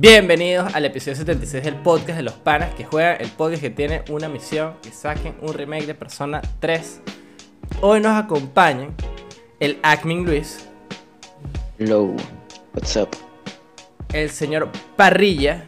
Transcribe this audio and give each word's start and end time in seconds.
Bienvenidos 0.00 0.72
al 0.76 0.84
episodio 0.84 1.16
76 1.16 1.64
del 1.64 1.74
podcast 1.74 2.18
de 2.18 2.22
los 2.22 2.34
panas 2.34 2.72
que 2.76 2.84
juegan, 2.84 3.16
el 3.20 3.28
podcast 3.30 3.60
que 3.60 3.70
tiene 3.70 4.04
una 4.10 4.28
misión, 4.28 4.74
que 4.80 4.92
saquen 4.92 5.34
un 5.40 5.52
remake 5.52 5.86
de 5.86 5.94
Persona 5.96 6.40
3. 6.60 7.00
Hoy 7.80 7.98
nos 8.00 8.12
acompañan 8.12 8.94
el 9.58 9.80
Acmin 9.82 10.24
Luis, 10.24 10.68
Hello, 11.80 12.14
what's 12.74 12.94
up? 12.94 13.08
el 14.12 14.30
señor 14.30 14.70
Parrilla, 14.94 15.64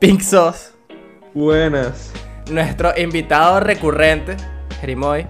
Pink 0.00 0.20
Sauce, 0.20 0.72
Buenas. 1.32 2.12
nuestro 2.50 2.92
invitado 3.00 3.60
recurrente, 3.60 4.36
Jerimoy, 4.82 5.26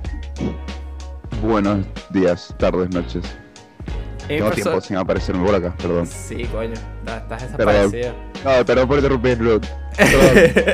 Buenos 1.41 1.87
días, 2.11 2.52
tardes, 2.59 2.91
noches. 2.91 3.23
Tengo 4.36 4.46
por 4.46 4.54
tiempo 4.54 4.80
sin 4.80 4.96
aparecerme 4.96 5.44
por 5.46 5.54
acá, 5.54 5.74
perdón. 5.76 6.06
Sí, 6.06 6.44
coño, 6.52 6.72
está- 6.74 7.18
estás 7.18 7.42
Perdón. 7.56 7.91
desaparecido. 7.91 8.14
No, 8.45 8.64
perdón 8.64 8.88
por 8.88 8.96
interrumpirlo. 8.98 9.60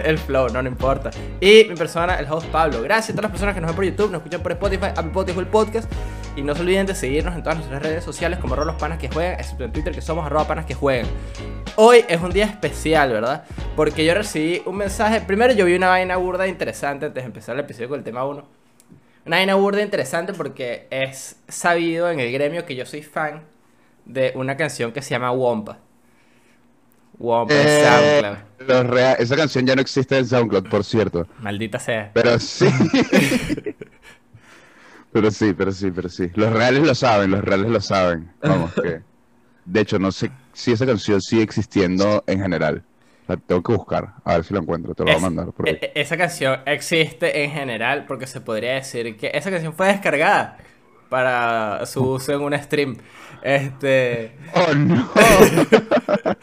el 0.04 0.18
flow, 0.18 0.48
no, 0.50 0.62
no 0.62 0.68
importa. 0.68 1.10
Y 1.40 1.64
mi 1.68 1.74
persona, 1.74 2.16
el 2.16 2.30
host 2.30 2.46
Pablo. 2.48 2.82
Gracias 2.82 3.10
a 3.10 3.12
todas 3.12 3.24
las 3.24 3.30
personas 3.32 3.54
que 3.54 3.60
nos 3.60 3.68
ven 3.70 3.76
por 3.76 3.84
YouTube, 3.84 4.10
nos 4.10 4.18
escuchan 4.20 4.40
por 4.42 4.52
Spotify, 4.52 4.86
Apple 4.94 5.10
Podcast, 5.12 5.38
el 5.38 5.46
podcast. 5.46 5.92
Y 6.36 6.42
no 6.42 6.54
se 6.54 6.60
olviden 6.60 6.86
de 6.86 6.94
seguirnos 6.94 7.34
en 7.34 7.42
todas 7.42 7.56
nuestras 7.56 7.82
redes 7.82 8.04
sociales 8.04 8.38
como 8.38 8.52
arroba 8.54 8.72
los 8.72 8.80
panas 8.80 8.98
que 8.98 9.08
juegan, 9.08 9.40
excepto 9.40 9.64
en 9.64 9.72
Twitter 9.72 9.94
que 9.94 10.02
somos 10.02 10.24
arroba 10.26 10.46
panas 10.46 10.66
que 10.66 10.74
juegan. 10.74 11.06
Hoy 11.76 12.04
es 12.08 12.20
un 12.20 12.30
día 12.30 12.44
especial, 12.44 13.10
¿verdad? 13.10 13.44
Porque 13.74 14.04
yo 14.04 14.12
recibí 14.14 14.62
un 14.66 14.76
mensaje. 14.76 15.22
Primero 15.22 15.54
yo 15.54 15.64
vi 15.64 15.74
una 15.74 15.88
vaina 15.88 16.16
burda 16.16 16.46
interesante 16.46 17.06
antes 17.06 17.22
de 17.22 17.26
empezar 17.26 17.54
el 17.54 17.60
episodio 17.62 17.88
con 17.88 17.98
el 17.98 18.04
tema 18.04 18.24
1. 18.26 18.44
Una 19.26 19.38
vaina 19.38 19.56
burda 19.56 19.82
interesante 19.82 20.32
porque 20.32 20.86
es 20.88 21.36
sabido 21.48 22.08
en 22.10 22.20
el 22.20 22.30
gremio 22.32 22.64
que 22.64 22.76
yo 22.76 22.86
soy 22.86 23.02
fan 23.02 23.42
de 24.04 24.32
una 24.36 24.56
canción 24.56 24.92
que 24.92 25.02
se 25.02 25.10
llama 25.10 25.32
Wompa. 25.32 25.78
Wompa 27.18 27.52
en 27.54 27.66
Eh, 27.66 28.22
SoundCloud. 28.60 28.88
los 28.88 29.18
Esa 29.18 29.36
canción 29.36 29.66
ya 29.66 29.74
no 29.74 29.82
existe 29.82 30.16
en 30.16 30.26
SoundCloud, 30.26 30.68
por 30.68 30.84
cierto. 30.84 31.26
Maldita 31.40 31.80
sea. 31.80 32.12
Pero 32.14 32.38
sí. 32.38 32.68
pero 35.12 35.30
sí, 35.32 35.52
pero 35.54 35.72
sí, 35.72 35.90
pero 35.90 36.08
sí. 36.08 36.30
Los 36.34 36.52
reales 36.52 36.86
lo 36.86 36.94
saben, 36.94 37.32
los 37.32 37.42
reales 37.42 37.68
lo 37.68 37.80
saben. 37.80 38.30
Vamos, 38.42 38.72
que. 38.74 39.00
De 39.64 39.80
hecho, 39.80 39.98
no 39.98 40.12
sé 40.12 40.30
si 40.52 40.70
esa 40.70 40.86
canción 40.86 41.20
sigue 41.20 41.42
existiendo 41.42 42.22
en 42.28 42.40
general. 42.40 42.84
La 43.28 43.36
tengo 43.36 43.62
que 43.62 43.72
buscar, 43.72 44.14
a 44.24 44.34
ver 44.36 44.44
si 44.44 44.54
la 44.54 44.60
encuentro, 44.60 44.94
te 44.94 45.02
lo 45.02 45.08
voy 45.10 45.16
a 45.16 45.20
mandar 45.20 45.52
por 45.52 45.68
ahí. 45.68 45.78
e- 45.80 45.92
esa 45.94 46.16
canción 46.16 46.60
existe 46.66 47.44
en 47.44 47.50
general 47.50 48.04
porque 48.06 48.26
se 48.26 48.40
podría 48.40 48.74
decir 48.74 49.16
que 49.16 49.30
esa 49.34 49.50
canción 49.50 49.72
fue 49.74 49.88
descargada 49.88 50.58
para 51.08 51.84
su 51.86 52.02
uso 52.04 52.32
en 52.34 52.40
un 52.42 52.58
stream. 52.58 52.96
Este, 53.42 54.36
¡Oh, 54.54 54.74
no! 54.74 55.08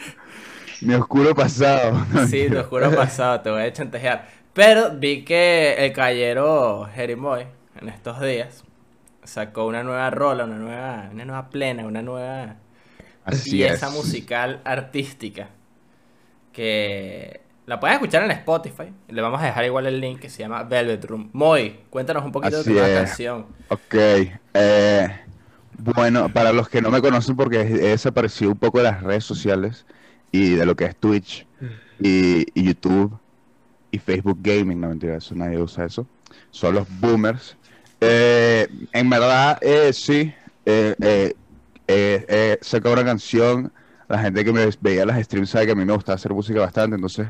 Mi 0.81 0.93
oscuro 0.95 1.33
pasado. 1.33 2.05
sí, 2.27 2.47
te 2.49 2.63
juro 2.63 2.91
pasado, 2.93 3.41
te 3.41 3.49
voy 3.49 3.61
a 3.63 3.73
chantajear. 3.73 4.27
Pero 4.53 4.91
vi 4.97 5.23
que 5.25 5.75
el 5.85 5.93
caballero 5.93 6.87
Jerimoy 6.93 7.47
en 7.81 7.89
estos 7.89 8.19
días 8.21 8.63
sacó 9.23 9.65
una 9.65 9.83
nueva 9.83 10.09
rola, 10.09 10.43
una 10.45 10.57
nueva, 10.57 11.09
una 11.11 11.25
nueva 11.25 11.49
plena, 11.49 11.85
una 11.85 12.01
nueva 12.01 12.55
Así 13.23 13.51
pieza 13.51 13.87
es. 13.87 13.93
musical 13.93 14.61
artística 14.65 15.47
que 16.53 17.41
la 17.65 17.79
puedes 17.79 17.95
escuchar 17.95 18.23
en 18.23 18.31
Spotify. 18.31 18.93
Le 19.09 19.21
vamos 19.21 19.41
a 19.41 19.45
dejar 19.45 19.65
igual 19.65 19.87
el 19.87 19.99
link 19.99 20.19
que 20.19 20.29
se 20.29 20.39
llama 20.43 20.63
Velvet 20.63 21.03
Room. 21.05 21.29
Moy, 21.33 21.79
cuéntanos 21.89 22.23
un 22.23 22.31
poquito 22.31 22.59
Así 22.59 22.73
de 22.73 22.81
tu 22.81 22.93
canción. 22.93 23.45
Ok, 23.69 23.95
eh, 24.53 25.19
bueno, 25.77 26.29
para 26.29 26.53
los 26.53 26.69
que 26.69 26.81
no 26.81 26.91
me 26.91 27.01
conocen 27.01 27.35
porque 27.35 27.61
he 27.61 27.89
desaparecido 27.89 28.51
un 28.51 28.57
poco 28.57 28.77
de 28.77 28.85
las 28.85 29.01
redes 29.01 29.25
sociales 29.25 29.85
y 30.31 30.51
de 30.51 30.65
lo 30.65 30.75
que 30.75 30.85
es 30.85 30.95
Twitch 30.95 31.45
y, 31.99 32.45
y 32.53 32.63
YouTube 32.63 33.17
y 33.91 33.99
Facebook 33.99 34.39
Gaming, 34.41 34.79
no 34.79 34.89
mentira, 34.89 35.17
eso 35.17 35.35
nadie 35.35 35.59
usa 35.59 35.85
eso, 35.85 36.07
son 36.51 36.75
los 36.75 36.87
boomers. 36.99 37.55
Eh, 38.01 38.67
en 38.91 39.09
verdad, 39.09 39.57
eh, 39.61 39.93
sí, 39.93 40.33
eh, 40.65 40.95
eh, 40.99 41.33
eh, 41.87 42.25
eh, 42.27 42.57
sacado 42.61 42.93
una 42.95 43.05
canción, 43.05 43.71
la 44.13 44.19
gente 44.19 44.45
que 44.45 44.53
me 44.53 44.69
veía 44.79 45.07
las 45.07 45.19
streams 45.23 45.49
sabe 45.49 45.65
que 45.65 45.71
a 45.71 45.75
mí 45.75 45.85
me 45.85 45.93
gusta 45.93 46.13
hacer 46.13 46.31
música 46.35 46.59
bastante, 46.59 46.95
entonces 46.95 47.29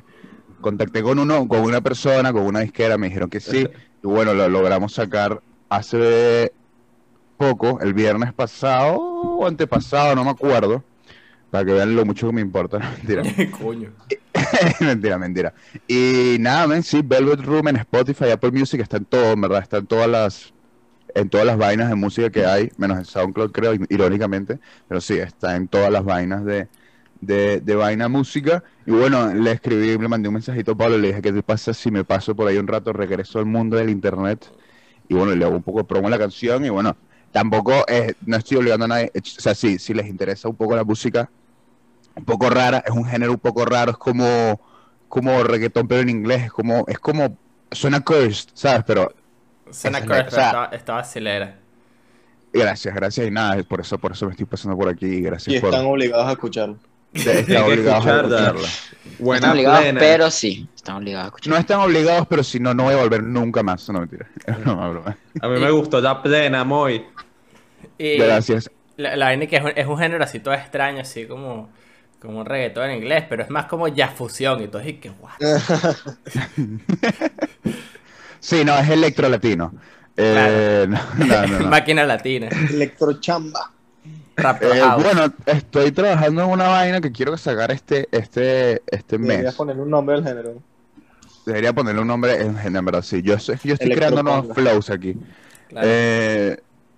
contacté 0.59 1.01
con 1.01 1.17
uno, 1.17 1.47
con 1.47 1.61
una 1.61 1.79
persona, 1.79 2.33
con 2.33 2.43
una 2.43 2.59
disquera, 2.59 2.97
me 2.97 3.07
dijeron 3.07 3.29
que 3.29 3.39
sí, 3.39 3.65
y 4.03 4.07
bueno, 4.07 4.33
lo 4.33 4.49
logramos 4.49 4.93
sacar 4.93 5.41
hace 5.69 6.51
poco, 7.37 7.79
el 7.79 7.93
viernes 7.93 8.33
pasado 8.33 8.97
o 8.97 9.47
antepasado, 9.47 10.13
no 10.13 10.25
me 10.25 10.31
acuerdo, 10.31 10.83
para 11.51 11.63
que 11.63 11.71
vean 11.71 11.95
lo 11.95 12.03
mucho 12.03 12.27
que 12.27 12.33
me 12.33 12.41
importa, 12.41 12.79
no, 12.79 12.91
mentira. 12.91 13.23
Coño. 13.57 13.91
mentira, 14.81 15.17
mentira. 15.17 15.53
Y 15.87 16.35
nada, 16.41 16.67
men, 16.67 16.83
sí, 16.83 17.01
Velvet 17.01 17.39
Room 17.39 17.69
en 17.69 17.77
Spotify, 17.77 18.31
Apple 18.31 18.51
Music, 18.51 18.81
está 18.81 18.97
en 18.97 19.05
todo, 19.05 19.31
en 19.31 19.39
verdad, 19.39 19.61
está 19.61 19.77
en 19.77 19.85
todas 19.85 20.09
las, 20.09 20.53
en 21.15 21.29
todas 21.29 21.45
las 21.45 21.57
vainas 21.57 21.89
de 21.89 21.95
música 21.95 22.29
que 22.29 22.45
hay, 22.45 22.71
menos 22.77 22.97
en 22.97 23.05
SoundCloud, 23.05 23.51
creo, 23.51 23.73
irónicamente, 23.89 24.59
pero 24.87 25.01
sí, 25.01 25.15
está 25.15 25.55
en 25.55 25.67
todas 25.67 25.91
las 25.91 26.03
vainas 26.03 26.43
de, 26.45 26.67
de, 27.21 27.61
de 27.61 27.75
vaina 27.75 28.07
música. 28.07 28.63
Y 28.85 28.91
bueno, 28.91 29.33
le 29.33 29.51
escribí, 29.51 29.97
le 29.97 30.07
mandé 30.07 30.27
un 30.27 30.35
mensajito 30.35 30.73
a 30.73 30.75
Pablo, 30.75 30.97
le 30.97 31.09
dije, 31.09 31.21
¿qué 31.21 31.31
te 31.33 31.43
pasa 31.43 31.73
si 31.73 31.91
me 31.91 32.03
paso 32.03 32.35
por 32.35 32.47
ahí 32.47 32.57
un 32.57 32.67
rato, 32.67 32.93
regreso 32.93 33.39
al 33.39 33.45
mundo 33.45 33.77
del 33.77 33.89
internet? 33.89 34.51
Y 35.07 35.15
bueno, 35.15 35.35
le 35.35 35.45
hago 35.45 35.55
un 35.55 35.63
poco 35.63 35.79
de 35.79 35.85
promo 35.85 36.07
a 36.07 36.11
la 36.11 36.17
canción 36.17 36.65
y 36.65 36.69
bueno, 36.69 36.95
tampoco, 37.31 37.85
eh, 37.87 38.13
no 38.25 38.37
estoy 38.37 38.57
obligando 38.57 38.85
a 38.85 38.87
nadie, 38.87 39.11
o 39.15 39.19
sea, 39.23 39.55
sí, 39.55 39.79
si 39.79 39.93
les 39.93 40.07
interesa 40.07 40.47
un 40.49 40.55
poco 40.55 40.75
la 40.75 40.83
música, 40.83 41.29
un 42.15 42.25
poco 42.25 42.49
rara, 42.49 42.83
es 42.85 42.91
un 42.91 43.05
género 43.05 43.31
un 43.33 43.39
poco 43.39 43.65
raro, 43.65 43.91
es 43.91 43.97
como, 43.97 44.59
como 45.09 45.43
reggaetón 45.43 45.87
pero 45.87 46.01
en 46.01 46.09
inglés, 46.09 46.43
es 46.43 46.51
como, 46.51 46.85
es 46.87 46.99
como, 46.99 47.37
suena 47.71 48.01
cursed, 48.01 48.49
¿sabes? 48.53 48.83
Pero 48.85 49.13
Suena 49.71 49.99
es 49.99 50.05
correcto, 50.05 50.31
o 50.31 50.35
sea- 50.35 50.45
estaba, 50.47 50.65
estaba 50.67 50.99
acelera. 50.99 51.55
gracias, 52.51 52.93
gracias 52.93 53.27
y 53.27 53.31
nada, 53.31 53.63
por 53.63 53.81
eso, 53.81 53.97
por 53.97 54.11
eso 54.11 54.25
me 54.25 54.31
estoy 54.31 54.45
pasando 54.45 54.77
por 54.77 54.89
aquí, 54.89 55.05
Y 55.05 55.21
gracias 55.21 55.59
por 55.61 55.69
están 55.71 55.85
obligados 55.85 56.27
a 56.27 56.31
escucharlo. 56.33 56.77
que 57.13 57.57
obligados 57.57 58.05
a 58.05 58.15
escucharla. 58.17 58.37
escucharla. 58.47 58.67
Buena 59.19 59.37
están 59.37 59.51
obligados, 59.51 59.81
plena. 59.81 59.99
pero 59.99 60.31
sí, 60.31 60.67
están 60.75 60.95
obligados 60.97 61.25
a 61.25 61.27
escuchar. 61.27 61.53
No 61.53 61.59
están 61.59 61.79
obligados, 61.79 62.27
pero 62.27 62.43
si 62.43 62.59
no, 62.59 62.73
no 62.73 62.83
voy 62.83 62.93
a 62.93 62.97
volver 62.97 63.23
nunca 63.23 63.63
más, 63.63 63.87
no 63.89 63.99
mentira, 63.99 64.27
es 64.45 64.59
broma, 64.59 64.89
broma. 64.89 65.17
A 65.41 65.47
mí 65.47 65.59
me 65.59 65.71
gustó 65.71 66.01
la 66.01 66.21
plena, 66.21 66.63
muy. 66.63 67.05
Y 67.97 68.17
Gracias. 68.17 68.69
la, 68.97 69.15
la 69.15 69.25
vaina 69.25 69.45
que 69.47 69.57
es 69.57 69.63
un, 69.63 69.71
es 69.75 69.87
un 69.87 69.97
género 69.97 70.23
así 70.23 70.39
todo 70.39 70.53
extraño, 70.53 71.01
así 71.01 71.25
como, 71.27 71.69
como 72.19 72.39
un 72.39 72.45
reggaetón 72.45 72.89
en 72.89 72.97
inglés, 73.03 73.25
pero 73.29 73.43
es 73.43 73.49
más 73.49 73.65
como 73.65 73.87
jazz 73.87 74.13
fusión 74.15 74.61
y 74.63 74.67
todo. 74.67 74.83
Y 74.87 74.93
que, 74.93 75.11
what? 75.11 75.31
Sí, 78.43 78.65
no, 78.65 78.77
es 78.77 78.89
electro 78.89 79.29
latino. 79.29 79.73
Eh, 80.17 80.85
no, 80.89 80.99
no, 81.17 81.47
no, 81.47 81.59
no. 81.59 81.67
Máquina 81.69 82.03
latina, 82.03 82.49
Electrochamba. 82.49 83.71
Eh, 84.61 84.81
bueno, 85.01 85.33
estoy 85.45 85.93
trabajando 85.93 86.43
en 86.43 86.49
una 86.49 86.67
vaina 86.67 86.99
que 86.99 87.11
quiero 87.11 87.37
sacar 87.37 87.71
este, 87.71 88.09
este, 88.11 88.81
este 88.87 89.17
Deberías 89.17 89.43
mes. 89.45 89.55
ponerle 89.55 89.81
un 89.81 89.89
nombre 89.89 90.15
al 90.15 90.23
género. 90.25 90.61
Debería 91.45 91.71
ponerle 91.71 92.01
un 92.01 92.07
nombre 92.07 92.41
en, 92.41 92.85
verdad, 92.85 93.01
sí. 93.01 93.21
Yo, 93.21 93.39
soy- 93.39 93.57
yo 93.63 93.75
estoy 93.75 93.91
creando 93.91 94.21
nuevos 94.21 94.53
flows 94.53 94.89
aquí. 94.89 95.15
Claro. 95.69 95.87
Eh, 95.89 96.57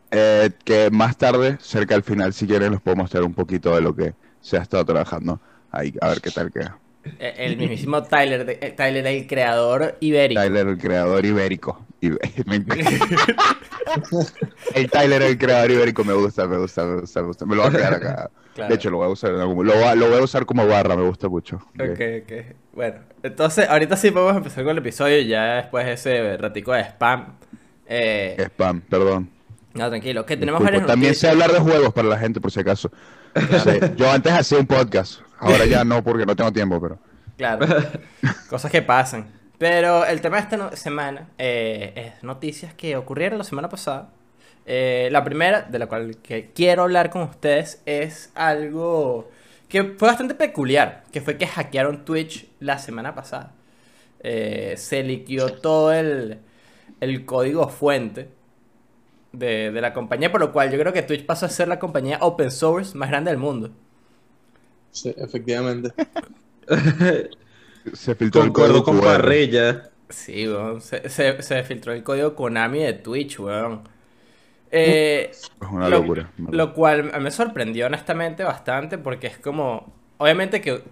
eh, 0.10 0.50
que 0.64 0.90
más 0.90 1.16
tarde, 1.16 1.60
cerca 1.62 1.94
al 1.94 2.04
final, 2.04 2.34
si 2.34 2.48
quieren, 2.48 2.72
les 2.72 2.82
puedo 2.82 2.98
mostrar 2.98 3.24
un 3.24 3.36
poquito 3.36 3.76
de 3.76 3.82
lo 3.82 3.96
que 3.96 4.16
se 4.42 4.58
ha 4.58 4.62
estado 4.62 4.84
trabajando. 4.84 5.40
Ahí, 5.72 5.94
a 6.02 6.10
ver 6.10 6.22
qué 6.22 6.32
tal 6.32 6.52
queda. 6.52 6.80
Eh, 7.20 7.34
El 7.38 7.58
mismísimo 7.58 8.04
Tyler, 8.04 8.46
de- 8.46 8.58
eh, 8.62 8.72
Tyler, 8.76 9.06
el 9.08 9.28
creador 9.28 9.96
ibérico. 10.00 10.42
Tyler, 10.42 10.68
el 10.68 10.78
creador 10.78 11.26
ibérico. 11.26 11.86
Me 12.46 12.64
el 14.74 14.90
Tyler, 14.92 15.22
el 15.22 15.38
creador 15.38 15.72
ibérico, 15.72 16.04
me 16.04 16.14
gusta, 16.14 16.48
me 16.48 16.58
gusta, 16.58 16.84
me 16.86 17.02
gusta, 17.02 17.22
me 17.22 17.28
gusta. 17.28 17.46
Me 17.46 17.56
lo 17.56 17.64
voy 17.64 17.72
a 17.74 17.78
quedar 17.78 17.94
acá. 17.96 18.32
Claro. 18.54 18.70
De 18.70 18.76
hecho, 18.76 18.90
lo 18.90 18.98
voy 18.98 19.08
a 19.08 19.10
usar 19.10 19.32
lo, 19.32 19.48
voy 19.54 19.70
a- 19.72 20.22
usar 20.24 20.46
como 20.46 20.66
barra, 20.68 20.96
me 20.96 21.03
gusta 21.03 21.28
mucho. 21.28 21.58
Ok, 21.79 22.00
ok. 22.24 22.56
Bueno, 22.74 22.96
entonces 23.24 23.68
ahorita 23.68 23.97
sí 23.97 24.12
podemos 24.12 24.38
empezar 24.38 24.64
con 24.64 24.72
el 24.72 24.78
episodio 24.79 25.20
ya 25.22 25.56
después 25.56 25.85
de 25.85 25.94
ese 25.94 26.38
ratico 26.38 26.74
de 26.74 26.82
spam. 26.82 27.38
Eh, 27.88 28.35
Spam, 28.40 28.82
perdón. 28.82 29.29
no, 29.74 29.90
tranquilo, 29.90 30.26
que 30.26 30.38
tenemos 30.38 30.64
También 30.88 31.14
sé 31.16 31.29
hablar 31.29 31.52
de 31.52 31.59
juegos 31.59 31.94
para 31.94 32.08
la 32.08 32.18
gente, 32.18 32.40
por 32.41 32.52
si 32.52 32.59
acaso. 32.62 32.91
Sí, 33.35 33.72
Yo 33.97 34.09
antes 34.09 34.32
hacía 34.32 34.58
un 34.59 34.66
podcast, 34.68 35.20
ahora 35.37 35.66
ya 35.66 35.84
no 35.85 36.03
porque 36.03 36.26
no 36.26 36.35
tengo 36.35 36.52
tiempo, 36.53 36.82
pero... 36.82 36.99
Claro, 37.37 37.66
cosas 38.47 38.72
que 38.72 38.82
pasan. 38.82 39.32
Pero 39.58 40.05
el 40.05 40.22
tema 40.22 40.37
de 40.37 40.43
esta 40.43 40.58
no- 40.58 40.76
semana 40.76 41.29
eh, 41.37 41.93
es 42.17 42.23
noticias 42.23 42.73
que 42.73 42.96
ocurrieron 42.97 43.37
la 43.37 43.43
semana 43.43 43.70
pasada. 43.70 44.11
Eh, 44.66 45.09
la 45.11 45.23
primera, 45.23 45.61
de 45.64 45.79
la 45.79 45.87
cual 45.87 46.17
que 46.22 46.52
quiero 46.53 46.84
hablar 46.84 47.09
con 47.09 47.23
ustedes, 47.23 47.82
es 47.85 48.32
algo 48.35 49.29
que 49.70 49.84
fue 49.97 50.08
bastante 50.09 50.35
peculiar, 50.35 51.03
que 51.11 51.22
fue 51.22 51.38
que 51.38 51.47
hackearon 51.47 52.05
Twitch 52.05 52.47
la 52.59 52.78
semana 52.79 53.16
pasada. 53.16 53.53
Eh, 54.22 54.76
se 54.78 55.03
liquidó 55.03 55.53
todo 55.53 55.93
el, 55.93 56.40
el 57.02 57.26
código 57.26 57.70
fuente 57.70 58.29
de, 59.31 59.72
de 59.72 59.81
la 59.81 59.93
compañía, 59.93 60.31
por 60.31 60.41
lo 60.41 60.52
cual 60.52 60.72
yo 60.72 60.79
creo 60.79 60.93
que 60.93 61.02
Twitch 61.03 61.26
pasó 61.26 61.46
a 61.46 61.49
ser 61.49 61.67
la 61.67 61.79
compañía 61.79 62.20
open 62.22 62.52
source 62.52 62.97
más 62.97 63.09
grande 63.09 63.31
del 63.31 63.40
mundo. 63.40 63.72
Sí, 64.96 65.14
efectivamente. 65.18 65.94
Se 67.94 68.16
filtró 68.16 68.44
el 68.44 68.52
código 68.53 68.84
con 68.84 69.00
QR. 69.00 69.02
Parrilla. 69.02 69.92
Sí, 70.09 70.47
weón. 70.47 70.82
Se, 70.82 71.09
se, 71.09 71.42
se 71.42 71.64
filtró 71.64 71.94
el 71.94 72.03
código 72.03 72.36
Konami 72.36 72.80
de 72.84 72.94
Twitch, 72.94 73.40
weón. 73.40 73.84
Eh, 74.72 75.44
Es 75.59 75.72
una 75.72 75.90
lo, 75.90 76.00
locura. 76.00 76.32
lo 76.50 76.74
cual 76.74 77.12
me 77.22 77.32
sorprendió 77.32 77.88
honestamente 77.88 78.44
bastante 78.44 78.97
porque 79.00 79.28
es 79.28 79.38
como, 79.40 79.94
obviamente 80.18 80.62
que 80.62 80.84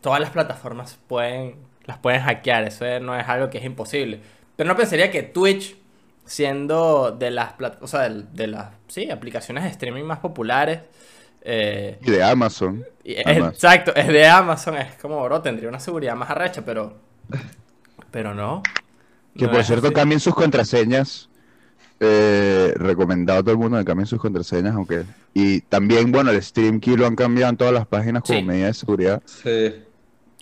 todas 0.00 0.20
las 0.20 0.30
plataformas 0.30 0.98
pueden, 1.08 1.56
las 1.86 1.98
pueden 1.98 2.22
hackear, 2.22 2.64
eso 2.64 2.84
no 3.00 3.18
es 3.18 3.28
algo 3.28 3.50
que 3.50 3.58
es 3.58 3.64
imposible. 3.64 4.20
Pero 4.56 4.68
no 4.68 4.76
pensaría 4.76 5.10
que 5.10 5.22
Twitch, 5.24 5.76
siendo 6.24 7.12
de 7.12 7.30
las, 7.30 7.54
o 7.80 7.86
sea, 7.88 8.08
de, 8.08 8.24
de 8.32 8.46
las, 8.48 8.72
sí, 8.88 9.10
aplicaciones 9.10 9.64
de 9.64 9.70
streaming 9.70 10.04
más 10.04 10.20
populares, 10.20 10.80
eh, 11.48 11.98
Y 12.02 12.10
de 12.10 12.22
Amazon. 12.22 12.84
y 13.04 13.12
exacto, 13.14 13.94
es 13.94 14.08
de 14.08 14.26
Amazon, 14.26 14.76
es 14.76 14.94
como, 14.96 15.22
bro, 15.24 15.40
tendría 15.40 15.68
una 15.68 15.78
seguridad 15.80 16.16
más 16.16 16.28
arrecha, 16.30 16.62
pero, 16.64 16.98
pero 18.10 18.34
no. 18.34 18.62
Que 19.36 19.44
No 19.46 19.52
por 19.52 19.64
cierto 19.64 19.86
así. 19.86 19.94
cambien 19.94 20.18
sus 20.20 20.34
contraseñas. 20.34 21.28
Eh, 21.98 22.74
recomendado 22.76 23.38
a 23.38 23.42
todo 23.42 23.52
el 23.52 23.58
mundo 23.58 23.78
que 23.78 23.84
cambien 23.86 24.06
sus 24.06 24.20
contraseñas, 24.20 24.74
aunque... 24.74 25.04
Y 25.32 25.60
también, 25.62 26.12
bueno, 26.12 26.30
el 26.30 26.42
Stream 26.42 26.78
Key 26.80 26.96
lo 26.96 27.06
han 27.06 27.16
cambiado 27.16 27.50
en 27.50 27.56
todas 27.56 27.72
las 27.72 27.86
páginas 27.86 28.22
como 28.22 28.38
Sí. 28.38 28.44
medida 28.44 28.66
de 28.66 28.74
seguridad. 28.74 29.22
Sí. 29.24 29.82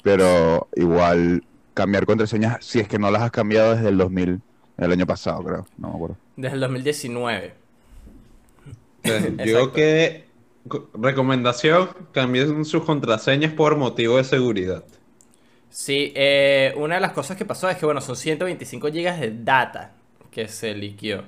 Pero 0.02 0.68
igual 0.74 1.44
cambiar 1.74 2.06
contraseñas, 2.06 2.64
si 2.64 2.80
es 2.80 2.88
que 2.88 2.98
no 2.98 3.10
las 3.10 3.22
has 3.22 3.30
cambiado 3.30 3.74
desde 3.76 3.88
el 3.90 3.98
2000, 3.98 4.40
el 4.78 4.92
año 4.92 5.06
pasado, 5.06 5.42
creo. 5.44 5.66
No 5.78 5.88
me 5.90 5.94
acuerdo. 5.94 6.16
Desde 6.36 6.54
el 6.54 6.60
2019. 6.60 7.54
Eh, 9.04 9.34
Digo 9.44 9.58
Exacto. 9.60 9.72
que 9.74 10.23
recomendación, 10.94 11.90
cambien 12.12 12.64
sus 12.64 12.84
contraseñas 12.84 13.52
por 13.52 13.76
motivo 13.76 14.16
de 14.18 14.24
seguridad. 14.24 14.84
Sí, 15.70 16.12
eh, 16.14 16.72
una 16.76 16.96
de 16.96 17.00
las 17.00 17.12
cosas 17.12 17.36
que 17.36 17.44
pasó 17.44 17.68
es 17.68 17.76
que, 17.76 17.84
bueno, 17.84 18.00
son 18.00 18.16
125 18.16 18.88
GB 18.88 19.18
de 19.20 19.30
data 19.42 19.94
que 20.30 20.46
se 20.48 20.74
liqueó. 20.74 21.24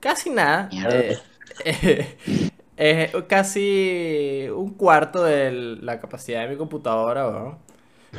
Casi 0.00 0.30
nada. 0.30 0.68
Eh, 0.70 1.18
eh, 1.64 2.16
eh, 2.76 3.12
casi 3.28 4.48
un 4.54 4.74
cuarto 4.74 5.24
de 5.24 5.52
la 5.52 6.00
capacidad 6.00 6.42
de 6.42 6.48
mi 6.48 6.56
computadora, 6.56 7.28
weón. 7.28 7.58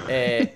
Eh, 0.05 0.55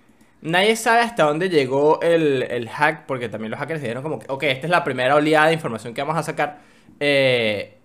nadie 0.42 0.76
sabe 0.76 1.00
hasta 1.00 1.24
dónde 1.24 1.48
llegó 1.50 2.00
el, 2.02 2.42
el 2.44 2.68
hack, 2.68 3.06
porque 3.06 3.28
también 3.28 3.50
los 3.50 3.60
hackers 3.60 3.80
dijeron 3.82 4.02
como 4.02 4.18
que, 4.18 4.26
ok, 4.30 4.44
esta 4.44 4.66
es 4.66 4.70
la 4.70 4.84
primera 4.84 5.16
oleada 5.16 5.48
de 5.48 5.54
información 5.54 5.94
que 5.94 6.02
vamos 6.02 6.16
a 6.18 6.22
sacar. 6.22 6.60
Eh, 7.00 7.77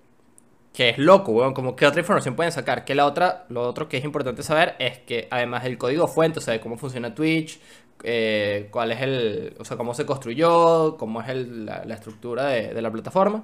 que 0.74 0.90
es 0.90 0.98
loco, 0.98 1.32
weón. 1.32 1.54
Como 1.54 1.76
que 1.76 1.86
otra 1.86 2.00
información 2.02 2.36
pueden 2.36 2.52
sacar. 2.52 2.84
Que 2.86 2.96
la 2.96 3.06
otra, 3.06 3.46
lo 3.50 3.62
otro 3.62 3.88
que 3.88 3.98
es 3.98 4.04
importante 4.04 4.44
saber 4.44 4.76
es 4.80 5.00
que 5.00 5.28
además 5.32 5.64
del 5.64 5.78
código 5.78 6.08
fuente, 6.08 6.40
o 6.40 6.42
sea, 6.42 6.54
de 6.54 6.60
cómo 6.60 6.78
funciona 6.78 7.14
Twitch, 7.16 7.60
eh, 8.04 8.68
cuál 8.72 8.92
es 8.92 9.02
el, 9.02 9.56
o 9.60 9.66
sea, 9.66 9.78
cómo 9.78 9.94
se 9.94 10.06
construyó, 10.06 10.98
cómo 10.98 11.22
es 11.22 11.30
el- 11.30 11.66
la, 11.66 11.94
estructura 11.94 12.48
de, 12.48 12.74
de 12.74 12.82
la 12.82 12.92
plataforma. 12.92 13.44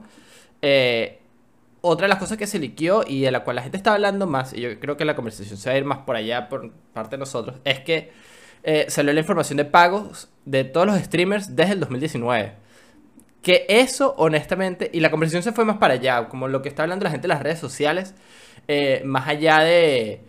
eh, 0.62 1.20
otra 1.82 2.06
de 2.08 2.10
las 2.10 2.18
cosas 2.20 2.38
que 2.38 2.46
se 2.48 2.60
liqueó 2.60 3.04
y 3.08 3.22
de 3.22 3.32
la 3.32 3.44
cual 3.46 3.56
la 3.56 3.62
gente 3.62 3.78
está 3.78 3.94
hablando 3.94 4.28
más, 4.28 4.52
y 4.54 4.60
yo 4.62 4.78
creo 4.82 4.98
que 4.98 5.06
la 5.06 5.16
conversación 5.16 5.58
se 5.58 5.70
va 5.70 5.76
a 5.76 5.78
ir 5.78 5.86
más 5.86 6.00
por 6.00 6.18
allá 6.18 6.50
por 6.50 6.72
parte 6.94 7.12
de 7.16 7.20
nosotros, 7.20 7.56
es 7.64 7.80
que 7.80 8.12
eh, 8.64 8.86
salió 8.90 9.14
la 9.14 9.22
información 9.22 9.56
de 9.56 9.64
pagos 9.66 10.28
de 10.44 10.66
todos 10.66 10.86
los 10.88 10.98
streamers 11.00 11.56
desde 11.56 11.74
el 11.74 11.80
2019. 11.80 12.54
Que 13.42 13.66
eso, 13.70 14.16
honestamente, 14.18 14.90
y 14.94 15.00
la 15.00 15.12
conversación 15.12 15.44
se 15.44 15.54
fue 15.54 15.66
más 15.66 15.78
para 15.78 15.96
allá, 15.96 16.28
como 16.30 16.48
lo 16.48 16.62
que 16.62 16.70
está 16.70 16.84
hablando 16.84 17.06
la 17.06 17.12
gente 17.12 17.28
en 17.28 17.30
las 17.30 17.42
redes 17.44 17.60
sociales, 17.60 18.14
eh, 18.68 19.02
más 19.06 19.28
allá 19.28 19.60
de, 19.60 20.22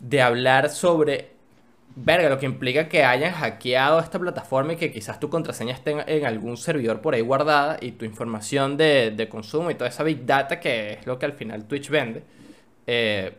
de 0.00 0.22
hablar 0.22 0.70
sobre, 0.70 1.30
verga, 1.96 2.28
lo 2.28 2.38
que 2.38 2.46
implica 2.46 2.88
que 2.88 3.04
hayan 3.04 3.32
hackeado 3.32 4.00
esta 4.00 4.18
plataforma 4.18 4.74
y 4.74 4.76
que 4.76 4.92
quizás 4.92 5.18
tu 5.20 5.30
contraseña 5.30 5.72
esté 5.74 5.92
en, 6.06 6.26
algún 6.26 6.56
servidor 6.56 7.00
por 7.00 7.14
ahí 7.14 7.22
guardada 7.22 7.78
y 7.80 7.92
tu 7.92 8.04
información 8.04 8.76
de, 8.76 9.10
de 9.12 9.28
consumo 9.28 9.70
y 9.70 9.74
toda 9.74 9.88
esa 9.90 10.02
big 10.04 10.26
data 10.26 10.60
que 10.60 10.94
es 10.94 11.06
lo 11.06 11.18
que 11.18 11.26
al 11.26 11.32
final 11.32 11.64
Twitch 11.66 11.88
vende. 11.90 12.22
eh, 12.86 13.34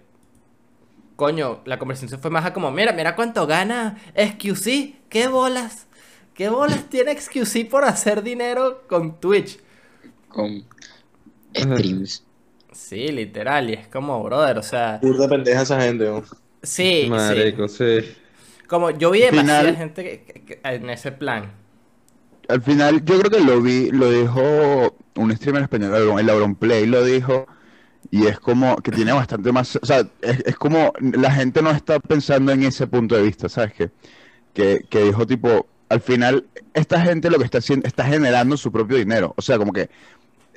coño, 1.15 1.61
la 1.65 1.79
conversación 1.79 2.09
se 2.09 2.17
fue 2.17 2.31
más 2.31 2.45
a 2.45 2.53
como, 2.53 2.71
mira, 2.71 2.91
mira 2.93 3.15
cuánto 3.15 3.47
gana 3.47 3.97
XQC, 4.15 5.09
qué 5.09 5.27
bolas. 5.27 5.87
¿Qué 6.35 6.49
bolas 6.49 6.89
tiene 6.89 7.17
XQC 7.19 7.69
por 7.69 7.83
hacer 7.85 8.21
dinero 8.21 8.83
con 8.87 9.19
Twitch? 9.19 9.59
Con 10.29 10.65
streams. 11.55 12.23
Sí, 12.73 13.07
literal, 13.07 13.69
y 13.69 13.73
es 13.73 13.87
como, 13.87 14.21
brother, 14.21 14.57
o 14.57 14.63
sea, 14.63 14.99
Burda 15.01 15.29
pendeja 15.29 15.61
esa 15.61 15.79
gente, 15.81 16.05
¿no? 16.05 16.23
sí, 16.61 17.03
sí. 17.03 17.07
Marico, 17.09 17.67
sí. 17.69 17.99
Como 18.67 18.89
yo 18.91 19.11
vi 19.11 19.21
demasiada 19.21 19.61
final- 19.61 19.77
gente 19.77 20.03
que- 20.03 20.23
que- 20.25 20.41
que- 20.45 20.59
en 20.63 20.89
ese 20.89 21.11
plan. 21.13 21.53
Al 22.49 22.61
final, 22.61 23.03
yo 23.05 23.17
creo 23.19 23.31
que 23.31 23.39
lo 23.39 23.61
vi, 23.61 23.89
lo 23.91 24.11
dijo 24.11 24.97
un 25.15 25.35
streamer 25.35 25.63
español, 25.63 26.19
el 26.19 26.29
Auron 26.29 26.55
Play 26.55 26.85
lo 26.85 27.03
dijo, 27.03 27.47
y 28.11 28.27
es 28.27 28.39
como 28.39 28.75
que 28.77 28.91
tiene 28.91 29.13
bastante 29.13 29.51
más, 29.51 29.77
o 29.81 29.85
sea, 29.85 30.01
es, 30.21 30.39
es 30.45 30.55
como 30.57 30.93
la 30.99 31.31
gente 31.31 31.61
no 31.61 31.71
está 31.71 31.99
pensando 31.99 32.51
en 32.51 32.63
ese 32.63 32.87
punto 32.87 33.15
de 33.15 33.23
vista, 33.23 33.47
¿sabes 33.49 33.73
qué? 33.73 33.91
Que, 34.53 34.85
que 34.89 35.03
dijo 35.03 35.25
tipo, 35.25 35.67
al 35.89 36.01
final, 36.01 36.45
esta 36.73 37.01
gente 37.01 37.29
lo 37.29 37.37
que 37.37 37.45
está 37.45 37.59
haciendo, 37.59 37.87
está 37.87 38.05
generando 38.05 38.57
su 38.57 38.71
propio 38.71 38.97
dinero, 38.97 39.33
o 39.37 39.41
sea, 39.41 39.57
como 39.57 39.71
que 39.71 39.89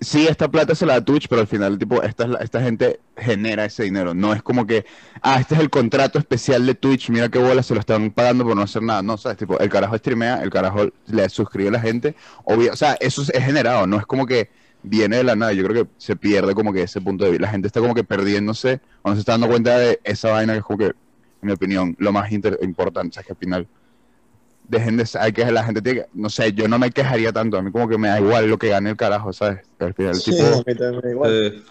sí, 0.00 0.26
esta 0.26 0.48
plata 0.50 0.74
se 0.74 0.86
la 0.86 0.94
da 0.94 1.04
Twitch, 1.04 1.28
pero 1.28 1.40
al 1.40 1.46
final, 1.46 1.78
tipo, 1.78 2.02
esta, 2.02 2.24
es 2.24 2.30
esta 2.40 2.62
gente 2.62 3.00
genera 3.16 3.64
ese 3.64 3.84
dinero. 3.84 4.14
No 4.14 4.32
es 4.32 4.42
como 4.42 4.66
que, 4.66 4.84
ah, 5.22 5.40
este 5.40 5.54
es 5.54 5.60
el 5.60 5.70
contrato 5.70 6.18
especial 6.18 6.66
de 6.66 6.74
Twitch, 6.74 7.10
mira 7.10 7.28
qué 7.28 7.38
bola, 7.38 7.62
se 7.62 7.74
lo 7.74 7.80
están 7.80 8.10
pagando 8.10 8.44
por 8.44 8.56
no 8.56 8.62
hacer 8.62 8.82
nada. 8.82 9.02
No, 9.02 9.16
¿sabes? 9.16 9.38
Tipo, 9.38 9.58
el 9.58 9.68
carajo 9.68 9.96
streamea, 9.96 10.42
el 10.42 10.50
carajo 10.50 10.88
le 11.06 11.28
suscribe 11.28 11.68
a 11.68 11.72
la 11.72 11.80
gente. 11.80 12.14
O 12.44 12.76
sea, 12.76 12.96
eso 13.00 13.22
es, 13.22 13.30
es 13.30 13.44
generado, 13.44 13.86
no 13.86 13.98
es 13.98 14.06
como 14.06 14.26
que 14.26 14.50
viene 14.82 15.16
de 15.16 15.24
la 15.24 15.36
nada. 15.36 15.52
Yo 15.52 15.64
creo 15.64 15.84
que 15.84 15.90
se 15.98 16.16
pierde 16.16 16.54
como 16.54 16.72
que 16.72 16.82
ese 16.82 17.00
punto 17.00 17.24
de 17.24 17.30
vista. 17.30 17.46
La 17.46 17.50
gente 17.52 17.66
está 17.66 17.80
como 17.80 17.94
que 17.94 18.04
perdiéndose, 18.04 18.80
o 19.02 19.10
no 19.10 19.14
se 19.14 19.20
está 19.20 19.32
dando 19.32 19.48
cuenta 19.48 19.78
de 19.78 20.00
esa 20.04 20.30
vaina 20.30 20.52
que 20.52 20.60
es 20.60 20.64
como 20.64 20.78
que, 20.78 20.86
en 20.86 20.94
mi 21.42 21.52
opinión, 21.52 21.96
lo 21.98 22.12
más 22.12 22.30
importante. 22.32 23.10
O 23.10 23.12
sea, 23.14 23.22
que 23.22 23.32
al 23.32 23.38
final 23.38 23.68
dejen 24.68 24.96
de 24.98 25.08
hay 25.18 25.32
que 25.32 25.50
la 25.50 25.64
gente 25.64 25.82
tiene 25.82 26.00
que, 26.02 26.06
no 26.14 26.30
sé, 26.30 26.52
yo 26.52 26.68
no 26.68 26.78
me 26.78 26.90
quejaría 26.90 27.32
tanto, 27.32 27.58
a 27.58 27.62
mí 27.62 27.72
como 27.72 27.88
que 27.88 27.98
me 27.98 28.08
da 28.08 28.20
igual 28.20 28.48
lo 28.48 28.58
que 28.58 28.68
gane 28.68 28.90
el 28.90 28.96
carajo, 28.96 29.32
¿sabes? 29.32 29.60
Al 29.78 29.94
final, 29.94 30.14
Sí, 30.14 30.30
tipo, 30.32 30.44
a 30.44 30.56
mí 30.58 30.74
también 30.76 30.94
me 30.96 31.00
da 31.02 31.10
igual. 31.10 31.30
Sí. 31.54 31.64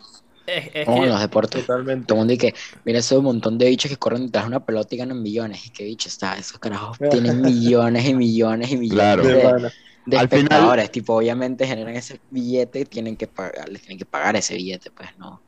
Es, 0.47 0.69
es 0.73 0.85
Como 0.85 1.01
que- 1.01 1.07
en 1.07 1.09
los 1.09 1.19
deportes. 1.21 1.65
Totalmente. 1.65 2.05
Todo 2.07 2.15
el 2.15 2.19
mundo 2.21 2.31
dice, 2.33 2.53
mira 2.85 2.99
ese 2.99 3.17
montón 3.19 3.57
de 3.57 3.67
bichos 3.69 3.91
que 3.91 3.97
corren 3.97 4.25
detrás 4.27 4.45
de 4.45 4.47
una 4.49 4.65
pelota 4.65 4.95
y 4.95 4.97
ganan 4.97 5.21
millones. 5.21 5.65
Y 5.65 5.71
qué 5.71 5.83
bicho 5.83 6.07
está, 6.09 6.37
esos 6.37 6.57
carajos 6.59 6.97
tienen 7.11 7.41
millones 7.41 8.05
y 8.07 8.13
millones 8.15 8.71
y 8.71 8.77
millones 8.77 8.95
Claro. 8.95 9.23
De 9.23 9.33
de, 9.33 9.71
de 10.05 10.17
Al 10.17 10.29
final-. 10.29 10.89
Tipo, 10.89 11.15
obviamente 11.17 11.67
generan 11.67 11.95
ese 11.95 12.21
billete, 12.29 12.85
tienen 12.85 13.17
que 13.17 13.27
pagar, 13.27 13.67
les 13.69 13.81
tienen 13.81 13.97
que 13.99 14.05
pagar 14.05 14.35
ese 14.37 14.55
billete, 14.55 14.89
pues 14.91 15.09
no. 15.17 15.41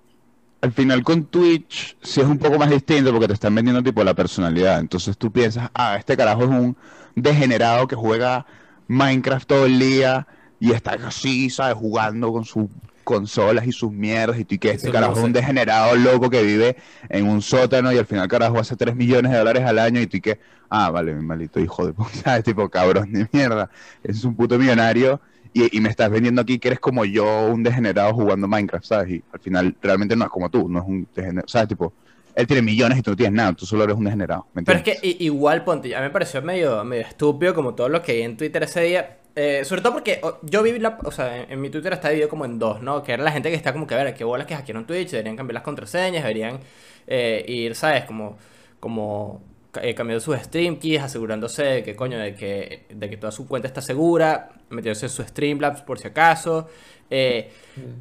al 0.62 0.74
final 0.74 1.04
con 1.04 1.26
Twitch 1.28 1.96
sí 2.02 2.20
es 2.20 2.28
un 2.28 2.38
poco 2.38 2.58
más 2.60 2.70
distinto 2.70 3.12
porque 3.12 3.28
te 3.28 3.34
están 3.34 3.56
vendiendo 3.56 3.82
tipo 3.82 4.04
la 4.04 4.14
personalidad. 4.14 4.80
Entonces 4.80 5.18
tú 5.18 5.32
piensas, 5.32 5.70
ah, 5.74 5.96
este 5.98 6.18
carajo 6.18 6.44
es 6.44 6.50
un 6.50 6.76
degenerado 7.16 7.88
que 7.88 7.96
juega 7.96 8.46
Minecraft 8.88 9.48
todo 9.48 9.66
el 9.66 9.80
día 9.80 10.28
y 10.60 10.72
está 10.72 10.92
así, 11.06 11.50
¿sabes? 11.50 11.76
Jugando 11.76 12.32
con 12.32 12.46
sus 12.46 12.68
consolas 13.10 13.66
y 13.66 13.72
sus 13.72 13.92
mierdas 13.92 14.40
y 14.40 14.46
tú 14.46 14.56
y 14.56 14.58
que 14.60 14.70
este 14.70 14.92
carajo 14.92 15.14
es 15.14 15.24
un 15.24 15.34
degenerado 15.34 15.96
loco 15.96 16.30
que 16.30 16.44
vive 16.44 16.78
en 17.10 17.28
un 17.28 17.42
sótano 17.42 17.92
y 17.92 17.98
al 17.98 18.06
final 18.06 18.28
carajo 18.28 18.60
hace 18.60 18.76
3 18.76 18.96
millones 18.96 19.32
de 19.32 19.38
dólares 19.40 19.64
al 19.64 19.80
año 19.80 20.00
y 20.00 20.06
tú 20.06 20.18
y 20.18 20.22
que, 20.22 20.40
ah, 20.70 20.92
vale, 20.92 21.16
mi 21.16 21.26
maldito 21.26 21.60
hijo 21.60 21.88
de 21.88 21.94
puta, 21.94 22.10
¿sabes? 22.24 22.44
Tipo 22.44 22.70
cabrón 22.70 23.12
de 23.12 23.28
mierda, 23.32 23.70
es 24.04 24.24
un 24.24 24.36
puto 24.36 24.60
millonario 24.60 25.20
y, 25.54 25.76
y 25.76 25.82
me 25.82 25.90
estás 25.90 26.12
vendiendo 26.12 26.42
aquí 26.42 26.60
que 26.60 26.68
eres 26.68 26.80
como 26.80 27.04
yo, 27.04 27.48
un 27.48 27.64
degenerado 27.64 28.14
jugando 28.14 28.48
Minecraft, 28.48 28.86
¿sabes? 28.86 29.10
Y 29.10 29.24
al 29.34 29.40
final 29.40 29.76
realmente 29.82 30.16
no 30.16 30.26
es 30.26 30.30
como 30.30 30.50
tú, 30.52 30.70
no 30.70 30.78
es 30.78 30.86
un 30.86 31.08
degenerado, 31.16 31.48
¿sabes? 31.48 31.70
Tipo, 31.70 31.94
él 32.40 32.48
tiene 32.48 32.62
millones 32.62 32.98
y 32.98 33.02
tú 33.02 33.12
no 33.12 33.18
tienes 33.18 33.34
nada, 33.34 33.54
tú 33.54 33.66
solo 33.66 33.84
eres 33.84 33.96
un 33.96 34.06
degenerado, 34.06 34.48
¿me 34.54 34.64
Pero 34.64 34.80
es 34.80 34.84
que 34.84 35.00
igual, 35.20 35.64
ponte, 35.64 35.94
a 35.96 36.00
mí 36.00 36.06
me 36.06 36.10
pareció 36.10 36.42
medio, 36.42 36.84
medio 36.84 37.04
estúpido 37.04 37.54
como 37.54 37.76
todo 37.76 37.90
lo 37.90 38.02
que 38.02 38.14
vi 38.14 38.22
en 38.22 38.38
Twitter 38.38 38.64
ese 38.64 38.82
día. 38.82 39.18
Eh, 39.36 39.64
sobre 39.64 39.82
todo 39.82 39.94
porque 39.94 40.22
yo 40.44 40.64
vi 40.64 40.80
la, 40.80 40.98
o 41.04 41.12
sea, 41.12 41.44
en, 41.44 41.52
en 41.52 41.62
mi 41.62 41.70
Twitter 41.70 41.94
está 41.94 42.10
dividido 42.10 42.30
como 42.30 42.46
en 42.46 42.60
dos, 42.60 42.82
¿no? 42.82 43.04
Que 43.04 43.14
era 43.14 43.24
la 43.24 43.32
gente 43.32 43.50
que 43.50 43.56
está 43.56 43.74
como 43.74 43.88
que, 43.88 43.96
a 43.96 44.04
ver, 44.04 44.14
qué 44.14 44.24
bolas 44.24 44.48
que 44.48 44.56
hackearon 44.56 44.86
Twitch, 44.86 45.12
deberían 45.12 45.36
cambiar 45.36 45.56
las 45.56 45.64
contraseñas, 45.64 46.24
deberían 46.24 46.60
eh, 47.08 47.46
ir, 47.48 47.76
¿sabes? 47.76 48.06
Como, 48.06 48.38
como 48.80 49.42
eh, 49.82 49.94
cambiando 49.94 50.20
sus 50.20 50.36
stream 50.38 50.78
keys, 50.78 51.02
asegurándose 51.02 51.64
de 51.64 51.84
que, 51.84 51.96
coño, 51.96 52.18
de 52.18 52.34
que, 52.34 52.86
de 52.90 53.10
que 53.10 53.18
toda 53.18 53.32
su 53.32 53.48
cuenta 53.48 53.68
está 53.68 53.82
segura, 53.82 54.50
metiéndose 54.70 55.06
en 55.06 55.12
su 55.12 55.24
Streamlabs 55.24 55.82
por 55.84 56.00
si 56.00 56.08
acaso. 56.08 56.68
Eh, 57.10 57.52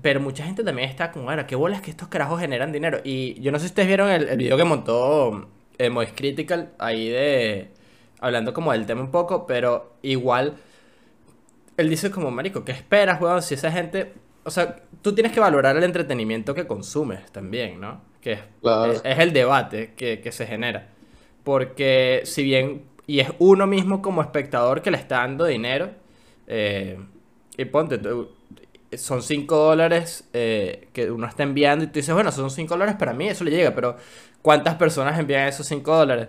pero 0.03 0.21
mucha 0.21 0.45
gente 0.45 0.65
también 0.65 0.89
está 0.89 1.11
como, 1.13 1.27
bueno, 1.27 1.47
qué 1.47 1.57
bolas 1.57 1.81
que 1.83 1.91
estos 1.91 2.09
carajos 2.09 2.41
generan 2.41 2.73
dinero. 2.73 3.01
Y 3.05 3.41
yo 3.41 3.53
no 3.53 3.59
sé 3.59 3.67
si 3.67 3.71
ustedes 3.71 3.89
vieron 3.89 4.11
el, 4.11 4.29
el 4.29 4.37
video 4.39 4.57
que 4.57 4.65
montó 4.65 5.49
eh, 5.79 5.91
Moist 5.91 6.17
Critical 6.17 6.71
ahí 6.79 7.09
de. 7.09 7.69
Hablando 8.21 8.53
como 8.53 8.73
del 8.73 8.85
tema 8.87 9.01
un 9.03 9.11
poco, 9.11 9.47
pero 9.47 9.95
igual. 10.03 10.55
Él 11.77 11.89
dice 11.89 12.11
como, 12.11 12.31
marico, 12.31 12.65
¿qué 12.65 12.73
esperas, 12.73 13.21
weón? 13.21 13.43
Si 13.43 13.55
esa 13.55 13.71
gente. 13.71 14.13
O 14.45 14.51
sea, 14.51 14.77
tú 15.03 15.15
tienes 15.15 15.33
que 15.33 15.41
valorar 15.41 15.77
el 15.77 15.85
entretenimiento 15.85 16.55
que 16.55 16.67
consumes 16.67 17.31
también, 17.33 17.81
¿no? 17.81 18.01
que 18.21 18.33
es, 18.33 18.41
Claro. 18.63 18.93
es- 18.93 19.03
es 19.05 19.19
el 19.21 19.33
debate 19.33 19.93
que, 19.97 20.21
que 20.21 20.33
se 20.33 20.47
genera. 20.47 20.89
Porque 21.45 22.23
si 22.25 22.43
bien, 22.43 22.83
y 23.07 23.21
es 23.21 23.31
uno 23.39 23.67
mismo 23.67 24.03
como 24.03 24.21
espectador 24.23 24.83
que 24.83 24.91
le 24.91 24.97
está 24.97 25.19
dando 25.19 25.45
dinero, 25.45 25.91
eh, 26.49 26.99
y 27.57 27.65
ponte, 27.67 27.99
tú, 27.99 28.31
son 28.97 29.23
5 29.23 29.57
dólares 29.57 30.25
eh, 30.33 30.89
que 30.93 31.11
uno 31.11 31.27
está 31.27 31.43
enviando 31.43 31.85
y 31.85 31.89
tú 31.89 31.95
dices, 31.95 32.15
bueno, 32.15 32.33
son 32.33 32.51
5 32.51 32.75
dólares 32.75 32.97
para 32.99 33.13
mí, 33.13 33.29
eso 33.29 33.45
le 33.45 33.51
llega, 33.51 33.75
pero 33.75 33.97
¿cuántas 34.43 34.77
personas 34.77 35.19
envían 35.19 35.47
esos 35.49 35.67
5 35.67 35.97
dólares? 35.97 36.29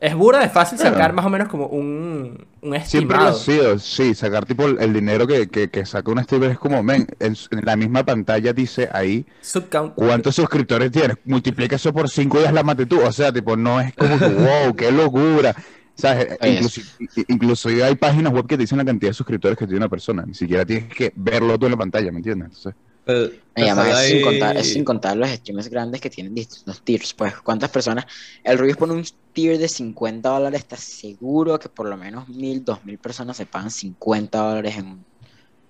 Es 0.00 0.14
burda 0.14 0.40
de 0.40 0.50
fácil 0.50 0.78
sacar 0.78 1.12
Claro. 1.12 1.14
más 1.14 1.26
o 1.26 1.30
menos 1.30 1.48
como 1.48 1.66
un, 1.68 2.46
un 2.62 2.74
Siempre 2.82 3.18
lo 3.18 3.28
ha 3.28 3.32
estimado. 3.32 3.34
sido, 3.34 3.78
sí, 3.78 4.14
sacar 4.14 4.46
tipo 4.46 4.64
el, 4.66 4.92
dinero 4.94 5.26
que, 5.26 5.48
que, 5.48 5.70
que 5.70 5.84
saca 5.84 6.10
un 6.10 6.22
streamer 6.24 6.52
es 6.52 6.58
como, 6.58 6.82
men, 6.82 7.06
en, 7.20 7.36
en 7.50 7.64
la 7.64 7.76
misma 7.76 8.04
pantalla 8.04 8.52
dice 8.54 8.88
ahí 8.92 9.26
Subcount. 9.40 9.94
cuántos 9.94 10.36
suscriptores 10.36 10.90
tienes, 10.92 11.18
multiplica 11.24 11.76
eso 11.76 11.92
por 11.92 12.08
5 12.08 12.40
y 12.40 12.44
haz 12.44 12.52
la 12.52 12.62
mate 12.62 12.86
tú, 12.86 13.00
o 13.02 13.12
sea, 13.12 13.32
tipo, 13.32 13.56
no 13.56 13.80
es 13.80 13.94
como 13.96 14.16
wow, 14.18 14.74
qué 14.76 14.92
locura, 14.92 15.54
¿sabes? 15.98 16.36
Oye, 16.40 16.52
Incluso, 16.52 16.80
incluso 17.28 17.68
hay 17.68 17.96
páginas 17.96 18.32
web 18.32 18.46
que 18.46 18.56
te 18.56 18.62
dicen 18.62 18.78
la 18.78 18.84
cantidad 18.84 19.10
de 19.10 19.14
suscriptores 19.14 19.58
que 19.58 19.66
tiene 19.66 19.78
una 19.78 19.88
persona, 19.88 20.24
ni 20.26 20.34
siquiera 20.34 20.64
tienes 20.66 20.94
que 20.94 21.12
verlo 21.16 21.58
tú 21.58 21.66
en 21.66 21.72
la 21.72 21.78
pantalla, 21.78 22.12
¿me 22.12 22.18
entiendes? 22.18 22.46
Entonces, 22.48 22.74
Eh, 23.06 23.30
Y 23.56 23.66
además 23.66 23.88
es 23.88 24.02
sin 24.06 24.20
contar, 24.20 24.56
es 24.58 24.68
sin 24.72 24.84
contar 24.84 25.16
los 25.16 25.30
streamers 25.30 25.68
grandes 25.70 26.00
que 26.00 26.10
tienen 26.10 26.34
distintos 26.34 26.82
tiers. 26.84 27.14
Pues, 27.14 27.40
¿cuántas 27.40 27.70
personas? 27.70 28.06
El 28.44 28.58
Rubius 28.58 28.76
pone 28.76 28.92
un 28.94 29.04
tier 29.32 29.58
de 29.58 29.68
50 29.68 30.28
dólares, 30.28 30.60
¿estás 30.60 30.80
seguro 30.80 31.58
que 31.58 31.68
por 31.70 31.88
lo 31.88 31.96
menos 31.96 32.28
mil, 32.28 32.64
dos 32.64 32.84
mil 32.84 32.98
personas 32.98 33.36
se 33.38 33.46
pagan 33.46 33.70
50 33.70 34.38
dólares 34.38 34.76
en, 34.76 35.06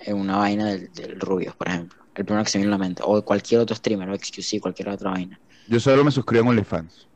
en 0.00 0.16
una 0.16 0.37
vaina 0.38 0.66
del, 0.68 0.92
del 0.92 1.20
Rubius, 1.20 1.54
por 1.56 1.68
ejemplo? 1.68 1.99
El 2.14 2.25
primero 2.25 2.44
que 2.44 2.50
se 2.50 2.58
me 2.58 2.64
viene 2.64 2.75
a 2.75 2.78
la 2.78 2.85
mente. 2.85 3.02
O 3.04 3.25
cualquier 3.25 3.61
otro 3.61 3.76
streamer, 3.76 4.11
o 4.11 4.16
XQC, 4.16 4.61
cualquier 4.61 4.88
otra 4.90 5.11
vaina. 5.12 5.40
yo 5.66 5.78
solo 5.80 6.04
me 6.04 6.11
suscribo 6.11 6.42
en 6.44 6.49
OnlyFans. 6.50 7.08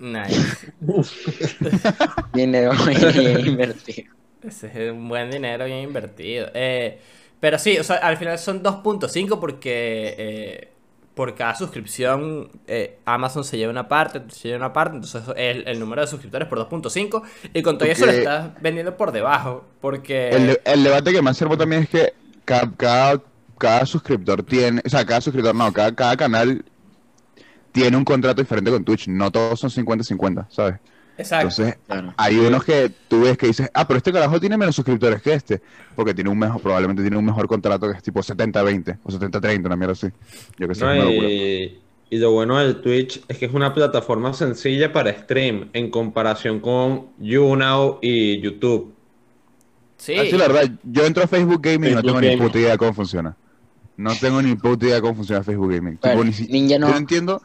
Nice. 0.00 0.72
Dinero 2.32 2.72
bien 3.14 3.46
invertido. 3.46 4.12
Ese 4.42 4.86
es 4.86 4.92
un 4.92 5.08
buen 5.08 5.30
dinero 5.30 5.66
bien 5.66 5.80
invertido. 5.80 6.48
Eh, 6.54 6.98
pero 7.40 7.58
sí, 7.58 7.78
o 7.78 7.84
sea, 7.84 7.96
al 7.96 8.16
final 8.16 8.38
son 8.38 8.62
2.5 8.62 9.38
porque 9.38 10.14
eh, 10.18 10.72
por 11.14 11.34
cada 11.34 11.54
suscripción 11.54 12.50
eh, 12.66 12.98
Amazon 13.04 13.44
se 13.44 13.58
lleva 13.58 13.70
una 13.70 13.88
parte, 13.88 14.22
se 14.30 14.48
lleva 14.48 14.58
una 14.58 14.72
parte, 14.72 14.96
entonces 14.96 15.22
el, 15.36 15.68
el 15.68 15.78
número 15.78 16.00
de 16.02 16.08
suscriptores 16.08 16.48
por 16.48 16.58
2.5 16.58 17.22
y 17.52 17.62
con 17.62 17.76
todo 17.76 17.88
eso 17.90 18.06
lo 18.06 18.12
estás 18.12 18.50
vendiendo 18.62 18.96
por 18.96 19.12
debajo 19.12 19.64
porque... 19.80 20.30
El, 20.30 20.46
de- 20.48 20.60
el 20.64 20.84
debate 20.84 21.12
que 21.12 21.20
me 21.22 21.30
observo 21.30 21.58
también 21.58 21.82
es 21.82 21.90
que 21.90 22.14
cada, 22.46 22.72
cada, 22.76 23.22
cada 23.58 23.84
suscriptor 23.86 24.42
tiene, 24.42 24.80
o 24.84 24.88
sea, 24.88 25.04
cada 25.04 25.20
suscriptor, 25.20 25.54
no, 25.54 25.70
cada, 25.72 25.94
cada 25.94 26.16
canal 26.16 26.64
tiene 27.72 27.96
un 27.96 28.04
contrato 28.04 28.40
diferente 28.42 28.70
con 28.70 28.84
Twitch, 28.84 29.08
no 29.08 29.30
todos 29.30 29.58
son 29.60 29.70
50-50, 29.70 30.46
¿sabes? 30.50 30.76
Exacto. 31.18 31.48
Entonces, 31.48 31.78
Claro. 31.86 32.14
hay 32.16 32.38
unos 32.38 32.64
que 32.64 32.90
tú 33.08 33.20
ves 33.22 33.36
que 33.36 33.46
dices, 33.48 33.70
ah, 33.74 33.86
pero 33.86 33.98
este 33.98 34.10
carajo 34.12 34.40
tiene 34.40 34.56
menos 34.56 34.74
suscriptores 34.74 35.20
que 35.20 35.34
este, 35.34 35.60
porque 35.94 36.14
tiene 36.14 36.30
un 36.30 36.38
mejor, 36.38 36.62
probablemente 36.62 37.02
tiene 37.02 37.16
un 37.18 37.24
mejor 37.26 37.46
contrato 37.46 37.90
que 37.90 37.96
es 37.98 38.02
tipo 38.02 38.20
70-20 38.22 38.98
o 39.04 39.10
70-30, 39.10 39.66
una 39.66 39.76
mierda 39.76 39.92
así. 39.92 40.08
Yo 40.58 40.66
que 40.66 40.74
sé, 40.74 40.84
No, 40.84 40.92
una 40.92 41.04
y, 41.28 41.78
y 42.08 42.18
lo 42.18 42.32
bueno 42.32 42.56
del 42.58 42.80
Twitch 42.80 43.22
es 43.28 43.36
que 43.36 43.44
es 43.46 43.52
una 43.52 43.74
plataforma 43.74 44.32
sencilla 44.32 44.92
para 44.94 45.12
stream 45.12 45.68
en 45.74 45.90
comparación 45.90 46.58
con 46.58 47.08
YouNow 47.18 47.98
y 48.00 48.40
YouTube. 48.40 48.94
Sí, 49.98 50.14
Ah, 50.18 50.22
sí, 50.24 50.38
la 50.38 50.48
verdad, 50.48 50.70
yo 50.84 51.04
entro 51.04 51.22
a 51.22 51.26
Facebook 51.26 51.60
Gaming 51.62 51.90
y 51.92 51.94
no 51.94 52.02
tengo 52.02 52.20
ni 52.20 52.28
Gaming. 52.28 52.42
puta 52.46 52.58
idea 52.58 52.70
de 52.72 52.78
cómo 52.78 52.94
funciona. 52.94 53.36
No 53.98 54.14
tengo 54.16 54.40
ni 54.40 54.54
puta 54.54 54.86
idea 54.86 54.94
de 54.94 55.02
cómo 55.02 55.14
funciona 55.16 55.42
Facebook 55.44 55.70
Gaming. 55.74 55.96
Tipo, 55.98 56.08
Bueno, 56.14 56.24
ni 56.24 56.32
si- 56.32 56.46
Ninja 56.46 56.78
no- 56.78 56.86
Yo 56.86 56.92
no 56.94 56.98
entiendo, 56.98 57.42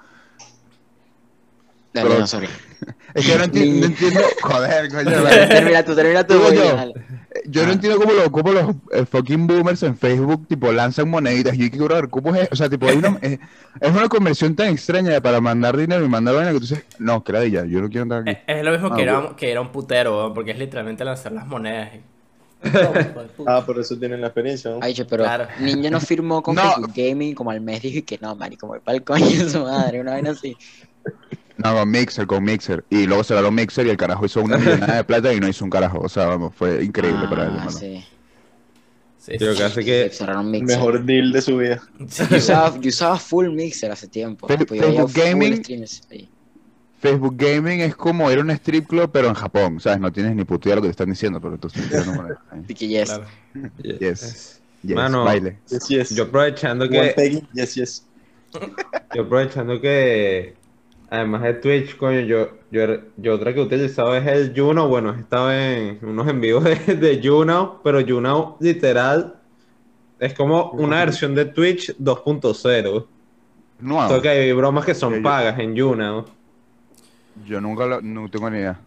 Dale, 1.95 2.07
pero- 2.09 2.19
no, 2.21 2.27
sorry. 2.27 2.47
es 3.15 3.25
que 3.25 3.31
yo 3.31 3.37
no, 3.39 3.45
enti- 3.45 3.79
no 3.79 3.85
entiendo, 3.87 4.19
joder, 4.43 4.89
coño, 4.89 5.11
termina 5.47 5.83
tú, 5.83 5.95
termina 5.95 6.27
tú. 6.27 6.37
Voy, 6.39 6.55
yo. 6.55 6.93
Yo 7.47 7.63
Ah. 7.63 7.65
no 7.65 7.71
entiendo 7.73 7.99
cómo, 7.99 8.13
lo- 8.13 8.31
cómo 8.31 8.51
los 8.53 8.75
eh, 8.93 9.05
fucking 9.05 9.45
boomers 9.45 9.83
en 9.83 9.97
Facebook 9.97 10.47
tipo 10.47 10.71
lanzan 10.71 11.09
moneditas. 11.09 11.53
Y 11.55 11.63
yo 11.65 11.69
quiero 11.69 11.87
ver 11.95 12.09
cómo 12.09 12.33
es. 12.35 12.47
O 12.51 12.55
sea, 12.55 12.69
tipo, 12.69 12.87
hay 12.87 12.97
una, 12.97 13.17
es, 13.21 13.39
es 13.81 13.91
una 13.91 14.07
conversión 14.07 14.55
tan 14.55 14.69
extraña 14.69 15.19
para 15.21 15.41
mandar 15.41 15.75
dinero 15.77 16.03
y 16.05 16.09
mandar 16.09 16.35
vaina 16.35 16.51
que 16.51 16.59
tú 16.59 16.61
dices, 16.67 16.83
no, 16.99 17.23
que 17.23 17.33
la 17.33 17.39
de 17.41 17.47
ella, 17.47 17.65
yo 17.65 17.81
no 17.81 17.89
quiero 17.89 18.03
andar 18.03 18.21
aquí. 18.21 18.31
es, 18.31 18.57
es 18.57 18.63
lo 18.63 18.71
mismo 18.71 18.87
Ah, 18.91 18.95
que, 18.95 19.01
era, 19.03 19.29
que 19.37 19.51
era 19.51 19.61
un 19.61 19.69
putero, 19.71 20.31
porque 20.33 20.51
es 20.51 20.57
literalmente 20.59 21.03
lanzar 21.03 21.31
las 21.33 21.45
monedas. 21.47 21.89
y-. 21.95 22.01
Ah, 23.45 23.63
por 23.65 23.79
eso 23.79 23.97
tienen 23.97 24.21
la 24.21 24.27
experiencia, 24.27 24.71
¿no? 24.71 24.79
Ay, 24.81 24.95
pero 25.07 25.23
Claro. 25.23 25.47
Ninja 25.59 25.89
no 25.89 25.99
firmó 25.99 26.41
con 26.41 26.55
No. 26.55 26.61
Facebook 26.63 26.93
Gaming 26.95 27.35
como 27.35 27.51
al 27.51 27.61
mes 27.61 27.81
dijo 27.81 27.99
y 27.99 28.01
que 28.03 28.17
no, 28.19 28.35
voy 28.35 28.79
para 28.79 28.95
el 28.97 29.03
coño 29.03 29.25
de 29.25 29.49
su 29.49 29.59
madre, 29.61 29.99
una 30.01 30.13
vaina 30.13 30.31
así. 30.31 30.55
No, 31.57 31.73
con 31.73 31.89
Mixer, 31.89 32.27
con 32.27 32.43
Mixer. 32.43 32.83
Y 32.89 33.05
luego 33.07 33.23
se 33.23 33.33
ganó 33.35 33.49
Mixer 33.51 33.87
y 33.87 33.89
el 33.89 33.97
carajo 33.97 34.25
hizo 34.25 34.41
una 34.41 34.57
millonada 34.57 34.97
de 34.97 35.03
plata 35.05 35.33
y 35.33 35.39
no 35.39 35.47
hizo 35.47 35.63
un 35.63 35.71
carajo. 35.71 35.99
O 35.99 36.09
sea, 36.09 36.25
vamos, 36.25 36.53
fue 36.55 36.83
increíble 36.83 37.27
para 37.29 37.43
él. 37.43 37.49
Ah, 37.51 37.55
hermano. 37.55 37.71
sí. 37.71 38.05
Sí, 39.17 39.37
Creo 39.39 39.53
sí. 39.53 39.57
que 39.57 39.63
hace 39.63 39.83
que 39.85 40.11
mejor 40.61 41.03
deal 41.03 41.31
de 41.31 41.41
su 41.41 41.57
vida. 41.57 41.81
Sí, 42.07 42.23
Yo 42.29 42.37
usaba, 42.37 42.79
yo 42.79 42.89
usaba 42.89 43.17
full 43.17 43.49
Mixer 43.49 43.91
hace 43.91 44.07
tiempo. 44.07 44.47
Fe- 44.47 44.57
Facebook 44.67 45.11
Gaming. 45.15 45.63
Facebook 47.01 47.35
Gaming 47.35 47.81
es 47.81 47.95
como 47.95 48.31
ir 48.31 48.37
a 48.37 48.41
un 48.41 48.51
strip 48.51 48.87
club, 48.87 49.09
pero 49.11 49.27
en 49.29 49.33
Japón. 49.33 49.79
¿Sabes? 49.79 49.99
No 49.99 50.11
tienes 50.11 50.35
ni 50.35 50.43
de 50.69 50.75
lo 50.75 50.81
que 50.83 50.89
te 50.89 50.91
están 50.91 51.09
diciendo, 51.09 51.41
pero 51.41 51.57
tú 51.57 51.69
estás 51.69 51.89
que 52.75 52.87
yes. 52.87 53.05
claro. 53.09 53.25
Yes. 53.99 54.61
Yes, 54.83 54.95
Mano, 54.95 55.23
baile. 55.23 55.57
Yes, 55.71 55.87
yes. 55.87 56.09
Yo 56.11 56.25
aprovechando 56.25 56.87
que, 56.87 57.41
yes, 57.53 57.73
yes. 57.73 58.05
yo 59.15 59.23
aprovechando 59.23 59.81
que 59.81 60.53
además 61.09 61.41
de 61.43 61.53
Twitch, 61.55 61.97
coño, 61.97 62.21
yo, 62.21 62.49
yo, 62.71 62.85
yo 63.17 63.35
otra 63.35 63.53
que 63.53 63.59
he 63.59 63.63
utilizado 63.63 64.15
es 64.15 64.25
el 64.27 64.53
Juno. 64.55 64.87
Bueno, 64.87 65.13
he 65.15 65.19
estado 65.19 65.51
en 65.51 65.99
unos 66.03 66.27
en 66.27 66.41
vivos 66.41 66.63
de, 66.65 66.75
de 66.75 67.21
Juno, 67.23 67.79
pero 67.83 68.01
Juno 68.05 68.57
literal 68.59 69.35
es 70.19 70.33
como 70.33 70.71
una 70.71 70.99
versión 70.99 71.35
de 71.35 71.45
Twitch 71.45 71.95
2.0. 71.97 73.05
No, 73.81 74.07
Solo 74.07 74.21
que 74.21 74.29
hay 74.29 74.51
bromas 74.53 74.85
que 74.85 74.95
son 74.95 75.15
Yo- 75.15 75.23
pagas 75.23 75.59
en 75.59 75.77
Juno. 75.77 76.25
yo 77.45 77.59
nunca 77.61 77.85
lo, 77.85 78.01
no 78.01 78.29
tengo 78.29 78.49
ni 78.49 78.59
idea. 78.59 78.79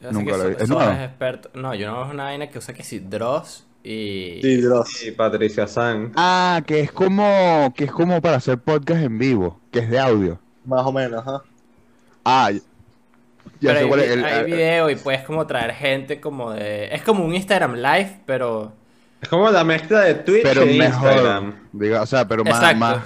Yo 0.00 0.12
Nunca 0.12 0.36
lo 0.36 0.42
so- 0.42 0.48
vi. 0.50 0.54
¿Es 0.60 0.68
so- 0.68 0.74
nuevo? 0.74 0.92
experto. 0.92 1.50
No, 1.54 1.74
yo 1.74 1.90
no 1.90 2.04
es 2.06 2.12
una 2.12 2.24
vaina 2.24 2.48
que 2.48 2.58
usa 2.58 2.74
que 2.74 2.82
si 2.82 2.98
Dross 2.98 3.66
y. 3.82 4.40
Sí, 4.42 4.56
Dross. 4.60 5.06
Y 5.06 5.10
Patricia 5.12 5.66
San. 5.66 6.12
Ah, 6.16 6.60
que 6.66 6.80
es 6.80 6.92
como 6.92 7.72
que 7.74 7.84
es 7.84 7.90
como 7.92 8.20
para 8.20 8.36
hacer 8.36 8.58
podcast 8.58 9.02
en 9.02 9.16
vivo, 9.18 9.58
que 9.70 9.78
es 9.80 9.88
de 9.90 9.98
audio. 9.98 10.38
Más 10.66 10.84
o 10.84 10.92
menos, 10.92 11.26
ajá. 11.26 11.42
Ah, 12.28 12.50
ya- 12.50 12.60
Pero 13.60 13.72
sé 13.74 13.78
hay, 13.78 13.88
cuál 13.88 14.00
es 14.00 14.06
vi- 14.08 14.12
el- 14.14 14.24
hay 14.24 14.32
ah, 14.40 14.42
video 14.42 14.90
y 14.90 14.96
puedes 14.96 15.22
como 15.22 15.46
traer 15.46 15.72
gente 15.74 16.20
como 16.20 16.52
de. 16.52 16.94
Es 16.94 17.02
como 17.02 17.24
un 17.24 17.34
Instagram 17.34 17.74
Live, 17.76 18.20
pero. 18.26 18.72
Es 19.20 19.28
como 19.28 19.50
la 19.50 19.64
mezcla 19.64 20.00
de 20.00 20.14
Twitch 20.14 20.42
pero 20.42 20.62
e 20.62 20.76
mejor, 20.76 21.12
Instagram. 21.12 21.54
o 22.02 22.06
sea, 22.06 22.26
pero 22.28 22.44
más, 22.44 22.54
Exacto. 22.56 22.76
más 22.78 22.98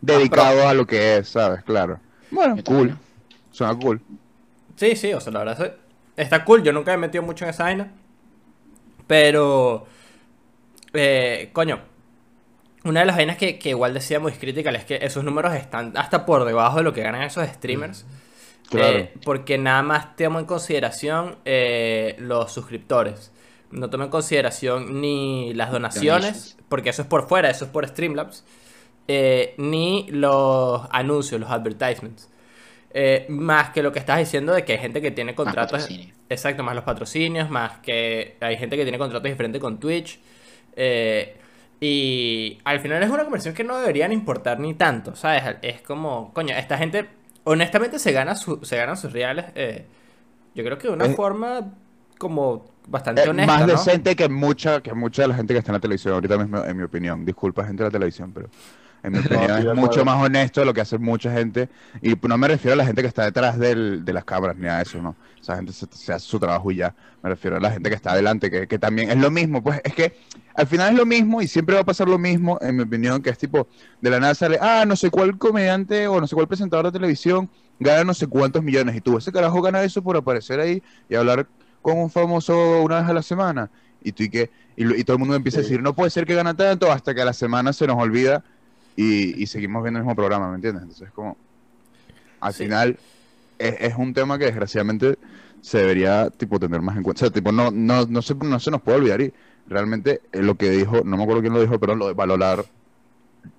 dedicado 0.00 0.66
a 0.68 0.72
lo 0.74 0.86
que 0.86 1.18
es, 1.18 1.28
¿sabes? 1.28 1.62
Claro. 1.64 1.98
Bueno, 2.30 2.56
cool. 2.64 2.96
Suena 3.50 3.74
cool. 3.78 4.00
Sí, 4.76 4.96
sí, 4.96 5.12
o 5.12 5.20
sea, 5.20 5.32
la 5.32 5.40
verdad 5.40 5.66
es- 5.66 5.72
está 6.24 6.44
cool. 6.44 6.62
Yo 6.62 6.72
nunca 6.72 6.92
me 6.92 6.94
he 6.94 7.00
metido 7.08 7.22
mucho 7.22 7.44
en 7.44 7.50
esa 7.50 7.64
vaina. 7.64 7.92
Pero. 9.06 9.86
Eh, 10.92 11.50
coño. 11.52 11.80
Una 12.82 13.00
de 13.00 13.06
las 13.06 13.16
vainas 13.16 13.36
que, 13.36 13.58
que 13.58 13.70
igual 13.70 13.92
decía 13.92 14.20
muy 14.20 14.32
crítica 14.32 14.70
es 14.70 14.84
que 14.86 14.98
esos 15.02 15.22
números 15.22 15.52
están 15.54 15.92
hasta 15.98 16.24
por 16.24 16.46
debajo 16.46 16.78
de 16.78 16.82
lo 16.84 16.94
que 16.94 17.02
ganan 17.02 17.22
esos 17.22 17.46
streamers. 17.46 18.06
Claro. 18.70 18.98
Eh, 18.98 19.12
porque 19.24 19.58
nada 19.58 19.82
más 19.82 20.16
tomo 20.16 20.38
en 20.38 20.44
consideración 20.46 21.36
eh, 21.44 22.14
los 22.18 22.52
suscriptores. 22.52 23.32
No 23.70 23.90
tomo 23.90 24.04
en 24.04 24.10
consideración 24.10 25.00
ni 25.00 25.52
las 25.54 25.70
donaciones, 25.72 26.22
Donations. 26.22 26.56
porque 26.68 26.90
eso 26.90 27.02
es 27.02 27.08
por 27.08 27.28
fuera, 27.28 27.50
eso 27.50 27.64
es 27.66 27.70
por 27.70 27.86
Streamlabs. 27.86 28.44
eh, 29.08 29.54
ni 29.58 30.06
los 30.10 30.82
anuncios, 30.92 31.40
los 31.40 31.50
advertisements. 31.50 32.28
Más 33.28 33.70
que 33.70 33.82
lo 33.82 33.92
que 33.92 33.98
estás 34.00 34.18
diciendo 34.18 34.52
de 34.52 34.64
que 34.64 34.72
hay 34.72 34.78
gente 34.78 35.00
que 35.00 35.10
tiene 35.10 35.34
contratos. 35.34 35.88
Exacto, 36.28 36.62
más 36.62 36.74
los 36.76 36.84
patrocinios, 36.84 37.50
más 37.50 37.78
que 37.78 38.36
hay 38.40 38.56
gente 38.56 38.76
que 38.76 38.82
tiene 38.84 38.98
contratos 38.98 39.28
diferentes 39.28 39.60
con 39.60 39.78
Twitch. 39.80 40.20
y 41.80 42.58
al 42.64 42.80
final 42.80 43.02
es 43.02 43.10
una 43.10 43.24
conversión 43.24 43.54
que 43.54 43.64
no 43.64 43.78
deberían 43.78 44.12
importar 44.12 44.60
ni 44.60 44.74
tanto, 44.74 45.16
¿sabes? 45.16 45.56
Es 45.62 45.80
como, 45.82 46.32
coño, 46.34 46.54
esta 46.56 46.76
gente 46.78 47.06
honestamente 47.44 47.98
se 47.98 48.12
gana, 48.12 48.34
su- 48.36 48.60
se 48.64 48.76
ganan 48.76 48.96
sus 48.96 49.12
reales. 49.12 49.46
eh, 49.54 49.86
yo 50.54 50.64
creo 50.64 50.78
que 50.78 50.88
de 50.88 50.94
una 50.94 51.06
forma 51.10 51.72
como 52.18 52.66
bastante 52.88 53.22
Eh, 53.22 53.28
honesta, 53.28 53.52
más 53.52 53.60
¿no? 53.62 53.66
decente 53.68 54.16
que 54.16 54.28
mucha, 54.28 54.80
que 54.82 54.92
mucha 54.94 55.22
de 55.22 55.28
la 55.28 55.34
gente 55.34 55.54
que 55.54 55.58
está 55.58 55.70
en 55.70 55.74
la 55.74 55.80
televisión 55.80 56.14
ahorita 56.14 56.36
mismo, 56.38 56.64
en 56.64 56.76
mi 56.76 56.82
opinión. 56.82 57.24
Disculpa, 57.24 57.64
gente 57.64 57.82
de 57.84 57.88
la 57.88 57.92
televisión, 57.92 58.32
pero 58.32 58.48
En 59.02 59.12
mi 59.12 59.18
opinión, 59.20 59.50
es 59.58 59.66
mucho 59.74 60.04
más 60.04 60.22
honesto 60.22 60.60
de 60.60 60.66
lo 60.66 60.74
que 60.74 60.80
hace 60.82 60.98
mucha 60.98 61.32
gente. 61.32 61.68
Y 62.02 62.14
no 62.28 62.36
me 62.38 62.48
refiero 62.48 62.74
a 62.74 62.76
la 62.76 62.84
gente 62.86 63.02
que 63.02 63.08
está 63.08 63.24
detrás 63.24 63.58
del- 63.58 64.04
de 64.04 64.12
las 64.12 64.24
cámaras 64.24 64.56
ni 64.56 64.66
a 64.68 64.80
eso, 64.82 65.00
¿no? 65.02 65.16
Esa 65.40 65.56
gente 65.56 65.72
se, 65.72 65.86
se 65.92 66.12
hace 66.12 66.26
su 66.26 66.38
trabajo 66.38 66.70
y 66.70 66.76
ya. 66.76 66.94
Me 67.22 67.30
refiero 67.30 67.56
a 67.56 67.60
la 67.60 67.70
gente 67.70 67.88
que 67.90 67.96
está 67.96 68.12
adelante, 68.12 68.50
que, 68.50 68.66
que 68.68 68.78
también 68.78 69.10
es 69.10 69.16
lo 69.18 69.30
mismo. 69.30 69.62
Pues 69.62 69.80
es 69.84 69.94
que 69.94 70.14
al 70.54 70.66
final 70.66 70.92
es 70.92 70.98
lo 70.98 71.06
mismo 71.06 71.40
y 71.42 71.48
siempre 71.48 71.74
va 71.76 71.82
a 71.82 71.84
pasar 71.84 72.08
lo 72.08 72.18
mismo, 72.18 72.58
en 72.60 72.76
mi 72.76 72.82
opinión, 72.82 73.22
que 73.22 73.30
es 73.30 73.38
tipo, 73.38 73.68
de 74.00 74.10
la 74.10 74.20
nada 74.20 74.34
sale, 74.34 74.58
ah, 74.60 74.84
no 74.86 74.96
sé 74.96 75.10
cuál 75.10 75.38
comediante 75.38 76.06
o 76.08 76.20
no 76.20 76.26
sé 76.26 76.34
cuál 76.34 76.48
presentador 76.48 76.86
de 76.86 76.92
televisión 76.92 77.50
gana 77.78 78.04
no 78.04 78.14
sé 78.14 78.26
cuántos 78.26 78.62
millones. 78.62 78.96
Y 78.96 79.00
tú, 79.00 79.16
ese 79.18 79.32
carajo 79.32 79.62
gana 79.62 79.82
eso 79.82 80.02
por 80.02 80.16
aparecer 80.16 80.60
ahí 80.60 80.82
y 81.08 81.14
hablar 81.14 81.48
con 81.80 81.98
un 81.98 82.10
famoso 82.10 82.82
una 82.82 83.00
vez 83.00 83.08
a 83.08 83.12
la 83.14 83.22
semana. 83.22 83.70
Y 84.02 84.12
tú 84.12 84.22
y 84.22 84.30
que, 84.30 84.50
y, 84.76 85.00
y 85.00 85.04
todo 85.04 85.14
el 85.14 85.20
mundo 85.20 85.34
empieza 85.34 85.60
a 85.60 85.62
Sí. 85.62 85.70
decir, 85.70 85.82
no 85.82 85.94
puede 85.94 86.10
ser 86.10 86.26
que 86.26 86.34
gana 86.34 86.54
tanto 86.54 86.90
hasta 86.92 87.14
que 87.14 87.22
a 87.22 87.24
la 87.24 87.32
semana 87.32 87.72
se 87.72 87.86
nos 87.86 87.96
olvida 87.96 88.44
y, 89.02 89.42
y 89.42 89.46
seguimos 89.46 89.82
viendo 89.82 89.98
el 89.98 90.04
mismo 90.04 90.16
programa, 90.16 90.48
¿me 90.50 90.56
entiendes? 90.56 90.82
Entonces 90.82 91.08
es 91.08 91.14
como, 91.14 91.36
al 92.40 92.52
Sí. 92.52 92.64
final 92.64 92.98
es, 93.58 93.74
es 93.80 93.94
un 93.96 94.12
tema 94.14 94.38
que 94.38 94.46
desgraciadamente 94.46 95.16
se 95.60 95.78
debería 95.78 96.30
tipo 96.30 96.58
tener 96.58 96.80
más 96.82 96.96
en 96.96 97.02
cuenta. 97.02 97.20
O 97.24 97.26
sea, 97.26 97.32
tipo, 97.32 97.52
no, 97.52 97.70
no, 97.70 98.06
no, 98.06 98.22
se, 98.22 98.34
no 98.34 98.58
se 98.60 98.70
nos 98.70 98.80
puede 98.82 98.98
olvidar 98.98 99.20
y 99.20 99.32
realmente 99.68 100.20
eh, 100.32 100.42
lo 100.42 100.54
que 100.56 100.70
dijo, 100.70 101.02
no 101.04 101.16
me 101.16 101.22
acuerdo 101.22 101.42
quién 101.42 101.52
lo 101.52 101.60
dijo, 101.60 101.78
pero 101.78 101.94
lo 101.94 102.08
de 102.08 102.14
valorar 102.14 102.64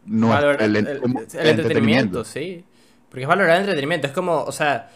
nuestro- 0.06 0.48
Valorar 0.48 0.62
el, 0.64 0.76
el, 0.76 0.88
el- 0.88 1.04
el 1.40 1.48
entretenimiento, 1.48 2.24
sí. 2.24 2.64
Porque 3.10 3.24
es 3.24 3.28
valorar 3.28 3.56
el 3.56 3.62
entretenimiento. 3.62 4.08
Es 4.08 4.14
como, 4.14 4.44
o 4.44 4.52
sea, 4.52 4.90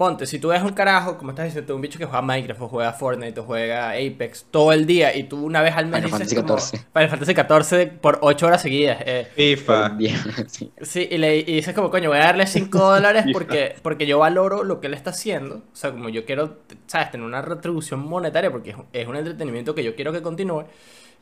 ponte, 0.00 0.24
si 0.24 0.38
tú 0.38 0.48
ves 0.48 0.62
un 0.62 0.72
carajo, 0.72 1.18
como 1.18 1.32
estás 1.32 1.44
diciendo, 1.44 1.66
tú, 1.68 1.76
un 1.76 1.82
bicho 1.82 1.98
que 1.98 2.06
juega 2.06 2.22
Minecraft 2.22 2.62
o 2.62 2.68
juega 2.68 2.90
Fortnite 2.94 3.38
o 3.38 3.44
juega 3.44 3.90
Apex 3.90 4.46
todo 4.50 4.72
el 4.72 4.86
día 4.86 5.14
y 5.14 5.24
tú 5.24 5.44
una 5.44 5.60
vez 5.60 5.76
al 5.76 5.88
mes 5.88 6.02
Final 6.02 6.20
dices 6.20 6.34
Fantasy 6.34 6.36
como, 6.36 6.58
XIV. 6.58 6.80
Final 6.94 7.08
Fantasy 7.10 7.34
14 7.34 7.86
por 7.86 8.18
8 8.22 8.46
horas 8.46 8.62
seguidas. 8.62 8.96
eh, 9.04 9.28
FIFA. 9.36 9.90
Bien, 9.90 10.16
sí. 10.48 10.72
Sí, 10.80 11.06
y, 11.10 11.18
le, 11.18 11.36
y 11.36 11.42
dices 11.42 11.74
como, 11.74 11.90
coño, 11.90 12.08
voy 12.08 12.16
a 12.16 12.22
darle 12.22 12.46
5 12.46 12.78
dólares 12.94 13.26
porque, 13.30 13.76
porque 13.82 14.06
yo 14.06 14.18
valoro 14.18 14.64
lo 14.64 14.80
que 14.80 14.86
él 14.86 14.94
está 14.94 15.10
haciendo. 15.10 15.56
O 15.56 15.76
sea, 15.76 15.90
como 15.90 16.08
yo 16.08 16.24
quiero, 16.24 16.60
¿sabes? 16.86 17.10
Tener 17.10 17.26
una 17.26 17.42
retribución 17.42 18.00
monetaria 18.00 18.50
porque 18.50 18.70
es, 18.70 18.76
es 18.94 19.06
un 19.06 19.16
entretenimiento 19.16 19.74
que 19.74 19.84
yo 19.84 19.94
quiero 19.94 20.14
que 20.14 20.22
continúe. 20.22 20.64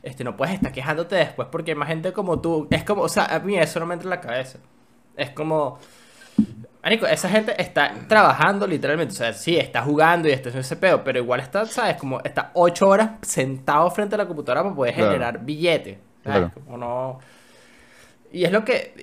Este, 0.03 0.23
no 0.23 0.37
puedes 0.37 0.55
estar 0.55 0.71
quejándote 0.71 1.17
después 1.17 1.49
porque 1.51 1.71
hay 1.71 1.75
más 1.75 1.89
gente 1.89 2.13
como 2.13 2.39
tú. 2.39 2.65
Es 2.71 2.85
como, 2.85 3.01
o 3.01 3.09
sea, 3.09 3.25
a 3.25 3.39
mí 3.39 3.57
eso 3.57 3.81
no 3.81 3.85
me 3.85 3.95
entra 3.95 4.05
en 4.05 4.11
la 4.11 4.21
cabeza. 4.21 4.59
Es 5.17 5.31
como... 5.31 5.79
Marico, 6.81 7.05
esa 7.05 7.29
gente 7.29 7.53
está 7.61 7.93
trabajando 8.07 8.65
literalmente. 8.65 9.13
O 9.13 9.17
sea, 9.17 9.33
sí, 9.33 9.57
está 9.57 9.81
jugando 9.81 10.27
y 10.27 10.31
está 10.31 10.49
haciendo 10.49 10.61
ese 10.65 10.75
pedo, 10.77 11.03
pero 11.03 11.19
igual 11.19 11.39
está, 11.41 11.65
¿sabes? 11.65 11.97
Como 11.97 12.19
está 12.21 12.51
8 12.53 12.87
horas 12.87 13.09
sentado 13.21 13.89
frente 13.91 14.15
a 14.15 14.17
la 14.19 14.25
computadora 14.27 14.63
para 14.63 14.75
poder 14.75 14.93
Claro. 14.95 15.11
generar 15.11 15.39
billetes. 15.43 15.97
Claro. 16.23 16.51
Como 16.53 16.77
no... 16.77 17.19
Y 18.31 18.43
es 18.45 18.51
lo 18.51 18.63
que. 18.63 18.93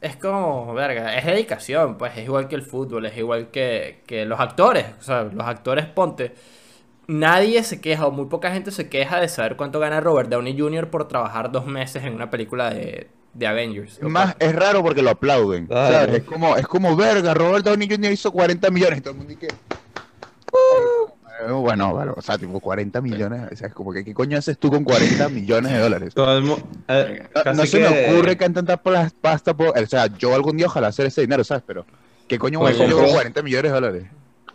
es 0.00 0.16
como, 0.16 0.74
verga, 0.74 1.16
es 1.16 1.24
dedicación, 1.24 1.96
pues 1.96 2.16
es 2.18 2.24
igual 2.24 2.48
que 2.48 2.56
el 2.56 2.62
fútbol, 2.62 3.06
es 3.06 3.16
igual 3.16 3.50
que, 3.50 4.02
que 4.06 4.24
los 4.26 4.38
actores. 4.40 4.86
O 4.98 5.02
sea, 5.02 5.22
los 5.24 5.46
actores, 5.46 5.86
ponte. 5.86 6.34
Nadie 7.06 7.62
se 7.64 7.80
queja, 7.80 8.06
o 8.06 8.10
muy 8.10 8.26
poca 8.26 8.50
gente 8.50 8.70
se 8.70 8.88
queja 8.88 9.20
de 9.20 9.28
saber 9.28 9.56
cuánto 9.56 9.78
gana 9.78 10.00
Robert 10.00 10.30
Downey 10.30 10.58
Jr. 10.58 10.90
por 10.90 11.06
trabajar 11.06 11.52
dos 11.52 11.66
meses 11.66 12.02
en 12.04 12.14
una 12.14 12.30
película 12.30 12.70
de, 12.70 13.08
de 13.34 13.46
Avengers. 13.46 13.98
Es 13.98 14.02
más, 14.08 14.36
es 14.38 14.54
raro 14.54 14.82
porque 14.82 15.02
lo 15.02 15.10
aplauden. 15.10 15.66
Claro. 15.66 15.94
¿sabes? 16.06 16.14
Es 16.16 16.22
como, 16.24 16.56
es 16.56 16.66
como 16.66 16.94
verga, 16.96 17.34
Robert 17.34 17.64
Downey 17.64 17.88
Jr. 17.88 18.12
hizo 18.12 18.30
40 18.32 18.70
millones 18.70 18.98
y 18.98 19.00
todo 19.02 19.10
el 19.12 19.18
mundo 19.18 19.34
dice 19.38 19.48
"Uh". 20.52 21.10
Bueno, 21.60 21.92
bueno, 21.92 22.14
o 22.16 22.22
sea, 22.22 22.38
tipo 22.38 22.60
40 22.60 23.00
millones, 23.00 23.42
o 23.52 23.56
sea, 23.56 23.66
es 23.68 23.74
como 23.74 23.92
que 23.92 24.04
¿qué 24.04 24.14
coño 24.14 24.38
haces 24.38 24.56
tú 24.56 24.70
con 24.70 24.84
40 24.84 25.28
millones 25.28 25.72
de 25.72 25.78
dólares? 25.80 26.14
Todo 26.14 26.38
el 26.38 26.44
mu- 26.44 26.56
eh, 26.88 27.24
No, 27.44 27.52
no 27.54 27.66
se 27.66 27.78
que- 27.82 27.88
me 27.90 28.12
ocurre 28.14 28.36
que 28.38 28.48
tanta 28.50 28.76
pla- 28.76 29.10
pasta 29.20 29.52
por, 29.54 29.76
o 29.76 29.86
sea, 29.86 30.06
yo 30.16 30.32
algún 30.34 30.56
día 30.56 30.66
ojalá 30.66 30.86
hacer 30.88 31.06
ese 31.06 31.22
dinero, 31.22 31.42
¿sabes? 31.42 31.64
Pero 31.66 31.84
¿qué 32.28 32.38
coño 32.38 32.60
voy 32.60 32.70
a 32.70 32.74
hacer 32.74 32.88
yo 32.88 32.94
con 32.96 33.04
Compró- 33.06 33.14
40 33.14 33.42
millones 33.42 33.72
de 33.72 33.74
dólares? 33.74 34.04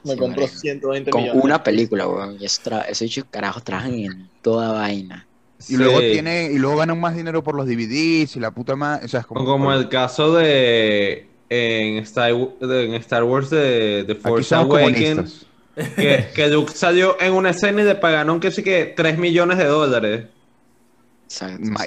Me 0.05 0.13
Sí, 0.13 0.17
compró 0.17 0.41
marico. 0.43 0.59
120 0.59 1.11
Con 1.11 1.21
millones. 1.23 1.43
una 1.43 1.61
película, 1.63 2.07
weón. 2.07 2.37
Y 2.39 2.45
eso, 2.45 2.61
tra- 2.63 2.85
eso 2.87 3.03
dicho, 3.03 3.23
carajo, 3.29 3.59
trabajan 3.59 3.93
en 3.95 4.29
toda 4.41 4.71
vaina. 4.71 5.27
Y 5.67 5.75
luego 5.75 5.99
tiene 5.99 6.45
y 6.51 6.57
luego 6.57 6.77
ganan 6.77 6.99
más 6.99 7.15
dinero 7.15 7.43
por 7.43 7.55
los 7.55 7.65
DVDs 7.67 8.35
y 8.35 8.39
la 8.39 8.51
puta 8.51 8.75
más, 8.77 9.03
o 9.03 9.07
sea, 9.07 9.19
es 9.21 9.25
como 9.25 9.43
como 9.43 9.73
el 9.73 9.89
caso 9.89 10.33
de 10.35 11.27
en 11.49 11.97
Star, 12.03 12.31
en 12.31 12.93
Star 12.95 13.23
Wars 13.23 13.49
de, 13.49 14.03
de 14.05 14.15
Force 14.15 14.53
Awakens, 14.55 15.45
que, 15.95 16.27
que 16.35 16.47
Luke 16.49 16.71
salió 16.73 17.17
en 17.19 17.33
una 17.33 17.49
escena 17.49 17.81
y 17.81 17.85
le 17.85 17.95
pagaron 17.95 18.39
que 18.39 18.51
sí 18.51 18.63
que 18.63 18.93
3 18.95 19.17
millones 19.17 19.57
de 19.57 19.65
dólares. 19.65 20.25
Y 21.27 21.37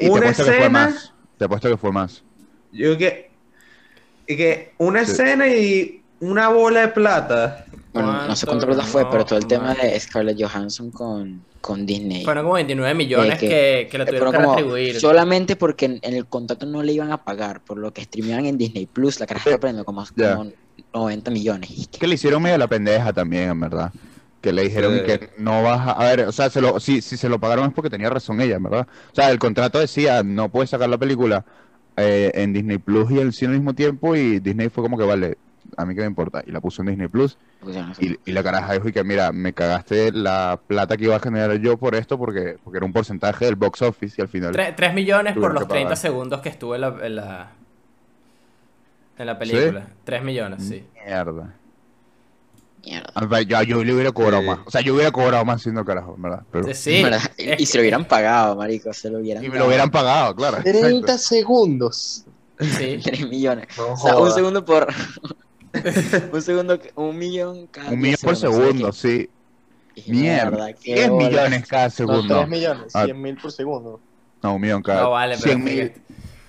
te 0.01 0.11
Una 0.11 0.29
apuesto 0.31 0.45
que 0.45 0.51
fue 0.51 0.59
escena- 0.59 0.69
más. 0.69 1.13
Te 1.39 1.45
apuesto 1.47 1.69
que 1.71 1.77
fue 1.77 1.93
más. 1.93 2.23
Yo 2.73 2.97
que, 2.99 3.31
y 4.27 4.37
que 4.37 4.73
una 4.79 5.05
Sí. 5.05 5.13
escena 5.13 5.49
y 5.49 6.03
una 6.21 6.49
bola 6.49 6.81
de 6.83 6.89
plata. 6.89 7.67
Bueno, 7.93 8.27
no 8.27 8.37
sé 8.37 8.47
¿Cuánto 8.47 8.67
plata 8.67 8.85
fue, 8.85 9.11
pero 9.11 9.25
todo 9.25 9.39
el 9.39 9.47
tema 9.47 9.75
de 9.75 9.99
Scarlett 10.01 10.43
Johansson 10.43 10.91
con, 10.91 11.43
con 11.61 11.85
Disney. 11.85 12.25
Fueron 12.25 12.45
como 12.45 12.55
29 12.55 12.95
millones 12.95 13.39
que- 13.39 13.49
que, 13.49 13.89
que 13.91 13.99
le 13.99 14.05
Eh, 14.05 14.07
tuvieron 14.07 14.33
que 14.33 14.39
retribuir. 14.39 14.99
solamente 15.01 15.57
porque 15.57 15.85
en, 15.87 15.99
en 16.03 16.15
el 16.15 16.27
contrato 16.27 16.65
no 16.65 16.83
le 16.83 16.93
iban 16.93 17.13
a 17.13 17.23
pagar 17.23 17.61
por 17.63 17.77
lo 17.77 17.93
que 17.93 18.03
streameaban 18.05 18.47
en 18.47 18.57
Disney 18.57 18.87
Plus, 18.87 19.21
la 19.21 19.27
cara 19.27 19.41
está 19.45 19.59
como, 19.85 20.05
como 20.17 20.47
90 20.95 21.31
millones. 21.31 21.71
Y 21.71 21.87
que- 21.87 21.99
que 21.99 22.07
le 22.07 22.15
hicieron 22.15 22.43
medio 22.43 22.57
la 22.57 22.67
pendeja 22.67 23.13
también, 23.13 23.51
en 23.51 23.61
verdad. 23.61 23.93
Que 24.41 24.53
le 24.53 24.63
dijeron 24.63 24.95
Sí. 24.95 25.05
que 25.05 25.31
no 25.39 25.63
vas 25.63 25.87
a... 25.87 25.93
A 25.93 26.05
ver, 26.05 26.21
o 26.27 26.33
sea, 26.33 26.49
se 26.51 26.61
lo, 26.63 26.81
si, 26.81 27.01
si 27.03 27.17
se 27.19 27.29
lo 27.29 27.39
pagaron 27.39 27.67
es 27.69 27.75
porque 27.75 27.91
tenía 27.91 28.09
razón 28.11 28.41
ella, 28.41 28.57
en 28.57 28.63
verdad. 28.63 28.89
O 29.13 29.15
sea, 29.15 29.31
el 29.31 29.39
contrato 29.39 29.79
decía, 29.79 30.23
no 30.23 30.49
puedes 30.49 30.71
sacar 30.71 30.89
la 30.89 30.99
película 30.99 31.45
eh, 31.99 32.31
en 32.35 32.53
Disney 32.55 32.79
Plus 32.79 33.11
y 33.11 33.19
el 33.19 33.33
cine 33.35 33.53
al 33.53 33.59
mismo 33.59 33.75
tiempo 33.75 34.17
y 34.17 34.41
Disney 34.41 34.71
fue 34.71 34.83
como 34.83 34.97
que, 34.99 35.05
vale, 35.05 35.37
a 35.77 35.85
mí 35.85 35.94
qué 35.94 36.01
me 36.03 36.07
importa. 36.07 36.42
Y 36.46 36.51
la 36.51 36.61
puso 36.61 36.83
en 36.83 36.88
Disney 36.88 37.09
Plus 37.09 37.37
no 37.64 37.94
sé. 37.94 38.05
y, 38.05 38.31
y 38.31 38.33
la 38.33 38.42
caraja 38.42 38.72
dijo 38.75 38.88
y 38.88 38.92
que, 38.92 39.05
mira, 39.05 39.33
me 39.33 39.53
cagaste 39.53 40.12
la 40.12 40.59
plata 40.66 40.96
que 40.96 41.05
iba 41.05 41.16
a 41.16 41.20
generar 41.20 41.57
yo 41.59 41.77
por 41.77 41.94
esto 41.94 42.18
porque, 42.18 42.57
porque 42.62 42.79
era 42.79 42.87
un 42.87 42.92
porcentaje 42.92 43.44
del 43.46 43.57
box 43.57 43.83
office 43.83 44.16
y 44.18 44.22
al 44.22 44.29
final... 44.29 44.53
3, 44.53 44.94
millones 44.94 45.35
por 45.37 45.53
los 45.55 45.62
que 45.64 45.68
30 45.68 45.85
pagar. 45.88 45.96
segundos 45.96 46.40
que 46.40 46.48
estuve 46.48 46.77
en 46.77 46.81
la, 46.81 46.96
en 47.03 47.16
la, 47.16 47.51
en 49.18 49.27
la 49.27 49.38
película. 49.38 49.87
3 50.05 50.22
millones, 50.25 50.62
sí. 50.64 50.85
Mierda. 51.07 51.55
Mierda. 52.85 53.40
Yo, 53.42 53.62
yo 53.62 53.85
le 53.85 53.94
hubiera 53.94 54.12
cobrado 54.12 54.42
Sí. 54.42 54.48
más. 54.48 54.59
O 54.66 54.70
sea, 54.70 54.81
yo 54.81 54.94
hubiera 54.94 55.12
cobrado 55.12 55.44
más 55.44 55.62
siendo 55.62 55.85
carajo, 55.85 56.16
verdad. 56.18 56.42
Pero... 56.51 56.75
Sí, 56.75 57.03
¿Verdad? 57.03 57.20
Y, 57.59 57.66
se 57.66 57.79
lo 57.79 57.83
hubieran 57.83 58.05
pagado, 58.05 58.57
marico, 58.57 58.92
se 58.92 59.11
lo 59.11 59.18
hubieran 59.18 59.44
Y 59.44 59.48
me 59.48 59.59
lo 59.59 59.66
hubieran 59.66 59.90
pagado, 59.90 60.35
claro. 60.35 60.59
30 60.62 60.88
exacto. 60.88 61.18
segundos. 61.18 62.25
Sí. 62.61 62.98
3 63.05 63.29
millones. 63.29 63.68
No 63.77 63.92
O 63.92 63.96
sea, 63.96 64.16
un 64.16 64.31
segundo 64.33 64.64
por. 64.64 64.87
un 66.33 66.43
segundo, 66.43 66.79
un 66.97 67.19
millón 67.19 67.67
cada 67.69 67.91
Un 67.91 68.01
10 68.01 68.03
millón 68.03 68.19
por 68.23 68.37
segundos, 68.37 68.67
segundo, 68.67 68.93
sí. 68.93 69.31
¿sabes 69.95 70.05
qué? 70.07 70.13
Mierda. 70.13 70.73
qué 70.75 70.95
10 70.95 71.11
bola. 71.11 71.29
millones 71.29 71.67
cada 71.67 71.85
No, 71.85 71.91
segundo. 71.91 72.37
3 72.39 72.49
millones, 72.49 72.93
Ah. 72.95 73.05
100 73.05 73.21
mil 73.23 73.37
por 73.37 73.53
segundo. 73.53 74.01
No, 74.43 74.55
un 74.55 74.61
millón 74.61 74.83
cada. 74.83 75.03
No 75.03 75.11
vale, 75.13 75.35
pero 75.37 75.45
100 75.53 75.65
mil. 75.65 75.93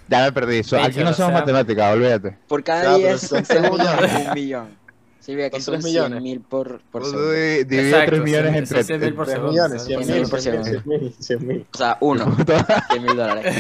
Ya 0.10 0.24
me 0.26 0.32
perdí 0.32 0.58
eso. 0.58 0.78
Aquí 0.82 1.00
no 1.04 1.14
somos 1.14 1.34
matemáticas, 1.34 1.94
olvídate. 1.94 2.38
Por 2.48 2.64
cada 2.64 2.84
Ya, 2.84 2.90
pero 2.98 3.08
10 3.10 3.22
son 3.22 3.46
segundos, 3.46 3.88
un 4.28 4.34
millón. 4.34 4.84
Sí, 5.20 5.36
vea 5.36 5.50
que 5.50 5.62
Son 5.62 5.76
son 5.76 5.82
tres 5.82 5.84
100 5.94 5.94
millones. 6.04 6.22
mil 6.22 6.42
por, 6.42 6.82
por 6.92 7.06
segundo. 7.06 7.32
Divide 7.32 7.90
Exacto, 7.90 8.12
3 8.12 8.24
millones 8.24 8.56
entre. 8.56 8.78
son 8.84 8.86
100 8.86 9.00
mil 9.02 9.14
por 9.14 9.26
3 9.26 9.36
segundo. 9.38 9.52
millones, 9.54 9.82
son 9.82 9.88
100 9.88 10.04
100 10.04 10.18
mil, 10.20 10.30
por 10.30 10.42
100 10.42 10.56
mil, 10.56 10.64
segundo. 10.66 10.84
100 10.84 11.02
mil, 11.02 11.14
100 11.18 11.48
mil. 11.48 11.66
O 11.74 11.78
sea, 11.78 11.98
uno. 12.02 12.36
100 12.92 13.04
mil 13.04 13.16
dólares. 13.16 13.56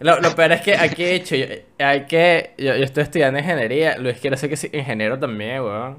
Lo, 0.00 0.20
lo 0.20 0.34
peor 0.34 0.52
es 0.52 0.60
que 0.62 0.76
aquí 0.76 1.04
he 1.04 1.14
hecho, 1.14 1.36
yo, 1.36 1.46
hay 1.78 2.04
que, 2.06 2.54
yo, 2.58 2.76
yo 2.76 2.84
estoy 2.84 3.04
estudiando 3.04 3.38
ingeniería, 3.38 3.96
Luis 3.98 4.18
quiere 4.18 4.36
ser 4.36 4.50
que 4.50 4.56
sí, 4.56 4.68
ingeniero 4.72 5.18
también, 5.18 5.62
weón. 5.62 5.98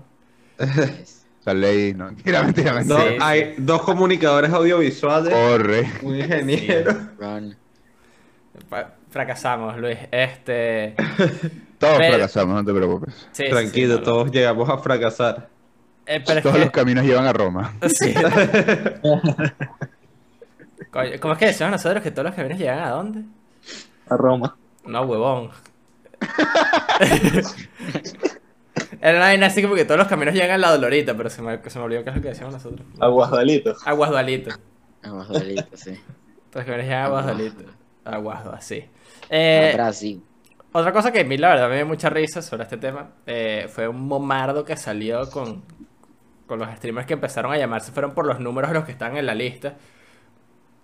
Ley, 1.46 1.94
no. 1.94 2.06
Mentira, 2.08 2.42
mentira. 2.44 2.82
Sí, 2.84 3.18
hay 3.22 3.54
dos 3.58 3.84
comunicadores 3.84 4.52
audiovisuales, 4.52 5.32
Corre. 5.34 5.86
un 6.02 6.16
ingeniero. 6.16 6.94
Pa- 8.70 8.92
Fracasamos, 9.12 9.78
Luis. 9.78 9.98
Este. 10.12 10.96
Todos 11.78 11.98
Pero- 12.00 12.14
fracasamos, 12.14 12.56
no 12.56 12.66
te 12.66 12.74
preocupes. 12.74 13.14
sí, 13.32 13.44
sí, 13.44 13.50
Tranquilo, 13.50 13.98
sí, 13.98 14.04
todos 14.04 14.32
llegamos 14.32 14.68
a 14.70 14.78
fracasar. 14.80 15.48
Eh, 16.08 16.22
pero 16.26 16.38
es 16.40 16.44
Todos 16.44 16.56
que- 16.58 16.62
los 16.64 16.72
caminos 16.72 17.06
llevan 17.06 17.26
a 17.28 17.34
Roma. 17.34 17.74
Sí. 17.90 18.14
¿Cómo 21.20 21.34
es 21.34 21.40
que 21.40 21.46
decimos 21.48 21.72
nosotros 21.72 22.02
que 22.02 22.12
todos 22.12 22.28
los 22.28 22.36
caminos 22.36 22.58
llegan 22.58 22.80
a 22.80 22.90
dónde? 22.90 23.24
A 24.10 24.18
Roma. 24.18 24.58
No, 24.86 25.02
huevón. 25.04 25.52
Era 29.02 29.18
una 29.18 29.26
vaina 29.28 29.48
así 29.48 29.62
como 29.62 29.76
que 29.76 29.86
todos 29.86 29.98
los 30.00 30.08
caminos 30.08 30.34
llegan 30.34 30.52
a 30.52 30.58
la 30.58 30.72
Dolorita, 30.72 31.16
pero 31.16 31.30
se 31.30 31.42
me, 31.42 31.60
se 31.70 31.80
me 31.80 31.86
olvidó 31.86 32.04
qué 32.04 32.10
es 32.10 32.16
lo 32.16 32.22
que 32.22 32.30
decíamos 32.30 32.54
nosotros. 32.54 32.86
A 33.00 33.08
Guasdalito. 33.08 33.76
A 33.86 33.94
Guasdualito. 33.94 34.52
Vamos, 35.04 35.30
Dalito, 35.30 35.78
sí. 35.78 35.92
Todos 36.50 36.56
los 36.56 36.66
caminos 36.66 36.86
llegan 36.86 37.04
a 37.06 37.10
Guasdualito. 37.10 37.64
A 38.06 38.18
Guasdua, 38.18 38.62
sí. 38.62 38.90
A 39.60 39.70
Eh, 39.70 39.72
Brasil. 39.74 40.24
otra 40.72 40.92
cosa 40.92 41.12
que 41.12 41.22
a 41.22 41.24
mí 41.24 41.38
la 41.38 41.50
verdad 41.50 41.70
me 41.70 41.76
dio 41.78 41.86
mucha 41.86 42.10
risa 42.10 42.42
sobre 42.42 42.64
este 42.64 42.78
tema 42.78 43.12
eh, 43.26 43.68
fue 43.70 43.88
un 43.88 44.02
momardo 44.08 44.66
que 44.66 44.76
salió 44.78 45.30
con, 45.30 45.64
con 46.48 46.60
los 46.60 46.70
streamers 46.76 47.08
que 47.08 47.14
empezaron 47.14 47.52
a 47.52 47.58
llamarse, 47.58 47.92
fueron 47.92 48.14
por 48.14 48.26
los 48.26 48.40
números 48.40 48.72
de 48.72 48.76
los 48.76 48.86
que 48.86 48.92
están 48.92 49.18
en 49.18 49.26
la 49.26 49.36
lista. 49.36 49.76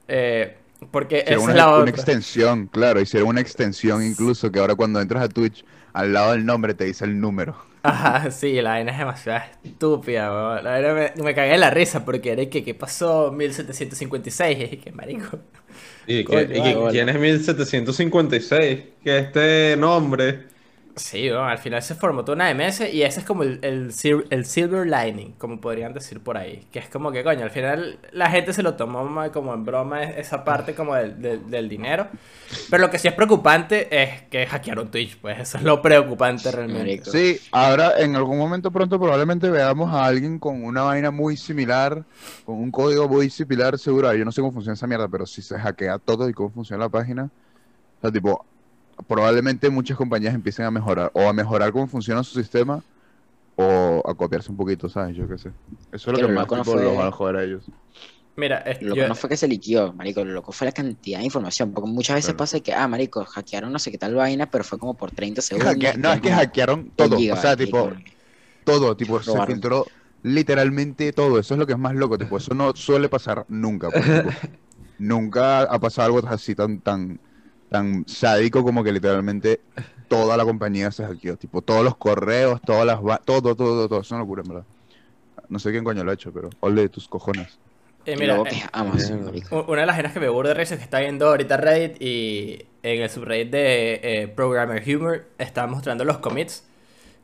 Eh, 0.07 0.57
Porque 0.89 1.23
es 1.27 1.37
una, 1.37 1.53
la 1.53 1.67
una 1.77 1.89
otra. 1.89 1.89
extensión, 1.89 2.67
claro, 2.67 2.99
hicieron 3.01 3.29
una 3.29 3.41
extensión 3.41 4.03
incluso 4.03 4.51
que 4.51 4.59
ahora 4.59 4.75
cuando 4.75 4.99
entras 5.01 5.23
a 5.23 5.29
Twitch, 5.29 5.63
al 5.93 6.13
lado 6.13 6.31
del 6.33 6.45
nombre 6.45 6.73
te 6.73 6.85
dice 6.85 7.05
el 7.05 7.19
número. 7.19 7.55
Ajá, 7.83 8.29
sí, 8.31 8.61
la 8.61 8.71
vaina 8.71 8.91
es 8.91 8.99
demasiado 8.99 9.43
estúpida, 9.63 10.29
weón. 10.31 10.63
La 10.63 10.71
vaina 10.71 10.93
me, 10.93 11.23
me 11.23 11.33
cagué 11.35 11.51
de 11.53 11.57
la 11.57 11.71
risa 11.71 12.05
porque 12.05 12.31
era 12.31 12.45
que, 12.49 12.63
¿qué 12.63 12.75
pasó? 12.75 13.31
1756, 13.31 14.57
y 14.59 14.67
dije, 14.77 14.91
marico. 14.91 15.39
¿Y, 16.05 16.25
qué- 16.25 16.49
y 16.53 16.73
vale. 16.75 16.91
quién 16.91 17.09
es 17.09 17.19
1756? 17.19 18.83
Que 19.03 19.17
este 19.19 19.75
nombre. 19.77 20.50
Sí, 20.95 21.29
al 21.29 21.57
final 21.57 21.81
se 21.81 21.95
formó 21.95 22.25
toda 22.25 22.35
una 22.35 22.51
MS 22.51 22.89
y 22.91 23.03
ese 23.03 23.21
es 23.21 23.25
como 23.25 23.43
el, 23.43 23.59
el, 23.61 23.91
el 24.29 24.45
silver 24.45 24.85
lining, 24.85 25.33
como 25.37 25.61
podrían 25.61 25.93
decir 25.93 26.19
por 26.19 26.37
ahí. 26.37 26.65
Que 26.71 26.79
es 26.79 26.89
como 26.89 27.11
que, 27.11 27.23
coño, 27.23 27.43
al 27.43 27.49
final 27.51 27.97
la 28.11 28.29
gente 28.29 28.51
se 28.51 28.61
lo 28.61 28.75
tomó 28.75 29.31
como 29.31 29.53
en 29.53 29.63
broma 29.63 30.03
es- 30.03 30.17
esa 30.27 30.43
parte 30.43 30.75
como 30.75 30.93
del, 30.95 31.21
del- 31.21 31.49
del 31.49 31.69
dinero. 31.69 32.07
Pero 32.69 32.81
lo 32.83 32.89
que 32.89 32.99
sí 32.99 33.07
es 33.07 33.13
preocupante 33.13 33.87
es 34.03 34.23
que 34.23 34.45
hackearon 34.45 34.91
Twitch, 34.91 35.17
pues 35.17 35.39
eso 35.39 35.57
es 35.57 35.63
lo 35.63 35.81
preocupante 35.81 36.51
realmente. 36.51 37.09
Sí, 37.09 37.39
ahora 37.51 37.93
en 37.99 38.15
algún 38.17 38.37
momento 38.37 38.69
pronto 38.69 38.99
probablemente 38.99 39.49
veamos 39.49 39.93
a 39.93 40.05
alguien 40.05 40.39
con 40.39 40.63
una 40.63 40.81
vaina 40.83 41.09
muy 41.09 41.37
similar, 41.37 42.03
con 42.45 42.55
un 42.55 42.69
código 42.69 43.07
muy 43.07 43.29
similar, 43.29 43.79
seguro. 43.79 44.13
Yo 44.13 44.25
no 44.25 44.31
sé 44.33 44.41
cómo 44.41 44.51
funciona 44.51 44.73
esa 44.73 44.87
mierda, 44.87 45.07
pero 45.07 45.25
si 45.25 45.41
se 45.41 45.57
hackea 45.57 45.99
todo 45.99 46.27
y 46.27 46.33
cómo 46.33 46.49
funciona 46.49 46.83
la 46.83 46.89
página, 46.89 47.29
o 47.99 48.01
sea, 48.01 48.11
tipo, 48.11 48.45
probablemente 49.07 49.69
muchas 49.69 49.97
compañías 49.97 50.33
empiecen 50.35 50.65
a 50.65 50.71
mejorar, 50.71 51.11
o 51.13 51.27
a 51.27 51.33
mejorar 51.33 51.71
cómo 51.71 51.87
funciona 51.87 52.23
su 52.23 52.39
sistema, 52.39 52.83
o 53.55 54.01
a 54.05 54.15
copiarse 54.15 54.51
un 54.51 54.57
poquito, 54.57 54.89
¿sabes? 54.89 55.15
Yo 55.15 55.27
qué 55.27 55.37
sé. 55.37 55.49
Eso 55.91 55.91
es 55.91 56.05
lo 56.07 56.13
Que 56.13 56.21
que 56.21 56.27
lo 56.27 56.29
más 56.29 56.43
loco 56.43 56.55
no 56.57 56.63
tipo, 56.63 56.75
fue- 56.75 56.83
los 56.85 56.97
va 56.97 57.07
a 57.07 57.11
joder 57.11 57.35
a 57.37 57.43
ellos. 57.43 57.65
Mira, 58.37 58.59
es- 58.59 58.81
Lo 58.81 58.95
yo- 58.95 59.03
que 59.03 59.09
no 59.09 59.15
fue 59.15 59.29
que 59.29 59.37
se 59.37 59.47
liquió, 59.47 59.93
marico, 59.93 60.23
lo 60.23 60.31
loco 60.31 60.51
fue 60.51 60.65
la 60.65 60.71
cantidad 60.71 61.19
de 61.19 61.25
información, 61.25 61.73
porque 61.73 61.89
muchas 61.89 62.15
veces 62.15 62.29
Claro. 62.29 62.37
pasa 62.37 62.59
que, 62.61 62.73
ah, 62.73 62.87
marico, 62.87 63.25
hackearon 63.25 63.71
no 63.71 63.77
sé 63.77 63.91
qué 63.91 63.97
tal 63.97 64.15
vaina, 64.15 64.49
pero 64.49 64.63
fue 64.63 64.79
como 64.79 64.95
por 64.95 65.11
30 65.11 65.41
segundos. 65.41 65.73
Hackea- 65.75 65.97
no, 65.97 66.13
es 66.13 66.21
que 66.21 66.31
hackearon 66.31 66.91
todo, 66.95 67.17
o 67.17 67.35
sea, 67.37 67.55
tipo, 67.57 67.89
todo, 68.63 68.95
tipo, 68.95 69.21
se 69.21 69.39
filtró 69.45 69.85
literalmente 70.23 71.11
todo. 71.13 71.39
Eso 71.39 71.53
es 71.55 71.59
lo 71.59 71.67
que 71.67 71.73
es 71.73 71.79
más 71.79 71.93
loco, 71.93 72.17
tipo, 72.17 72.37
eso 72.37 72.53
no 72.53 72.71
suele 72.75 73.09
pasar 73.09 73.45
nunca. 73.49 73.89
pues, 73.91 74.03
tipo, 74.05 74.29
nunca 74.97 75.63
ha 75.63 75.79
pasado 75.79 76.15
algo 76.15 76.27
así 76.29 76.55
tan, 76.55 76.79
tan, 76.81 77.19
tan 77.71 78.05
sádico 78.07 78.63
como 78.63 78.83
que 78.83 78.91
literalmente 78.93 79.61
toda 80.09 80.37
la 80.37 80.45
compañía 80.45 80.91
se 80.91 81.05
hackeó. 81.05 81.37
Tipo, 81.37 81.63
todos 81.63 81.83
los 81.85 81.97
correos, 81.97 82.61
todas 82.65 82.85
las 82.85 82.99
va- 83.01 83.19
todo, 83.25 83.41
todo, 83.41 83.55
todo, 83.55 83.89
todo. 83.89 84.01
Es 84.01 84.11
una 84.11 84.21
locura, 84.21 84.43
en 84.43 84.49
verdad. 84.49 84.67
No 85.49 85.59
sé 85.59 85.71
quién 85.71 85.83
coño 85.83 86.03
lo 86.03 86.11
ha 86.11 86.13
hecho, 86.15 86.33
pero 86.33 86.49
ole 86.61 86.83
de 86.83 86.89
tus 86.89 87.07
cojones. 87.07 87.59
eh, 88.05 88.17
mira, 88.17 88.35
eh, 88.45 88.63
una 89.67 89.81
de 89.81 89.87
las 89.87 89.95
vainas 89.97 90.13
que 90.13 90.19
me 90.19 90.29
burda 90.29 90.53
de 90.53 90.63
es 90.63 90.69
que 90.69 90.75
está 90.75 90.99
viendo 90.99 91.27
ahorita 91.29 91.57
Reddit 91.57 92.01
y 92.01 92.65
en 92.83 93.01
el 93.01 93.09
subreddit 93.09 93.51
de 93.51 93.99
eh, 94.03 94.27
Programmer 94.27 94.83
Humor 94.87 95.25
está 95.37 95.67
mostrando 95.67 96.05
los 96.05 96.17
commits, 96.19 96.63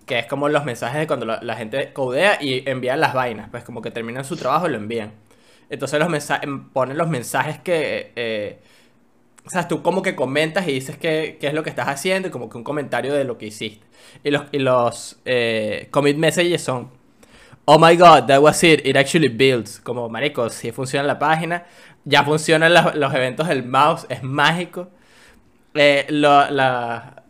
que 0.06 0.20
es 0.20 0.26
como 0.28 0.50
los 0.50 0.66
mensajes 0.66 1.00
de 1.02 1.08
cuando 1.08 1.26
la, 1.26 1.42
la 1.44 1.56
gente 1.58 1.94
codea 1.94 2.40
y 2.42 2.70
envían 2.70 3.00
las 3.02 3.14
vainas, 3.14 3.50
pues 3.52 3.64
como 3.64 3.82
que 3.82 3.92
terminan 3.92 4.26
su 4.26 4.38
trabajo 4.38 4.68
y 4.68 4.72
lo 4.72 4.78
envían. 4.78 5.14
Entonces 5.70 6.00
los 6.00 6.10
mensajes, 6.10 6.50
ponen 6.74 6.98
los 6.98 7.10
mensajes 7.10 7.60
que... 7.60 8.12
o 9.48 9.50
sea, 9.50 9.68
tú 9.68 9.82
como 9.82 10.02
que 10.02 10.16
comentas 10.16 10.68
y 10.68 10.74
dices 10.74 10.98
qué, 10.98 11.38
qué 11.40 11.48
es 11.48 11.54
lo 11.54 11.64
que 11.64 11.70
estás 11.72 11.88
haciendo 11.88 12.28
y 12.28 12.32
como 12.32 12.50
que 12.50 12.58
un 12.58 12.64
comentario 12.66 13.14
de 13.14 13.24
lo 13.24 13.38
que 13.38 13.48
hiciste. 13.48 13.86
Y 14.24 14.32
los, 14.32 14.44
y 14.52 14.60
los 14.60 15.20
eh, 15.26 15.88
commit 15.92 16.18
messages 16.18 16.62
son, 16.64 16.92
oh 17.66 17.80
my 17.80 17.96
god, 17.98 18.26
that 18.28 18.42
was 18.42 18.64
it, 18.64 18.86
it 18.86 18.98
actually 18.98 19.30
builds. 19.30 19.80
Como, 19.82 20.10
marico, 20.10 20.50
si 20.50 20.72
funciona 20.72 21.08
la 21.08 21.20
página, 21.20 21.66
ya 22.06 22.24
funcionan 22.24 22.74
los, 22.74 22.96
los 22.96 23.14
eventos 23.14 23.48
del 23.48 23.64
mouse, 23.66 24.06
es 24.10 24.24
mágico. 24.24 24.90
Eh, 25.74 26.06
lo- 26.10 26.50
la, 26.50 27.24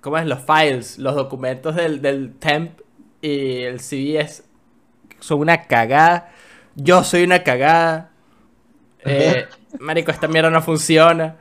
¿Cómo 0.00 0.18
es? 0.18 0.26
Los 0.26 0.40
files, 0.40 0.98
los 0.98 1.14
documentos 1.16 1.74
del, 1.76 2.00
del 2.02 2.34
temp 2.38 2.80
y 3.22 3.62
el 3.62 3.80
CVS 3.80 4.44
son 5.20 5.40
una 5.40 5.62
cagada. 5.64 6.32
Yo 6.76 7.04
soy 7.04 7.24
una 7.24 7.42
cagada. 7.42 8.10
Eh, 9.04 9.46
marico, 9.80 10.10
esta 10.10 10.28
mierda 10.28 10.50
no 10.50 10.62
funciona. 10.62 11.36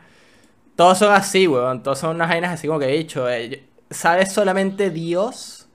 Todos 0.78 0.98
son 1.00 1.12
así, 1.12 1.46
weón. 1.48 1.84
Todos 1.84 2.00
son 2.00 2.16
unas 2.16 2.30
vainas 2.30 2.54
así 2.54 2.68
como 2.68 2.80
que 2.80 2.86
he 2.94 2.98
dicho. 2.98 3.28
eh, 3.30 3.50
yo- 3.50 3.58
¿Sabe 3.90 4.26
solamente 4.26 4.90
Dios, 4.90 5.68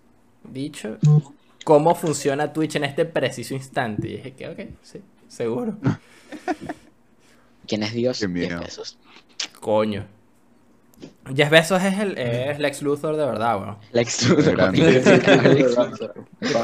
dicho, 0.45 0.97
cómo 1.65 1.95
funciona 1.95 2.53
Twitch 2.53 2.77
en 2.77 2.85
este 2.85 3.05
preciso 3.05 3.53
instante? 3.55 4.09
Y 4.09 4.13
dije 4.17 4.33
que, 4.33 4.49
ok, 4.49 4.61
sí, 4.83 5.01
seguro. 5.29 5.77
¿Quién 7.67 7.83
es 7.83 7.93
Dios? 7.93 8.19
Qué 8.21 8.27
10 8.29 8.49
miedo. 8.51 8.63
pesos. 8.63 8.99
Coño. 9.61 10.07
Jeff 11.35 11.51
Bezos 11.51 11.83
es, 11.83 11.99
el, 11.99 12.17
es 12.19 12.59
Lex 12.61 12.83
Luthor 12.83 13.17
de 13.17 13.25
verdad, 13.25 13.57
weón. 13.61 13.77
Lex 13.93 14.29
Luthor, 14.29 14.73
Lex 14.77 15.77
Luthor. 15.77 16.15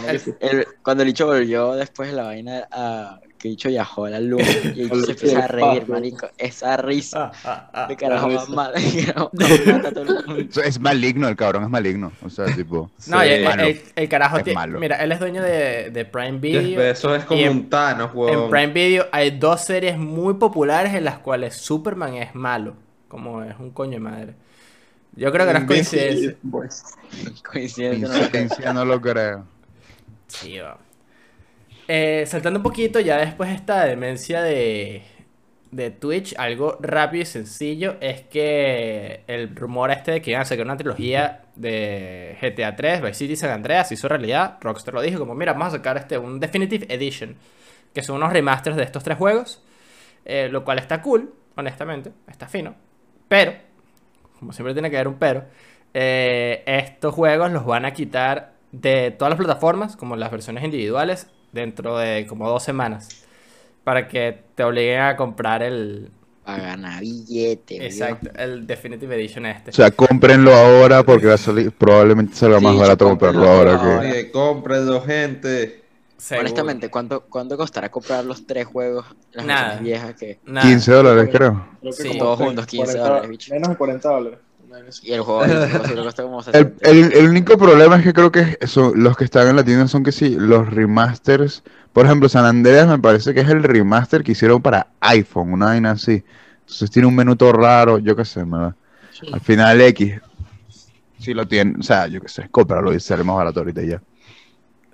El- 0.06 0.36
El- 0.40 0.66
cuando 0.82 1.02
el 1.02 1.08
dicho 1.08 1.26
volvió 1.26 1.72
después 1.74 2.10
de 2.10 2.16
la 2.16 2.22
vaina 2.24 2.68
a 2.70 3.20
que 3.38 3.48
dicho 3.48 3.68
viajó 3.68 4.04
a 4.06 4.10
la 4.10 4.20
luna 4.20 4.44
y 4.74 4.88
se 4.88 5.12
empieza 5.12 5.44
a 5.44 5.48
reír, 5.48 5.88
marico. 5.88 6.28
Esa 6.36 6.76
risa. 6.76 7.30
Ah, 7.44 7.70
ah, 7.72 7.84
ah. 7.84 7.86
De 7.86 7.96
carajo 7.96 8.28
más. 8.48 8.70
Eso 10.50 10.62
Es 10.62 10.80
maligno, 10.80 11.28
el 11.28 11.36
cabrón 11.36 11.64
es 11.64 11.70
maligno. 11.70 12.12
O 12.24 12.30
sea, 12.30 12.46
tipo. 12.46 12.90
No, 13.06 13.22
el, 13.22 13.44
el- 13.60 13.80
el 13.94 14.08
carajo 14.08 14.38
Es 14.38 14.44
tiene- 14.44 14.54
malo. 14.58 14.80
Mira, 14.80 14.96
él 15.02 15.12
es 15.12 15.20
dueño 15.20 15.42
de, 15.42 15.90
de 15.90 16.04
Prime 16.04 16.38
Video. 16.38 16.78
Bezos 16.78 17.18
es 17.18 17.24
como 17.24 17.40
en- 17.40 17.48
un 17.50 17.70
Thanos, 17.70 18.10
En 18.12 18.18
huevón. 18.18 18.50
Prime 18.50 18.72
Video 18.72 19.06
hay 19.12 19.30
dos 19.30 19.62
series 19.64 19.96
muy 19.98 20.34
populares 20.34 20.94
en 20.94 21.04
las 21.04 21.18
cuales 21.18 21.56
Superman 21.56 22.14
es 22.16 22.34
malo. 22.34 22.74
Como 23.08 23.42
es 23.42 23.54
un 23.58 23.70
coño 23.70 23.92
de 23.92 24.00
madre. 24.00 24.34
Yo 25.16 25.32
creo 25.32 25.46
que 25.46 25.52
no 25.54 25.58
es 25.60 25.64
coincidencia. 25.64 26.36
Boys. 26.42 26.82
Coincidencia, 27.50 28.06
¿no? 28.08 28.14
Coincidencia 28.14 28.72
no 28.72 28.84
lo 28.84 29.00
creo. 29.00 29.44
Sí, 30.28 30.58
va. 30.58 30.78
Eh, 31.90 32.24
saltando 32.26 32.58
un 32.58 32.62
poquito, 32.62 33.00
ya 33.00 33.16
después 33.16 33.48
de 33.48 33.56
esta 33.56 33.84
demencia 33.86 34.42
de, 34.42 35.02
de 35.70 35.90
Twitch, 35.90 36.34
algo 36.36 36.76
rápido 36.80 37.22
y 37.22 37.26
sencillo 37.26 37.96
es 38.00 38.20
que 38.22 39.24
el 39.26 39.56
rumor 39.56 39.90
este 39.90 40.12
de 40.12 40.22
que 40.22 40.30
iban 40.32 40.42
a 40.42 40.44
sacar 40.44 40.66
una 40.66 40.76
trilogía 40.76 41.44
de 41.56 42.36
GTA 42.42 42.76
3, 42.76 43.00
Vice 43.00 43.14
City 43.14 43.36
San 43.36 43.50
Andreas, 43.50 43.88
se 43.88 43.94
hizo 43.94 44.06
realidad. 44.06 44.58
Rockstar 44.60 44.92
lo 44.92 45.00
dijo 45.00 45.18
como, 45.18 45.34
mira, 45.34 45.54
vamos 45.54 45.68
a 45.68 45.78
sacar 45.78 45.96
este, 45.96 46.18
un 46.18 46.38
Definitive 46.40 46.86
Edition, 46.94 47.36
que 47.94 48.02
son 48.02 48.16
unos 48.16 48.34
remasters 48.34 48.76
de 48.76 48.82
estos 48.82 49.02
tres 49.02 49.16
juegos, 49.16 49.64
eh, 50.26 50.50
lo 50.50 50.64
cual 50.64 50.78
está 50.78 51.00
cool, 51.00 51.32
honestamente, 51.56 52.12
está 52.28 52.48
fino, 52.48 52.74
pero, 53.28 53.54
como 54.38 54.52
siempre 54.52 54.74
tiene 54.74 54.90
que 54.90 54.96
haber 54.96 55.08
un 55.08 55.18
pero, 55.18 55.44
eh, 55.94 56.62
estos 56.66 57.14
juegos 57.14 57.50
los 57.50 57.64
van 57.64 57.86
a 57.86 57.94
quitar 57.94 58.52
de 58.72 59.10
todas 59.10 59.30
las 59.30 59.38
plataformas, 59.38 59.96
como 59.96 60.16
las 60.16 60.30
versiones 60.30 60.62
individuales, 60.64 61.30
dentro 61.52 61.98
de 61.98 62.26
como 62.26 62.48
dos 62.48 62.62
semanas. 62.62 63.08
Para 63.84 64.06
que 64.08 64.42
te 64.54 64.64
obliguen 64.64 65.00
a 65.00 65.16
comprar 65.16 65.62
el. 65.62 66.10
Para 66.44 66.62
ganar 66.62 67.00
billete. 67.00 67.84
Exacto, 67.86 68.30
el 68.36 68.66
Definitive 68.66 69.14
Edition 69.16 69.46
este. 69.46 69.70
O 69.70 69.74
sea, 69.74 69.90
cómprenlo 69.90 70.52
ahora 70.54 71.02
porque 71.02 71.26
va 71.26 71.34
a 71.34 71.38
salir, 71.38 71.72
probablemente 71.72 72.34
salga 72.34 72.58
Sí, 72.58 72.64
más 72.64 72.76
barato 72.78 73.06
comprarlo 73.08 73.48
ahora 73.48 73.74
ahora. 73.76 74.12
que. 74.12 74.30
Cómprenlo, 74.30 75.00
gente. 75.02 75.84
Seguro. 76.16 76.46
Honestamente, 76.46 76.90
¿cuánto, 76.90 77.20
¿cuánto 77.28 77.56
costará 77.56 77.90
comprar 77.90 78.24
los 78.24 78.44
tres 78.46 78.66
juegos, 78.66 79.06
las 79.32 79.46
Nada. 79.46 79.76
viejas 79.78 80.14
que... 80.16 80.40
Nada. 80.46 80.66
15 80.66 80.92
dólares, 80.92 81.28
creo. 81.32 81.66
Creo 81.80 81.92
que 81.92 82.02
Sí. 82.02 82.18
Todos 82.18 82.38
30, 82.38 82.44
juntos, 82.44 82.66
15 82.66 82.84
40 82.86 83.08
dólares, 83.08 83.30
bicho. 83.30 83.54
Menos 83.54 83.68
de 83.68 83.76
40 83.76 84.08
dólares. 84.08 84.38
Y 85.02 85.12
el 85.12 85.22
juego 85.22 85.46
sí 85.48 85.96
cuesta 86.00 86.22
como 86.22 86.42
El, 86.52 86.74
60. 86.74 86.88
el- 86.90 87.12
el 87.12 87.28
único 87.28 87.58
problema 87.58 87.96
es 87.96 88.02
que 88.02 88.12
creo 88.12 88.32
que 88.32 88.56
eso- 88.60 88.92
los 88.94 89.16
que 89.16 89.24
están 89.24 89.48
en 89.48 89.56
la 89.56 89.64
tienda 89.64 89.86
son 89.88 90.02
que 90.02 90.12
sí, 90.12 90.36
los 90.38 90.68
remasters. 90.68 91.62
Por 91.92 92.06
ejemplo, 92.06 92.28
San 92.28 92.44
Andreas 92.44 92.88
me 92.88 92.98
parece 92.98 93.34
que 93.34 93.40
es 93.40 93.48
el 93.48 93.62
remaster 93.62 94.22
que 94.22 94.32
hicieron 94.32 94.62
para 94.62 94.88
iPhone, 95.00 95.52
una 95.52 95.66
vaina 95.66 95.92
así. 95.92 96.24
Entonces 96.60 96.90
tiene 96.90 97.08
un 97.08 97.16
menú 97.16 97.36
todo 97.36 97.52
raro, 97.52 97.98
yo 97.98 98.16
qué 98.16 98.24
sé, 98.24 98.44
¿verdad? 98.44 98.74
Al 99.32 99.40
final 99.40 99.80
X, 99.80 100.20
si 101.18 101.34
lo 101.34 101.46
tienen, 101.46 101.80
o 101.80 101.82
sea, 101.82 102.06
yo 102.06 102.20
qué 102.20 102.28
sé, 102.28 102.48
cómpralo 102.50 102.94
y 102.94 103.00
sale 103.00 103.24
más 103.24 103.36
barato 103.36 103.60
ahorita 103.60 103.82
ya. 103.82 104.02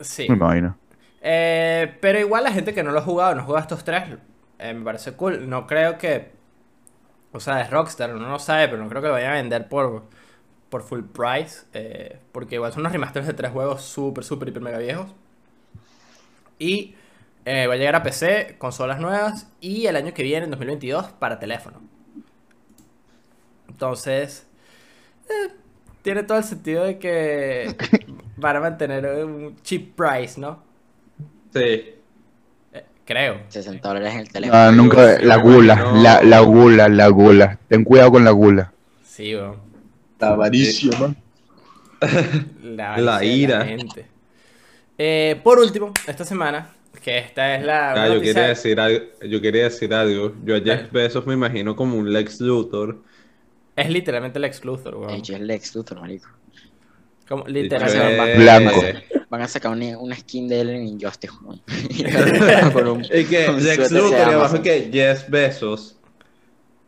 Sí. 0.01 0.29
Me 0.29 0.35
imagino. 0.35 0.77
Eh, 1.23 1.97
pero 2.01 2.19
igual 2.21 2.45
la 2.45 2.53
gente 2.53 2.75
que 2.75 2.83
no 2.83 2.93
lo 2.93 2.99
ha 3.01 3.03
jugado, 3.03 3.35
no 3.35 3.45
juega 3.45 3.61
estos 3.63 3.85
tres, 3.85 4.05
eh, 4.59 4.75
me 4.75 4.85
parece 4.85 5.13
cool. 5.15 5.49
No 5.49 5.67
creo 5.67 5.99
que. 5.99 6.34
O 7.35 7.41
sea, 7.41 7.63
es 7.63 7.71
Rockstar, 7.71 8.15
uno 8.15 8.29
no 8.29 8.41
sabe, 8.41 8.69
pero 8.69 8.83
no 8.83 8.91
creo 8.91 9.03
que 9.03 9.09
lo 9.09 9.15
vayan 9.15 9.33
a 9.33 9.37
vender 9.37 9.69
por, 9.69 10.05
por 10.71 10.83
full 10.85 11.03
price. 11.05 11.67
eh, 11.75 12.21
porque 12.33 12.57
igual 12.57 12.73
son 12.73 12.83
unos 12.83 12.93
remasters 12.93 13.27
de 13.29 13.35
tres 13.35 13.53
juegos 13.53 13.83
súper, 13.83 14.25
súper, 14.25 14.49
hiper 14.51 14.63
mega 14.63 14.79
viejos. 14.79 15.11
Y 16.59 16.95
eh, 17.45 17.67
va 17.67 17.75
a 17.75 17.77
llegar 17.77 17.97
a 17.97 18.03
PC, 18.03 18.57
consolas 18.59 19.01
nuevas 19.01 19.49
y 19.61 19.87
el 19.87 19.97
año 19.97 20.15
que 20.15 20.23
viene, 20.23 20.45
en 20.45 20.51
2022, 20.51 21.07
para 21.13 21.39
teléfono. 21.39 21.81
Entonces, 23.69 24.47
eh, 25.29 25.53
tiene 26.03 26.25
todo 26.25 26.39
el 26.39 26.45
sentido 26.45 26.85
de 26.85 26.99
que 26.99 27.77
van 28.37 28.57
a 28.57 28.61
mantener 28.61 29.07
un 29.25 29.57
cheap 29.63 29.95
price, 29.97 30.41
¿no? 30.41 30.63
Sí. 31.53 31.94
Creo. 33.05 33.43
60 33.49 33.87
dólares 33.87 34.15
en 34.15 34.21
el 34.21 34.29
teléfono. 34.31 34.59
Ah, 34.59 34.73
nunca, 34.73 35.21
yo 35.21 35.27
la 35.27 35.37
gula, 35.37 35.93
la, 35.95 36.23
la 36.23 36.41
gula, 36.41 36.89
la 36.89 37.09
gula. 37.09 37.59
Ten 37.69 37.85
cuidado 37.85 38.13
con 38.13 38.25
la 38.25 38.31
gula. 38.31 38.73
Sí, 39.05 39.35
weón. 39.35 39.57
La 40.19 40.29
avaricia, 40.29 40.99
man. 40.99 41.17
La, 42.63 43.25
ira. 43.25 43.65
gente. 43.65 44.07
Eh, 44.97 45.39
por 45.43 45.59
último, 45.59 45.93
esta 46.07 46.25
semana, 46.25 46.71
que 47.03 47.19
esta 47.19 47.57
es 47.57 47.65
la. 47.65 48.05
Ah, 48.05 48.09
yo 48.09 48.21
quería 48.21 48.49
decir 48.49 48.81
algo, 48.81 49.05
yo 49.23 49.41
quería 49.41 49.65
decir 49.65 49.93
algo. 49.93 50.35
Yo 50.45 50.57
a 50.57 50.61
Jeff 50.61 50.91
Bezos 50.91 51.27
me 51.27 51.35
imagino 51.35 51.77
como 51.77 51.97
un 51.97 52.13
Lex 52.13 52.41
Luthor. 52.41 52.99
Es 53.77 53.91
literalmente 53.91 54.39
el 54.39 54.45
ex 54.45 54.65
Luthor, 54.65 54.95
weón. 54.97 55.11
Es 55.15 55.29
Lex 55.29 55.75
Luthor, 55.75 56.01
marico. 56.01 56.29
Como, 57.29 57.47
literalmente. 57.47 58.37
Blanco. 58.39 58.83
Van 59.31 59.43
a 59.43 59.49
sacar 59.49 59.73
una, 59.73 59.99
una 59.99 60.15
skin 60.17 60.47
de 60.49 60.61
él 60.61 60.71
en 60.71 60.87
Injustice. 60.87 61.33
Con 62.73 62.89
un- 62.89 63.05
Y 63.05 63.25
que 63.25 63.49
Lex 63.51 63.91
Luthor 63.91 64.21
abajo 64.21 64.63
que 64.63 64.91
Jeff 64.93 65.29
Bezos. 65.29 65.97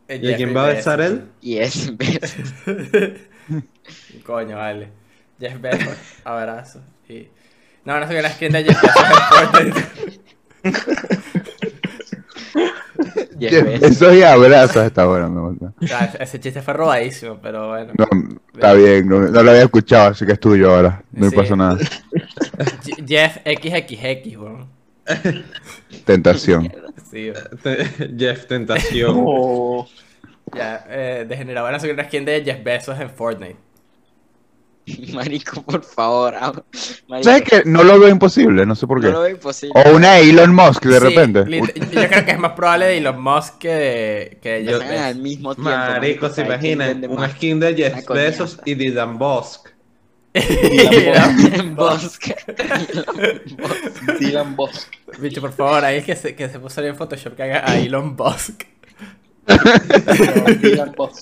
Eh, 0.07 0.19
¿Y 0.21 0.31
a 0.33 0.37
quién 0.37 0.55
va 0.55 0.65
a 0.67 0.69
besar 0.69 1.01
él? 1.01 1.23
Y 1.41 1.57
es 1.57 1.91
Coño, 4.25 4.55
vale. 4.57 4.89
Jeff 5.39 5.59
Bezos, 5.59 5.97
abrazo. 6.23 6.81
Y... 7.09 7.27
No, 7.83 7.99
no 7.99 8.07
sé 8.07 8.13
qué 8.15 8.21
la 8.21 8.31
skin 8.31 8.51
de 8.51 8.63
Jeff 8.63 8.81
Bezos. 8.81 10.19
Jeff 13.39 13.63
Bezos. 13.63 13.91
Eso 13.91 14.13
y 14.13 14.23
abrazos 14.23 14.85
está 14.85 15.05
bueno, 15.05 15.29
me 15.29 15.41
gusta. 15.41 16.17
Ese 16.19 16.39
chiste 16.39 16.61
fue 16.61 16.73
robadísimo, 16.73 17.37
pero 17.41 17.69
bueno. 17.69 17.93
No, 17.97 18.05
está 18.53 18.73
bien, 18.73 19.07
no, 19.07 19.19
no 19.19 19.43
lo 19.43 19.51
había 19.51 19.63
escuchado, 19.63 20.11
así 20.11 20.25
que 20.25 20.33
es 20.33 20.39
tuyo 20.39 20.73
ahora. 20.75 21.03
No 21.11 21.29
Sí. 21.29 21.35
pasa 21.35 21.55
nada. 21.55 21.77
Je- 22.83 23.05
Jeff 23.07 23.37
XXX, 23.45 24.37
weón. 24.37 24.67
Tentación. 26.05 26.71
Sí, 27.11 27.31
Jeff 28.17 28.45
Tentación. 28.47 29.13
Oh, 29.17 29.87
Ya, 30.55 30.85
eh, 30.89 31.25
degenerado. 31.27 31.65
Van 31.65 31.75
a 31.75 31.79
subir 31.79 31.93
una 31.93 32.05
skin 32.05 32.25
de 32.25 32.41
Jeff 32.43 32.63
Bezos 32.63 32.99
en 32.99 33.09
Fortnite. 33.09 33.57
Marico, 35.13 35.61
por 35.63 35.83
favor. 35.83 36.35
ah, 36.39 36.53
Marico, 37.07 37.29
¿Sabes 37.29 37.43
qué? 37.43 37.63
No 37.65 37.83
lo 37.83 37.99
veo 37.99 38.09
imposible, 38.09 38.65
no 38.65 38.73
sé 38.75 38.87
por 38.87 39.01
No 39.01 39.07
qué. 39.07 39.11
lo 39.13 39.19
veo 39.21 39.31
imposible. 39.31 39.73
O 39.85 39.95
una 39.95 40.17
Elon 40.19 40.55
Musk 40.55 40.85
de 40.85 40.99
Sí, 40.99 40.99
repente. 40.99 41.43
yo 41.91 42.07
creo 42.07 42.25
que 42.25 42.31
es 42.31 42.39
más 42.39 42.53
probable 42.53 42.85
de 42.85 42.97
Elon 42.97 43.21
Musk 43.21 43.57
que 43.57 43.69
de, 43.73 44.39
que 44.41 44.63
de 44.63 44.73
sacan 44.73 44.97
al 44.97 45.13
Bezos. 45.15 45.21
mismo 45.23 45.55
tiempo. 45.55 45.69
Marico, 45.71 46.29
¿se 46.29 46.35
¿sabes 46.43 46.59
quién 46.59 46.73
imaginan? 46.81 47.11
Una 47.11 47.21
más? 47.27 47.31
skin 47.33 47.59
de 47.59 47.75
Jeff. 47.75 48.07
Bezos 48.07 48.59
y 48.65 48.75
Dylan 48.75 49.17
Bosk. 49.17 49.67
Elon 50.33 51.73
Musk. 51.75 52.27
Elon 52.47 53.05
Musk. 53.15 54.19
Dylan 54.19 54.55
Boss. 54.55 54.87
Bicho, 55.19 55.41
por 55.41 55.51
favor, 55.53 55.83
ahí 55.83 55.97
es 55.97 56.05
que 56.05 56.15
se, 56.15 56.35
que 56.35 56.47
se 56.47 56.59
puso 56.59 56.81
en 56.83 56.95
Photoshop 56.95 57.35
que 57.35 57.43
haga 57.43 57.69
a 57.69 57.77
Elon 57.77 58.15
Musk. 58.15 58.63
Dylan 60.61 60.93
Boss. 60.95 61.21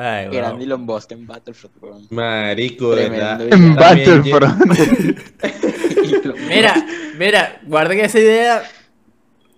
Ay, 0.00 0.28
wow. 0.28 0.34
Grande 0.34 0.64
Elon 0.64 0.80
Musk 0.80 1.12
en 1.12 1.26
Battlefront, 1.26 1.76
weón. 1.82 2.06
Marico, 2.08 2.94
de 2.94 3.08
verdad. 3.10 3.52
En 3.52 3.74
Battlefront. 3.74 4.64
Mira, 6.48 6.74
mira, 7.18 7.60
guarden 7.66 8.00
esa 8.00 8.18
idea 8.18 8.62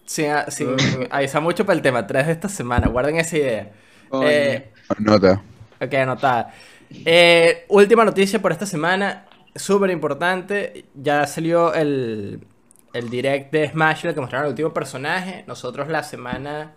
sin, 0.05 0.27
sin 0.49 0.77
avisar 1.11 1.41
mucho 1.41 1.65
para 1.65 1.77
el 1.77 1.83
tema 1.83 2.07
3 2.07 2.27
de 2.27 2.33
esta 2.33 2.49
semana. 2.49 2.89
Guarden 2.89 3.17
esa 3.17 3.39
idea. 3.39 3.73
Coño. 4.09 4.29
Eh, 4.29 4.73
Nota. 4.99 5.43
ok, 5.81 5.95
anotada. 5.95 6.53
Eh, 6.91 7.65
última 7.69 8.05
noticia 8.05 8.43
por 8.43 8.53
esta 8.53 8.67
semana, 8.67 9.27
súper 9.55 9.91
importante. 9.91 10.87
Ya 10.95 11.27
salió 11.27 11.73
el, 11.73 12.45
el 12.93 13.11
direct 13.11 13.53
de 13.53 13.71
Smash, 13.71 14.03
en 14.03 14.09
el 14.09 14.15
que 14.15 14.21
mostraron 14.21 14.47
el 14.47 14.51
último 14.51 14.75
personaje. 14.75 15.45
Nosotros 15.47 15.89
la 15.89 16.03
semana 16.03 16.73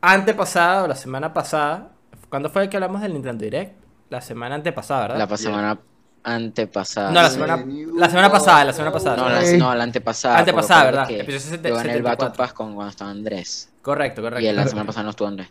antepasada, 0.00 0.84
o 0.84 0.88
la 0.88 0.96
semana 0.96 1.34
pasada, 1.34 1.95
¿cuándo 2.28 2.50
fue 2.50 2.68
que 2.68 2.76
hablamos 2.76 3.00
del 3.02 3.12
Nintendo 3.12 3.44
Direct? 3.44 3.74
La 4.10 4.20
semana 4.20 4.54
antepasada, 4.54 5.08
¿verdad? 5.08 5.28
La 5.28 5.36
semana 5.36 5.78
antepasada. 6.22 7.10
no, 7.12 7.22
la 7.22 7.30
semana, 7.30 7.64
la 7.96 8.08
semana 8.08 8.30
pasada, 8.30 8.64
la 8.64 8.72
semana 8.72 8.92
pasada. 8.92 9.16
No, 9.16 9.28
la, 9.28 9.42
no, 9.58 9.74
la 9.74 9.84
antepasada. 9.84 10.38
Antepasada, 10.38 10.84
¿verdad? 10.84 11.10
Episodio 11.10 11.40
sete- 11.40 11.68
Yo 11.68 11.76
gané 11.76 11.92
el 11.94 12.02
Battle 12.02 12.26
74. 12.26 12.36
Pass 12.36 12.52
con 12.52 12.74
cuando 12.74 12.90
estaba 12.90 13.10
Andrés. 13.10 13.70
Correcto, 13.82 14.20
Y 14.20 14.24
correcto. 14.24 14.52
la 14.52 14.66
semana 14.66 14.86
pasada 14.86 15.04
no 15.04 15.10
estuvo 15.10 15.28
Andrés. 15.28 15.48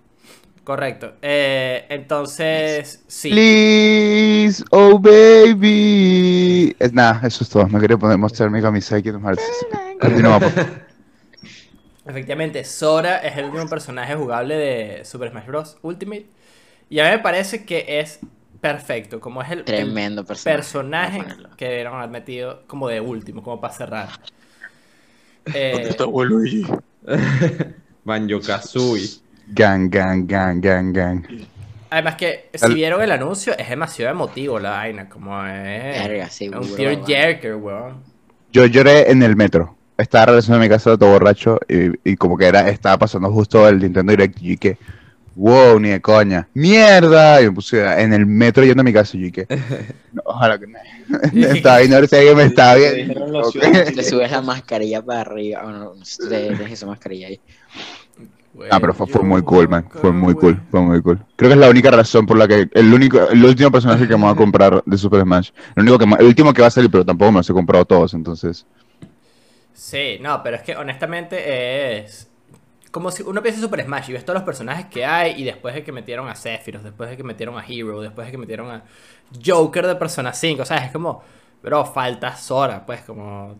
Correcto. 0.63 1.13
Eh, 1.21 1.85
entonces, 1.89 3.03
sí. 3.07 3.29
Please, 3.29 4.63
oh 4.71 4.97
baby. 4.99 6.75
Es 6.79 6.91
nada, 6.91 7.21
eso 7.27 7.43
es 7.43 7.49
todo. 7.49 7.67
No 7.67 7.79
quería 7.79 7.97
poner, 7.97 8.17
mostrar 8.17 8.49
mi 8.49 8.61
camisa 8.61 8.97
Hearts. 8.99 9.43
Continúa, 10.01 10.39
por 10.39 10.49
favor. 10.49 10.85
Efectivamente, 12.07 12.63
Sora 12.63 13.17
es 13.19 13.38
el 13.38 13.45
último 13.45 13.67
personaje 13.67 14.15
jugable 14.15 14.55
de 14.55 15.05
Super 15.05 15.29
Smash 15.31 15.45
Bros. 15.47 15.77
Ultimate. 15.81 16.27
Y 16.95 16.99
a 17.01 17.03
mí 17.03 17.10
me 17.10 17.19
parece 17.19 17.65
que 17.65 17.99
es 17.99 18.19
perfecto. 18.62 19.19
Como 19.19 19.41
es 19.41 19.51
el, 19.51 19.60
el 19.60 19.65
Tremendo 19.65 20.23
personaje. 20.23 21.25
que 21.58 21.65
debieron 21.65 21.95
haber 21.97 22.10
metido 22.10 22.63
como 22.67 22.88
de 22.88 23.01
último, 23.01 23.43
como 23.43 23.60
para 23.60 23.73
cerrar. 23.73 24.10
Eh, 25.53 25.88
Está 25.89 26.05
abuelo 26.05 26.45
y. 26.45 26.65
Banjo 28.05 28.39
Kazooie. 28.39 29.10
Gang, 29.47 29.89
gang, 29.89 30.25
gang, 30.25 30.62
gang, 30.62 30.93
gang. 30.93 31.25
además 31.89 32.15
que 32.15 32.49
si 32.53 32.65
El- 32.65 32.73
vieron 32.75 33.01
el 33.01 33.12
anuncio, 33.12 33.58
es 33.58 33.67
demasiado 33.69 34.12
emotivo 34.12 34.58
la 34.58 34.69
vaina. 34.71 35.10
Como 35.10 35.45
es 35.45 36.39
un 36.41 36.75
tear 36.77 37.05
jerker, 37.05 37.55
weón. 37.55 38.03
Yo 38.53 38.65
lloré 38.67 39.12
en 39.12 39.21
el 39.21 39.36
metro. 39.36 39.75
Estaba 39.97 40.27
regresando 40.27 40.60
a 40.60 40.62
mi 40.62 40.69
casa 40.69 40.97
todo 40.97 41.10
borracho 41.12 41.60
y, 41.67 42.10
y 42.10 42.15
como 42.15 42.38
que 42.38 42.45
era, 42.45 42.69
estaba 42.69 42.97
pasando 42.99 43.29
justo 43.34 43.67
el 43.67 43.79
Nintendo 43.79 44.12
Direct 44.12 44.38
y 44.41 44.58
que, 44.58 44.77
wow, 45.36 45.80
ni 45.80 45.89
de 45.89 46.02
coña, 46.02 46.50
mierda. 46.54 47.41
Y 47.41 47.45
me 47.45 47.52
puse 47.54 47.84
en 48.02 48.13
el 48.13 48.26
metro 48.26 48.63
yendo 48.65 48.82
a 48.82 48.84
mi 48.84 48.93
casa 48.93 49.17
y 49.17 49.26
yo 49.28 49.32
que, 49.32 49.48
no, 50.12 50.21
ojalá 50.26 50.60
que 50.60 50.67
no. 50.67 50.80
estaba 51.34 51.80
viendo 51.80 51.98
a 51.98 52.00
ver 52.02 52.10
si 52.10 52.15
alguien 52.15 52.38
me 52.38 52.43
estaba 52.45 52.76
Te 52.84 52.91
viendo. 52.91 52.95
dijeron 52.95 53.34
la 53.34 53.43
Ok. 53.43 53.43
ciudad. 53.43 53.84
Le 53.89 54.04
subes 54.04 54.32
la 54.32 54.41
mascarilla 54.41 55.02
para 55.04 55.21
arriba. 55.21 55.63
Bueno, 55.63 55.95
no 55.95 56.06
sé 56.06 56.13
si 56.21 56.28
te 56.28 56.56
dejes 56.56 56.74
esa 56.80 56.86
mascarilla 56.88 57.28
ahí. 57.28 57.41
Ah, 58.69 58.80
pero 58.80 58.93
fue, 58.93 59.06
fue 59.08 59.21
muy 59.24 59.43
cool, 59.43 59.67
man. 59.69 59.88
Fue 59.91 60.12
muy 60.12 60.34
cool, 60.36 60.60
fue 60.71 60.82
muy 60.82 61.02
cool. 61.02 61.19
Creo 61.36 61.50
que 61.50 61.54
es 61.56 61.60
la 61.60 61.69
única 61.69 61.91
razón 61.91 62.26
por 62.26 62.38
la 62.38 62.48
que 62.48 62.67
el 62.74 62.93
único, 62.93 63.30
el 63.30 63.43
último 63.43 63.69
personaje 63.71 64.08
que 64.08 64.15
me 64.15 64.24
voy 64.24 64.32
a 64.32 64.36
comprar 64.36 64.82
de 64.86 64.98
Super 64.98 65.21
Smash. 65.21 65.52
El 65.76 65.84
único 65.84 66.00
que, 66.00 66.06
el 66.06 66.26
último 66.26 66.54
que 66.54 66.62
va 66.62 66.67
a 66.69 66.71
salir, 66.71 66.89
pero 66.89 67.06
tampoco 67.06 67.32
me 67.32 67.39
los 67.39 67.50
he 67.50 67.54
comprado 67.54 67.86
todos, 67.86 68.13
entonces. 68.13 68.65
Sí, 69.74 70.17
no, 70.21 70.41
pero 70.41 70.56
es 70.58 70.63
que 70.63 70.76
honestamente 70.76 71.98
es 72.00 72.32
como 72.95 73.12
si 73.12 73.23
uno 73.23 73.41
piensa 73.43 73.60
en 73.60 73.63
Super 73.65 73.84
Smash 73.84 74.10
y 74.10 74.13
ves 74.13 74.23
todos 74.23 74.36
los 74.36 74.43
personajes 74.45 74.86
que 74.86 75.05
hay 75.05 75.34
y 75.41 75.43
después 75.43 75.75
de 75.75 75.84
que 75.84 75.91
metieron 75.91 76.29
a 76.29 76.36
Sephiroth, 76.36 76.81
después 76.81 77.10
de 77.10 77.17
que 77.17 77.23
metieron 77.25 77.58
a 77.60 77.65
Hero, 77.67 77.99
después 77.99 78.25
de 78.27 78.31
que 78.31 78.38
metieron 78.38 78.71
a 78.71 78.84
Joker 79.45 79.86
de 79.86 79.95
Persona 79.97 80.31
5, 80.31 80.62
o 80.62 80.65
sea, 80.65 80.77
es 80.77 80.93
como, 80.93 81.21
bro, 81.62 81.84
falta 81.84 82.38
Sora, 82.38 82.86
pues 82.86 83.01
como 83.01 83.53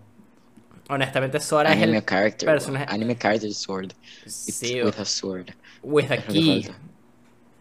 honestamente 0.88 1.42
Sora 1.42 1.74
es 1.74 1.82
Anime 1.82 1.98
el 1.98 2.06
character. 2.06 2.48
personaje. 2.48 2.86
Anime 2.88 3.18
character 3.18 3.52
sword. 3.54 3.92
It's 4.26 4.34
sí, 4.36 4.82
with 4.82 4.98
a 5.00 5.06
sword. 5.06 5.50
with 5.84 6.10
a 6.12 6.18
key. 6.18 6.70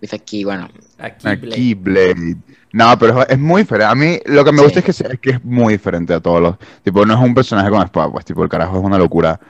With 0.00 0.12
a 0.14 0.18
key, 0.18 0.44
bueno. 0.44 0.68
a 0.98 1.10
keyblade. 1.10 1.52
Aquí, 1.54 1.74
Blade. 1.74 2.36
No, 2.72 2.96
pero 2.98 3.22
es, 3.22 3.30
es 3.30 3.38
muy 3.38 3.62
diferente. 3.62 3.86
A 3.90 3.94
mí 3.96 4.18
lo 4.26 4.44
que 4.44 4.52
me 4.52 4.58
Sí. 4.58 4.64
gusta 4.64 4.78
es 4.80 4.84
que, 4.84 4.92
se- 4.92 5.12
es 5.14 5.18
que 5.18 5.30
es 5.30 5.44
muy 5.44 5.72
diferente 5.74 6.12
a 6.14 6.20
todos 6.20 6.40
los. 6.40 6.56
Tipo, 6.82 7.04
no 7.06 7.14
es 7.14 7.20
un 7.20 7.34
personaje 7.34 7.68
con 7.70 7.82
espada, 7.82 8.12
pues, 8.12 8.24
tipo, 8.24 8.42
el 8.44 8.48
carajo 8.48 8.76
es 8.78 8.84
una 8.84 8.98
locura 8.98 9.40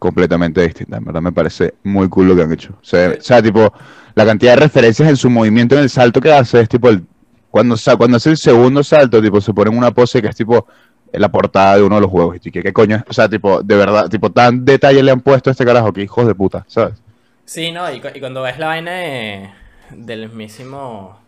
completamente 0.00 0.62
distinta. 0.62 0.98
En 0.98 1.04
verdad 1.06 1.22
me 1.22 1.32
parece 1.32 1.74
muy 1.84 2.08
cool 2.10 2.28
lo 2.28 2.36
que 2.36 2.42
han 2.42 2.52
hecho. 2.52 2.72
O 2.82 2.84
sea, 2.84 3.10
o 3.18 3.22
sea, 3.22 3.42
tipo, 3.42 3.72
la 4.16 4.26
cantidad 4.26 4.54
de 4.54 4.62
referencias 4.62 5.08
en 5.08 5.16
su 5.18 5.30
movimiento, 5.30 5.76
en 5.76 5.82
el 5.82 5.90
salto 5.90 6.20
que 6.20 6.32
hace, 6.32 6.60
es 6.60 6.68
tipo, 6.68 6.90
el, 6.90 7.04
cuando, 7.50 7.76
sa- 7.76 7.96
cuando 7.96 8.16
hace 8.18 8.30
el 8.30 8.38
segundo 8.38 8.82
salto, 8.84 9.22
tipo, 9.22 9.40
se 9.40 9.54
pone 9.54 9.70
en 9.72 9.78
una 9.78 9.92
pose 9.92 10.22
que 10.22 10.28
es 10.28 10.36
tipo 10.36 10.66
la 11.12 11.30
portada 11.30 11.76
de 11.76 11.84
uno 11.84 11.96
de 11.96 12.00
los 12.02 12.10
juegos. 12.10 12.36
Y 12.44 12.50
que, 12.52 12.62
¿qué 12.62 12.72
coño? 12.72 12.96
es? 12.96 13.04
O 13.08 13.12
sea, 13.14 13.28
tipo, 13.28 13.62
de 13.62 13.76
verdad, 13.76 14.08
tipo, 14.10 14.30
tan 14.32 14.64
detalle 14.64 15.02
le 15.02 15.12
han 15.12 15.20
puesto 15.22 15.50
a 15.50 15.52
este 15.52 15.64
carajo 15.66 15.92
que 15.92 16.02
hijos 16.02 16.26
de 16.26 16.34
puta, 16.34 16.64
¿sabes? 16.68 17.02
Sí, 17.44 17.72
no, 17.72 17.92
y, 17.92 18.00
cu- 18.00 18.08
y 18.14 18.20
cuando 18.20 18.42
ves 18.42 18.58
la 18.58 18.66
vaina 18.68 18.92
de- 18.92 19.50
del 19.90 20.28
mismísimo, 20.28 21.18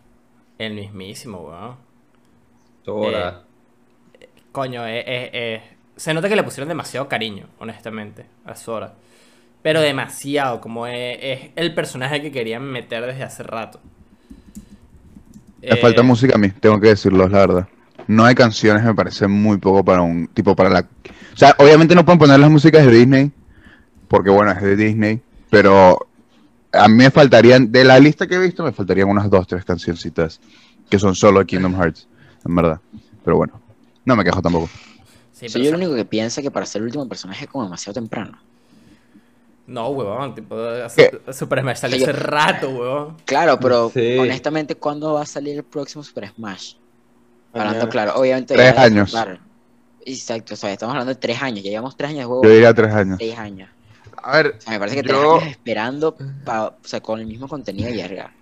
el 0.59 0.73
mismísimo, 0.75 1.39
weón. 1.41 1.77
Sora. 2.85 3.43
Coño, 4.51 4.85
eh, 4.87 4.99
eh, 4.99 5.29
eh, 5.33 5.72
se 5.95 6.13
nota 6.13 6.29
que 6.29 6.35
le 6.35 6.43
pusieron 6.43 6.69
demasiado 6.69 7.07
cariño, 7.07 7.47
honestamente, 7.59 8.25
a 8.45 8.55
Sora. 8.55 8.93
Pero 9.61 9.81
demasiado, 9.81 10.61
como 10.61 10.87
es, 10.87 11.17
es 11.21 11.51
el 11.55 11.73
personaje 11.75 12.21
que 12.21 12.31
querían 12.31 12.63
meter 12.63 13.05
desde 13.05 13.23
hace 13.23 13.43
rato. 13.43 13.79
Me 15.65 15.75
Eh, 15.75 15.77
falta 15.77 16.03
música 16.03 16.35
a 16.35 16.37
mí, 16.37 16.49
tengo 16.49 16.79
que 16.79 16.89
decirlo, 16.89 17.25
es 17.25 17.31
la 17.31 17.39
verdad. 17.39 17.67
No 18.07 18.25
hay 18.25 18.35
canciones, 18.35 18.83
me 18.83 18.93
parece 18.93 19.27
muy 19.27 19.57
poco 19.57 19.83
para 19.83 20.01
un 20.01 20.27
tipo 20.27 20.55
para 20.55 20.69
la. 20.69 20.79
O 20.81 21.37
sea, 21.37 21.55
obviamente 21.57 21.95
no 21.95 22.03
pueden 22.03 22.19
poner 22.19 22.39
las 22.39 22.49
músicas 22.51 22.85
de 22.85 22.91
Disney, 22.91 23.31
porque 24.07 24.29
bueno, 24.29 24.51
es 24.51 24.61
de 24.61 24.75
Disney, 24.75 25.21
pero 25.49 25.99
a 26.73 26.87
mí 26.89 26.95
me 26.95 27.11
faltarían, 27.11 27.71
de 27.71 27.83
la 27.85 27.99
lista 27.99 28.27
que 28.27 28.35
he 28.35 28.39
visto, 28.39 28.63
me 28.63 28.73
faltarían 28.73 29.09
unas 29.09 29.29
dos, 29.29 29.47
tres 29.47 29.65
cancioncitas 29.65 30.41
que 30.89 30.99
son 30.99 31.15
solo 31.15 31.39
de 31.39 31.45
Kingdom 31.47 31.75
Hearts, 31.75 32.07
en 32.45 32.55
verdad. 32.55 32.81
Pero 33.23 33.37
bueno, 33.37 33.61
no 34.05 34.15
me 34.15 34.23
quejo 34.23 34.41
tampoco. 34.41 34.69
Sí, 35.33 35.49
Soy 35.49 35.63
yo 35.63 35.69
el 35.69 35.75
único 35.75 35.95
que 35.95 36.05
piensa 36.05 36.41
que 36.41 36.49
para 36.51 36.65
ser 36.65 36.79
el 36.81 36.85
último 36.85 37.07
personaje 37.09 37.43
es 37.45 37.51
como 37.51 37.63
demasiado 37.65 37.93
temprano. 37.95 38.39
No, 39.65 39.89
huevón, 39.89 40.35
tipo. 40.35 40.55
Super 41.31 41.61
Smash 41.61 41.77
salió 41.77 41.97
Sí, 41.97 42.03
yo- 42.05 42.09
hace 42.11 42.19
rato, 42.19 42.69
huevón. 42.69 43.17
Claro, 43.25 43.59
pero 43.59 43.89
Sí. 43.93 44.17
honestamente, 44.19 44.75
¿cuándo 44.75 45.13
va 45.13 45.21
a 45.23 45.25
salir 45.25 45.57
el 45.57 45.63
próximo 45.63 46.03
Super 46.03 46.29
Smash? 46.33 46.75
Hablando 47.53 47.87
claro, 47.89 48.13
obviamente. 48.15 48.53
Tres 48.55 48.77
años. 48.77 49.11
claro. 49.11 49.37
Exacto, 50.05 50.53
o 50.53 50.57
sea, 50.57 50.71
estamos 50.73 50.93
hablando 50.93 51.13
de 51.13 51.19
tres 51.19 51.41
años, 51.41 51.63
ya 51.63 51.69
llevamos 51.71 51.95
tres 51.95 52.09
años 52.09 52.19
de 52.19 52.25
juego, 52.25 52.43
Yo 52.43 52.49
diría 52.49 52.73
tres 52.73 52.93
años. 52.93 53.17
seis 53.19 53.37
años. 53.37 53.69
A 54.21 54.37
ver, 54.37 54.55
O 54.57 54.61
sea, 54.61 54.73
me 54.73 54.79
parece 54.79 54.97
que 54.97 55.03
tres 55.03 55.15
Yo- 55.15 55.35
años 55.39 55.49
esperando, 55.49 56.15
pa- 56.43 56.67
o 56.67 56.75
sea, 56.87 56.99
con 57.01 57.19
el 57.21 57.25
mismo 57.27 57.47
contenido 57.47 57.89
y 57.89 57.95
verga. 57.97 58.33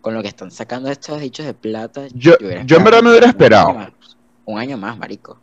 Con 0.00 0.12
lo 0.14 0.22
que 0.22 0.28
están 0.28 0.50
sacando 0.50 0.90
estos 0.90 1.20
dichos 1.20 1.46
de 1.46 1.54
plata. 1.54 2.06
Yo- 2.12 2.36
yo 2.38 2.76
en 2.76 2.84
verdad 2.84 3.00
me 3.02 3.10
hubiera 3.10 3.26
un 3.26 3.30
año 3.30 3.30
esperado. 3.30 3.72
más. 3.74 3.90
Un 4.44 4.58
año 4.58 4.76
más, 4.76 4.98
marico. 4.98 5.38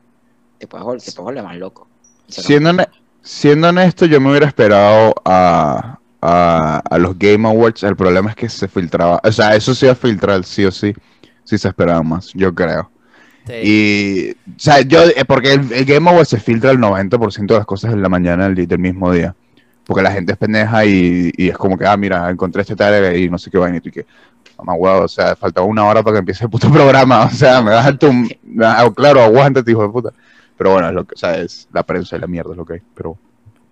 Te 0.61 0.67
puedes, 0.67 0.85
vol- 0.85 1.03
te 1.03 1.11
puedes 1.11 1.25
volver 1.25 1.43
más 1.43 1.57
loco. 1.57 1.87
Siendo, 2.27 2.71
siendo 3.23 3.69
honesto, 3.69 4.05
yo 4.05 4.21
me 4.21 4.29
hubiera 4.29 4.45
esperado 4.45 5.15
a, 5.25 5.97
a, 6.21 6.83
a 6.87 6.97
los 6.99 7.17
Game 7.17 7.47
Awards. 7.47 7.81
El 7.81 7.95
problema 7.95 8.29
es 8.29 8.35
que 8.35 8.47
se 8.47 8.67
filtraba. 8.67 9.19
O 9.23 9.31
sea, 9.31 9.55
eso 9.55 9.73
se 9.73 9.87
iba 9.87 9.93
a 9.93 9.95
filtrar 9.95 10.43
sí 10.43 10.63
o 10.63 10.71
sí. 10.71 10.93
Si 11.43 11.57
se 11.57 11.67
esperaba 11.67 12.03
más, 12.03 12.29
yo 12.35 12.53
creo. 12.53 12.91
Sí. 13.47 13.53
Y, 13.63 14.31
o 14.51 14.59
sea, 14.59 14.81
yo, 14.81 15.01
eh, 15.03 15.25
porque 15.27 15.53
el, 15.53 15.73
el 15.73 15.85
Game 15.85 16.07
Awards 16.11 16.29
se 16.29 16.39
filtra 16.39 16.69
el 16.69 16.77
90% 16.79 17.55
de 17.55 17.59
las 17.61 17.65
cosas 17.65 17.91
en 17.93 18.03
la 18.03 18.09
mañana 18.09 18.47
del, 18.47 18.79
mismo 18.79 19.11
día. 19.11 19.35
Porque 19.87 20.03
la 20.03 20.11
gente 20.11 20.33
es 20.33 20.37
pendeja 20.37 20.85
y, 20.85 21.31
y 21.35 21.49
es 21.49 21.57
como 21.57 21.75
que, 21.75 21.87
ah, 21.87 21.97
mira, 21.97 22.29
encontré 22.29 22.61
este 22.61 22.75
tal 22.75 23.15
y 23.17 23.29
no 23.31 23.39
sé 23.39 23.49
qué 23.49 23.57
vaina. 23.57 23.77
Y 23.77 23.81
tú 23.81 23.89
que, 23.89 24.05
mamá, 24.59 24.73
huevo, 24.75 25.05
o 25.05 25.07
sea, 25.07 25.35
faltaba 25.35 25.65
una 25.65 25.85
hora 25.85 26.03
para 26.03 26.15
que 26.15 26.19
empiece 26.19 26.43
el 26.43 26.49
puto 26.51 26.71
programa. 26.71 27.23
O 27.25 27.31
sea, 27.31 27.61
me 27.63 27.71
vas 27.71 27.87
a 27.87 27.97
tu. 27.97 28.13
me 28.13 28.29
vas 28.65 28.85
a- 28.85 28.91
claro, 28.93 29.21
aguántate, 29.21 29.71
hijo 29.71 29.81
de 29.83 29.89
puta. 29.89 30.13
Pero 30.61 30.73
bueno, 30.73 30.87
es 30.89 30.93
lo 30.93 31.05
que, 31.05 31.15
o 31.15 31.17
sea, 31.17 31.37
es 31.39 31.67
la 31.73 31.83
prensa 31.83 32.15
y 32.15 32.19
la 32.19 32.27
mierda, 32.27 32.51
es 32.51 32.57
lo 32.57 32.65
que 32.65 32.73
hay. 32.73 32.81
Pero 32.93 33.17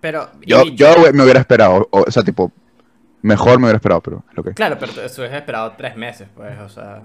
Pero, 0.00 0.28
yo, 0.44 0.62
y- 0.62 0.74
yo 0.74 0.88
me 1.12 1.22
hubiera 1.22 1.38
esperado, 1.40 1.86
o, 1.90 2.02
o 2.06 2.10
sea, 2.10 2.22
tipo, 2.24 2.50
mejor 3.22 3.58
me 3.58 3.64
hubiera 3.66 3.76
esperado, 3.76 4.00
pero 4.00 4.24
es 4.30 4.36
lo 4.36 4.42
que 4.42 4.48
hay. 4.50 4.54
Claro, 4.54 4.76
pero 4.78 4.92
eso 5.02 5.24
es 5.24 5.32
esperado 5.32 5.72
tres 5.76 5.96
meses, 5.96 6.28
pues, 6.34 6.58
o 6.58 6.68
sea. 6.68 7.02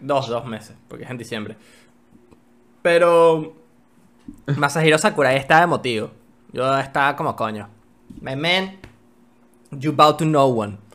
Dos, 0.00 0.28
dos 0.28 0.44
meses, 0.46 0.76
porque 0.88 1.04
es 1.04 1.10
en 1.10 1.18
diciembre. 1.18 1.56
Pero. 2.82 3.54
Masahiro 4.56 4.98
Sakurai 4.98 5.36
estaba 5.36 5.64
emotivo. 5.64 6.10
Yo 6.52 6.78
estaba 6.78 7.16
como 7.16 7.34
coño. 7.34 7.68
My 8.20 8.36
man, 8.36 8.76
you 9.70 9.92
bow 9.92 10.16
to 10.16 10.24
no 10.24 10.46
one. 10.46 10.76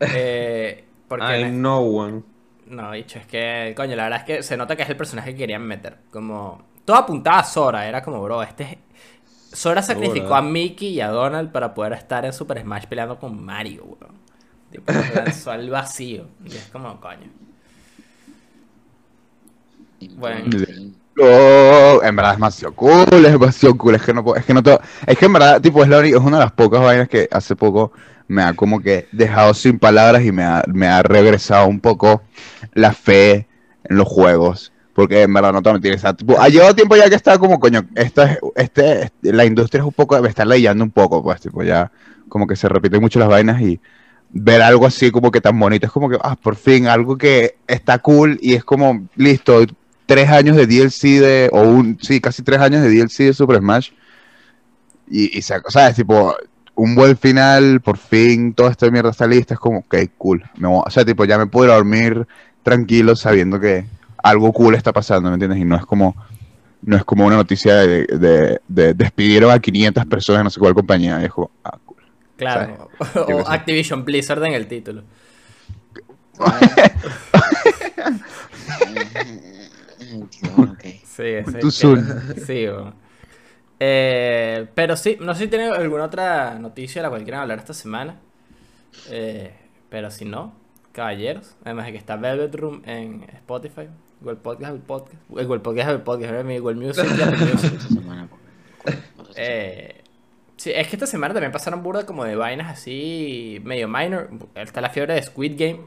Eh, 0.00 0.84
porque. 1.08 1.40
I 1.40 1.44
me- 1.44 1.50
know 1.50 1.82
one. 1.98 2.22
No, 2.66 2.92
dicho, 2.92 3.18
es 3.18 3.26
que, 3.26 3.72
coño, 3.76 3.96
la 3.96 4.04
verdad 4.04 4.18
es 4.20 4.24
que 4.26 4.42
se 4.42 4.56
nota 4.56 4.76
que 4.76 4.82
es 4.82 4.88
el 4.90 4.96
personaje 4.96 5.32
que 5.32 5.38
querían 5.38 5.62
meter. 5.62 5.96
Como. 6.10 6.62
Todo 6.88 6.96
apuntaba 6.96 7.40
a 7.40 7.44
Sora, 7.44 7.86
era 7.86 8.00
como, 8.02 8.22
bro, 8.22 8.42
este 8.42 8.62
es. 8.64 8.78
Sora 9.58 9.82
sacrificó 9.82 10.30
¿verdad? 10.30 10.38
a 10.38 10.42
Mickey 10.42 10.88
y 10.88 11.00
a 11.02 11.08
Donald 11.08 11.52
para 11.52 11.74
poder 11.74 11.92
estar 11.92 12.24
en 12.24 12.32
Super 12.32 12.62
Smash 12.62 12.86
peleando 12.86 13.18
con 13.18 13.44
Mario, 13.44 13.84
weón. 13.84 14.14
Tipo, 14.70 14.90
lanzó 15.14 15.50
al 15.50 15.68
vacío. 15.68 16.28
Y 16.46 16.56
es 16.56 16.70
como, 16.72 16.98
coño. 16.98 17.28
Bueno. 20.16 20.44
Oh, 21.20 22.00
en 22.02 22.16
verdad 22.16 22.32
es 22.32 22.38
demasiado 22.38 22.74
cool, 22.74 23.06
es 23.26 23.32
demasiado 23.32 23.76
cool, 23.76 23.96
es 23.96 24.02
que 24.02 24.14
no 24.14 24.24
puedo- 24.24 24.36
es 24.36 24.46
que 24.46 24.54
no 24.54 24.62
to- 24.62 24.80
es 25.06 25.18
que 25.18 25.26
en 25.26 25.32
verdad, 25.34 25.60
tipo, 25.60 25.82
es 25.82 25.90
la 25.90 25.98
es 26.06 26.14
una 26.14 26.38
de 26.38 26.44
las 26.44 26.52
pocas 26.52 26.80
vainas 26.80 27.08
que 27.10 27.28
hace 27.30 27.54
poco 27.54 27.92
me 28.28 28.42
ha 28.42 28.54
como 28.54 28.80
que 28.80 29.08
dejado 29.12 29.52
sin 29.52 29.78
palabras 29.78 30.22
y 30.24 30.32
me 30.32 30.44
ha, 30.44 30.62
me 30.68 30.86
ha 30.86 31.02
regresado 31.02 31.66
un 31.66 31.80
poco 31.80 32.22
la 32.72 32.92
fe 32.92 33.46
en 33.84 33.96
los 33.98 34.08
juegos. 34.08 34.72
Porque 34.98 35.22
en 35.22 35.32
verdad 35.32 35.52
no 35.52 35.62
te 35.62 35.68
voy 35.68 35.70
a 35.70 35.74
mentir, 35.74 35.94
o 35.94 35.98
sea, 35.98 36.12
tipo, 36.14 36.40
ha 36.40 36.48
llevado 36.48 36.74
tiempo 36.74 36.96
ya 36.96 37.08
que 37.08 37.14
estaba 37.14 37.38
como, 37.38 37.60
coño, 37.60 37.86
esta 37.94 38.32
es- 38.32 38.38
este, 38.56 39.02
este- 39.04 39.32
la 39.32 39.44
industria 39.44 39.80
es 39.82 39.86
un 39.86 39.92
poco, 39.92 40.20
me 40.20 40.28
está 40.28 40.44
leyendo 40.44 40.82
un 40.82 40.90
poco, 40.90 41.22
pues, 41.22 41.40
tipo, 41.40 41.62
ya 41.62 41.92
como 42.28 42.48
que 42.48 42.56
se 42.56 42.68
repiten 42.68 43.00
mucho 43.00 43.20
las 43.20 43.28
vainas 43.28 43.60
y 43.62 43.80
ver 44.30 44.60
algo 44.60 44.86
así 44.86 45.12
como 45.12 45.30
que 45.30 45.40
tan 45.40 45.58
bonito, 45.60 45.86
es 45.86 45.92
como 45.92 46.08
que, 46.10 46.18
ah, 46.20 46.34
por 46.36 46.56
fin, 46.56 46.88
algo 46.88 47.16
que 47.16 47.54
está 47.68 48.00
cool 48.00 48.38
y 48.42 48.54
es 48.54 48.64
como, 48.64 49.06
listo, 49.14 49.64
tres 50.06 50.28
años 50.30 50.56
de 50.56 50.66
DLC 50.66 51.20
de, 51.20 51.48
o 51.52 51.60
un, 51.62 51.96
sí, 52.02 52.20
casi 52.20 52.42
tres 52.42 52.58
años 52.60 52.82
de 52.82 52.88
DLC 52.90 53.24
de 53.24 53.34
Super 53.34 53.58
Smash. 53.58 53.90
Y, 55.08 55.38
y 55.38 55.42
se- 55.42 55.56
o 55.56 55.70
sea, 55.70 55.88
es 55.88 55.96
tipo, 55.96 56.34
un 56.74 56.94
buen 56.94 57.16
final, 57.16 57.80
por 57.80 57.96
fin, 57.98 58.52
toda 58.54 58.70
esta 58.70 58.90
mierda 58.90 59.10
está 59.10 59.26
lista, 59.26 59.54
es 59.54 59.60
como, 59.60 59.78
ok, 59.80 59.96
cool. 60.16 60.44
Me 60.56 60.68
o 60.68 60.84
sea, 60.90 61.04
tipo, 61.04 61.24
ya 61.24 61.38
me 61.38 61.46
puedo 61.46 61.72
dormir 61.72 62.26
tranquilo 62.62 63.16
sabiendo 63.16 63.58
que 63.60 63.86
algo 64.28 64.52
cool 64.52 64.74
está 64.74 64.92
pasando, 64.92 65.28
¿me 65.30 65.34
entiendes? 65.34 65.58
Y 65.60 65.64
no 65.64 65.76
es 65.76 65.84
como, 65.86 66.14
no 66.82 66.96
es 66.96 67.04
como 67.04 67.26
una 67.26 67.36
noticia 67.36 67.74
de, 67.76 68.04
de, 68.06 68.60
de 68.68 68.94
despidieron 68.94 69.50
a 69.50 69.58
500 69.58 70.06
personas 70.06 70.40
en 70.40 70.44
no 70.44 70.50
sé 70.50 70.60
cuál 70.60 70.74
compañía, 70.74 71.20
y 71.20 71.24
es 71.26 71.30
como, 71.32 71.50
ah, 71.64 71.78
cool. 71.84 71.96
Claro. 72.36 72.88
O. 73.14 73.48
Activision 73.48 74.04
Blizzard 74.04 74.42
en 74.44 74.54
el 74.54 74.66
título. 74.66 75.02
Ok. 80.56 80.84
Sí, 81.04 81.22
ese- 81.24 81.52
Too 81.58 81.66
que- 81.68 81.70
soon. 81.72 82.34
Sí, 82.46 82.66
weón. 82.68 82.94
Eh, 83.80 84.66
pero 84.74 84.96
sí, 84.96 85.16
no 85.20 85.34
sé 85.34 85.44
si 85.44 85.48
tienen 85.48 85.72
alguna 85.72 86.04
otra 86.04 86.58
noticia 86.58 87.00
de 87.00 87.04
la 87.04 87.10
cual 87.10 87.22
quieran 87.22 87.40
hablar 87.42 87.58
esta 87.58 87.74
semana. 87.74 88.16
Eh, 89.10 89.52
pero 89.90 90.10
si 90.10 90.24
no, 90.24 90.52
caballeros. 90.92 91.56
Además 91.64 91.86
de 91.86 91.92
que 91.92 91.98
está 91.98 92.16
Velvet 92.16 92.54
Room 92.54 92.82
en 92.86 93.24
Spotify. 93.34 93.88
Google 94.20 94.36
Podcast, 94.36 94.70
Apple 94.72 94.82
Podcast. 94.86 95.14
eh, 95.14 95.44
Google 95.44 95.60
Podcast, 95.60 95.88
Apple 95.88 96.04
Podcast. 96.04 96.60
Google 96.60 96.74
Music 96.74 97.04
pues. 98.82 98.98
Eh, 99.40 100.02
sí, 100.56 100.72
es 100.74 100.88
que 100.88 100.96
esta 100.96 101.06
semana 101.06 101.32
también 101.32 101.52
pasaron 101.52 101.82
burda 101.82 102.04
como 102.04 102.24
de 102.24 102.34
vainas 102.34 102.72
así 102.72 103.60
medio 103.62 103.86
minor. 103.86 104.30
Está 104.56 104.80
la 104.80 104.90
fiebre 104.90 105.14
de 105.14 105.22
Squid 105.22 105.52
Game. 105.56 105.80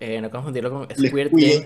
Eh, 0.00 0.20
no 0.20 0.30
confundirlo 0.30 0.70
con 0.70 0.82
El 0.90 0.96
Squirt 1.08 1.30
Squid. 1.30 1.60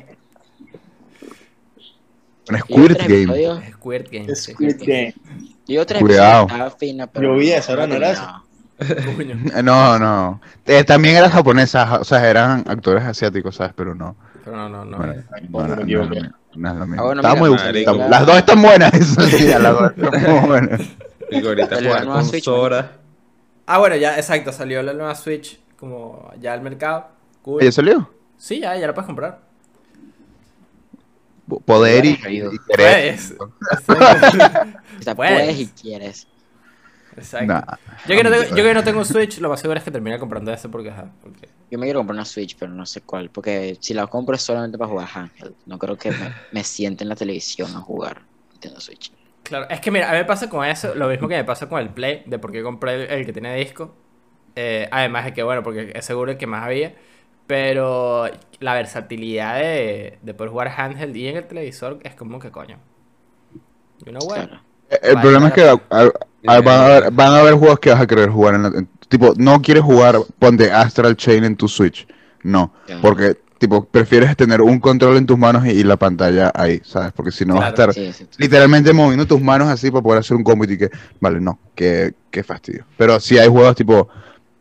Game. 2.51 2.61
Squirt 2.61 2.99
Game. 2.99 3.73
Squirt 3.73 4.11
Game. 4.11 4.35
Squid 4.35 4.77
Game. 4.81 5.15
Y 5.67 5.79
otros 5.79 6.01
Cuidado. 6.01 6.49
fina, 6.79 7.07
pero 7.07 7.33
Yo 7.33 7.39
vi 7.39 7.53
eso, 7.53 7.75
no 7.77 7.87
¿no? 7.87 7.87
¿No 7.87 7.95
era. 7.95 8.43
Eh, 8.81 9.37
No, 9.63 9.99
no. 9.99 10.41
Eh, 10.67 10.85
también 10.85 11.17
eran 11.17 11.31
japonesas, 11.31 12.01
o 12.01 12.05
sea, 12.05 12.29
eran 12.29 12.65
actores 12.67 13.05
asiáticos, 13.05 13.57
¿sabes? 13.57 13.73
Pero 13.77 13.95
no. 13.95 14.17
Pero 14.45 14.57
no, 14.57 14.69
no, 14.69 14.85
no. 14.85 14.99
Bueno, 15.49 15.77
no, 15.77 15.83
es 15.83 16.77
lo 16.77 16.87
mismo. 16.87 17.03
Ah, 17.03 17.03
bueno, 17.03 17.21
Está 17.21 17.35
mira, 17.35 17.35
muy 17.35 17.51
marico. 17.51 17.95
Las 17.95 18.27
dos 18.27 18.37
están 18.39 18.63
buenas. 18.63 18.93
eso 18.95 19.21
sí, 19.29 19.47
las 19.47 19.63
dos 19.63 19.93
están 19.97 20.23
muy 20.41 20.49
buenas. 20.49 20.81
Y 21.31 21.47
ahorita 21.47 21.77
jugar 21.77 22.05
nueva 22.05 22.15
con 22.21 22.25
Switch, 22.27 22.45
Sora. 22.45 22.93
Ah, 23.67 23.79
bueno, 23.79 23.97
ya, 23.97 24.17
exacto, 24.17 24.53
salió 24.53 24.83
la 24.83 24.93
nueva 24.93 25.15
Switch 25.15 25.61
como 25.79 26.33
ya 26.41 26.53
al 26.53 26.61
mercado. 26.61 27.09
Cool. 27.43 27.63
¿Ya 27.63 27.71
salió? 27.73 28.11
Sí, 28.37 28.61
ya, 28.61 28.77
ya 28.77 28.87
la 28.89 28.95
puedes 28.95 29.07
comprar. 29.07 29.41
Poder 31.65 32.05
y, 32.05 32.11
y 32.11 32.19
querer. 32.19 32.59
Puedes. 32.77 33.35
O 35.01 35.03
sea, 35.03 35.15
Puedes. 35.15 35.35
puedes 35.41 35.59
y 35.61 35.67
quieres. 35.69 36.27
Exacto. 37.17 37.47
Nah. 37.47 37.63
Yo, 38.07 38.17
que 38.17 38.25
no 38.25 38.31
tengo, 38.31 38.45
yo 38.57 38.65
que 38.65 38.75
no 38.75 38.85
tengo 38.85 38.99
un 39.01 39.05
Switch, 39.05 39.39
lo 39.39 39.49
más 39.49 39.61
seguro 39.61 39.79
es 39.79 39.85
que 39.85 39.91
termine 39.91 40.19
comprando 40.19 40.53
ese 40.53 40.69
porque, 40.69 40.91
ajá, 40.91 41.11
porque... 41.21 41.49
Yo 41.71 41.79
me 41.79 41.87
quiero 41.87 42.01
comprar 42.01 42.15
una 42.15 42.25
Switch, 42.25 42.57
pero 42.59 42.73
no 42.73 42.87
sé 42.87 43.03
cuál. 43.03 43.31
Porque 43.31 43.77
si 43.81 43.95
la 43.95 44.07
compro 44.07 44.35
es 44.35 44.43
solamente 44.43 44.79
para 44.79 44.91
jugar 44.91 45.09
Handheld. 45.13 45.55
No 45.67 45.79
creo 45.79 45.97
que 45.97 46.11
me, 46.11 46.33
me 46.53 46.65
siente 46.65 47.05
en 47.05 47.09
la 47.09 47.17
televisión 47.17 47.75
a 47.77 47.81
jugar 47.81 48.23
Nintendo 48.53 48.81
Switch. 48.81 49.13
Claro, 49.43 49.69
es 49.69 49.81
que 49.81 49.91
mira, 49.91 50.09
a 50.09 50.13
mí 50.13 50.19
me 50.19 50.25
pasa 50.25 50.49
con 50.49 50.65
eso 50.65 50.95
lo 50.95 51.09
mismo 51.09 51.29
que 51.29 51.37
me 51.37 51.45
pasa 51.45 51.69
con 51.69 51.81
el 51.81 51.91
Play, 51.91 52.23
de 52.27 52.39
por 52.39 52.53
qué 52.53 52.63
compré 52.63 52.95
el, 52.95 53.01
el 53.21 53.27
que 53.27 53.33
tiene 53.33 53.55
disco. 53.57 53.95
Eh, 54.57 54.89
además 54.91 55.25
de 55.27 55.35
que, 55.35 55.43
bueno, 55.43 55.63
porque 55.63 55.93
es 55.95 56.05
seguro 56.05 56.33
el 56.33 56.39
que 56.39 56.47
más 56.47 56.65
había. 56.65 56.95
Pero 57.47 58.31
la 58.61 58.75
versatilidad 58.75 59.57
de, 59.59 60.19
de 60.23 60.35
poder 60.35 60.51
jugar 60.51 60.69
handheld 60.77 61.17
y 61.17 61.29
en 61.29 61.37
el 61.37 61.47
televisor 61.47 61.99
es 62.05 62.15
como 62.15 62.39
que 62.39 62.51
coño. 62.51 62.79
You 64.05 64.13
know 64.13 64.23
what? 64.29 64.47
Claro. 64.47 64.61
Eh, 64.91 64.99
El 65.03 65.21
problema 65.21 65.49
es 65.49 65.55
que 65.55 65.63
vale. 65.63 65.81
a- 65.91 66.13
a- 66.47 66.61
van, 66.61 66.81
a 66.81 66.87
haber, 66.87 67.11
van 67.13 67.33
a 67.33 67.39
haber 67.41 67.55
juegos 67.55 67.79
que 67.81 67.91
vas 67.91 68.01
a 68.01 68.07
querer 68.07 68.31
jugar 68.31 68.55
en 68.55 68.63
la, 68.63 68.69
en- 68.69 68.89
tipo, 69.09 69.35
no 69.37 69.61
quieres 69.63 69.83
jugar, 69.83 70.17
ponte 70.39 70.71
Astral 70.71 71.17
Chain 71.17 71.45
en 71.45 71.57
tu 71.57 71.69
Switch. 71.69 72.07
No, 72.43 72.73
Ya. 72.89 73.01
porque 73.03 73.37
tipo 73.59 73.85
prefieres 73.85 74.35
tener 74.37 74.63
un 74.63 74.81
control 74.81 75.19
en 75.19 75.27
tus 75.27 75.37
manos 75.37 75.67
y, 75.67 75.71
y 75.71 75.83
la 75.85 75.99
pantalla 75.99 76.51
ahí, 76.55 76.81
¿sabes? 76.85 77.13
Porque 77.13 77.31
si 77.31 77.45
no 77.45 77.57
vas 77.57 77.65
a 77.67 77.69
estar 77.69 77.93
Sí, 77.93 78.11
sí, 78.15 78.25
sí. 78.31 78.37
literalmente 78.39 78.93
moviendo 78.95 79.27
tus 79.27 79.41
manos 79.43 79.69
así 79.69 79.91
para 79.91 80.03
poder 80.03 80.21
hacer 80.21 80.37
un 80.39 80.43
combo 80.45 80.65
y 80.65 80.79
que, 80.79 80.89
vale, 81.21 81.41
no, 81.41 81.59
qué, 81.75 82.15
qué 82.31 82.43
fastidio. 82.43 82.87
Pero 82.97 83.21
si 83.21 83.37
hay 83.37 83.49
juegos 83.49 83.77
tipo 83.77 84.09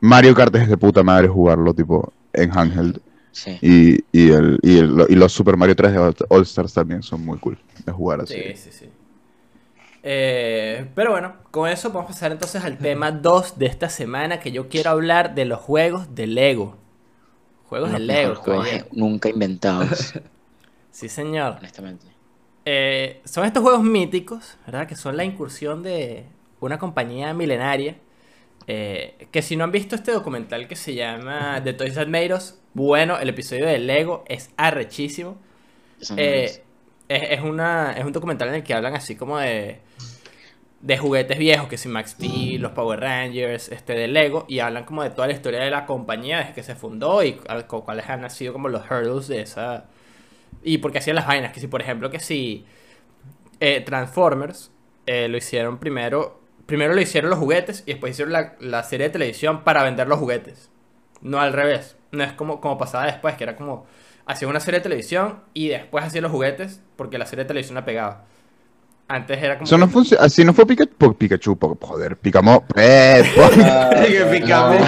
Mario 0.01 0.35
Kart 0.35 0.53
es 0.55 0.67
de 0.67 0.75
puta 0.77 1.03
madre 1.03 1.29
jugarlo 1.29 1.73
tipo 1.73 2.11
en 2.33 2.51
handheld 2.57 2.99
Sí. 3.31 3.57
y, 3.61 4.03
y, 4.11 4.31
el, 4.31 4.59
y, 4.63 4.79
el- 4.79 5.05
y 5.07 5.15
los 5.15 5.31
Super 5.31 5.55
Mario 5.55 5.75
3 5.77 5.93
de 5.93 5.97
All- 5.99 6.15
All 6.27 6.41
Stars 6.41 6.73
también 6.73 7.01
son 7.01 7.23
muy 7.23 7.37
cool 7.37 7.57
de 7.85 7.91
jugar 7.93 8.19
así. 8.21 8.33
Sí, 8.33 8.41
sí, 8.55 8.69
sí. 8.79 8.89
Eh, 10.03 10.89
pero 10.95 11.11
bueno, 11.11 11.35
con 11.51 11.69
eso 11.69 11.89
vamos 11.91 12.05
a 12.11 12.13
pasar 12.13 12.31
entonces 12.31 12.63
al 12.63 12.79
tema 12.79 13.11
2 13.11 13.57
de 13.59 13.65
esta 13.67 13.89
semana 13.89 14.39
que 14.39 14.51
yo 14.51 14.69
quiero 14.69 14.91
hablar 14.91 15.35
de 15.35 15.45
los 15.45 15.59
juegos 15.59 16.15
de 16.15 16.27
Lego. 16.27 16.77
Juegos 17.65 17.91
de 17.91 17.99
Lego, 17.99 18.35
juegos 18.35 18.85
nunca 18.91 19.29
inventados, 19.29 20.13
Sí, 20.91 21.09
señor. 21.09 21.57
honestamente. 21.57 22.07
eh, 22.65 23.21
son 23.25 23.45
estos 23.45 23.63
juegos 23.63 23.83
míticos, 23.83 24.57
¿verdad? 24.65 24.87
Que 24.87 24.95
son 24.95 25.17
la 25.17 25.23
incursión 25.23 25.83
de 25.83 26.25
una 26.59 26.77
compañía 26.79 27.33
milenaria. 27.33 27.97
eh, 28.67 29.27
que 29.31 29.41
si 29.43 29.55
no 29.57 29.63
han 29.65 29.71
visto 29.71 29.95
este 29.95 30.11
documental 30.13 30.67
que 30.67 30.75
se 30.77 30.95
llama 30.95 31.61
The 31.63 31.73
Toys 31.73 31.95
That 31.95 32.07
Made 32.07 32.33
Us, 32.35 32.55
bueno, 32.75 33.19
el 33.19 33.29
episodio 33.29 33.65
de 33.67 33.79
Lego 33.79 34.23
es 34.27 34.51
arrechísimo. 34.57 35.37
Eh, 36.15 36.63
es. 37.09 37.31
es, 37.31 37.41
una, 37.41 37.93
es 37.93 38.05
un 38.05 38.13
documental 38.13 38.47
en 38.49 38.55
el 38.55 38.63
que 38.63 38.73
hablan 38.73 38.95
así 38.95 39.15
como 39.15 39.37
de, 39.37 39.81
de 40.81 40.97
juguetes 40.97 41.37
viejos, 41.37 41.67
que 41.67 41.77
si 41.77 41.89
Max 41.89 42.11
Steel, 42.11 42.61
los 42.61 42.71
Power 42.71 42.99
Rangers, 42.99 43.69
este 43.69 43.93
de 43.93 44.07
Lego, 44.07 44.45
y 44.47 44.59
hablan 44.59 44.85
como 44.85 45.03
de 45.03 45.09
toda 45.09 45.27
la 45.27 45.33
historia 45.33 45.59
de 45.59 45.69
la 45.69 45.85
compañía 45.85 46.39
desde 46.39 46.53
que 46.53 46.63
se 46.63 46.75
fundó 46.75 47.23
y 47.23 47.33
cuáles 47.67 48.09
han 48.09 48.29
sido 48.29 48.53
como 48.53 48.69
los 48.69 48.89
hurdles 48.89 49.27
de 49.27 49.41
esa... 49.41 49.85
Y 50.63 50.79
porque 50.79 50.99
hacían 50.99 51.15
las 51.15 51.27
vainas, 51.27 51.53
que 51.53 51.59
si 51.59 51.67
por 51.67 51.81
ejemplo 51.81 52.09
que 52.09 52.19
si 52.19 52.65
eh, 53.59 53.81
Transformers 53.81 54.71
eh, 55.05 55.27
lo 55.27 55.37
hicieron 55.37 55.79
primero, 55.79 56.41
primero 56.65 56.93
lo 56.93 57.01
hicieron 57.01 57.29
los 57.29 57.39
juguetes 57.39 57.83
y 57.85 57.91
después 57.91 58.11
hicieron 58.11 58.33
la, 58.33 58.55
la 58.59 58.83
serie 58.83 59.07
de 59.07 59.13
televisión 59.13 59.63
para 59.63 59.83
vender 59.83 60.07
los 60.07 60.19
juguetes. 60.19 60.69
No 61.21 61.39
al 61.39 61.53
revés. 61.53 61.97
No 62.11 62.23
es 62.23 62.33
como, 62.33 62.59
como 62.61 62.77
pasaba 62.77 63.05
después, 63.05 63.35
que 63.35 63.43
era 63.43 63.55
como 63.55 63.85
hacían 64.31 64.51
una 64.51 64.59
serie 64.59 64.79
de 64.79 64.83
televisión 64.83 65.39
y 65.53 65.69
después 65.69 66.05
hacían 66.05 66.21
los 66.23 66.31
juguetes 66.31 66.81
porque 66.95 67.17
la 67.17 67.25
serie 67.25 67.43
de 67.43 67.47
televisión 67.47 67.75
la 67.75 67.83
pegaba. 67.85 68.25
Antes 69.07 69.41
era 69.41 69.55
como... 69.55 69.65
Eso 69.65 69.77
no 69.79 69.87
funciona, 69.87 70.23
así 70.23 70.45
no 70.45 70.53
fue 70.53 70.67
Pikachu, 70.67 70.93
po- 70.95 71.13
Pikachu, 71.15 71.57
po- 71.57 71.77
joder, 71.81 72.15
Picamo, 72.15 72.63
eh, 72.75 73.23
po- 73.35 73.49
Ah, 73.63 73.89
Que 74.05 74.25
picamos. 74.25 74.81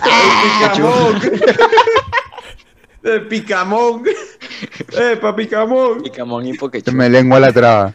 ah, 0.00 0.42
Picamón. 0.62 1.20
Picamón. 3.28 4.02
Epa, 4.98 5.36
picamón. 5.36 6.02
Picamón 6.02 6.46
y 6.46 6.52
Pikachu. 6.54 6.92
me 6.92 7.08
lengua 7.08 7.38
la 7.40 7.52
traba. 7.52 7.94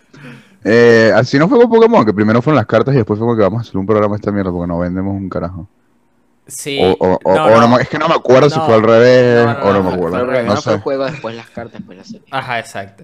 Eh, 0.64 1.12
así 1.16 1.38
no 1.38 1.50
fue 1.50 1.60
con 1.60 1.70
Pokémon, 1.70 2.06
que 2.06 2.14
primero 2.14 2.42
fueron 2.42 2.56
las 2.58 2.66
cartas 2.68 2.94
y 2.94 2.98
después 2.98 3.18
fue 3.20 3.26
como 3.28 3.36
que 3.36 3.42
vamos 3.44 3.60
a 3.60 3.62
hacer 3.64 3.78
un 3.78 3.86
programa 3.86 4.16
de 4.16 4.20
esta 4.20 4.32
mierda 4.32 4.52
porque 4.52 4.68
no 4.68 4.80
vendemos 4.80 5.14
un 5.14 5.28
carajo. 5.28 5.68
Sí. 6.48 6.80
O, 6.82 6.92
o- 7.00 7.20
o- 7.24 7.36
No, 7.36 7.46
o 7.46 7.50
no. 7.52 7.62
no 7.62 7.68
me- 7.70 7.82
es 7.84 7.90
que 7.90 7.98
no 7.98 8.08
me 8.10 8.16
acuerdo 8.16 8.50
si 8.50 8.60
fue 8.60 8.76
al 8.76 8.84
revés 8.84 9.46
No, 9.46 9.54
no, 9.54 9.60
o 9.60 9.64
no 9.66 9.74
no, 9.74 9.84
me 9.84 9.90
fue 9.90 9.98
acuerdo. 9.98 10.18
revés. 10.26 10.28
No 10.28 10.34
Primero 10.40 10.62
fue 10.62 10.74
el 10.74 10.80
juego, 10.82 11.06
después 11.06 11.36
las 11.36 11.50
cartas, 11.50 11.74
después 11.74 11.98
la 11.98 12.04
serie. 12.04 12.22
Ajá, 12.32 12.60
exacto. 12.60 13.04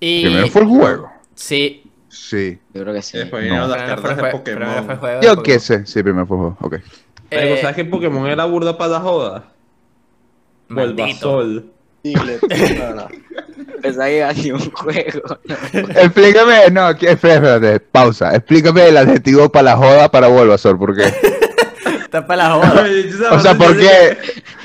Y... 0.00 0.22
Primero 0.24 0.48
fue 0.48 0.62
el 0.62 0.68
juego. 0.68 1.12
Sí. 1.34 1.82
Sí. 2.08 2.58
Yo 2.72 2.82
creo 2.82 2.94
que 2.94 3.02
sí. 3.02 3.18
Después 3.18 3.42
vinieron 3.42 3.68
las 3.68 3.78
primero 3.78 4.00
fue 4.00 4.08
cartas 4.10 4.24
de 4.24 4.30
fue 4.30 4.38
Pokémon. 4.40 4.98
juego 4.98 5.06
de 5.20 5.26
Yo 5.26 5.42
qué 5.42 5.58
sé. 5.60 5.86
Sí, 5.86 6.02
primero 6.02 6.26
fue 6.26 6.36
el 6.36 6.40
juego. 6.42 6.56
Ok. 6.60 6.76
Pero, 7.30 7.54
Eh, 7.54 7.58
¿sabes 7.60 7.76
que 7.76 7.84
Pokémon 7.84 8.26
era 8.26 8.44
burda 8.46 8.78
para 8.78 8.92
la 8.92 9.00
joda? 9.00 9.44
no. 10.68 13.08
Pensaba 13.82 14.06
que 14.06 14.16
iba 14.18 14.28
a 14.28 14.34
ser 14.34 14.54
un 14.54 14.70
juego. 14.70 15.38
Explícame, 15.96 16.70
no, 16.70 16.90
espérate, 16.90 17.10
espérate, 17.12 17.80
pausa. 17.80 18.34
Explícame 18.34 18.88
el 18.88 18.96
adjetivo 18.96 19.48
para 19.50 19.64
la 19.64 19.76
joda 19.76 20.10
para 20.10 20.28
Bulbasaur, 20.28 20.78
¿por 20.78 20.96
qué? 20.96 21.04
Está 22.08 22.26
para 22.26 22.48
la 22.48 22.54
joda. 22.54 22.86
O 23.32 23.38
sea, 23.38 23.54
¿por 23.54 23.76
qué 23.76 24.16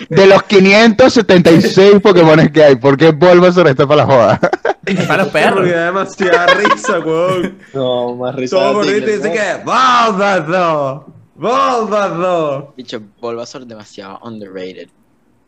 de 0.08 0.28
los 0.28 0.44
576 0.44 2.00
Pokémon 2.02 2.48
que 2.48 2.64
hay, 2.64 2.76
por 2.78 2.96
qué 2.96 3.12
Bulbasaur 3.12 3.68
está 3.68 3.86
para 3.86 4.06
la 4.06 4.06
joda? 4.06 4.40
Para 4.40 5.24
los 5.24 5.28
Porque 5.28 5.32
perros. 5.32 5.70
da 5.70 5.86
demasiada 5.88 6.46
risa, 6.48 7.00
weón. 7.00 7.58
No, 7.74 8.16
más 8.16 8.34
risa. 8.36 8.56
Todo 8.56 8.82
Diglett, 8.84 9.18
dice 9.18 9.32
que 9.34 9.62
¡Bulbasaur! 9.66 11.06
¡Bulbasaur! 11.36 12.74
Dicho, 12.78 13.02
Bulbasaur 13.20 13.66
demasiado 13.66 14.20
underrated. 14.24 14.88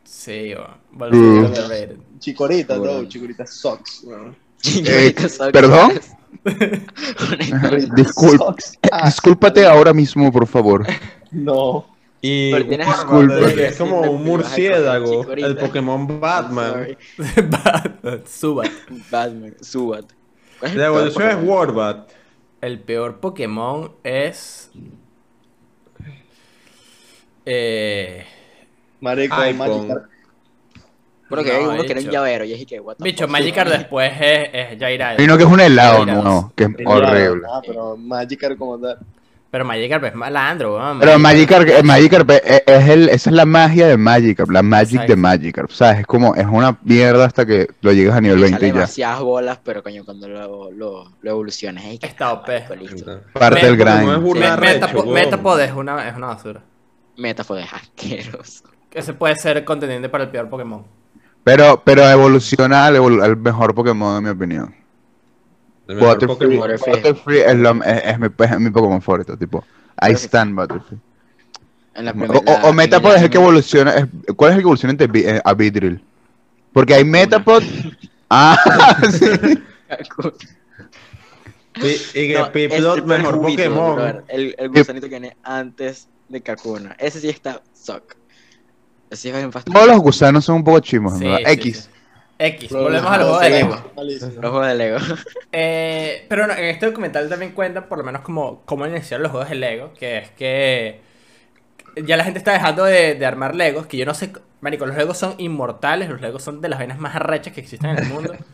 Sí, 0.04 0.52
weón. 0.54 0.76
Mm. 0.92 0.98
Bulbasaur 0.98 1.44
underrated. 1.46 1.96
Chikorita, 2.18 2.74
Seguro. 2.74 2.92
no, 2.92 3.08
Chikorita 3.08 3.46
sucks. 3.46 4.04
¿perdón? 4.04 4.36
Honestamente. 4.62 5.60
Disculpa. 5.62 5.94
Sucks. 5.94 6.10
Eh, 6.10 6.15
Ah, 8.92 9.06
discúlpate 9.06 9.66
ahora 9.66 9.92
mismo, 9.92 10.30
por 10.32 10.46
favor. 10.46 10.86
No. 11.30 11.86
Y 12.22 12.52
Disculpa. 12.52 13.50
Es 13.50 13.76
como 13.76 14.00
un 14.00 14.24
murciélago. 14.24 15.32
El 15.32 15.56
Pokémon 15.56 16.20
Batman. 16.20 16.96
Batman, 17.36 18.22
Subat. 18.26 18.70
Batman, 19.10 19.54
Subat. 19.60 20.04
¿Cuál 20.58 20.70
es 20.70 20.72
el 20.72 20.78
La 20.78 20.86
evolución 20.86 21.30
es? 21.30 21.48
Warbat. 21.48 22.10
El 22.60 22.80
peor 22.80 23.20
Pokémon 23.20 23.92
es. 24.02 24.70
Eh. 27.44 28.24
Marico. 29.00 29.36
Magikarp. 29.36 30.15
Que 31.28 31.52
No, 31.52 31.58
hay 31.58 31.64
uno 31.64 31.82
que 31.82 31.90
era 31.92 32.00
un 32.00 32.06
bicho. 32.06 32.10
llavero 32.12 32.44
y 32.44 32.52
es 32.52 32.60
y 32.60 32.66
que, 32.66 32.80
what 32.80 32.96
the 32.96 33.04
Bicho, 33.04 33.24
fuck. 33.24 33.30
Magikarp 33.32 33.70
después 33.70 34.12
es, 34.20 34.48
es 34.52 34.78
Jairide. 34.78 35.16
Hay 35.18 35.24
uno 35.24 35.36
que 35.36 35.42
es 35.44 35.48
un 35.50 35.60
helado, 35.60 35.96
Jairados. 35.98 36.24
no, 36.24 36.52
que 36.54 36.64
es 36.64 36.70
horrible. 36.86 37.46
Ah, 37.52 37.60
pero 37.66 37.96
Magikarp 37.96 38.56
como 38.58 38.78
tal. 38.78 38.98
Pero 39.50 39.64
Magikarp 39.64 40.04
es 40.04 40.14
malandro, 40.14 40.74
weón. 40.76 40.98
Pero 41.00 41.18
Magikarp, 41.18 41.68
eh, 41.68 41.82
Magikarp 41.82 42.30
es, 42.30 42.62
es 42.66 42.88
el, 42.88 43.08
esa 43.08 43.30
es 43.30 43.34
la 43.36 43.46
magia 43.46 43.86
de 43.86 43.96
Magikarp, 43.96 44.50
la 44.50 44.62
magic 44.62 44.94
Exacto. 44.94 45.12
de 45.12 45.16
Magikarp, 45.16 45.70
¿sabes? 45.70 46.00
Es 46.00 46.06
como, 46.06 46.34
es 46.34 46.46
una 46.46 46.76
mierda 46.82 47.24
hasta 47.24 47.46
que 47.46 47.68
lo 47.80 47.92
llegas 47.92 48.16
a 48.16 48.20
nivel 48.20 48.38
Y 48.38 48.42
20 48.42 48.56
sale 48.58 48.66
y 48.66 48.70
ya. 48.70 48.74
demasiadas 48.74 49.20
bolas, 49.20 49.58
pero 49.64 49.82
coño, 49.82 50.04
cuando 50.04 50.28
lo, 50.28 50.70
lo, 50.72 51.12
lo 51.22 51.30
evolucionas, 51.30 51.84
es 51.86 52.00
que 52.00 52.06
Está 52.06 52.32
OP. 52.32 52.44
Parte 53.32 53.66
del 53.66 53.74
es 53.74 53.78
grind. 53.78 54.58
Metapo-. 54.60 55.06
Metapod 55.06 55.60
es 55.60 55.72
una, 55.72 56.08
es 56.08 56.16
una 56.16 56.26
basura. 56.26 56.60
Metafo 57.16 57.54
de 57.54 57.62
asqueroso. 57.62 58.64
Ese 58.92 59.14
puede 59.14 59.36
ser 59.36 59.64
contendiente 59.64 60.08
para 60.08 60.24
el 60.24 60.30
peor 60.30 60.48
Pokémon. 60.50 60.84
Pero, 61.46 61.80
pero 61.84 62.02
evoluciona 62.10 62.86
al, 62.86 62.96
evol- 62.96 63.22
al 63.22 63.36
mejor 63.36 63.72
Pokémon, 63.72 64.16
en 64.18 64.24
mi 64.24 64.30
opinión. 64.30 64.74
El 65.86 65.94
mejor 65.94 66.14
Butterfree, 66.18 66.58
Pokémon. 66.58 66.58
Butterfree. 66.58 66.94
Butterfree 66.96 67.44
es, 67.50 67.56
lo- 67.56 67.84
es- 67.84 68.02
es 68.04 68.18
mi, 68.18 68.26
es 68.26 68.60
mi 68.60 68.70
Pokémon 68.70 69.00
favorito, 69.00 69.36
tipo. 69.38 69.64
I 70.02 70.12
stand 70.14 70.56
Butterfree. 70.56 70.98
En 71.94 72.04
la 72.04 72.10
O, 72.10 72.14
primera- 72.14 72.40
o, 72.64 72.68
o 72.68 72.72
Metapod 72.72 73.14
es 73.14 73.22
el 73.22 73.30
que 73.30 73.38
evoluciona. 73.38 73.92
es- 73.94 74.06
¿Cuál 74.34 74.50
es 74.50 74.56
el 74.56 74.62
que 74.62 74.66
evoluciona 74.66 74.90
entre 74.98 75.36
eh, 75.36 75.40
a 75.44 75.54
Vidril? 75.54 76.02
Porque 76.72 76.94
hay 76.94 77.04
Metapod. 77.04 77.62
Ah, 78.28 78.56
sí. 79.12 79.62
Sí, 81.80 81.96
y 82.14 82.28
que 82.28 82.34
No, 82.38 82.50
Piplup, 82.50 82.78
es 82.78 82.96
el 82.96 83.04
mejor 83.04 83.40
Pokémon. 83.40 84.22
El, 84.28 84.54
el 84.58 84.68
gusanito 84.70 85.06
que 85.08 85.20
viene 85.20 85.36
antes 85.42 86.08
de 86.28 86.40
Kakuna. 86.40 86.96
Ese 86.98 87.20
sí 87.20 87.28
está 87.28 87.60
suck. 87.74 88.14
Es. 89.10 89.22
Todos 89.64 89.86
los 89.88 89.98
gusanos 90.00 90.44
son 90.44 90.56
un 90.56 90.64
poco 90.64 90.80
chimos, 90.80 91.14
en 91.14 91.18
Sí, 91.18 91.24
verdad. 91.24 91.40
sí, 91.44 91.52
X. 91.52 91.76
sí. 91.84 91.90
X, 92.38 92.70
volvemos 92.70 93.10
a 93.10 93.16
los 93.18 93.26
juegos 93.28 93.42
de 93.42 93.50
Lego. 93.50 93.92
Los 93.96 94.50
juegos 94.50 94.66
de 94.66 94.74
Lego. 94.74 94.98
Eh, 95.58 96.26
pero 96.28 96.46
no, 96.46 96.52
en 96.52 96.64
este 96.66 96.84
documental 96.86 97.30
también 97.30 97.52
cuentan 97.52 97.88
por 97.88 97.96
lo 97.96 98.04
menos 98.04 98.20
como 98.20 98.62
cómo 98.66 98.86
iniciaron 98.86 99.22
los 99.22 99.32
juegos 99.32 99.48
de 99.48 99.54
Lego, 99.54 99.92
que 99.94 100.18
es 100.18 100.30
que 100.32 101.00
ya 102.04 102.16
la 102.18 102.24
gente 102.24 102.38
está 102.38 102.52
dejando 102.52 102.84
de, 102.84 103.14
de 103.14 103.26
armar 103.26 103.54
Legos, 103.54 103.86
que 103.86 103.96
yo 103.96 104.04
no 104.04 104.12
sé, 104.14 104.32
marico, 104.60 104.84
los 104.86 104.96
Legos 104.96 105.16
son 105.18 105.34
inmortales, 105.38 106.10
los 106.10 106.20
Legos 106.20 106.42
son 106.42 106.60
de 106.60 106.68
las 106.68 106.78
vainas 106.78 106.98
más 106.98 107.16
arrechas 107.16 107.54
que 107.54 107.60
existen 107.60 107.90
en 107.90 107.98
el 107.98 108.06
mundo. 108.06 108.34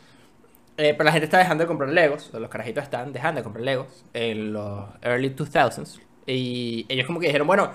Eh, 0.79 0.95
pero 0.95 1.05
la 1.05 1.13
gente 1.13 1.27
está 1.27 1.37
dejando 1.39 1.65
de 1.65 1.69
comprar 1.69 1.91
Legos, 1.91 2.31
o 2.33 2.41
los 2.41 2.49
carajitos 2.49 2.85
están 2.85 3.13
dejando 3.13 3.41
de 3.41 3.45
comprar 3.45 3.63
Legos 3.63 4.05
en 4.15 4.55
los 4.55 4.89
early 5.03 5.29
2000s. 5.35 6.01
Y 6.27 6.87
ellos 6.89 7.07
como 7.07 7.21
que 7.21 7.27
dijeron, 7.27 7.47
bueno, 7.47 7.71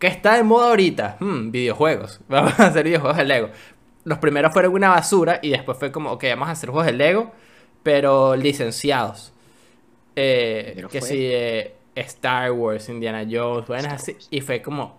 ¿qué 0.00 0.08
está 0.08 0.34
de 0.36 0.42
moda 0.42 0.70
ahorita? 0.70 1.16
Hmm, 1.20 1.52
videojuegos. 1.52 2.20
Vamos 2.28 2.58
a 2.58 2.66
hacer 2.66 2.84
videojuegos 2.84 3.16
de 3.18 3.24
Lego. 3.24 3.50
Los 4.02 4.18
primeros 4.18 4.52
fueron 4.52 4.72
una 4.74 4.88
basura 4.88 5.38
y 5.42 5.50
después 5.50 5.78
fue 5.78 5.92
como, 5.92 6.10
ok, 6.10 6.24
vamos 6.30 6.48
a 6.48 6.52
hacer 6.52 6.70
juegos 6.70 6.86
de 6.86 6.94
Lego, 6.94 7.30
pero 7.84 8.34
licenciados. 8.34 9.32
Eh, 10.16 10.72
Pero 10.74 10.88
que 10.88 11.00
fue- 11.00 11.08
si 11.08 11.16
eh, 11.20 11.74
Star 11.94 12.50
Wars, 12.52 12.88
Indiana 12.88 13.24
Jones, 13.30 13.68
vainas 13.68 13.92
así. 13.94 14.16
Y 14.30 14.40
fue 14.40 14.62
como... 14.62 14.98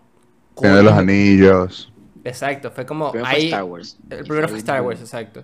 Tiene 0.55 0.83
los 0.83 0.93
anillos. 0.93 1.91
Exacto, 2.23 2.69
fue 2.71 2.85
como... 2.85 3.11
Primero 3.11 3.29
fue 3.29 3.39
ahí- 3.39 3.45
Star 3.47 3.63
Wars. 3.63 3.97
el 4.09 4.23
primero 4.23 4.47
fue 4.47 4.49
fue 4.49 4.57
el 4.57 4.57
Star. 4.59 4.81
Wars, 4.83 4.99
exacto. 5.01 5.43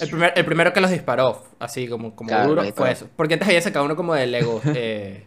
El, 0.00 0.08
primer- 0.08 0.32
el 0.34 0.44
primero 0.46 0.72
que 0.72 0.80
los 0.80 0.90
disparó, 0.90 1.44
así 1.58 1.86
como, 1.88 2.16
como 2.16 2.28
Claro, 2.28 2.48
duro, 2.48 2.62
fue 2.74 2.92
eso. 2.92 3.08
Porque 3.14 3.34
antes 3.34 3.46
había 3.46 3.60
sacado 3.60 3.84
uno 3.84 3.94
como 3.94 4.14
de 4.14 4.26
Lego. 4.26 4.60
eh, 4.74 5.26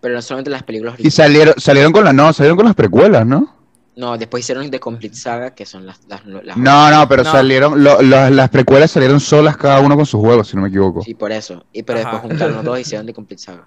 Pero 0.00 0.14
no 0.14 0.22
solamente 0.22 0.50
las 0.50 0.62
películas 0.62 0.92
Y 0.92 0.94
originales. 1.08 1.14
salieron, 1.14 1.54
salieron 1.58 1.92
con 1.92 2.04
las, 2.04 2.14
no, 2.14 2.32
salieron 2.32 2.56
con 2.56 2.66
las 2.66 2.74
precuelas, 2.74 3.26
¿no? 3.26 3.54
No, 3.96 4.18
después 4.18 4.44
hicieron 4.44 4.70
The 4.70 4.78
Complete 4.78 5.16
Saga, 5.16 5.54
que 5.54 5.64
son 5.64 5.86
las... 5.86 6.00
las, 6.06 6.24
las 6.26 6.56
No, 6.58 6.90
no, 6.90 7.08
pero 7.08 7.24
No. 7.24 7.32
salieron, 7.32 7.82
lo- 7.82 8.02
lo- 8.02 8.28
las 8.28 8.50
precuelas 8.50 8.90
salieron 8.90 9.18
solas 9.20 9.56
cada 9.56 9.80
uno 9.80 9.96
con 9.96 10.04
sus 10.04 10.20
juegos, 10.20 10.48
si 10.48 10.56
no 10.56 10.62
me 10.62 10.68
equivoco. 10.68 11.00
Sí, 11.02 11.14
por 11.14 11.32
eso. 11.32 11.64
Y 11.72 11.82
pero 11.82 12.00
Ajá. 12.00 12.10
después 12.10 12.30
juntaron 12.30 12.56
los 12.56 12.64
dos 12.64 12.78
y 12.78 12.80
hicieron 12.82 13.06
The 13.06 13.14
Complete 13.14 13.42
Saga. 13.42 13.66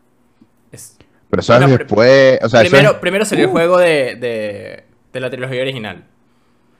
es- 0.72 0.98
Pero 1.32 1.42
sabes 1.44 1.70
después, 1.78 2.40
o 2.44 2.50
sea, 2.50 2.62
eso 2.62 2.70
primero, 2.70 2.92
es- 2.92 2.98
primero 2.98 3.26
salió 3.26 3.46
el 3.46 3.50
Uh. 3.50 3.54
juego 3.54 3.78
de, 3.80 4.16
de, 4.18 4.84
de 5.14 5.20
la 5.20 5.30
trilogía 5.32 5.62
original. 5.64 6.06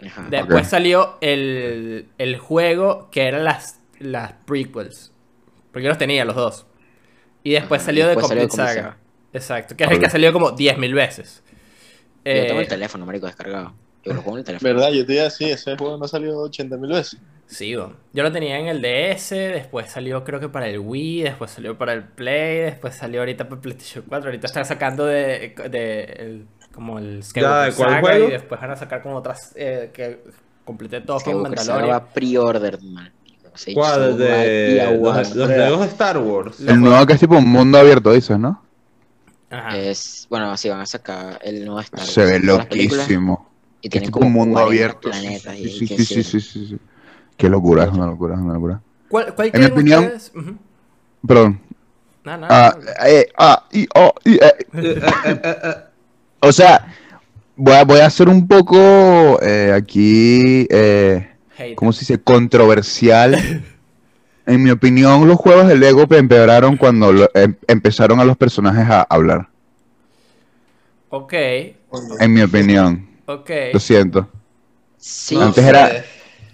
Ajá. 0.06 0.28
Después 0.30 0.68
salió 0.68 1.18
el, 1.20 2.08
el 2.20 2.38
juego 2.38 3.10
que 3.12 3.24
eran 3.28 3.44
las, 3.44 3.80
las 4.00 4.34
prequels. 4.46 5.12
Porque 5.72 5.84
yo 5.86 5.90
los 5.90 5.98
tenía 5.98 6.24
los 6.24 6.36
dos. 6.36 6.68
Y 7.44 7.54
después 7.54 7.80
Ajá, 7.82 7.88
salió 7.88 8.06
Complete 8.14 8.42
The 8.42 8.48
Complete 8.48 8.74
Saga. 8.76 8.98
Exacto. 9.34 9.76
Que 9.76 9.84
es 9.84 9.92
el 9.92 10.00
que 10.00 10.06
ha 10.06 10.10
salido 10.10 10.34
como 10.34 10.52
10.000 10.52 10.94
veces. 10.94 11.44
Yo 12.26 12.34
tengo 12.46 12.60
Eh, 12.60 12.64
el 12.64 12.68
teléfono, 12.68 13.06
marico, 13.06 13.26
descargado. 13.28 13.74
Yo 14.04 14.14
lo 14.14 14.22
juego 14.22 14.38
en 14.38 14.40
el 14.40 14.46
teléfono. 14.46 14.74
¿Verdad? 14.74 14.92
Yo 14.92 15.06
te 15.06 15.14
iba 15.14 15.22
a 15.22 15.26
decir, 15.26 15.50
ese 15.50 15.76
juego 15.78 15.98
no 15.98 16.06
ha 16.06 16.08
salido 16.08 16.40
80 16.42 16.78
mil 16.78 16.92
veces. 16.92 17.20
Sí, 17.48 17.76
bo. 17.76 17.94
yo 18.14 18.22
lo 18.24 18.32
tenía 18.32 18.60
en 18.60 18.68
el 18.68 18.82
DS, 18.82 19.32
después 19.36 19.90
salió 19.92 20.24
creo 20.24 20.40
que 20.40 20.50
para 20.50 20.68
el 20.68 20.78
Wii, 20.80 21.24
después 21.24 21.50
salió 21.50 21.78
para 21.78 21.94
el 21.94 22.04
Play, 22.04 22.60
después 22.60 22.96
salió 22.96 23.22
ahorita 23.22 23.50
para 23.50 23.60
PlayStation 23.60 24.06
4, 24.08 24.30
ahorita 24.30 24.46
están 24.48 24.66
sacando 24.66 25.06
de, 25.06 25.56
de 25.70 26.04
el- 26.20 26.48
como 26.72 27.00
el 27.00 27.24
Skywalker 27.24 27.72
¿de 27.72 27.76
cuál 27.78 27.90
Saga 27.90 28.02
juego? 28.02 28.28
y 28.28 28.32
después 28.32 28.62
van 28.62 28.72
a 28.72 28.76
sacar 28.76 29.02
como 29.02 29.16
otras 29.16 29.52
eh, 29.56 29.90
que 29.92 30.22
completé 30.64 31.02
todo 31.02 31.20
con 31.20 31.42
Mandalorian. 31.42 31.90
va 31.90 32.06
pre-order, 32.06 32.80
man. 32.84 33.12
¿Cuál? 33.74 34.18
De 34.18 34.86
los, 35.36 35.48
de 35.50 35.86
Star 35.88 36.18
Wars. 36.20 36.60
El 36.62 36.80
nuevo 36.80 37.06
que 37.08 37.14
es 37.14 37.20
tipo 37.20 37.36
un 37.38 37.50
mundo 37.50 37.80
abierto, 37.80 38.14
dices, 38.14 38.38
¿no? 38.38 38.64
Ajá. 39.50 39.78
Es, 39.78 40.28
bueno, 40.30 40.56
sí, 40.58 40.70
van 40.70 40.82
a 40.82 40.86
sacar 40.86 41.40
el 41.44 41.66
nuevo 41.66 41.80
Star 41.82 42.00
Wars. 42.02 42.12
Se 42.12 42.24
ve 42.26 42.40
loquísimo. 42.40 43.50
Y 43.82 43.90
tienen 43.90 44.12
como 44.12 44.28
un 44.28 44.34
mundo 44.34 44.54
40 44.62 44.68
abierto. 44.68 45.10
planetas 45.10 45.56
Sí, 45.58 45.70
sí, 45.70 45.88
sí, 45.88 46.24
sí, 46.24 46.24
sí, 46.42 46.68
sí. 46.68 46.78
Qué 47.38 47.50
locura, 47.50 47.86
es 47.86 47.90
una 47.92 48.06
locura, 48.08 48.36
es 48.36 48.42
una 48.42 48.54
locura. 48.54 48.82
¿Cuál, 49.08 49.34
cuál 49.34 49.50
en 49.54 49.60
mi 49.62 49.66
opinión- 49.68 50.04
ustedes? 50.04 50.32
Perdón. 51.26 51.62
No, 52.26 52.38
no, 52.38 52.48
Ah, 52.50 52.78
no. 52.78 53.08
eh, 53.08 53.30
ah, 53.38 53.66
y, 53.72 53.88
oh, 53.96 54.14
y, 54.26 54.36
eh. 54.44 55.76
O 56.42 56.52
sea, 56.52 56.94
voy 57.56 57.74
a, 57.74 57.84
voy 57.86 58.00
a 58.02 58.06
hacer 58.08 58.28
un 58.30 58.48
poco 58.48 59.40
eh, 59.42 59.72
aquí, 59.76 60.68
eh. 60.70 61.36
¿cómo 61.76 61.92
se 61.94 62.02
dice? 62.02 62.22
Controversial. 62.22 63.64
En 64.50 64.64
mi 64.64 64.72
opinión, 64.72 65.28
los 65.28 65.38
juegos 65.38 65.68
de 65.68 65.78
Lego 65.78 66.06
empeoraron 66.10 66.76
cuando 66.78 67.12
lo- 67.14 67.30
em- 67.34 67.56
empezaron 67.68 68.20
a 68.20 68.26
los 68.26 68.36
personajes 68.36 68.90
a 68.90 69.04
hablar. 69.10 69.48
Ok, 71.10 71.34
En 72.20 72.34
mi 72.34 72.42
opinión. 72.42 73.08
ok. 73.26 73.50
Lo 73.74 73.80
siento. 73.80 74.28
Sí, 74.98 75.36
No 75.36 75.44
Antes 75.44 75.64
sé. 75.64 75.70
era- 75.70 76.04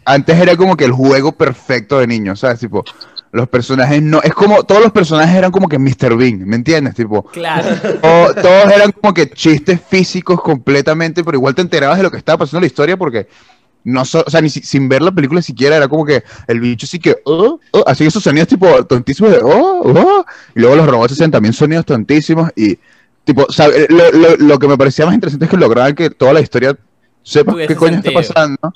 Antes 0.07 0.37
era 0.39 0.55
como 0.55 0.77
que 0.77 0.85
el 0.85 0.91
juego 0.91 1.31
perfecto 1.31 1.97
de 1.99 2.05
niños, 2.05 2.39
¿sabes? 2.39 2.59
Tipo, 2.59 2.83
los 3.31 3.49
personajes 3.49 4.03
no. 4.03 4.21
Es 4.21 4.33
como. 4.35 4.63
Todos 4.63 4.83
los 4.83 4.91
personajes 4.91 5.35
eran 5.35 5.51
como 5.51 5.67
que 5.67 5.79
Mr. 5.79 6.15
Bean, 6.15 6.45
¿me 6.47 6.55
entiendes? 6.57 6.93
Tipo, 6.93 7.23
Claro. 7.23 7.67
to- 8.01 8.35
todos 8.41 8.71
eran 8.71 8.91
como 8.91 9.13
que 9.15 9.27
chistes 9.31 9.81
físicos 9.81 10.39
completamente, 10.41 11.23
pero 11.23 11.37
igual 11.37 11.55
te 11.55 11.63
enterabas 11.63 11.97
de 11.97 12.03
lo 12.03 12.11
que 12.11 12.17
estaba 12.17 12.37
pasando 12.37 12.59
en 12.59 12.63
la 12.63 12.67
historia 12.67 12.97
porque. 12.97 13.27
No 13.85 14.03
so- 14.03 14.23
o 14.25 14.29
sea, 14.29 14.41
ni 14.41 14.49
si- 14.49 14.61
sin 14.63 14.89
ver 14.89 15.01
la 15.01 15.11
película 15.11 15.41
siquiera 15.41 15.77
era 15.77 15.87
como 15.87 16.03
que 16.05 16.23
el 16.47 16.59
bicho 16.59 16.85
sí 16.87 16.99
que, 16.99 17.15
oh, 17.23 17.59
oh, 17.71 17.83
así 17.87 18.03
esos 18.05 18.21
sonidos 18.23 18.47
tipo 18.49 18.83
tontísimos 18.85 19.31
de, 19.31 19.37
oh, 19.43 19.81
oh, 19.85 20.25
y 20.55 20.59
luego 20.59 20.75
los 20.75 20.87
robots 20.87 21.13
hacían 21.13 21.31
también 21.31 21.53
sonidos 21.53 21.85
tontísimos 21.85 22.49
y, 22.55 22.77
tipo, 23.23 23.45
¿sabe? 23.51 23.87
Lo, 23.89 24.11
lo- 24.11 24.37
lo 24.37 24.59
que 24.59 24.67
me 24.67 24.77
parecía 24.77 25.05
más 25.05 25.13
interesante 25.15 25.45
es 25.45 25.51
que 25.51 25.57
lograban 25.57 25.95
que 25.95 26.09
toda 26.09 26.33
la 26.33 26.41
historia 26.41 26.75
Tuviese 27.53 27.67
qué 27.73 27.75
coño 27.75 27.93
sentido. 28.01 28.19
está 28.19 28.33
pasando 28.33 28.73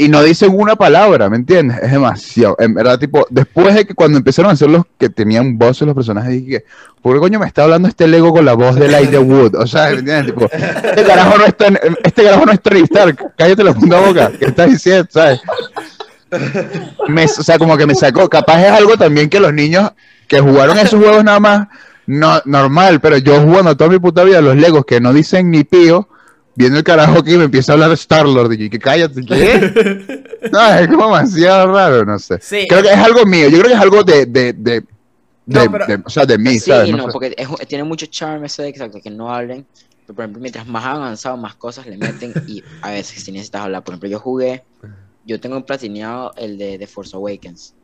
y 0.00 0.08
no 0.08 0.22
dicen 0.22 0.50
una 0.54 0.76
palabra, 0.76 1.28
¿me 1.28 1.36
entiendes? 1.36 1.78
Es 1.82 1.90
demasiado, 1.90 2.56
en 2.60 2.72
verdad, 2.72 2.98
tipo, 2.98 3.26
después 3.30 3.74
de 3.74 3.84
que 3.84 3.94
cuando 3.94 4.16
empezaron 4.16 4.50
a 4.50 4.54
hacer 4.54 4.70
los 4.70 4.84
que 4.96 5.08
tenían 5.10 5.58
voces 5.58 5.86
los 5.86 5.94
personajes, 5.94 6.30
dije, 6.30 6.64
¿por 7.02 7.14
qué 7.14 7.20
coño 7.20 7.38
me 7.40 7.46
está 7.46 7.64
hablando 7.64 7.88
este 7.88 8.06
Lego 8.08 8.32
con 8.32 8.44
la 8.44 8.54
voz 8.54 8.76
de 8.76 8.86
Elijah 8.86 9.20
Wood? 9.20 9.56
O 9.56 9.66
sea, 9.66 9.90
¿me 9.90 9.98
entiendes? 9.98 10.26
Tipo, 10.26 10.48
este 10.52 11.04
carajo 11.04 11.36
no 11.36 11.44
es 11.44 11.54
este 12.04 12.22
carajo 12.22 12.46
no 12.46 12.52
es 12.52 12.60
Tony 12.62 12.80
Stark, 12.80 13.32
cállate 13.36 13.64
la 13.64 13.74
puta 13.74 14.00
boca, 14.00 14.30
¿qué 14.38 14.44
estás 14.46 14.70
diciendo? 14.70 15.06
¿Sabes? 15.10 15.40
Me- 17.08 17.24
o 17.24 17.28
sea, 17.28 17.58
como 17.58 17.76
que 17.76 17.86
me 17.86 17.94
sacó, 17.94 18.28
capaz 18.28 18.62
es 18.64 18.70
algo 18.70 18.96
también 18.96 19.28
que 19.28 19.40
los 19.40 19.52
niños 19.52 19.90
que 20.26 20.40
jugaron 20.40 20.78
esos 20.78 21.02
juegos 21.02 21.24
nada 21.24 21.40
más, 21.40 21.68
no, 22.06 22.40
normal, 22.44 23.00
pero 23.00 23.16
yo 23.18 23.40
jugando 23.40 23.76
toda 23.76 23.90
mi 23.90 23.98
puta 23.98 24.24
vida 24.24 24.40
los 24.40 24.56
Legos 24.56 24.84
que 24.86 25.00
no 25.00 25.12
dicen 25.12 25.50
ni 25.50 25.64
pío, 25.64 26.08
viendo 26.58 26.78
el 26.78 26.84
carajo 26.84 27.20
aquí 27.20 27.34
y 27.34 27.38
me 27.38 27.44
empieza 27.44 27.70
a 27.70 27.74
hablar 27.74 27.88
de 27.90 27.94
Star-Lord 27.94 28.52
y 28.54 28.64
yo, 28.64 28.70
que 28.70 28.78
cállate, 28.80 29.24
¿qué? 29.24 30.24
No, 30.52 30.74
es 30.74 30.88
como 30.88 31.04
demasiado 31.06 31.72
raro, 31.72 32.04
no 32.04 32.18
sé. 32.18 32.38
Sí. 32.40 32.66
Creo 32.68 32.82
que 32.82 32.88
es 32.90 32.96
algo 32.98 33.24
mío, 33.24 33.48
yo 33.48 33.58
creo 33.58 33.68
que 33.68 33.74
es 33.74 33.80
algo 33.80 34.02
de, 34.04 34.26
de, 34.26 34.52
de, 34.52 34.84
No, 35.46 35.60
de- 35.62 35.70
pero- 35.70 35.86
de- 35.86 36.02
o 36.04 36.10
sea, 36.10 36.26
de 36.26 36.36
mí, 36.38 36.54
Sí, 36.54 36.70
¿sabes? 36.70 36.90
No 36.90 36.96
no, 36.98 37.06
sé. 37.06 37.12
porque 37.12 37.34
es- 37.36 37.68
tiene 37.68 37.84
mucho 37.84 38.06
charme 38.06 38.46
eso 38.46 38.62
de 38.62 38.68
exacto, 38.68 39.00
que 39.00 39.10
no 39.10 39.32
hablen. 39.32 39.64
Pero, 40.06 40.14
por 40.16 40.24
ejemplo, 40.24 40.40
mientras 40.42 40.66
más 40.66 40.84
avanzado, 40.84 41.36
más 41.36 41.54
cosas 41.54 41.86
le 41.86 41.96
meten 41.96 42.32
y 42.46 42.62
a 42.82 42.90
veces 42.90 43.22
si 43.22 43.30
necesitas 43.32 43.62
hablar. 43.62 43.84
Por 43.84 43.92
ejemplo, 43.94 44.08
yo 44.08 44.18
jugué, 44.20 44.64
yo 45.26 45.38
tengo 45.40 45.64
platineado 45.66 46.32
el 46.36 46.56
de 46.58 46.78
The 46.78 46.86
Force 46.86 47.14
Awakens. 47.16 47.74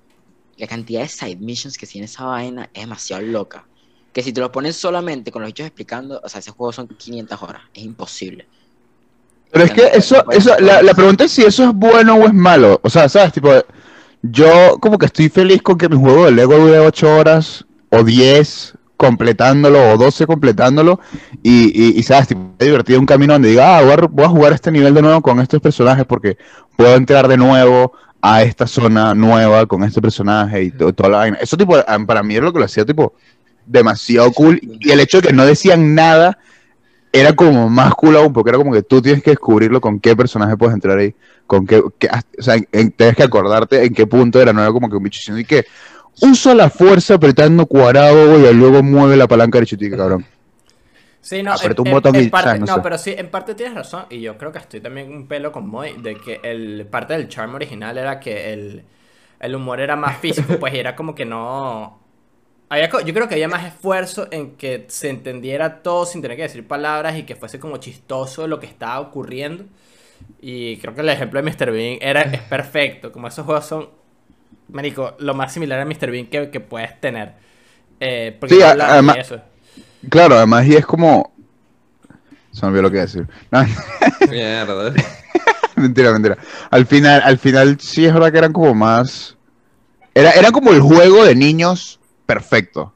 La 0.56 0.66
cantidad 0.66 1.02
de 1.02 1.08
side 1.08 1.36
missions 1.36 1.76
que 1.76 1.86
tiene 1.86 2.06
esa 2.06 2.24
vaina 2.24 2.70
es 2.74 2.82
demasiado 2.82 3.22
loca. 3.22 3.66
Que 4.12 4.22
si 4.22 4.32
te 4.32 4.40
lo 4.40 4.50
pones 4.52 4.76
solamente 4.76 5.30
con 5.32 5.42
los 5.42 5.50
hechos 5.50 5.66
explicando, 5.66 6.20
o 6.24 6.28
sea, 6.28 6.38
ese 6.40 6.50
juego 6.52 6.72
son 6.72 6.86
500 6.88 7.42
horas. 7.42 7.62
Es 7.74 7.82
imposible. 7.82 8.46
Pero 9.54 9.64
es 9.66 9.70
que 9.72 9.86
eso, 9.94 10.24
eso 10.30 10.50
la, 10.60 10.82
la 10.82 10.94
pregunta 10.94 11.24
es 11.24 11.32
si 11.32 11.42
eso 11.42 11.64
es 11.64 11.72
bueno 11.72 12.16
o 12.16 12.26
es 12.26 12.34
malo. 12.34 12.80
O 12.82 12.90
sea, 12.90 13.08
¿sabes? 13.08 13.32
Tipo, 13.32 13.50
yo 14.22 14.78
como 14.80 14.98
que 14.98 15.06
estoy 15.06 15.28
feliz 15.28 15.62
con 15.62 15.78
que 15.78 15.88
mi 15.88 15.96
juego 15.96 16.24
de 16.26 16.32
Lego 16.32 16.56
dure 16.58 16.78
8 16.80 17.16
horas 17.16 17.64
o 17.90 18.02
10 18.02 18.74
completándolo 18.96 19.92
o 19.92 19.96
12 19.96 20.26
completándolo 20.26 20.98
y, 21.42 21.66
y, 21.66 21.98
y, 21.98 22.02
¿sabes? 22.02 22.28
Tipo, 22.28 22.40
he 22.58 22.64
divertido 22.66 22.98
un 23.00 23.06
camino 23.06 23.34
donde 23.34 23.50
diga, 23.50 23.78
ah, 23.78 23.82
voy 23.82 23.92
a, 23.92 23.96
voy 24.10 24.24
a 24.24 24.28
jugar 24.28 24.52
este 24.52 24.70
nivel 24.70 24.94
de 24.94 25.02
nuevo 25.02 25.20
con 25.22 25.40
estos 25.40 25.60
personajes 25.60 26.04
porque 26.06 26.36
puedo 26.76 26.94
entrar 26.96 27.28
de 27.28 27.36
nuevo 27.36 27.92
a 28.22 28.42
esta 28.42 28.66
zona 28.66 29.14
nueva 29.14 29.66
con 29.66 29.84
este 29.84 30.00
personaje 30.00 30.62
y 30.64 30.70
to- 30.70 30.92
toda 30.94 31.10
la 31.10 31.18
vaina. 31.18 31.38
Eso 31.40 31.56
tipo, 31.56 31.76
para 32.06 32.22
mí 32.22 32.34
era 32.34 32.46
lo 32.46 32.52
que 32.52 32.58
lo 32.58 32.64
hacía 32.64 32.84
tipo 32.84 33.14
demasiado 33.66 34.30
cool 34.32 34.58
y 34.62 34.90
el 34.90 35.00
hecho 35.00 35.20
de 35.20 35.28
que 35.28 35.34
no 35.34 35.44
decían 35.46 35.94
nada 35.94 36.38
era 37.14 37.32
como 37.34 37.70
más 37.70 37.94
cool 37.94 38.16
aún, 38.16 38.32
porque 38.32 38.50
era 38.50 38.58
como 38.58 38.72
que 38.72 38.82
tú 38.82 39.00
tienes 39.00 39.22
que 39.22 39.30
descubrirlo 39.30 39.80
con 39.80 40.00
qué 40.00 40.16
personaje 40.16 40.56
puedes 40.56 40.74
entrar 40.74 40.98
ahí, 40.98 41.14
con 41.46 41.66
qué, 41.66 41.82
qué- 41.98 42.08
o 42.38 42.42
sea, 42.42 42.56
en- 42.72 42.90
tienes 42.92 43.16
que 43.16 43.22
acordarte 43.22 43.84
en 43.84 43.94
qué 43.94 44.06
punto 44.06 44.40
era, 44.40 44.52
no 44.52 44.60
era 44.62 44.72
como 44.72 44.90
que 44.90 44.96
un 44.96 45.02
bicho 45.04 45.18
diciendo 45.18 45.40
y 45.40 45.44
que 45.44 45.64
usa 46.22 46.54
la 46.54 46.70
fuerza 46.70 47.14
apretando 47.14 47.66
cuadrado 47.66 48.38
y 48.38 48.54
luego 48.54 48.82
mueve 48.82 49.16
la 49.16 49.28
palanca 49.28 49.60
y 49.60 49.66
tú, 49.66 49.96
cabrón. 49.96 50.26
Sí, 51.20 51.42
no, 51.42 51.54
en- 51.62 51.74
un 51.78 51.90
botón 51.90 52.16
en 52.16 52.30
parte-. 52.30 52.58
No 52.58 52.66
sé. 52.66 52.80
pero 52.82 52.98
sí, 52.98 53.14
en 53.16 53.30
parte 53.30 53.54
tienes 53.54 53.74
razón, 53.74 54.06
y 54.10 54.20
yo 54.20 54.36
creo 54.36 54.52
que 54.52 54.58
estoy 54.58 54.80
también 54.80 55.10
un 55.12 55.26
pelo 55.26 55.52
con 55.52 55.68
Moy, 55.68 55.94
de 56.02 56.16
que 56.16 56.40
el 56.42 56.86
parte 56.90 57.14
del 57.14 57.28
charm 57.28 57.54
original 57.54 57.96
era 57.96 58.20
que 58.20 58.52
el, 58.52 58.84
el 59.40 59.54
humor 59.54 59.80
era 59.80 59.96
más 59.96 60.18
físico, 60.18 60.54
pues 60.60 60.74
y 60.74 60.78
era 60.78 60.94
como 60.94 61.14
que 61.14 61.24
no... 61.24 62.03
Había, 62.68 62.88
yo 62.90 63.14
creo 63.14 63.28
que 63.28 63.34
había 63.34 63.48
más 63.48 63.64
esfuerzo 63.66 64.26
en 64.30 64.52
que 64.56 64.86
se 64.88 65.08
entendiera 65.10 65.82
todo 65.82 66.06
sin 66.06 66.22
tener 66.22 66.36
que 66.36 66.44
decir 66.44 66.66
palabras 66.66 67.16
y 67.16 67.22
que 67.24 67.36
fuese 67.36 67.60
como 67.60 67.76
chistoso 67.76 68.46
lo 68.48 68.58
que 68.58 68.66
estaba 68.66 68.98
ocurriendo. 69.00 69.64
Y 70.40 70.78
creo 70.78 70.94
que 70.94 71.02
el 71.02 71.08
ejemplo 71.08 71.40
de 71.42 71.50
Mr. 71.50 71.70
Bean 71.70 71.98
era, 72.00 72.22
es 72.22 72.40
perfecto, 72.42 73.12
como 73.12 73.28
esos 73.28 73.44
juegos 73.44 73.66
son, 73.66 73.88
marico, 74.70 75.14
lo 75.18 75.34
más 75.34 75.52
similar 75.52 75.78
a 75.80 75.84
Mr. 75.84 76.10
Bean 76.10 76.26
que, 76.26 76.50
que 76.50 76.60
puedes 76.60 76.98
tener. 77.00 77.32
Eh, 78.00 78.36
porque 78.40 78.54
Sí, 78.54 78.60
no 78.60 78.66
además- 78.82 79.16
eso. 79.18 79.40
Claro, 80.10 80.36
además 80.36 80.66
y 80.66 80.74
es 80.76 80.84
como... 80.86 81.32
Se 82.52 82.62
me 82.62 82.68
olvidó 82.68 82.82
lo 82.82 82.90
que 82.90 82.96
iba 82.96 83.02
a 83.02 83.06
decir. 83.06 83.26
No, 83.50 83.64
Mierda. 84.30 84.92
mentira, 85.76 86.12
mentira. 86.12 86.38
Al 86.70 86.86
final, 86.86 87.22
al 87.24 87.38
final 87.38 87.78
sí 87.80 88.06
es 88.06 88.12
verdad 88.14 88.32
que 88.32 88.38
eran 88.38 88.52
como 88.52 88.74
más... 88.74 89.36
Era, 90.14 90.30
era 90.32 90.50
como 90.52 90.70
el 90.72 90.80
juego 90.80 91.24
de 91.24 91.34
niños 91.34 91.98
perfecto. 92.26 92.92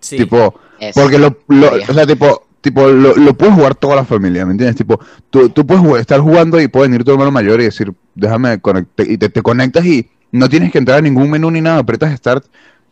Sí. 0.00 0.16
Tipo, 0.16 0.54
Eso. 0.78 1.00
Porque 1.00 1.18
lo, 1.18 1.38
lo- 1.48 1.72
o 1.74 1.92
sea, 1.92 2.06
tipo, 2.06 2.46
tipo 2.60 2.86
lo, 2.88 3.14
lo 3.14 3.34
puede 3.34 3.52
jugar 3.52 3.74
toda 3.74 3.96
la 3.96 4.04
familia, 4.04 4.46
¿me 4.46 4.52
entiendes? 4.52 4.76
Tipo, 4.76 5.00
tú, 5.30 5.48
tú 5.50 5.66
puedes 5.66 5.82
jugar- 5.82 6.00
estar 6.00 6.20
jugando 6.20 6.60
y 6.60 6.68
puede 6.68 6.88
venir 6.88 7.04
tu 7.04 7.12
hermano 7.12 7.30
mayor 7.30 7.60
y 7.60 7.64
decir, 7.64 7.92
déjame 8.14 8.60
conectar, 8.60 9.08
y 9.08 9.18
te, 9.18 9.28
te 9.28 9.42
conectas 9.42 9.84
y 9.86 10.08
no 10.30 10.48
tienes 10.48 10.70
que 10.70 10.78
entrar 10.78 10.98
a 10.98 11.02
ningún 11.02 11.30
menú 11.30 11.50
ni 11.50 11.60
nada, 11.60 11.78
apretas 11.78 12.16
Start 12.16 12.44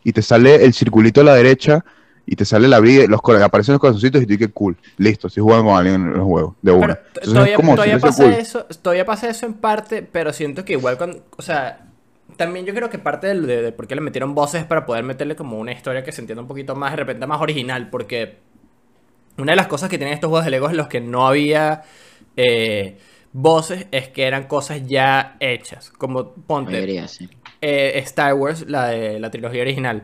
y 0.03 0.11
te 0.11 0.21
sale 0.21 0.63
el 0.65 0.73
circulito 0.73 1.21
a 1.21 1.23
la 1.23 1.35
derecha 1.35 1.83
y 2.25 2.35
te 2.35 2.43
sale 2.43 2.67
la 2.67 2.81
vida, 2.81 3.05
los, 3.07 3.21
aparecen 3.41 3.73
los 3.73 3.79
corazoncitos 3.79 4.21
y 4.21 4.25
tú 4.25 4.33
dices, 4.33 4.49
cool, 4.53 4.75
listo, 4.97 5.27
estoy 5.27 5.43
jugando 5.43 5.65
con 5.65 5.77
alguien 5.77 5.95
en 5.95 6.13
el 6.13 6.21
juego, 6.21 6.55
de 6.61 6.71
una. 6.73 6.99
Entonces 7.07 7.33
todavía, 7.33 7.53
es 7.53 7.55
como 7.55 7.75
todavía 7.75 7.99
pasa 7.99 8.23
cool. 8.23 8.33
eso, 8.33 8.65
todavía 8.81 9.05
pasa 9.05 9.29
eso 9.29 9.45
en 9.45 9.53
parte, 9.53 10.01
pero 10.03 10.33
siento 10.33 10.65
que 10.65 10.73
igual 10.73 10.97
con, 10.97 11.21
o 11.37 11.41
sea, 11.41 11.86
también 12.37 12.65
yo 12.65 12.73
creo 12.73 12.89
que 12.89 12.99
parte 12.99 13.27
del- 13.27 13.47
de, 13.47 13.61
de 13.63 13.71
por 13.73 13.87
qué 13.87 13.95
le 13.95 14.01
metieron 14.01 14.35
voces 14.35 14.61
es 14.61 14.67
para 14.67 14.85
poder 14.85 15.03
meterle 15.03 15.35
como 15.35 15.57
una 15.59 15.71
historia 15.73 16.03
que 16.03 16.11
se 16.11 16.21
entienda 16.21 16.41
un 16.43 16.47
poquito 16.47 16.75
más, 16.75 16.91
de 16.91 16.97
repente 16.97 17.27
más 17.27 17.41
original, 17.41 17.89
porque 17.89 18.37
una 19.37 19.51
de 19.51 19.55
las 19.57 19.67
cosas 19.67 19.89
que 19.89 19.97
tienen 19.97 20.13
estos 20.15 20.29
juegos 20.29 20.45
de 20.45 20.51
Lego 20.51 20.69
en 20.69 20.77
los 20.77 20.87
que 20.87 21.01
no 21.01 21.27
había 21.27 21.83
eh, 22.35 22.97
voces 23.33 23.87
es 23.91 24.09
que 24.09 24.25
eran 24.25 24.45
cosas 24.47 24.87
ya 24.87 25.37
hechas, 25.39 25.91
como 25.91 26.33
ponte, 26.33 26.87
mayoría, 26.87 27.07
sí. 27.07 27.27
eh, 27.61 27.93
Star 28.05 28.33
Wars, 28.35 28.65
la 28.69 28.87
de 28.89 29.19
la 29.19 29.31
trilogía 29.31 29.61
original. 29.61 30.03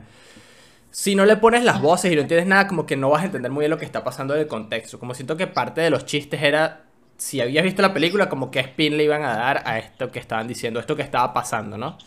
Si 0.91 1.15
no 1.15 1.25
le 1.25 1.38
pones 1.38 1.63
las 1.63 1.81
voces 1.81 2.11
y 2.11 2.15
no 2.15 2.21
entiendes 2.21 2.47
nada, 2.47 2.67
como 2.67 2.86
que 2.86 2.95
no 2.97 3.09
vas 3.09 3.23
a 3.23 3.25
entender 3.25 3.51
muy 3.51 3.61
bien 3.63 3.71
lo 3.71 3.77
que 3.79 3.86
está 3.86 4.03
pasando 4.03 4.36
en 4.36 4.41
el 4.41 4.47
contexto. 4.47 4.99
Como 4.99 5.13
siento 5.15 5.38
que 5.38 5.47
parte 5.47 5.81
de 5.81 5.89
los 5.89 6.05
chistes 6.05 6.43
era, 6.43 6.86
si 7.17 7.41
habías 7.41 7.63
visto 7.63 7.81
la 7.81 7.93
película, 7.93 8.29
como 8.29 8.51
qué 8.51 8.59
spin 8.61 8.97
le 8.97 9.03
iban 9.05 9.23
a 9.23 9.36
dar 9.36 9.63
a 9.65 9.79
esto 9.79 10.11
que 10.11 10.19
estaban 10.19 10.47
diciendo, 10.47 10.79
esto 10.79 10.95
que 10.95 11.01
estaba 11.01 11.34
pasando, 11.34 11.77
¿no? 11.77 11.97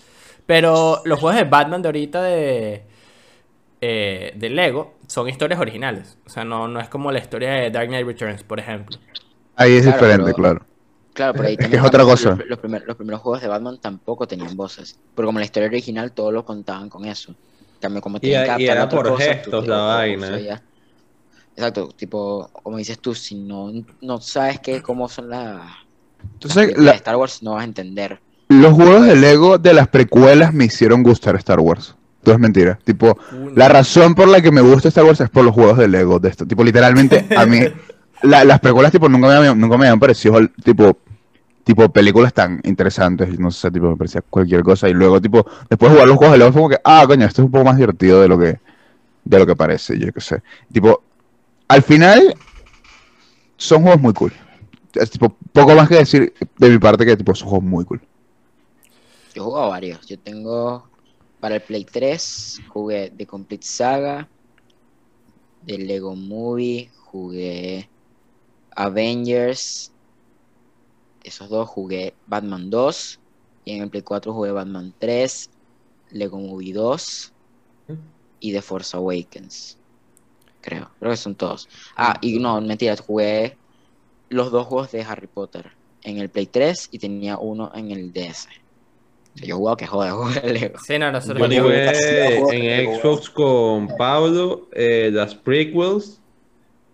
Pero 0.46 1.02
los 1.04 1.18
juegos 1.18 1.36
de 1.36 1.44
Batman 1.44 1.82
de 1.82 1.88
ahorita 1.88 2.22
de, 2.22 2.84
eh, 3.80 4.32
de 4.36 4.50
Lego 4.50 4.94
son 5.06 5.28
historias 5.28 5.60
originales. 5.60 6.18
O 6.26 6.30
sea, 6.30 6.44
no, 6.44 6.68
no 6.68 6.80
es 6.80 6.88
como 6.88 7.10
la 7.12 7.18
historia 7.18 7.50
de 7.52 7.70
Dark 7.70 7.88
Knight 7.88 8.06
Returns, 8.06 8.42
por 8.44 8.58
ejemplo. 8.60 8.96
Ahí 9.56 9.72
es 9.76 9.82
Claro, 9.82 9.96
diferente, 9.98 10.24
pero- 10.24 10.36
claro. 10.36 10.66
Claro, 11.14 11.32
pero 11.32 11.48
ahí 11.48 11.56
también 11.56 11.80
es 11.80 11.86
otra 11.86 12.04
Batman- 12.04 12.16
cosa. 12.16 12.36
Los, 12.36 12.46
los 12.48 12.58
primer- 12.58 12.82
los 12.86 12.96
primeros 12.96 13.20
juegos 13.22 13.40
de 13.40 13.48
Batman 13.48 13.78
tampoco 13.80 14.28
tenían 14.28 14.54
voces. 14.54 14.98
Porque 15.14 15.26
como 15.26 15.38
la 15.38 15.46
historia 15.46 15.68
original, 15.68 16.12
todos 16.12 16.32
lo 16.32 16.44
contaban 16.44 16.90
con 16.90 17.06
eso. 17.06 17.34
Cambio, 17.80 18.02
como 18.02 18.18
Y- 18.18 18.20
que 18.20 18.28
y 18.58 18.66
era 18.66 18.88
por 18.88 19.08
cosa, 19.08 19.14
tú 19.14 19.16
gestos 19.16 19.66
la 19.66 19.78
vaina. 19.78 20.38
ya. 20.38 20.62
Exacto, 21.56 21.88
tipo, 21.96 22.50
como 22.62 22.76
dices 22.76 22.98
tú, 22.98 23.14
si 23.14 23.34
no, 23.34 23.72
no 24.02 24.20
sabes 24.20 24.60
qué, 24.60 24.82
cómo 24.82 25.08
son 25.08 25.30
las, 25.30 25.62
Entonces, 26.34 26.54
películas 26.64 26.84
la- 26.84 26.90
de 26.92 26.96
Star 26.98 27.16
Wars, 27.16 27.42
no 27.42 27.52
vas 27.54 27.62
a 27.62 27.64
entender. 27.64 28.20
Los 28.48 28.72
juegos 28.74 29.06
de 29.06 29.16
Lego 29.16 29.58
de 29.58 29.74
las 29.74 29.88
precuelas 29.88 30.52
me 30.54 30.64
hicieron 30.66 31.02
gustar 31.02 31.36
Star 31.36 31.60
Wars. 31.60 31.94
Todo 32.22 32.34
es 32.34 32.40
mentira. 32.40 32.78
Tipo, 32.84 33.18
la 33.54 33.68
razón 33.68 34.14
por 34.14 34.28
la 34.28 34.40
que 34.40 34.50
me 34.50 34.60
gusta 34.60 34.88
Star 34.88 35.04
Wars 35.04 35.20
es 35.20 35.30
por 35.30 35.44
los 35.44 35.54
juegos 35.54 35.78
de 35.78 35.88
Lego. 35.88 36.18
De 36.18 36.28
esto. 36.28 36.46
Tipo, 36.46 36.64
literalmente, 36.64 37.26
a 37.36 37.46
mí, 37.46 37.60
la- 38.22 38.44
las 38.44 38.60
precuelas, 38.60 38.90
tipo, 38.92 39.08
nunca 39.08 39.28
me, 39.28 39.34
habían- 39.34 39.58
nunca 39.60 39.76
me 39.76 39.86
habían 39.86 40.00
parecido, 40.00 40.38
tipo, 40.64 40.96
tipo, 41.64 41.88
películas 41.92 42.32
tan 42.34 42.60
interesantes. 42.64 43.38
No 43.38 43.50
sé, 43.50 43.70
tipo, 43.70 43.88
me 43.90 43.96
parecía 43.96 44.22
cualquier 44.28 44.62
cosa. 44.62 44.88
Y 44.88 44.94
luego, 44.94 45.20
tipo, 45.20 45.46
después 45.70 45.90
de 45.90 45.96
jugar 45.96 46.08
los 46.08 46.16
juegos 46.16 46.32
de 46.32 46.38
Lego, 46.38 46.52
fue 46.52 46.60
como 46.62 46.70
que, 46.70 46.80
ah, 46.84 47.04
coño, 47.06 47.26
esto 47.26 47.42
es 47.42 47.46
un 47.46 47.52
poco 47.52 47.64
más 47.64 47.76
divertido 47.76 48.20
de 48.20 48.28
lo 48.28 48.38
que, 48.38 48.58
de 49.24 49.38
lo 49.38 49.46
que 49.46 49.54
parece, 49.56 49.98
yo 49.98 50.12
qué 50.12 50.20
sé. 50.20 50.42
Tipo, 50.72 51.02
al 51.68 51.82
final, 51.82 52.34
son 53.56 53.82
juegos 53.82 54.00
muy 54.00 54.12
cool. 54.12 54.32
Es 54.94 55.10
tipo, 55.10 55.36
poco 55.52 55.74
más 55.74 55.88
que 55.88 55.96
decir 55.96 56.32
de 56.58 56.70
mi 56.70 56.78
parte 56.78 57.04
que, 57.04 57.16
tipo, 57.16 57.34
son 57.34 57.48
juegos 57.48 57.64
muy 57.68 57.84
cool. 57.84 58.00
Yo 59.36 59.42
he 59.42 59.44
jugado 59.44 59.68
varios. 59.68 60.06
Yo 60.06 60.18
tengo 60.18 60.88
para 61.40 61.56
el 61.56 61.60
Play 61.60 61.84
3, 61.84 62.62
jugué 62.68 63.12
The 63.14 63.26
Complete 63.26 63.66
Saga, 63.66 64.30
de 65.60 65.76
Lego 65.76 66.16
Movie, 66.16 66.90
jugué 67.04 67.86
Avengers. 68.74 69.92
Esos 71.22 71.50
dos 71.50 71.68
jugué 71.68 72.14
Batman 72.26 72.70
2. 72.70 73.20
Y 73.66 73.72
en 73.72 73.82
el 73.82 73.90
Play 73.90 74.00
4 74.00 74.32
jugué 74.32 74.52
Batman 74.52 74.94
3, 74.98 75.50
Lego 76.12 76.38
Movie 76.38 76.72
2 76.72 77.32
y 78.40 78.52
The 78.54 78.62
Force 78.62 78.96
Awakens. 78.96 79.76
Creo, 80.62 80.90
creo 80.98 81.10
que 81.10 81.18
son 81.18 81.34
todos. 81.34 81.68
Ah, 81.94 82.16
y 82.22 82.38
no, 82.38 82.58
mentira, 82.62 82.96
jugué 82.96 83.58
los 84.30 84.50
dos 84.50 84.66
juegos 84.66 84.92
de 84.92 85.02
Harry 85.02 85.26
Potter 85.26 85.72
en 86.04 86.16
el 86.16 86.30
Play 86.30 86.46
3 86.46 86.88
y 86.90 86.98
tenía 86.98 87.36
uno 87.36 87.70
en 87.74 87.90
el 87.90 88.14
DS. 88.14 88.48
O 89.36 89.38
sea, 89.38 89.46
yo 89.48 89.54
he 89.54 89.58
jugado 89.58 89.76
que 89.76 89.86
joder, 89.86 90.12
juego 90.12 90.30
de 90.42 90.52
Lego. 90.52 90.78
Sí, 90.84 90.98
no, 90.98 91.12
nosotros 91.12 91.38
Yo 91.38 91.46
Bueno, 91.46 91.62
jugué 91.62 92.56
en 92.56 92.86
Lego. 92.86 93.00
Xbox 93.00 93.30
con 93.30 93.88
Pablo 93.96 94.68
eh, 94.72 95.10
las 95.12 95.34
prequels, 95.34 96.20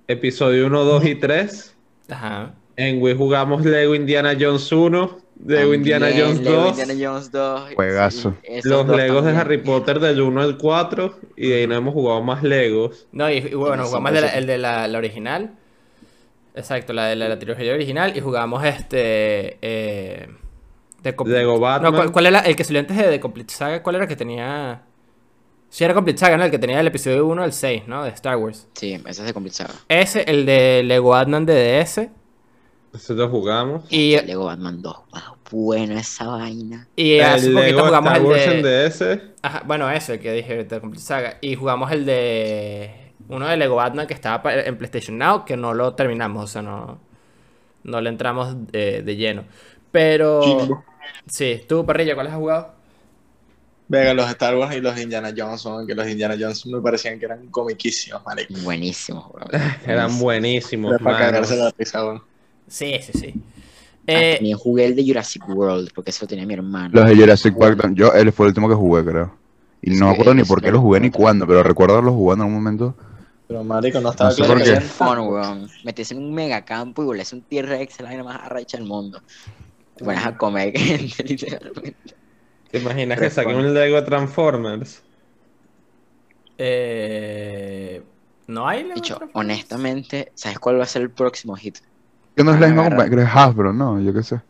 episodio 0.08 0.66
1, 0.66 0.84
2 0.84 1.04
y 1.06 1.14
3. 1.14 1.74
Ajá. 2.10 2.54
En 2.76 3.00
Wii 3.02 3.14
jugamos 3.16 3.64
Lego 3.64 3.94
Indiana 3.94 4.34
Jones 4.38 4.70
1, 4.72 5.18
Lego 5.46 5.74
Indiana 5.74 6.08
Jones 6.16 6.40
Lego 6.40 6.56
2, 6.62 6.78
Indiana 6.80 7.08
Jones 7.10 7.30
2. 7.32 7.74
Juegazo. 7.74 8.36
los 8.64 8.88
Legos 8.88 9.24
de. 9.24 9.30
Harry 9.36 9.58
Potter 9.58 10.00
del 10.00 10.20
1 10.20 10.40
al 10.40 10.56
4 10.58 11.18
y 11.36 11.48
de 11.48 11.54
ahí 11.60 11.66
no 11.66 11.74
hemos 11.76 11.94
jugado 11.94 12.22
más 12.22 12.42
Legos. 12.42 13.06
No, 13.12 13.30
y, 13.30 13.36
y 13.38 13.54
bueno, 13.54 13.84
jugamos 13.84 14.10
sí, 14.10 14.14
de 14.16 14.20
la- 14.22 14.28
el 14.36 14.46
de 14.46 14.58
la, 14.58 14.88
la 14.88 14.98
original. 14.98 15.52
Exacto, 16.54 16.92
la 16.92 17.06
de 17.06 17.16
la, 17.16 17.28
la 17.28 17.38
trilogía 17.38 17.72
original. 17.72 18.16
Y 18.16 18.20
jugamos 18.20 18.64
este. 18.64 19.58
Eh, 19.62 20.28
de 21.02 21.14
Com- 21.16 21.28
Lego 21.28 21.54
No, 21.54 21.60
Batman. 21.60 21.94
¿cuál, 21.94 22.12
cuál 22.12 22.26
era 22.26 22.40
el 22.40 22.56
que 22.56 22.64
salió 22.64 22.80
antes 22.80 22.96
de 22.96 23.04
The 23.04 23.20
Complete 23.20 23.52
Saga? 23.54 23.82
¿Cuál 23.82 23.96
era 23.96 24.04
el 24.04 24.08
que 24.08 24.16
tenía.? 24.16 24.82
Sí, 25.68 25.84
era 25.84 25.94
Complete 25.94 26.18
Saga, 26.18 26.36
¿no? 26.36 26.44
El 26.44 26.50
que 26.50 26.58
tenía 26.58 26.78
el 26.80 26.86
episodio 26.86 27.26
1 27.26 27.42
al 27.42 27.52
6, 27.52 27.84
¿no? 27.86 28.04
De 28.04 28.10
Star 28.10 28.36
Wars. 28.36 28.68
Sí, 28.74 28.92
ese 28.94 29.08
es 29.22 29.24
de 29.26 29.32
Complete 29.32 29.56
Saga. 29.56 29.74
Ese, 29.88 30.22
el 30.30 30.44
de 30.44 30.82
Lego 30.84 31.10
Batman 31.10 31.46
de 31.46 31.80
DS. 31.82 32.08
Nosotros 32.92 33.30
jugamos. 33.30 33.84
Y, 33.88 34.20
Lego 34.20 34.44
Batman 34.44 34.82
2. 34.82 34.96
Wow, 35.12 35.20
bueno 35.50 35.98
esa 35.98 36.26
vaina. 36.26 36.88
y 36.94 37.20
hace 37.20 37.46
el 37.46 37.54
poquito 37.54 37.76
Lego 37.76 37.86
jugamos 37.86 38.12
Star 38.12 38.20
el 38.20 38.26
Wars 38.26 38.46
de. 38.46 38.84
en 38.84 38.90
DS. 38.90 39.22
Ajá, 39.42 39.62
bueno, 39.66 39.90
ese 39.90 40.20
que 40.20 40.32
dije 40.32 40.64
de 40.64 40.80
Complete 40.80 41.04
Saga. 41.04 41.38
Y 41.40 41.54
jugamos 41.56 41.90
el 41.90 42.04
de. 42.04 43.14
Uno 43.28 43.46
de 43.48 43.56
Lego 43.56 43.76
Batman 43.76 44.06
que 44.06 44.12
estaba 44.14 44.42
en 44.54 44.76
PlayStation 44.76 45.16
Now, 45.16 45.44
que 45.46 45.56
no 45.56 45.72
lo 45.72 45.94
terminamos, 45.94 46.44
o 46.44 46.46
sea, 46.46 46.60
no. 46.62 46.98
No 47.84 48.00
le 48.00 48.10
entramos 48.10 48.54
eh, 48.74 49.02
de 49.04 49.16
lleno. 49.16 49.44
Pero. 49.90 50.42
Chimbo. 50.42 50.84
Sí, 51.26 51.62
tú, 51.68 51.84
Parrilla, 51.86 52.14
¿cuáles 52.14 52.32
has 52.32 52.38
jugado? 52.38 52.74
Venga, 53.88 54.14
los 54.14 54.28
Star 54.30 54.56
Wars 54.56 54.74
y 54.74 54.80
los 54.80 54.98
Indiana 54.98 55.32
Jones 55.36 55.60
son 55.60 55.86
que 55.86 55.94
los 55.94 56.08
Indiana 56.08 56.34
Jones 56.38 56.64
me 56.66 56.80
parecían 56.80 57.18
que 57.18 57.26
eran 57.26 57.46
comiquísimos, 57.48 58.24
marico. 58.24 58.54
Buenísimo, 58.62 59.30
weón. 59.34 59.48
Eran 59.86 60.18
buenísimos. 60.18 60.92
Era 60.94 61.04
para 61.04 61.18
cagarse 61.18 61.56
la 61.56 61.70
risa, 61.76 62.04
weón. 62.04 62.22
Sí, 62.66 62.98
sí, 63.02 63.12
sí. 63.18 63.34
Ah, 63.36 64.02
Eh, 64.06 64.34
También 64.36 64.56
jugué 64.56 64.86
el 64.86 64.96
de 64.96 65.04
Jurassic 65.04 65.46
World, 65.48 65.90
porque 65.94 66.10
eso 66.10 66.24
lo 66.24 66.28
tenía 66.28 66.46
mi 66.46 66.54
hermano. 66.54 66.90
Los 66.94 67.08
de 67.08 67.16
Jurassic 67.16 67.56
Park, 67.56 67.90
yo, 67.94 68.12
él 68.14 68.32
fue 68.32 68.46
el 68.46 68.48
último 68.50 68.68
que 68.68 68.74
jugué, 68.74 69.04
creo. 69.04 69.36
Y 69.82 69.90
no 69.90 69.96
Sí, 69.96 70.04
me 70.04 70.10
acuerdo 70.10 70.34
ni 70.34 70.44
por 70.44 70.62
qué 70.62 70.70
los 70.70 70.80
jugué 70.80 71.00
ni 71.00 71.10
cuándo, 71.10 71.46
pero 71.46 71.62
recuerdo 71.62 71.94
haberlos 71.94 72.14
jugado 72.14 72.36
en 72.36 72.40
algún 72.42 72.54
momento. 72.54 72.96
Pero 73.46 73.64
marico, 73.64 74.00
no 74.00 74.10
estaba 74.10 74.30
No 74.30 74.36
sé 74.36 74.42
claro 74.42 74.54
por 74.54 74.62
que 74.62 74.80
Fun, 74.80 75.18
weón. 75.18 75.70
Meterse 75.84 76.14
en 76.14 76.20
un 76.22 76.32
megacampo 76.34 77.02
y 77.02 77.06
volverse 77.06 77.36
un 77.36 77.42
T-Rex, 77.42 78.00
la 78.00 78.08
vaina 78.08 78.24
más 78.24 78.40
arrecha 78.42 78.78
del 78.78 78.86
mundo. 78.86 79.20
Te 80.02 80.06
pones 80.06 80.26
a 80.26 80.36
comer 80.36 80.76
gente, 80.76 81.22
literalmente. 81.28 82.14
¿Te 82.70 82.78
imaginas 82.78 83.20
que 83.20 83.30
saquen 83.30 83.52
bueno. 83.54 83.68
un 83.68 83.74
Lego 83.74 83.96
de 83.96 84.02
Transformers? 84.02 85.02
eh, 86.58 88.02
no 88.48 88.68
hay 88.68 88.82
Lego 88.82 88.94
Dicho, 88.96 89.18
honestamente, 89.34 90.32
¿sabes 90.34 90.58
cuál 90.58 90.78
va 90.78 90.82
a 90.84 90.86
ser 90.86 91.02
el 91.02 91.10
próximo 91.10 91.54
hit? 91.56 91.78
Que 92.34 92.42
no 92.42 92.52
es 92.52 92.60
la 92.60 92.66
misma 92.66 92.84
compañía, 92.84 93.10
creo 93.10 93.24
que 93.24 93.30
es 93.30 93.36
Hasbro, 93.36 93.72
¿no? 93.72 94.00
Yo 94.00 94.12
qué 94.12 94.22
sé. 94.22 94.40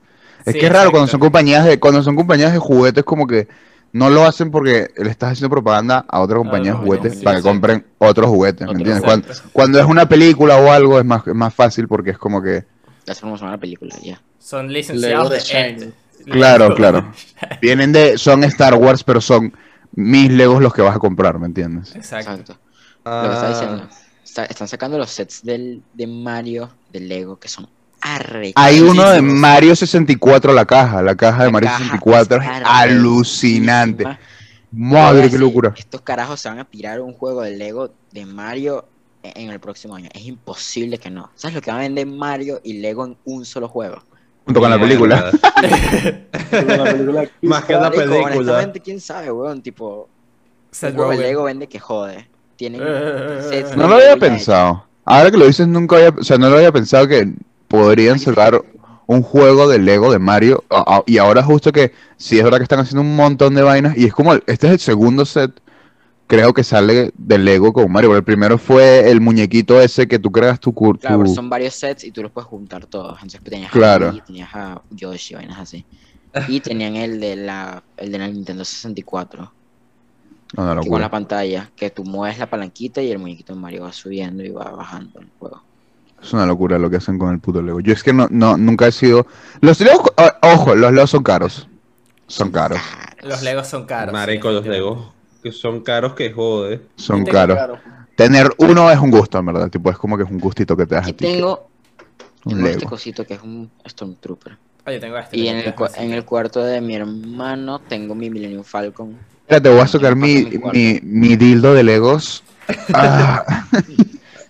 Es 0.47 0.55
Sí, 0.55 0.59
que 0.59 0.67
es 0.67 0.73
raro 0.73 0.91
cuando 0.91 1.09
son 1.09 1.21
compañías 1.21 1.65
de, 1.65 1.79
cuando 1.79 2.03
son 2.03 2.17
compañías 2.17 2.53
de 2.53 2.59
juguetes 2.59 3.05
como 3.05 3.27
que 3.27 3.49
no 3.93 4.09
lo 4.09 4.25
hacen 4.25 4.51
porque 4.51 4.91
le 4.97 5.11
estás 5.11 5.33
haciendo 5.33 5.51
propaganda 5.51 6.05
a 6.09 6.21
otra 6.21 6.39
compañía 6.39 6.73
de 6.73 6.79
juguetes 6.79 7.23
para 7.23 7.37
que 7.37 7.43
compren 7.43 7.85
otros 7.99 8.29
juguetes, 8.29 8.67
¿me 8.67 8.73
Otro 8.73 8.79
entiendes? 8.79 9.05
Cuando, 9.05 9.29
cuando 9.53 9.79
es 9.79 9.85
una 9.85 10.09
película 10.09 10.57
o 10.57 10.71
algo 10.71 10.99
es 10.99 11.05
más, 11.05 11.27
es 11.27 11.35
más 11.35 11.55
fácil 11.55 11.87
porque 11.89 12.11
es 12.11 12.19
como 12.19 12.43
que, 12.43 12.65
Promocionó 13.05 13.51
la 13.53 13.59
película, 13.59 13.95
ya. 14.03 14.21
Son 14.39 14.73
licenciados 14.73 15.31
de 15.31 15.93
claro, 16.25 16.75
claro. 16.75 17.13
Vienen 17.61 17.93
de, 17.93 18.19
son 18.19 18.45
Star 18.45 18.75
Wars, 18.75 19.03
pero 19.05 19.21
son 19.21 19.53
mis 19.93 20.31
Legos 20.31 20.63
los 20.63 20.73
que 20.73 20.83
vas 20.83 20.97
a 20.97 20.99
comprar, 20.99 21.39
¿me 21.39 21.47
entiendes? 21.47 21.95
Exacto. 21.95 22.31
Exacto. 22.33 22.59
Lo 23.05 23.29
que 23.29 23.35
está 23.35 23.47
Ah, 23.47 23.49
diciendo. 23.51 23.89
Está- 24.25 24.45
están 24.47 24.69
sacando 24.69 24.99
los 24.99 25.11
sets 25.11 25.43
del, 25.43 25.83
de 25.93 26.07
Mario, 26.07 26.71
de 26.91 27.01
Lego, 27.01 27.39
que 27.39 27.49
son 27.49 27.69
arrechísimos. 28.01 28.55
Hay 28.65 28.81
uno 28.81 29.11
de 29.11 29.21
Mario 29.21 29.77
64, 29.77 30.53
la 30.53 30.65
caja, 30.65 31.03
la 31.03 31.15
caja 31.17 31.41
de 31.41 31.45
La 31.47 31.51
Mario 31.53 31.69
caja 31.69 31.79
64 31.85 32.37
es 32.39 32.43
está 32.45 32.79
alucinante. 32.81 34.07
Madre, 34.71 35.29
qué 35.29 35.39
locura. 35.39 35.75
Estos 35.77 36.01
carajos 36.01 36.41
se 36.41 36.49
van 36.49 36.59
a 36.61 36.65
tirar 36.65 37.01
un 37.01 37.13
juego 37.13 37.43
de 37.43 37.57
Lego 37.57 37.93
de 38.11 38.25
Mario 38.25 38.87
en 39.23 39.51
el 39.51 39.61
próximo 39.61 39.95
año. 39.95 40.09
Es 40.13 40.23
imposible 40.25 40.99
que 40.99 41.11
no. 41.11 41.31
¿Sabes 41.35 41.55
lo 41.55 41.61
que 41.61 41.71
va 41.71 41.79
a 41.79 41.81
vender 41.81 42.07
Mario 42.07 42.61
y 42.63 42.75
Lego 42.75 43.05
en 43.07 43.17
un 43.25 43.45
solo 43.45 43.69
juego? 43.69 44.03
Junto 44.45 44.61
con 44.61 44.71
la 44.71 44.81
película. 44.81 45.31
Más 47.43 47.65
que 47.65 47.73
la 47.75 47.91
película. 47.91 48.25
honestamente, 48.35 48.81
quién 48.81 49.01
sabe, 49.01 49.31
weón. 49.31 49.63
Tipo, 49.63 50.09
Rogen. 50.95 51.21
Lego 51.21 51.45
vende 51.45 51.69
que 51.69 51.79
jode. 51.79 52.29
Tienen 52.57 52.81
Eh, 52.85 53.39
sets 53.49 53.77
No 53.77 53.85
de 53.85 53.89
lo 53.89 53.95
había 53.97 54.17
pensado. 54.17 54.85
Ahora 55.05 55.31
que 55.31 55.37
lo 55.37 55.47
dices, 55.47 55.67
nunca 55.67 55.97
había, 55.97 56.11
o 56.11 56.23
sea, 56.25 56.39
no 56.39 56.49
lo 56.49 56.57
había 56.57 56.73
pensado 56.73 57.09
que 57.09 57.33
podrían 57.69 58.19
sacar 58.19 58.61
un 59.07 59.23
juego 59.23 59.69
de 59.69 59.79
Lego 59.79 60.13
de 60.13 60.19
Mario. 60.19 60.63
a- 60.71 60.97
a- 60.99 61.03
Y 61.07 61.19
ahora 61.19 61.43
justo 61.43 61.73
que 61.73 61.93
sí 62.17 62.39
es 62.39 62.45
verdad 62.45 62.59
que 62.59 62.63
están 62.65 62.79
haciendo 62.81 63.03
un 63.03 63.17
montón 63.17 63.55
de 63.55 63.63
vainas. 63.63 63.97
Y 63.97 64.07
es 64.07 64.13
como, 64.13 64.33
el- 64.33 64.43
este 64.47 64.67
es 64.69 64.73
el 64.75 64.79
segundo 64.81 65.25
set, 65.25 65.51
creo 66.33 66.55
que 66.55 66.65
sale 66.65 67.13
de 67.19 67.39
Lego 67.39 67.75
con 67.75 67.93
Mario. 67.93 68.09
porque 68.09 68.19
El 68.21 68.25
primero 68.25 68.57
fue 68.57 69.11
el 69.11 69.21
muñequito 69.21 69.79
ese 69.83 70.09
que 70.09 70.19
tú 70.19 70.33
creas 70.33 70.59
tu... 70.59 70.73
cur- 70.73 70.99
Claro, 70.99 71.19
pero 71.23 71.35
son 71.35 71.51
varios 71.51 71.75
sets 71.75 72.05
y 72.05 72.11
tú 72.11 72.23
los 72.23 72.33
puedes 72.33 72.49
juntar 72.49 72.87
todos. 72.87 73.13
Entonces 73.17 73.43
tenías 73.43 73.71
Claro. 73.71 74.07
a 74.09 74.11
Luigi, 74.13 74.27
tenías 74.27 74.49
a 74.55 74.81
Yoshi, 74.91 75.35
vainas 75.35 75.59
así. 75.59 75.85
Y 76.49 76.61
tenían 76.61 76.97
el 76.97 77.21
de 77.21 77.37
la, 77.37 77.83
el 77.99 78.11
de 78.11 78.19
la 78.19 78.29
Nintendo 78.29 78.65
64, 78.65 79.53
No, 80.57 80.75
no, 80.75 80.81
que 80.81 80.89
con 80.89 81.01
la 81.03 81.11
pantalla, 81.11 81.71
que 81.77 81.91
tú 81.91 82.03
mueves 82.05 82.39
la 82.39 82.49
palanquita 82.49 83.03
y 83.03 83.11
el 83.11 83.19
muñequito 83.19 83.53
de 83.55 83.61
Mario 83.61 83.83
va 83.83 83.93
subiendo 83.93 84.43
y 84.43 84.49
va 84.49 84.71
bajando 84.71 85.21
el 85.21 85.29
juego. 85.39 85.63
Es 86.23 86.33
una 86.33 86.47
locura 86.47 86.79
lo 86.79 86.89
que 86.89 86.97
hacen 86.97 87.19
con 87.19 87.33
el 87.35 87.41
puto 87.41 87.61
Lego. 87.61 87.81
Yo 87.81 87.93
es 87.93 88.03
que 88.03 88.15
no, 88.15 88.27
no 88.31 88.57
nunca 88.57 88.87
he 88.87 88.93
sido... 88.93 89.27
Los 89.61 89.81
Legos, 89.81 90.09
ojo, 90.41 90.75
los 90.75 90.93
Legos 90.93 91.11
son 91.11 91.23
caros. 91.23 91.69
Son 92.27 92.51
caros. 92.51 92.79
Los 93.23 93.43
Legos 93.43 93.67
son 93.67 93.85
caros. 93.85 94.13
Marico, 94.15 94.49
sí, 94.49 94.55
los 94.55 94.67
Legos 94.67 95.09
que 95.43 95.53
son 95.53 95.81
caros 95.81 96.15
que 96.15 96.33
jode. 96.33 96.81
Son 96.97 97.25
caros. 97.25 97.59
Tener 98.17 98.51
uno 98.59 98.91
es 98.91 98.99
un 98.99 99.11
gusto, 99.11 99.39
en 99.39 99.47
verdad. 99.47 99.69
Tipo, 99.71 99.91
es 99.91 99.99
como 99.99 100.17
que 100.17 100.25
es 100.25 100.31
un 100.31 100.39
gustito 100.39 100.77
que 100.77 100.87
te 100.87 100.95
das 100.95 101.05
a 101.05 101.09
ti. 101.09 101.15
tengo, 101.15 101.69
Un 102.45 102.55
tengo 102.55 102.67
este 102.67 102.79
Lego. 102.81 102.91
cosito 102.91 103.27
que 103.27 103.35
es 103.35 103.43
un 103.43 103.71
Stormtrooper. 103.87 104.57
Oye, 104.87 104.99
tengo 105.01 105.19
este. 105.19 105.39
Y 105.39 105.49
en 105.49 105.59
el, 105.59 105.75
en 105.97 106.13
el 106.13 106.25
cuarto 106.25 106.63
de 106.63 106.81
mi 106.81 106.95
hermano 106.95 107.81
tengo 107.81 108.15
mi 108.15 108.31
Millennium 108.31 108.65
Falcon. 108.65 109.17
Espérate, 109.41 109.69
voy 109.69 109.81
a 109.81 110.11
no 110.11 110.17
mi, 110.17 110.45
mi 110.73 111.01
mi, 111.03 111.37
dildo 111.37 111.75
de 111.75 111.83
Legos. 111.83 112.43
Ah, 112.95 113.67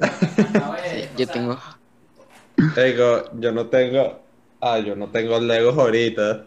Sí, 0.03 1.09
yo 1.17 1.27
tengo 1.29 1.59
Digo, 2.57 3.25
yo 3.39 3.53
no 3.53 3.67
tengo 3.67 4.21
Ah, 4.61 4.79
yo 4.79 4.95
no 4.95 5.09
tengo 5.09 5.41
Legos 5.41 5.77
ahorita. 5.77 6.45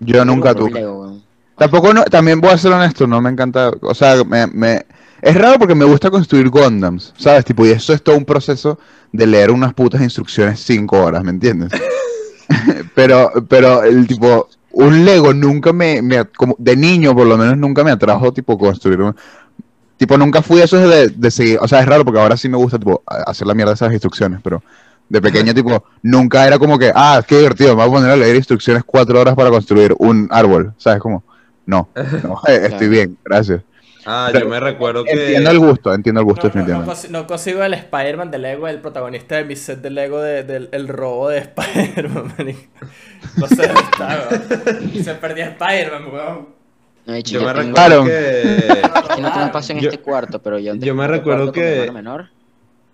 Yo 0.00 0.24
nunca 0.24 0.54
tuve. 0.54 0.72
Lego. 0.72 1.18
Tampoco, 1.56 1.92
no, 1.92 2.04
también 2.04 2.40
voy 2.40 2.50
a 2.50 2.58
ser 2.58 2.72
honesto, 2.72 3.06
no 3.06 3.20
me 3.20 3.30
encanta, 3.30 3.70
o 3.82 3.94
sea, 3.94 4.22
me, 4.24 4.46
me- 4.48 4.86
es 5.20 5.34
raro 5.36 5.58
porque 5.58 5.74
me 5.74 5.84
gusta 5.84 6.10
construir 6.10 6.48
Gundams, 6.48 7.12
¿sabes? 7.16 7.44
Tipo, 7.44 7.64
y 7.66 7.70
eso 7.70 7.92
es 7.92 8.02
todo 8.02 8.16
un 8.16 8.24
proceso 8.24 8.78
de 9.12 9.26
leer 9.26 9.50
unas 9.50 9.72
putas 9.74 10.00
instrucciones 10.00 10.60
cinco 10.60 11.00
horas, 11.02 11.22
¿me 11.22 11.30
entiendes? 11.30 11.70
pero, 12.94 13.30
pero 13.48 13.82
el 13.84 14.06
tipo, 14.06 14.48
un 14.72 15.04
Lego 15.04 15.32
nunca 15.34 15.72
me, 15.72 16.02
me- 16.02 16.24
como 16.26 16.56
de 16.58 16.76
niño 16.76 17.14
por 17.14 17.26
lo 17.26 17.36
menos 17.36 17.56
nunca 17.58 17.84
me 17.84 17.90
atrajo, 17.90 18.32
tipo, 18.32 18.58
construir 18.58 19.00
un, 19.00 19.14
tipo, 19.96 20.18
nunca 20.18 20.42
fui 20.42 20.60
eso 20.60 20.78
de, 20.88 21.08
de 21.08 21.30
seguir, 21.30 21.58
o 21.60 21.68
sea, 21.68 21.80
es 21.80 21.86
raro 21.86 22.04
porque 22.04 22.20
ahora 22.20 22.36
sí 22.36 22.48
me 22.48 22.56
gusta, 22.56 22.78
tipo, 22.78 23.02
a- 23.06 23.30
hacer 23.30 23.46
la 23.46 23.54
mierda 23.54 23.72
de 23.72 23.76
esas 23.76 23.92
instrucciones, 23.92 24.40
pero 24.42 24.62
de 25.08 25.20
pequeño, 25.20 25.54
tipo, 25.54 25.84
nunca 26.02 26.46
era 26.46 26.58
como 26.58 26.78
que, 26.78 26.90
ah, 26.94 27.22
qué 27.26 27.38
divertido, 27.38 27.70
me 27.76 27.84
voy 27.84 27.90
a 27.90 27.92
poner 28.00 28.10
a 28.10 28.16
leer 28.16 28.36
instrucciones 28.36 28.82
cuatro 28.84 29.20
horas 29.20 29.34
para 29.34 29.50
construir 29.50 29.94
un 29.98 30.28
árbol, 30.30 30.72
¿sabes? 30.78 31.00
Como, 31.00 31.22
no, 31.72 31.88
no, 32.22 32.40
eh, 32.46 32.66
estoy 32.70 32.88
bien, 32.88 33.16
gracias. 33.24 33.62
Ah, 34.04 34.28
Pero 34.32 34.46
yo 34.46 34.50
me 34.50 34.58
recuerdo 34.58 35.04
que. 35.04 35.12
Entiendo 35.12 35.50
el 35.50 35.58
gusto, 35.60 35.94
entiendo 35.94 36.20
el 36.22 36.24
gusto, 36.26 36.48
No, 36.48 36.54
no, 36.54 36.54
no, 36.54 36.66
definitivamente. 36.66 37.08
consi- 37.08 37.10
no 37.10 37.26
consigo 37.28 37.62
el 37.62 37.74
Spider-Man 37.74 38.30
de 38.32 38.38
Lego, 38.38 38.66
el 38.66 38.80
protagonista 38.80 39.36
de 39.36 39.44
mi 39.44 39.54
set 39.54 39.80
de 39.80 39.90
Lego 39.90 40.20
de- 40.20 40.42
del 40.42 40.68
el 40.72 40.88
robo 40.88 41.28
de 41.28 41.38
Spider-Man. 41.38 42.34
No 43.36 43.46
sé 43.46 43.66
dónde 43.68 43.80
está, 43.80 44.28
weón. 44.28 45.04
Se 45.04 45.14
perdió 45.14 45.44
Spider-Man, 45.44 46.02
weón. 46.12 46.48
No, 47.06 47.12
de 47.12 47.18
hecho, 47.20 47.34
Yo 47.34 47.40
yo 47.42 47.46
me 47.46 47.52
tengo- 47.54 47.76
recuerdo 47.76 48.04
que. 48.04 48.40
Es 48.58 49.14
que 49.16 49.22
no 49.22 49.32
tengo 49.32 49.46
espacio 49.46 49.74
en 49.76 49.80
Yo- 49.82 49.90
este 49.90 50.02
cuarto, 50.02 50.42
pero 50.42 50.58
yo, 50.58 50.74
yo 50.74 50.94
me 50.96 51.06
recuerdo 51.06 51.52
que- 51.52 51.88
menor 51.92 52.28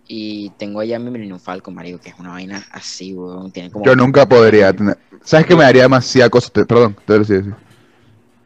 y 0.07 0.51
tengo 0.59 0.81
allá 0.81 0.99
mi 0.99 1.11
Millennium 1.11 1.39
Falcon, 1.39 1.75
marico, 1.75 1.99
que 2.01 2.11
es 2.11 2.15
una 2.19 2.31
vaina 2.33 2.63
así, 2.73 3.15
weón. 3.15 3.51
Tiene 3.51 3.71
como 3.71 3.85
Yo 3.87 3.97
nunca 3.97 4.27
podría 4.29 4.73
tener. 4.75 4.99
¿Sabes 5.25 5.47
que 5.47 5.57
me 5.57 5.65
daría 5.65 5.83
demasiada 5.83 6.29
cosa? 6.29 6.51
Te- 6.51 6.67
perdón, 6.67 6.95
te 7.07 7.19
decía 7.19 7.39
así. 7.39 7.49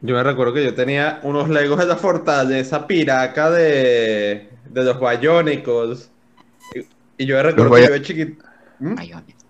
Yo 0.05 0.15
me 0.15 0.21
recuerdo 0.23 0.53
que 0.53 0.63
yo 0.63 0.73
tenía 0.75 1.19
unos 1.23 1.47
Legos 1.49 1.79
de 1.79 1.85
la 1.85 1.95
fortaleza 1.95 2.85
piraca 2.85 3.49
de, 3.49 4.49
de 4.69 4.83
los 4.83 4.99
Bionicles. 4.99 6.11
Y, 6.75 7.23
y 7.23 7.25
yo 7.25 7.37
me 7.37 7.43
recuerdo 7.43 7.69
Los 7.69 7.79
que 7.79 7.87
yo 7.87 7.93
de 7.93 8.01
chiquito. 8.01 8.43
¿Mm? 8.79 8.95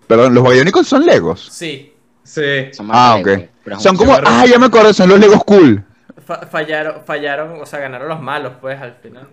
Perdón, 0.06 0.32
los 0.34 0.44
Bionicles 0.48 0.86
son 0.86 1.04
Legos. 1.04 1.48
Sí, 1.52 1.90
Sí. 2.22 2.68
Son 2.72 2.86
más 2.86 2.96
Ah, 2.98 3.20
Lego, 3.22 3.42
ok. 3.66 3.78
Son 3.80 3.96
como. 3.96 4.12
Yo 4.16 4.22
Ah, 4.24 4.46
ya 4.46 4.58
me 4.58 4.66
acuerdo, 4.66 4.94
son 4.94 5.10
los 5.10 5.18
Legos 5.20 5.44
cool. 5.44 5.84
fa- 6.24 6.46
fallaron, 6.46 7.02
fallaron, 7.04 7.60
o 7.60 7.66
sea, 7.66 7.80
ganaron 7.80 8.08
los 8.08 8.20
malos, 8.22 8.52
pues, 8.62 8.80
al 8.80 8.94
final. 9.02 9.28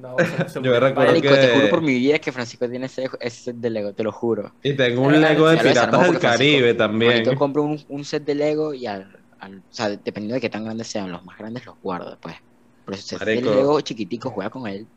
No, 0.00 0.16
se- 0.48 0.62
Yo 0.62 0.70
me 0.70 0.80
recuerdo 0.80 1.10
Marico, 1.12 1.34
te 1.34 1.40
que- 1.40 1.54
juro 1.54 1.68
por 1.68 1.82
mi 1.82 1.94
vida 1.94 2.18
que 2.18 2.32
Francisco 2.32 2.66
tiene 2.70 2.86
ese, 2.86 3.10
ese 3.20 3.42
set 3.44 3.56
de 3.56 3.68
Lego, 3.68 3.92
te 3.92 4.02
lo 4.04 4.10
juro. 4.12 4.52
Y 4.62 4.72
tengo 4.72 5.02
un 5.02 5.12
Ya 5.12 5.28
Lego 5.30 5.48
de 5.50 5.58
Piratas 5.58 6.02
del 6.10 6.18
Caribe 6.18 6.72
también. 6.72 7.12
Ahorita 7.12 7.34
compro 7.34 7.62
un, 7.64 7.84
un 7.90 8.04
set 8.06 8.24
de 8.24 8.34
Lego 8.36 8.72
y 8.72 8.86
al, 8.86 9.18
al- 9.40 9.58
o 9.60 9.62
sea, 9.68 9.88
dependiendo 9.90 10.34
de 10.34 10.40
qué 10.40 10.50
tan 10.50 10.64
grandes 10.64 10.88
sean, 10.88 11.10
los 11.10 11.24
más 11.24 11.38
grandes 11.38 11.64
los 11.66 11.76
guardo 11.80 12.10
después. 12.10 12.36
Pero 12.84 12.96
ese 12.98 13.18
set 13.18 13.20
de 13.20 13.42
Marico. 13.42 13.50
Lego 13.50 13.80
chiquitico 13.80 14.30
juega 14.30 14.50
con 14.50 14.66
él 14.66 14.88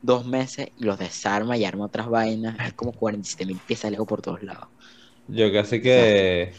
dos 0.00 0.26
meses 0.26 0.68
y 0.76 0.84
los 0.84 0.98
desarma 0.98 1.56
y 1.56 1.64
arma 1.64 1.86
otras 1.86 2.08
vainas. 2.08 2.56
Es 2.66 2.74
como 2.74 2.92
47 2.92 3.46
mil 3.46 3.60
piezas 3.60 3.84
de 3.84 3.92
Lego 3.92 4.06
por 4.06 4.22
todos 4.22 4.42
lados. 4.42 4.68
Yo 5.28 5.52
casi 5.52 5.82
que. 5.82 6.52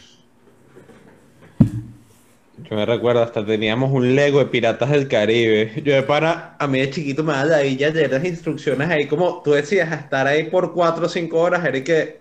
Yo 2.56 2.76
me 2.76 2.84
recuerdo, 2.84 3.22
hasta 3.22 3.44
teníamos 3.44 3.90
un 3.90 4.14
Lego 4.14 4.38
de 4.38 4.46
Piratas 4.46 4.90
del 4.90 5.08
Caribe. 5.08 5.82
Yo 5.82 5.94
de 5.94 6.02
para, 6.02 6.56
a 6.58 6.66
mí 6.68 6.78
de 6.80 6.90
chiquito 6.90 7.24
me 7.24 7.32
da 7.32 7.44
la 7.44 7.60
villa 7.62 7.88
leer 7.90 8.10
las 8.12 8.24
instrucciones 8.24 8.88
ahí, 8.90 9.08
como 9.08 9.42
tú 9.42 9.52
decías, 9.52 9.90
a 9.90 9.94
estar 9.96 10.26
ahí 10.26 10.50
por 10.50 10.74
4 10.74 11.06
o 11.06 11.08
5 11.08 11.40
horas, 11.40 11.64
era 11.64 11.82
que. 11.82 12.19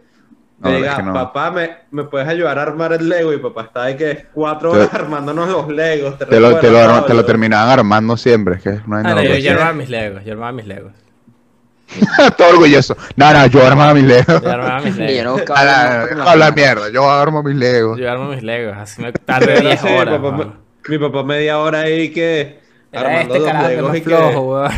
No, 0.62 0.70
te 0.70 0.76
es 0.76 0.82
diga, 0.82 0.95
que 0.97 1.03
no. 1.03 1.14
papá, 1.14 1.51
¿me, 1.51 1.70
¿me 1.91 2.03
puedes 2.03 2.28
ayudar 2.28 2.60
a 2.60 2.64
armar 2.64 2.91
el 2.93 3.07
Lego? 3.07 3.32
Y 3.34 3.38
papá 3.38 3.64
estaba 3.64 3.86
ahí 3.86 3.95
que 3.95 4.26
4 4.34 4.72
Te- 4.72 4.78
horas 4.78 4.93
armándonos 4.93 5.47
los 5.49 5.68
Legos. 5.70 6.18
¿Te, 6.18 6.26
Te 6.26 6.39
lo, 6.39 6.57
te 6.57 6.70
lo, 6.70 6.80
arma- 6.80 7.05
te 7.05 7.14
lo 7.14 7.24
terminaban 7.26 7.70
armando 7.80 8.18
siempre. 8.18 8.55
Es 8.55 8.62
que 8.64 8.70
no 8.86 8.97
hay 8.97 9.03
Ah, 9.05 9.10
no, 9.10 9.16
nada. 9.16 9.24
yo, 9.24 9.32
que 9.32 9.41
yo 9.41 9.51
armaba 9.53 9.74
mis 9.74 9.89
Legos, 9.89 10.26
yo 10.26 10.34
armaba 10.34 10.51
mis 10.51 10.66
Legos. 10.68 10.91
Todo 12.38 12.49
orgulloso. 12.49 12.95
No, 13.16 13.34
no, 13.34 13.45
yo 13.47 13.66
armaba 13.66 13.93
mis 13.93 14.03
Legos. 14.03 14.41
Yo 14.41 14.51
armaba 14.51 14.80
mis 14.82 14.95
yo 14.97 15.03
Legos. 15.03 15.24
no 15.26 15.32
buscaba 15.34 15.60
A 15.62 15.66
la, 15.66 16.03
a 16.32 16.36
la 16.36 16.51
mierda, 16.51 16.89
yo 16.91 17.10
armo 17.10 17.41
mis 17.41 17.55
Legos. 17.55 17.97
Yo 17.99 18.12
armo 18.12 18.26
mis 18.30 18.43
Legos, 18.43 18.78
así 18.78 19.01
me 19.01 19.12
tardé 19.14 19.53
Era 19.53 19.62
10 19.62 19.84
así, 19.84 19.93
horas. 19.93 20.20
papá, 20.20 20.30
weón. 20.38 20.53
mi 20.88 20.97
papá 20.99 21.24
media 21.24 21.60
hora 21.60 21.80
ahí 21.82 22.12
que. 22.12 22.60
Era 22.91 23.01
armando 23.10 23.36
este 23.36 23.53
los 23.53 23.62
que 23.64 23.68
Legos 23.76 23.95
y 23.97 24.01
que. 24.01 24.05
flojo, 24.05 24.41
weón. 24.41 24.72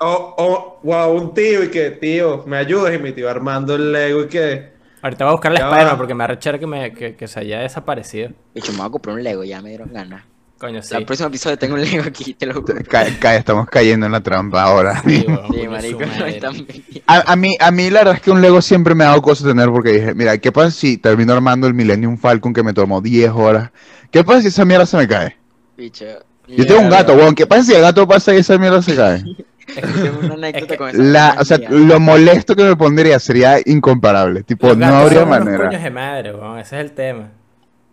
O, 0.00 0.34
o, 0.38 0.80
wow, 0.84 1.10
un 1.12 1.34
tío 1.34 1.64
y 1.64 1.68
que, 1.70 1.90
tío, 1.90 2.44
me 2.46 2.56
ayudes 2.56 2.98
y 2.98 3.02
mi 3.02 3.12
tío 3.12 3.28
armando 3.28 3.74
el 3.76 3.92
Lego 3.92 4.22
y 4.22 4.28
que. 4.28 4.77
Ahorita 5.08 5.24
voy 5.24 5.30
a 5.30 5.34
buscar 5.34 5.52
Spider-Man 5.54 5.86
va. 5.86 5.96
porque 5.96 6.14
me 6.14 6.24
arrechera 6.24 6.58
que, 6.58 6.66
me, 6.66 6.92
que, 6.92 7.16
que 7.16 7.26
se 7.28 7.40
haya 7.40 7.60
desaparecido. 7.60 8.30
Bicho, 8.54 8.72
me 8.72 8.78
voy 8.78 8.86
a 8.86 8.90
comprar 8.90 9.16
un 9.16 9.22
Lego, 9.24 9.42
ya 9.44 9.60
me 9.62 9.70
dieron 9.70 9.92
ganas. 9.92 10.22
Coño, 10.58 10.82
sí. 10.82 10.94
El 10.96 11.04
próximo 11.06 11.28
episodio 11.28 11.56
tengo 11.56 11.74
un 11.74 11.80
Lego 11.82 12.02
aquí, 12.06 12.34
te 12.34 12.44
lo 12.44 12.54
juro. 12.54 12.74
Ca- 12.88 13.06
ca- 13.20 13.36
estamos 13.36 13.68
cayendo 13.68 14.06
en 14.06 14.12
la 14.12 14.20
trampa 14.20 14.62
ahora. 14.64 15.00
Sí, 15.06 15.24
weón, 15.26 15.52
Sí, 15.52 15.68
marico, 15.68 16.00
no 16.00 16.06
madre. 16.08 16.28
es 16.30 16.40
tan 16.40 16.64
pequeño. 16.66 17.02
A, 17.06 17.32
a 17.32 17.36
mí, 17.36 17.54
a 17.60 17.70
mí 17.70 17.90
la 17.90 18.00
verdad 18.00 18.14
es 18.16 18.20
que 18.22 18.30
un 18.32 18.40
Lego 18.42 18.60
siempre 18.60 18.94
me 18.96 19.04
ha 19.04 19.08
dado 19.08 19.22
cosas 19.22 19.46
tener 19.46 19.68
porque 19.70 19.92
dije, 19.92 20.14
mira, 20.14 20.36
¿qué 20.38 20.50
pasa 20.52 20.70
si 20.72 20.98
termino 20.98 21.32
armando 21.32 21.66
el 21.68 21.74
Millennium 21.74 22.18
Falcon 22.18 22.52
que 22.52 22.62
me 22.64 22.72
tomó 22.72 23.00
10 23.00 23.30
horas? 23.30 23.70
¿Qué 24.10 24.24
pasa 24.24 24.42
si 24.42 24.48
esa 24.48 24.64
mierda 24.64 24.84
se 24.84 24.96
me 24.96 25.06
cae? 25.06 25.36
Bicho. 25.76 26.04
Yo 26.48 26.66
tengo 26.66 26.80
un 26.80 26.90
gato, 26.90 27.14
weón. 27.14 27.34
¿Qué 27.36 27.46
pasa 27.46 27.62
si 27.62 27.74
el 27.74 27.82
gato 27.82 28.08
pasa 28.08 28.34
y 28.34 28.38
esa 28.38 28.58
mierda 28.58 28.82
se 28.82 28.96
cae? 28.96 29.22
Tengo 29.74 30.18
una 30.20 30.34
anécdota 30.34 30.66
que 30.66 30.76
con 30.78 30.88
esa 30.90 30.98
La, 31.02 31.36
o 31.40 31.44
sea, 31.44 31.58
lo 31.70 32.00
molesto 32.00 32.56
que 32.56 32.64
me 32.64 32.76
pondría 32.76 33.18
sería 33.18 33.58
incomparable. 33.64 34.42
Tipo, 34.42 34.74
no 34.74 34.86
habría 34.86 35.20
son 35.20 35.28
unos 35.28 35.40
manera. 35.44 35.66
coños 35.66 35.82
de 35.82 35.90
madre, 35.90 36.34
weón. 36.34 36.58
Ese 36.58 36.76
es 36.76 36.84
el 36.84 36.92
tema. 36.92 37.30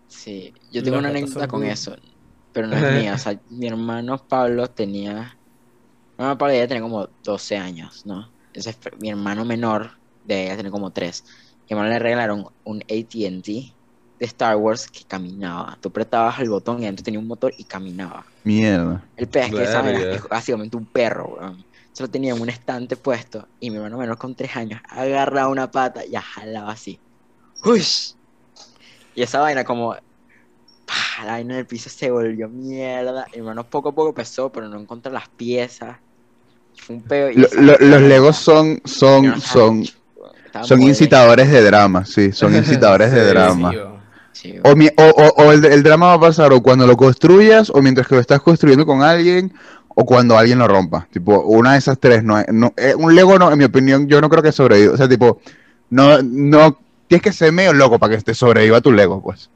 Sí, 0.07 0.53
yo 0.71 0.81
tengo 0.83 0.95
Los 0.97 0.99
una 1.01 1.09
anécdota 1.09 1.47
con 1.47 1.61
cool. 1.61 1.69
eso, 1.69 1.95
pero 2.53 2.67
no 2.67 2.75
es 2.77 3.01
mía. 3.01 3.13
O 3.15 3.17
sea, 3.17 3.39
mi 3.49 3.67
hermano 3.67 4.17
Pablo 4.17 4.67
tenía. 4.69 5.37
Mi 6.17 6.23
hermano 6.23 6.37
Pablo 6.37 6.55
ya 6.55 6.67
tenía 6.67 6.81
como 6.83 7.09
12 7.23 7.57
años, 7.57 8.05
¿no? 8.05 8.29
Entonces, 8.47 8.77
fue- 8.79 8.93
mi 8.99 9.09
hermano 9.09 9.43
menor 9.43 9.91
de 10.23 10.45
ella 10.45 10.55
tenía 10.55 10.71
como 10.71 10.91
3. 10.91 11.23
Mi 11.69 11.73
hermano 11.75 11.89
le 11.89 11.99
regalaron 11.99 12.45
un 12.63 12.81
ATT 12.83 13.73
de 14.17 14.25
Star 14.27 14.55
Wars 14.55 14.87
que 14.89 15.03
caminaba. 15.03 15.77
Tú 15.81 15.89
apretabas 15.89 16.39
el 16.39 16.49
botón 16.49 16.79
y 16.81 16.85
adentro 16.85 17.03
tenía 17.03 17.19
un 17.19 17.27
motor 17.27 17.53
y 17.57 17.65
caminaba. 17.65 18.25
Mierda. 18.45 19.03
El 19.17 19.27
pez 19.27 19.51
que 19.51 19.63
esa 19.63 19.91
es 19.91 20.23
básicamente 20.29 20.77
un 20.77 20.85
perro, 20.85 21.35
weón. 21.37 21.64
Se 21.95 22.03
lo 22.03 22.09
tenía 22.09 22.33
en 22.35 22.41
un 22.41 22.49
estante 22.49 22.97
puesto 22.97 23.47
y 23.61 23.69
mi 23.69 23.77
hermano 23.77 23.97
menor 23.97 24.17
con 24.17 24.35
3 24.35 24.53
años 24.57 24.81
agarraba 24.89 25.47
una 25.47 25.71
pata 25.71 26.05
y 26.05 26.13
jalaba 26.13 26.71
así. 26.73 26.99
¡Ush! 27.63 28.11
Y 29.15 29.21
esa 29.23 29.39
vaina 29.39 29.63
como... 29.63 29.95
¡pah! 30.85 31.23
La 31.25 31.31
vaina 31.31 31.53
en 31.53 31.59
el 31.61 31.65
piso 31.65 31.89
se 31.89 32.11
volvió 32.11 32.49
mierda. 32.49 33.25
Mi 33.31 33.37
hermano 33.39 33.63
poco 33.69 33.89
a 33.89 33.95
poco 33.95 34.13
pesó, 34.13 34.51
pero 34.51 34.67
no 34.67 34.77
encontró 34.77 35.09
las 35.09 35.29
piezas. 35.29 35.97
Fue 36.77 36.97
un 36.97 37.03
peo. 37.03 37.31
y 37.31 37.35
Lo- 37.35 37.47
esa 37.47 37.61
lo- 37.61 37.77
vaina- 37.77 37.87
los 37.87 38.01
Legos 38.01 38.35
son, 38.35 38.81
son, 38.83 39.39
son, 39.39 39.85
son 40.63 40.81
incitadores 40.81 41.49
de 41.49 41.61
drama, 41.63 42.03
sí, 42.05 42.33
son 42.33 42.53
incitadores 42.57 43.13
de 43.13 43.25
drama. 43.25 43.73
Sí, 44.33 44.53
O, 44.65 44.75
mi- 44.75 44.89
o, 44.97 45.03
o- 45.03 45.43
o 45.45 45.51
el, 45.53 45.63
el 45.63 45.81
drama 45.81 46.07
va 46.07 46.13
a 46.15 46.19
pasar 46.19 46.51
o 46.51 46.61
cuando 46.61 46.85
lo 46.85 46.97
construyas, 46.97 47.69
o 47.69 47.81
mientras 47.81 48.05
que 48.05 48.15
lo 48.15 48.21
estás 48.21 48.41
construyendo 48.41 48.85
con 48.85 49.01
alguien, 49.01 49.53
o 49.95 50.05
cuando 50.05 50.37
alguien 50.37 50.59
lo 50.59 50.67
rompa. 50.67 51.07
Tipo, 51.11 51.41
una 51.41 51.73
de 51.73 51.79
esas 51.79 51.97
tres. 51.99 52.23
No, 52.23 52.37
es- 52.37 52.45
no, 52.53 52.73
eh, 52.77 52.93
un 52.95 53.15
Lego, 53.15 53.39
no, 53.39 53.51
en 53.51 53.57
mi 53.57 53.63
opinión, 53.65 54.07
yo 54.07 54.21
no 54.21 54.29
creo 54.29 54.43
que 54.43 54.51
sobreviva. 54.51 54.93
O 54.93 54.97
sea, 54.97 55.09
tipo, 55.09 55.39
no, 55.89 56.21
no, 56.21 56.77
tienes 57.07 57.23
que 57.23 57.31
ser 57.33 57.51
medio 57.51 57.73
loco 57.73 57.97
para 57.97 58.15
que 58.15 58.21
te 58.21 58.33
sobreviva 58.33 58.81
tu 58.81 58.91
Lego, 58.91 59.21
pues. 59.21 59.49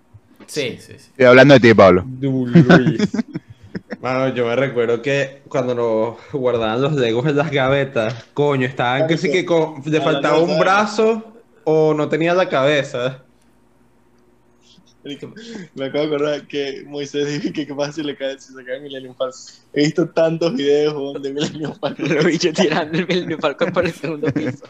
Sí, 0.48 0.78
sí, 0.80 0.94
sí. 0.98 1.08
Estoy 1.12 1.26
hablando 1.26 1.54
de 1.54 1.60
ti, 1.60 1.74
Pablo. 1.74 2.04
Du 2.06 2.48
Luis. 2.48 3.12
Mano, 4.02 4.30
yo 4.34 4.46
me 4.48 4.56
recuerdo 4.56 5.02
que 5.02 5.42
cuando 5.50 5.76
nos 5.76 6.16
guardaban 6.32 6.82
los 6.82 6.94
Legos 6.94 7.26
en 7.28 7.36
las 7.36 7.52
gavetas, 7.52 8.16
coño, 8.34 8.66
estaban 8.66 9.08
que 9.08 9.18
sí 9.18 9.30
que 9.30 9.46
con- 9.46 9.82
le 9.86 10.00
faltaba 10.02 10.40
un 10.40 10.58
brazo 10.58 11.34
o 11.66 11.94
no 11.94 12.08
tenía 12.08 12.34
la 12.34 12.48
cabeza. 12.50 13.24
Me 15.04 15.86
acabo 15.86 16.08
de 16.08 16.16
acordar 16.16 16.48
que 16.48 16.84
Moisés 16.86 17.42
dijo 17.42 17.54
que 17.54 17.66
qué 17.66 17.74
pasa 17.74 17.94
si 17.94 18.04
le 18.04 18.18
cae, 18.18 18.38
si 18.40 18.54
se 18.54 18.66
cae 18.66 18.82
Millennium 18.82 19.16
Falcon. 19.16 19.40
He 19.74 19.86
visto 19.86 20.10
tantos 20.10 20.54
videos 20.56 20.94
weón, 20.94 21.22
de 21.22 21.34
Millennium 21.34 21.74
Falcon. 21.80 22.14
Los 22.14 22.26
bichos 22.26 22.54
tirando 22.54 22.98
el 22.98 23.08
Millennium 23.08 23.40
Falcon 23.40 23.72
por 23.72 23.86
el 23.86 23.94
segundo 23.94 24.28
piso. 24.34 24.66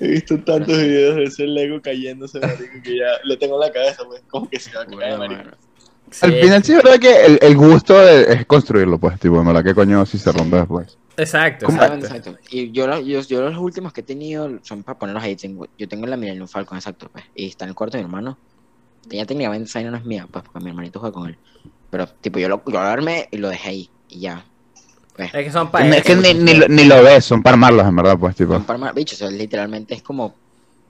He 0.00 0.08
visto 0.08 0.38
tantos 0.44 0.78
videos 0.78 1.16
de 1.16 1.24
ese 1.24 1.46
Lego 1.46 1.82
cayéndose, 1.82 2.38
marico, 2.38 2.80
que 2.82 2.98
ya 2.98 3.18
lo 3.24 3.36
tengo 3.38 3.54
en 3.56 3.68
la 3.68 3.72
cabeza, 3.72 4.04
pues, 4.06 4.22
como 4.28 4.48
que 4.48 4.60
se 4.60 4.72
va 4.72 4.82
a 4.82 4.86
caer, 4.86 5.18
marico. 5.18 5.50
Mano. 6.10 6.20
Al 6.22 6.30
Sí, 6.32 6.40
final 6.42 6.64
sí 6.64 6.72
es 6.72 6.82
verdad 6.82 6.98
que 6.98 7.26
el, 7.26 7.38
el 7.42 7.56
gusto 7.56 7.98
de- 7.98 8.32
es 8.34 8.46
construirlo, 8.46 8.98
pues, 8.98 9.18
tipo, 9.20 9.38
en 9.40 9.46
verdad, 9.46 9.64
que 9.64 9.74
coño 9.74 10.04
si 10.06 10.18
se 10.18 10.32
rompe 10.32 10.56
después. 10.56 10.96
Exacto, 11.16 11.66
Exacto, 11.66 11.94
exacto. 11.96 12.30
exacto. 12.30 12.40
Y 12.50 12.70
yo, 12.72 12.86
los- 12.86 13.04
yo, 13.04 13.20
yo 13.22 13.42
los 13.42 13.58
últimos 13.58 13.92
que 13.92 14.00
he 14.00 14.04
tenido 14.04 14.50
son 14.62 14.82
para 14.82 14.98
ponerlos 14.98 15.22
ahí. 15.22 15.36
Tengo, 15.36 15.66
yo 15.78 15.88
tengo 15.88 16.06
la 16.06 16.16
Millennium 16.16 16.48
Falcon, 16.48 16.78
exacto. 16.78 17.08
Pues, 17.12 17.24
y 17.34 17.46
está 17.48 17.64
en 17.64 17.70
el 17.70 17.74
cuarto 17.74 17.96
de 17.96 18.02
mi 18.04 18.08
hermano. 18.08 18.38
Ya 19.08 19.24
técnicamente 19.26 19.68
esa 19.68 19.78
vaina 19.78 19.90
no 19.92 19.96
es 19.98 20.04
mía, 20.04 20.26
pues, 20.30 20.44
porque 20.44 20.60
mi 20.64 20.70
hermanito 20.70 20.98
juega 21.00 21.12
con 21.12 21.28
él. 21.28 21.36
Pero, 21.90 22.06
tipo, 22.06 22.38
yo 22.38 22.48
lo, 22.48 22.62
yo 22.66 22.72
lo 22.72 22.80
armé 22.80 23.28
y 23.30 23.36
lo 23.38 23.48
dejé 23.48 23.68
ahí. 23.68 23.90
Y 24.08 24.20
ya. 24.20 24.44
Pues, 25.16 25.34
Es 25.34 25.44
que 25.44 25.52
son 25.52 25.70
para 25.70 25.86
Es 25.96 26.02
que 26.02 26.14
ni, 26.16 26.32
ni, 26.34 26.54
lo- 26.54 26.68
ni 26.68 26.84
lo 26.84 27.02
ves, 27.02 27.24
son 27.24 27.42
para 27.42 27.54
armarlos, 27.54 27.86
en 27.86 27.96
verdad, 27.96 28.16
pues, 28.18 28.36
tipo. 28.36 28.52
son 28.54 28.64
para 28.64 28.78
armar- 28.78 28.94
bicho, 28.94 29.14
o 29.14 29.18
sea, 29.18 29.30
literalmente 29.30 29.94
es 29.94 30.02
como 30.02 30.34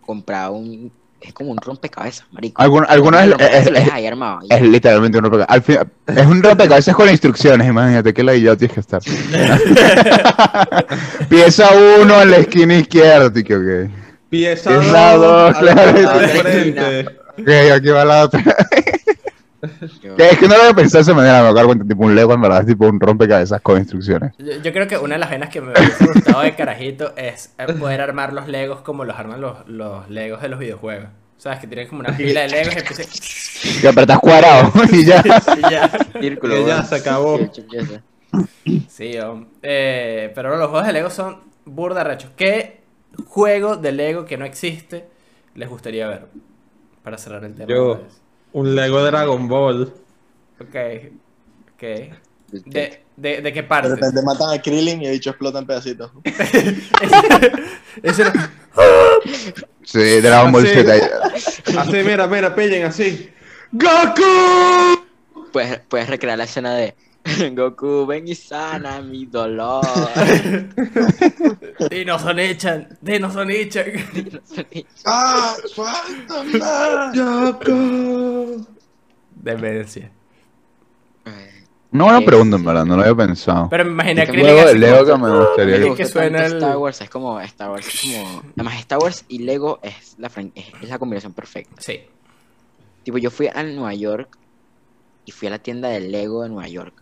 compraba 0.01 0.51
un. 0.51 0.93
Es 1.21 1.35
como 1.35 1.51
un 1.51 1.59
rompecabezas, 1.59 2.25
marico. 2.33 2.63
Algun- 2.63 2.87
algunas 2.89 3.27
Un 3.27 3.41
es- 3.41 3.67
es- 3.67 3.73
es- 3.75 3.93
ahí 3.93 4.07
armado. 4.07 4.41
y- 4.43 4.55
Es 4.55 4.63
literalmente 4.63 5.19
un 5.19 5.25
rompecabezas. 5.25 5.55
Al 5.55 5.63
fin- 5.63 5.79
es 6.17 6.27
un 6.27 6.43
rompecabezas 6.43 6.95
con 6.97 7.11
instrucciones, 7.11 7.69
imagínate 7.69 8.15
que 8.15 8.23
la 8.23 8.35
ya 8.37 8.57
tienes 8.57 8.75
que 8.75 8.81
estar. 8.81 9.03
Pieza 11.29 11.69
uno 12.03 12.23
en 12.23 12.31
la 12.31 12.37
esquina 12.39 12.75
izquierda, 12.77 13.33
tío, 13.33 13.45
que 13.45 13.55
ok. 13.85 13.91
Pieza 14.31 14.77
Es 14.81 14.87
la 14.93 15.17
dos, 15.17 15.57
a 15.57 15.63
la 15.63 15.73
claro. 15.75 17.11
Ok, 17.39 17.49
aquí 17.75 17.89
va 17.89 18.05
la 18.05 18.25
otra. 18.25 18.41
yo- 20.03 20.17
es 20.17 20.39
que 20.39 20.49
no 20.49 20.57
lo 20.57 20.63
había 20.63 20.75
pensado 20.75 20.99
de 21.05 21.11
esa 21.11 21.15
manera, 21.15 21.43
me 21.43 21.49
acuerdo 21.49 21.67
cuenta, 21.69 21.85
tipo 21.85 22.05
un 22.05 22.15
Lego 22.15 22.33
en 22.35 22.41
verdad 22.41 22.61
es 22.61 22.67
tipo 22.67 22.87
un 22.87 22.99
rompecabezas 23.01 23.61
con 23.61 23.79
instrucciones. 23.79 24.33
Yo, 24.39 24.53
yo 24.63 24.73
creo 24.73 24.87
que 24.89 24.97
una 24.99 25.15
de 25.17 25.19
las 25.21 25.31
venas 25.31 25.51
que 25.51 25.61
me 25.61 25.73
hubiese 25.73 26.07
gustado 26.07 26.41
de 26.43 26.55
carajito 26.55 27.15
es 27.17 27.55
eh, 27.59 27.73
poder 27.75 28.01
armar 28.01 28.33
los 28.33 28.49
Legos 28.49 28.81
como 28.81 29.05
los 29.05 29.19
arman 29.19 29.41
los, 29.41 29.69
los 29.69 30.09
Legos 30.09 30.41
de 30.43 30.49
los 30.49 30.59
videojuegos. 30.59 31.09
¿Sabes? 31.37 31.59
Que 31.61 31.67
tienen 31.67 31.89
como 31.89 32.01
una 32.01 32.15
pila 32.17 32.43
de 32.43 32.49
Legos 32.49 32.75
y 32.75 32.79
empiezan... 32.79 33.07
Que 33.81 33.89
apretas 33.89 34.19
cuadrado 34.19 34.73
y 34.93 35.05
ya. 35.07 35.23
y 35.57 35.71
ya. 35.71 35.91
Círculo, 36.21 36.55
Que 36.55 36.67
ya 36.67 36.83
se 36.83 36.97
acabó. 36.97 37.39
Sí, 38.89 39.13
eh, 39.63 40.33
pero 40.35 40.57
los 40.57 40.69
juegos 40.69 40.87
de 40.87 40.93
Lego 40.93 41.11
son 41.11 41.41
burda 41.65 42.05
rechos. 42.05 42.31
¿Qué 42.37 42.81
juego 43.27 43.77
de 43.77 43.93
Lego 43.93 44.25
que 44.25 44.37
no 44.37 44.45
existe 44.45 45.09
les 45.55 45.69
gustaría 45.69 46.09
ver? 46.09 46.27
Para 47.03 47.17
cerrar 47.19 47.45
el 47.45 47.55
tema. 47.55 47.69
Yo. 47.69 48.01
Un 48.53 48.75
Lego 48.75 49.03
Dragon 49.05 49.47
Ball. 49.49 49.93
Ok, 50.61 50.77
ok. 51.75 51.83
¿De, 52.67 53.03
de, 53.17 53.41
de 53.43 53.53
qué 53.53 53.63
parte? 53.63 53.89
De 53.89 53.95
repente 53.95 54.23
matan 54.23 54.51
a 54.59 54.61
Krillin 54.61 55.03
y 55.03 55.07
el 55.07 55.13
bicho 55.13 55.31
explota 55.31 55.61
en 55.61 55.67
pedacitos. 55.67 56.11
Ese 58.03 58.25
no- 58.25 58.33
Sí, 59.85 60.21
Dragon 60.21 60.51
Ball. 60.53 60.67
Z. 60.67 60.93
Así, 61.79 61.93
mira, 62.05 62.27
mira, 62.27 62.55
pillen 62.55 62.85
así. 62.87 63.31
¡Goku! 63.73 65.01
Puedes, 65.53 65.81
puedes 65.89 66.09
recrear 66.09 66.39
la 66.39 66.45
escena 66.45 66.75
de 66.75 66.95
Goku, 67.53 68.07
ven 68.07 68.27
y 68.29 68.35
sana 68.35 69.01
mi 69.01 69.27
dolor. 69.27 69.85
Dinos 71.91 72.23
son 72.23 72.39
echan, 72.39 72.89
dinos 73.01 73.33
son 73.33 73.51
echan. 73.51 73.85
¡Ah! 75.05 75.55
¡Suéltame! 75.67 76.59
¡Goku! 77.15 78.20
Demencia. 79.43 80.11
No 81.93 82.05
buena 82.05 82.21
Es- 82.21 82.25
pregunta, 82.27 82.57
en 82.57 82.65
verdad, 82.65 82.85
no 82.85 82.97
lo 82.97 83.03
había 83.03 83.15
pensado. 83.17 83.69
Pero 83.69 83.85
me 83.85 83.91
imaginé 83.91 84.25
de 84.27 84.63
así 84.63 84.79
Lego 84.79 85.05
como- 85.11 85.27
que 85.27 85.33
me 85.33 85.39
gustaría. 85.39 85.77
Que 85.81 85.89
gusta 85.89 86.07
suena 86.07 86.47
el- 86.47 86.53
Star 86.55 86.77
Wars, 86.77 87.01
es 87.01 87.11
como 87.11 87.41
Star 87.41 87.71
Wars, 87.71 87.87
es 87.89 88.01
como 88.03 88.43
además 88.57 88.79
Star 88.79 88.99
Wars 89.01 89.25
y 89.29 89.39
Lego 89.41 89.81
es 89.83 90.15
la 90.19 90.31
fran- 90.31 90.53
es, 90.55 90.67
es 90.81 90.89
la 90.89 90.99
combinación 91.01 91.33
perfecta. 91.33 91.75
Sí. 91.83 92.01
Tipo, 93.03 93.19
yo 93.19 93.31
fui 93.31 93.49
a 93.49 93.63
Nueva 93.65 93.93
York 93.95 94.39
y 95.25 95.33
fui 95.33 95.49
a 95.49 95.51
la 95.53 95.59
tienda 95.59 95.89
de 95.89 96.01
Lego 96.01 96.45
de 96.45 96.49
Nueva 96.51 96.69
York. 96.69 96.95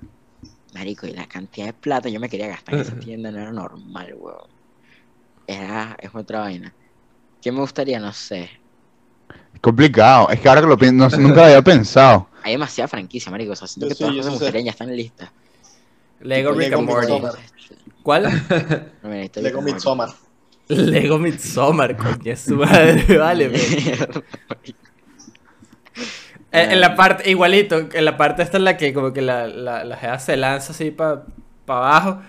Marico, 0.74 1.07
y 1.07 1.12
la 1.12 1.26
cantidad 1.26 1.66
de 1.66 1.72
plata 1.74 2.09
yo 2.09 2.18
me 2.20 2.28
quería 2.30 2.47
gastar 2.49 2.74
en 2.76 2.80
esa 2.80 2.99
tienda 2.99 3.30
no 3.30 3.41
era 3.41 3.53
normal, 3.53 4.14
weón. 4.18 4.47
Era, 5.47 5.97
es 6.01 6.11
otra 6.14 6.41
vaina. 6.41 6.72
¿Qué 7.43 7.53
me 7.53 7.61
gustaría? 7.61 8.01
No 8.01 8.12
sé. 8.12 8.51
Complicado. 9.60 10.28
Es 10.30 10.40
que 10.40 10.48
ahora 10.48 10.60
que 10.60 10.66
lo 10.68 10.78
pienso, 10.78 11.08
no- 11.16 11.18
nunca 11.28 11.36
lo 11.40 11.44
había 11.46 11.62
pensado. 11.62 12.28
Hay 12.42 12.52
demasiada 12.52 12.88
franquicia, 12.88 13.30
marico. 13.30 13.52
O 13.52 13.56
sea, 13.56 13.66
siento 13.68 13.86
Yo 13.86 13.88
que 13.90 13.94
sí, 13.96 14.00
todas 14.04 14.16
las 14.16 14.26
cosas 14.26 14.52
sé. 14.52 14.64
ya 14.64 14.70
están 14.70 14.94
listas. 14.96 15.30
Lego 16.20 16.52
Rick 16.52 16.70
Lego 16.70 16.80
and 16.80 16.88
Morty. 16.88 17.38
¿Cuál? 18.02 18.22
No, 19.02 19.08
mira, 19.10 19.28
Lego. 19.42 19.60
Midsommar. 19.62 20.08
Lego 20.68 21.18
Midsommar, 21.18 21.96
coño, 21.96 22.32
es 22.32 22.40
su 22.40 22.56
madre, 22.56 23.18
vale. 23.18 23.50
En, 26.52 26.72
en 26.72 26.80
la 26.80 26.94
parte, 26.96 27.30
igualito, 27.30 27.88
en 27.92 28.04
la 28.04 28.16
parte 28.16 28.42
esta 28.42 28.56
en 28.56 28.64
la 28.64 28.76
que 28.76 28.92
como 28.94 29.12
que 29.12 29.20
la, 29.22 29.46
la, 29.46 29.84
la 29.84 29.96
jeva 29.96 30.18
se 30.18 30.36
lanza 30.36 30.72
así 30.72 30.90
para 30.90 31.24
abajo. 31.66 32.20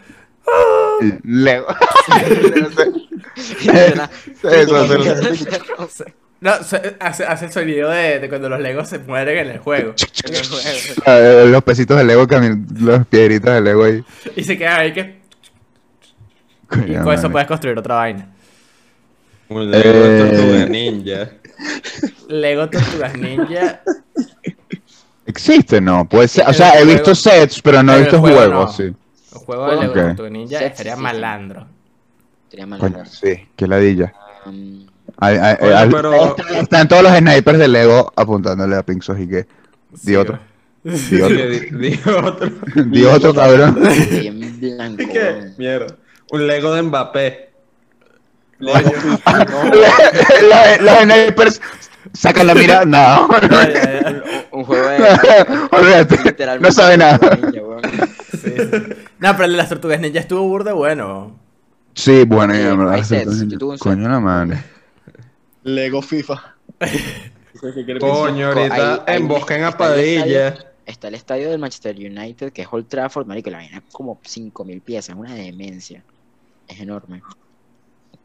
Lego. 1.23 1.67
Eso. 4.43 6.05
No, 6.41 6.63
se- 6.63 6.95
hace, 7.01 7.25
hace 7.25 7.45
el 7.45 7.51
sonido 7.51 7.89
de, 7.89 8.19
de 8.19 8.29
cuando 8.29 8.47
los 8.47 8.59
Legos 8.61 8.87
se 8.87 8.99
mueren 8.99 9.37
en 9.39 9.49
el 9.55 9.57
juego. 9.59 9.93
en 10.25 10.35
el 10.35 10.45
juego. 10.47 10.63
Eh, 11.05 11.45
Los 11.49 11.63
pesitos 11.63 11.97
de 11.97 12.03
Lego, 12.05 12.25
los 12.79 13.05
piedritas 13.07 13.55
de 13.55 13.61
Lego 13.61 13.83
ahí. 13.83 14.03
Y 14.37 14.43
se 14.45 14.57
queda 14.57 14.77
ahí 14.79 14.93
que... 14.93 15.19
Y 16.87 16.93
con 16.95 17.13
eso 17.13 17.29
puedes 17.29 17.47
construir 17.47 17.77
otra 17.77 17.95
vaina. 17.95 18.29
Un 19.49 19.69
Lego 19.69 19.83
Eh. 20.05 20.29
Tortuga 20.29 20.65
Ninja. 20.67 21.29
Lego 22.29 22.69
Tortugas 22.69 23.17
Ninja. 23.17 23.81
Existe, 25.25 25.81
no, 25.81 26.07
puede 26.07 26.27
ser. 26.27 26.47
O 26.47 26.53
sea, 26.53 26.69
he 26.69 26.83
juego- 26.83 26.91
visto 26.93 27.15
sets, 27.15 27.61
pero 27.61 27.83
no 27.83 27.93
he 27.95 27.99
visto 28.01 28.19
juego 28.19 28.37
juegos, 28.37 28.53
no. 28.65 28.71
sí. 28.71 28.83
El 28.83 29.37
juego 29.45 29.69
de 29.71 29.75
Lego 29.77 29.91
Ok. 29.91 29.97
Tortugas 29.99 30.31
Ninja 30.31 30.59
sería 30.75 30.93
sí, 30.93 30.97
sí. 30.97 31.03
malandro. 31.03 31.67
Sería 32.49 32.65
mal. 32.65 32.79
Coño, 32.79 33.05
sí, 33.05 33.47
qué 33.55 33.67
ladilla. 33.67 34.13
Um, 34.45 34.87
Oye, 35.21 35.57
pero- 35.91 36.35
Están 36.61 36.87
todos 36.87 37.03
los 37.03 37.11
snipers 37.17 37.59
de 37.59 37.67
Lego 37.67 38.11
apuntándole 38.15 38.75
a 38.75 38.83
Pinxos 38.83 39.19
y 39.19 39.27
que. 39.27 39.45
Di 39.91 39.99
Sí, 40.03 40.15
otro. 40.15 40.39
Di 40.83 41.21
otro. 41.21 41.37
Di- 41.79 41.99
otro. 42.23 42.49
Di 42.85 43.03
otro, 43.05 43.33
cabrón. 43.33 43.79
bien 44.11 44.59
blanco. 44.59 45.01
¿Y 45.01 45.07
qué? 45.07 45.51
Mierda. 45.57 45.95
Un 46.31 46.47
Lego 46.47 46.73
de 46.73 46.81
Mbappé. 46.83 47.49
Lego 48.59 48.79
los, 49.71 50.81
los 50.81 50.97
snipers 51.03 51.61
sacan 52.13 52.47
la 52.47 52.55
mira. 52.55 52.85
No. 52.85 53.27
Un 54.51 54.63
juego 54.63 54.87
de. 54.89 56.59
No 56.61 56.71
sabe 56.71 56.97
nada. 56.97 57.19
Sí. 58.41 58.53
No, 59.19 59.31
pero 59.33 59.45
el 59.45 59.51
de 59.51 59.57
las 59.57 59.69
Tortugas 59.69 59.99
Ninja 59.99 60.19
estuvo 60.19 60.41
burde 60.43 60.71
bueno. 60.71 61.37
Sí, 61.93 62.23
bueno, 62.25 62.53
me. 62.53 63.77
Coño 63.79 64.07
la 64.07 64.19
madre. 64.19 64.63
Lego 65.75 66.01
FIFA. 66.01 66.55
Coño, 67.99 68.47
ahorita 68.47 68.73
Hay- 68.93 68.99
hay- 69.07 69.17
embosquen 69.17 69.63
a 69.63 69.69
está 69.69 69.93
el 69.95 69.99
estadio- 69.99 70.21
Padilla. 70.49 70.65
Está 70.85 71.07
el 71.09 71.15
estadio 71.15 71.49
del 71.51 71.59
Manchester 71.59 71.95
United, 71.95 72.51
que 72.51 72.63
es 72.63 72.67
Old 72.71 72.87
Trafford, 72.87 73.27
marico, 73.27 73.49
la 73.51 73.57
vaina 73.57 73.77
es 73.77 73.83
como 73.91 74.19
5.000 74.21 74.81
piezas, 74.81 75.09
es 75.09 75.15
una 75.15 75.35
demencia. 75.35 76.03
Es 76.67 76.79
enorme. 76.79 77.21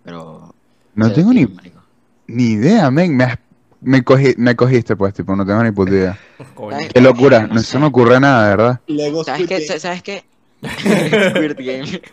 Pero... 0.03 0.55
No 0.95 1.12
tengo 1.12 1.32
ni, 1.34 1.45
marico. 1.47 1.82
ni 2.26 2.53
idea, 2.53 2.90
men. 2.90 3.16
Me, 3.16 3.24
has- 3.24 3.38
me, 3.82 4.03
cogí, 4.03 4.34
me 4.38 4.57
cogiste, 4.57 4.97
pues, 4.97 5.12
tipo, 5.12 5.34
no 5.36 5.45
tengo 5.45 5.62
ni 5.62 5.72
puta 5.72 5.90
idea. 5.90 6.18
Coño. 6.55 6.76
Ay, 6.76 6.88
Qué 6.95 7.01
locura, 7.03 7.47
no 7.47 7.61
se 7.61 7.78
me 7.78 7.86
ocurre 7.86 8.18
nada, 8.20 8.45
de 8.45 8.57
verdad. 8.57 8.80
Lego 8.86 9.24
¿Sabes 9.24 9.42
Squid 9.42 9.49
qué? 9.59 9.66
Game. 9.66 9.80
¿Sabes 9.80 10.03
qué? 10.03 10.24
Squirt 11.30 11.59
Game. 11.59 12.03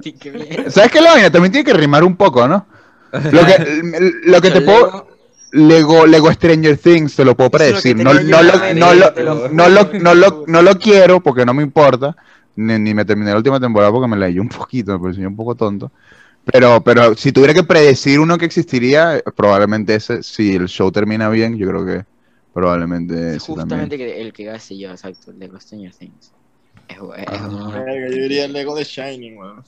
Sí, 0.00 0.12
qué 0.12 0.30
mierda. 0.30 0.70
¿Sabes 0.70 0.92
qué 0.92 1.00
la 1.00 1.10
vaina? 1.10 1.28
También 1.28 1.50
tiene 1.50 1.64
que 1.64 1.72
rimar 1.76 2.04
un 2.04 2.14
poco, 2.14 2.46
¿no? 2.46 2.64
Lo 3.12 3.46
que, 3.46 4.12
lo 4.24 4.40
que 4.40 4.50
te 4.50 4.60
Lego- 4.60 4.90
puedo. 4.90 5.18
Lego, 5.52 6.06
Lego 6.06 6.30
Stranger 6.30 6.76
Things, 6.76 7.16
te 7.16 7.24
lo 7.24 7.34
puedo 7.34 7.50
predecir. 7.50 7.96
No, 7.96 8.12
lo, 8.12 8.20
la 10.62 10.74
quiero 10.74 11.20
porque 11.20 11.46
no 11.46 11.54
me 11.54 11.62
importa. 11.62 12.14
Ni, 12.56 12.78
ni 12.78 12.92
me 12.92 13.04
terminé 13.04 13.30
la 13.30 13.36
última 13.36 13.60
temporada 13.60 13.92
porque 13.92 14.08
me 14.08 14.16
leí 14.16 14.38
un 14.38 14.48
poquito, 14.48 14.92
me 14.92 14.98
pareció 14.98 15.28
un 15.28 15.36
poco 15.36 15.54
tonto. 15.54 15.92
Pero, 16.44 16.82
pero 16.82 17.14
si 17.14 17.30
tuviera 17.30 17.54
que 17.54 17.62
predecir 17.62 18.18
uno 18.20 18.36
que 18.36 18.46
existiría, 18.46 19.22
probablemente 19.36 19.94
ese, 19.94 20.22
si 20.22 20.56
el 20.56 20.66
show 20.66 20.90
termina 20.90 21.28
bien, 21.28 21.56
yo 21.56 21.68
creo 21.68 21.86
que 21.86 22.04
probablemente 22.52 23.14
Es 23.30 23.36
ese 23.36 23.46
justamente 23.46 23.96
también. 23.96 24.14
que 24.14 24.20
el 24.22 24.32
que 24.32 24.42
iba 24.44 24.56
yo, 24.56 24.90
exacto, 24.90 25.30
el 25.30 25.38
Lego 25.38 25.60
Stranger 25.60 25.94
Things. 25.94 26.32
Es, 26.88 26.96
es, 26.96 27.02
es 27.22 27.26
Ah. 27.28 27.70
Verga, 27.84 28.08
Yo 28.08 28.14
diría 28.22 28.44
el 28.46 28.52
Lego 28.52 28.74
de 28.74 28.84
Shining, 28.84 29.36
weón. 29.38 29.62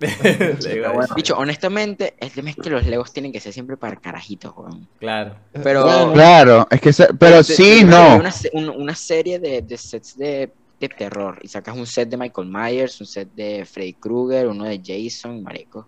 Lego 0.62 0.92
bueno. 0.94 1.14
Dicho, 1.14 1.36
honestamente, 1.36 2.14
el 2.20 2.30
tema 2.30 2.50
es 2.50 2.56
que 2.56 2.70
los 2.70 2.86
Legos 2.86 3.12
tienen 3.12 3.32
que 3.32 3.40
ser 3.40 3.52
siempre 3.52 3.76
para 3.76 3.96
carajitos, 3.96 4.52
weón. 4.56 4.86
Claro. 4.98 5.36
Pero... 5.62 5.82
Bueno, 5.84 6.12
Claro, 6.12 6.66
es 6.70 6.80
que, 6.80 6.92
se- 6.92 7.12
pero 7.14 7.38
te- 7.44 7.54
sí, 7.54 7.78
te- 7.80 7.84
no. 7.84 8.16
Una, 8.16 8.34
un- 8.54 8.68
una 8.70 8.94
serie 8.94 9.38
de, 9.38 9.62
de 9.62 9.76
sets 9.76 10.16
de, 10.16 10.50
de 10.78 10.88
terror 10.88 11.38
y 11.42 11.48
sacas 11.48 11.76
un 11.76 11.86
set 11.86 12.08
de 12.08 12.16
Michael 12.16 12.48
Myers, 12.48 13.00
un 13.00 13.06
set 13.06 13.28
de 13.34 13.66
Freddy 13.66 13.92
Krueger, 13.94 14.46
uno 14.46 14.64
de 14.64 14.80
Jason, 14.82 15.42
marico, 15.42 15.86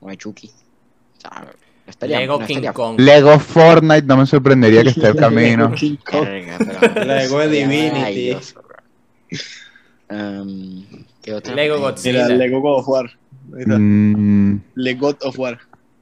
o 0.00 0.08
de 0.10 0.16
Chucky. 0.16 0.48
O 1.16 1.20
sea, 1.20 1.40
no 1.40 1.90
estaría, 1.90 2.20
Lego 2.20 2.38
no 2.38 2.46
King 2.46 2.54
estaría- 2.56 2.72
Kong. 2.72 3.00
Lego 3.00 3.38
Fortnite 3.40 4.02
no 4.02 4.16
me 4.18 4.26
sorprendería 4.26 4.82
que 4.84 4.90
esté 4.90 5.08
el 5.08 5.16
camino. 5.16 5.72
Lego 7.04 7.38
de 7.40 7.44
Ay, 7.44 7.48
Divinity. 7.48 8.14
Dios. 8.14 8.54
Um, 10.10 10.84
¿qué 11.22 11.34
otra? 11.34 11.54
Lego 11.54 11.78
Godzilla. 11.78 12.24
Mira, 12.24 12.36
Lego 12.36 12.60
God 12.60 12.78
of 12.80 12.88
War. 12.88 13.10
Mm, 13.50 14.56
Lego 14.74 15.00
God 15.08 15.16
of 15.22 15.38
War. 15.38 15.58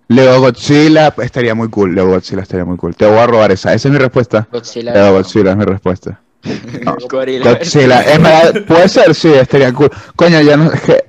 Lego 0.09 0.41
Godzilla 0.41 1.13
estaría 1.23 1.55
muy 1.55 1.69
cool. 1.69 1.95
Lego 1.95 2.09
Godzilla 2.09 2.43
estaría 2.43 2.65
muy 2.65 2.77
cool. 2.77 2.95
Te 2.95 3.07
voy 3.07 3.19
a 3.19 3.27
robar 3.27 3.51
esa. 3.53 3.75
Esa 3.75 3.89
es 3.89 3.93
mi 3.93 3.99
respuesta. 3.99 4.47
Godzilla. 4.53 4.93
Lego 4.95 5.13
Godzilla 5.13 5.51
es 5.51 5.57
mi 5.57 5.65
respuesta. 5.65 6.21
Gorilla. 7.11 7.53
Godzilla. 7.53 8.01
Es 8.03 8.23
verdad, 8.23 8.65
puede 8.67 8.89
ser, 8.89 9.15
sí, 9.15 9.33
estaría 9.33 9.73
cool. 9.73 9.91
Coño, 10.15 10.41
ya 10.41 10.57
no. 10.57 10.73
Es 10.73 10.81
que 10.83 11.05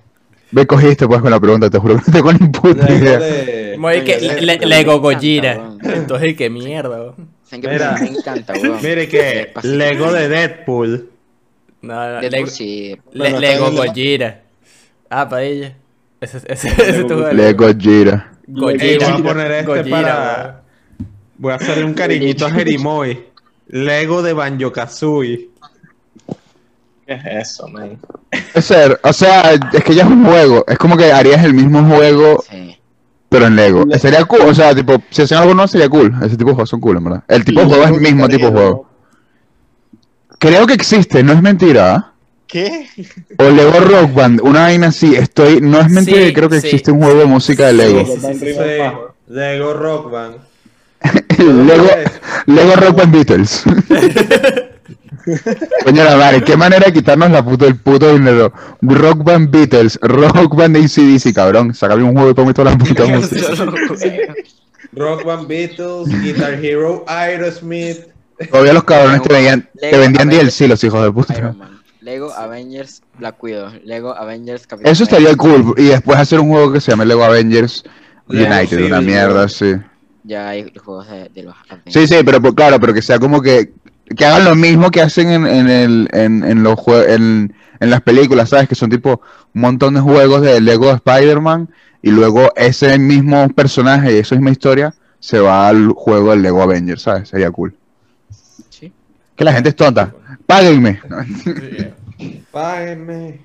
Me 0.51 0.65
cogiste 0.65 1.07
pues 1.07 1.21
con 1.21 1.29
la 1.29 1.39
pregunta, 1.39 1.69
te 1.69 1.77
juro 1.77 1.97
que 1.97 2.03
no 2.07 2.13
tengo 2.13 2.33
ni 2.33 2.47
puta 2.47 2.87
Lego 2.89 3.05
idea. 3.05 4.03
que 4.03 4.65
Lego 4.65 4.97
weón. 4.97 5.79
Entonces, 5.83 6.35
qué 6.35 6.49
mierda, 6.49 6.89
weón. 6.89 7.29
¿Saben 7.43 7.61
qué 7.61 7.67
Mira. 7.69 7.97
me 7.99 8.07
encanta, 8.09 8.53
weón? 8.53 8.77
Mire 8.81 9.07
que 9.07 9.53
Lego 9.63 10.11
de 10.11 10.27
Deadpool. 10.29 11.09
No, 11.87 11.93
no, 11.95 12.21
Deadpool 12.21 12.31
Lego, 12.31 12.47
sí. 12.47 12.97
Le- 13.11 13.19
Bueno, 13.19 13.39
Lego 13.39 13.71
Gojira. 13.71 14.41
Ah, 15.09 15.27
para 15.29 15.43
ella. 15.43 15.73
Ese, 16.19 16.37
ese, 16.47 16.67
ese 16.69 16.89
es 16.89 17.01
tu 17.01 17.13
juego 17.13 17.27
de 17.27 17.33
Lego 17.33 17.67
Gira. 17.79 18.31
Gojira. 18.47 18.83
Ey, 18.83 18.97
voy 18.97 19.07
a 19.07 19.17
poner 19.23 19.51
este 19.51 19.65
Gojira, 19.65 19.89
para... 19.89 20.61
Voy 21.37 21.51
a 21.51 21.55
hacerle 21.55 21.85
un 21.85 21.93
cariñito 21.93 22.45
a 22.45 22.51
Jerimoy. 22.51 23.25
Lego 23.67 24.21
de 24.21 24.33
Banjo 24.33 24.71
Kazooie. 24.71 25.49
¿Qué 27.05 27.13
es 27.13 27.49
eso, 27.49 27.67
man? 27.69 27.97
Es 28.53 28.65
ser, 28.65 28.99
o 29.03 29.13
sea, 29.13 29.53
es 29.73 29.83
que 29.83 29.95
ya 29.95 30.03
es 30.03 30.09
un 30.09 30.25
juego. 30.25 30.65
Es 30.67 30.77
como 30.77 30.97
que 30.97 31.11
harías 31.11 31.43
el 31.45 31.53
mismo 31.53 31.83
juego, 31.95 32.43
Sí. 32.49 32.77
pero 33.29 33.45
en 33.47 33.55
Lego. 33.55 33.85
Sería 33.97 34.25
cool, 34.25 34.41
o 34.41 34.53
sea, 34.53 34.75
tipo, 34.75 35.01
si 35.09 35.21
hacen 35.21 35.37
algo 35.37 35.53
no 35.53 35.67
sería 35.67 35.87
cool. 35.87 36.13
Ese 36.21 36.35
tipo 36.35 36.49
de 36.49 36.55
juegos 36.55 36.69
son 36.69 36.81
cool, 36.81 36.97
en 36.97 37.03
verdad. 37.05 37.23
El 37.29 37.45
tipo 37.45 37.61
de 37.61 37.67
juego 37.67 37.83
es 37.83 37.91
el 37.91 38.01
mismo 38.01 38.27
tipo 38.27 38.47
de 38.47 38.51
juego. 38.51 38.89
Creo 40.39 40.67
que 40.67 40.73
existe, 40.73 41.23
no 41.23 41.33
es 41.33 41.41
mentira. 41.41 41.95
¿ah? 41.95 42.13
¿Qué? 42.47 42.87
O 43.37 43.49
Lego 43.49 43.79
Rock 43.79 44.13
Band, 44.13 44.41
una 44.41 44.61
vaina 44.61 44.87
así. 44.87 45.15
Estoy, 45.15 45.59
no 45.61 45.79
es 45.79 45.89
mentira, 45.89 46.27
Sí, 46.27 46.33
creo 46.33 46.49
que 46.49 46.61
sí, 46.61 46.67
existe 46.67 46.91
un 46.91 47.01
juego 47.01 47.19
de 47.19 47.25
música 47.25 47.67
de 47.67 47.73
Lego. 47.73 48.05
Sí, 48.05 48.13
sí, 48.21 48.39
sí, 48.39 48.53
Sí, 48.53 48.93
Lego 49.27 49.73
Rock 49.73 50.11
Band. 50.11 50.35
Lego, 51.37 51.87
Lego 52.45 52.75
Rock 52.75 52.97
Band 52.97 53.13
Beatles. 53.13 53.63
Coño 55.83 56.03
la 56.05 56.15
madre, 56.15 56.41
qué 56.41 56.55
manera 56.55 56.85
de 56.85 56.93
quitarnos 56.93 57.29
la 57.31 57.43
puta, 57.43 57.65
el 57.65 57.75
puto 57.75 58.13
dinero. 58.13 58.53
Rock 58.81 59.23
Band 59.23 59.51
Beatles, 59.51 59.99
Rock 60.01 60.55
Band 60.55 60.77
ACDC, 60.77 61.33
cabrón. 61.33 61.73
Sácame 61.73 62.03
un 62.03 62.13
juego 62.13 62.29
y 62.29 62.33
ponme 62.33 62.53
toda 62.53 62.71
la 62.71 62.77
puta 62.77 63.05
música. 63.07 63.47
Rock 64.93 65.25
Band 65.25 65.47
Beatles, 65.47 66.07
Guitar 66.21 66.53
Hero, 66.63 67.03
Aerosmith. 67.07 68.05
Todavía 68.51 68.73
los 68.73 68.83
cabrones 68.83 69.21
te 69.21 69.33
vendían, 69.33 69.69
te 69.79 69.87
Lego 69.91 69.97
vendían 69.99 70.27
Avengers, 70.29 70.57
DLC, 70.59 70.69
los 70.69 70.83
hijos 70.83 71.03
de 71.03 71.11
puta. 71.11 71.37
Iron 71.37 71.57
Man. 71.57 71.81
Lego 72.01 72.31
Avengers 72.33 73.01
Black 73.17 73.43
Widow. 73.43 73.69
Lego 73.83 74.15
Avengers 74.15 74.65
Capitán 74.67 74.91
Eso 74.91 75.03
estaría 75.03 75.35
cool. 75.35 75.73
Y 75.77 75.85
después 75.85 76.17
hacer 76.17 76.39
un 76.39 76.49
juego 76.49 76.71
que 76.71 76.79
se 76.79 76.91
llame 76.91 77.05
Lego 77.05 77.23
Avengers 77.23 77.83
Lego 78.27 78.53
United, 78.55 78.77
una 78.85 78.97
Civil 78.99 79.05
mierda 79.07 79.43
así. 79.43 79.75
Ya 80.23 80.49
hay 80.49 80.71
juegos 80.77 81.09
de, 81.09 81.29
de 81.33 81.43
los 81.43 81.55
Avengers. 81.69 81.93
Sí, 81.93 82.07
sí, 82.07 82.15
pero 82.23 82.41
pues, 82.41 82.53
claro, 82.53 82.79
pero 82.79 82.93
que 82.93 83.01
sea 83.01 83.17
como 83.19 83.41
que, 83.41 83.73
que 84.15 84.25
hagan 84.25 84.45
lo 84.45 84.55
mismo 84.55 84.91
que 84.91 85.01
hacen 85.01 85.29
en, 85.29 85.47
en, 85.47 85.69
el, 85.69 86.09
en, 86.13 86.43
en 86.43 86.63
los 86.63 86.75
jue- 86.75 87.09
en, 87.09 87.53
en 87.79 87.89
las 87.89 88.01
películas, 88.01 88.49
¿sabes? 88.49 88.69
Que 88.69 88.75
son 88.75 88.89
tipo 88.89 89.21
un 89.53 89.61
montón 89.61 89.93
de 89.95 89.99
juegos 90.01 90.41
de 90.41 90.61
Lego 90.61 90.91
Spider-Man 90.91 91.69
y 92.01 92.11
luego 92.11 92.51
ese 92.55 92.97
mismo 92.99 93.49
personaje 93.49 94.13
y 94.13 94.17
esa 94.19 94.35
misma 94.35 94.51
historia 94.51 94.93
se 95.19 95.39
va 95.39 95.67
al 95.67 95.89
juego 95.89 96.31
del 96.31 96.41
Lego 96.43 96.61
Avengers, 96.61 97.01
¿sabes? 97.01 97.29
Sería 97.29 97.51
cool. 97.51 97.75
Que 99.37 99.43
la 99.45 99.53
gente 99.53 99.69
es 99.69 99.75
tonta. 99.75 100.13
Páguenme. 100.45 100.99
Páguenme. 102.51 103.39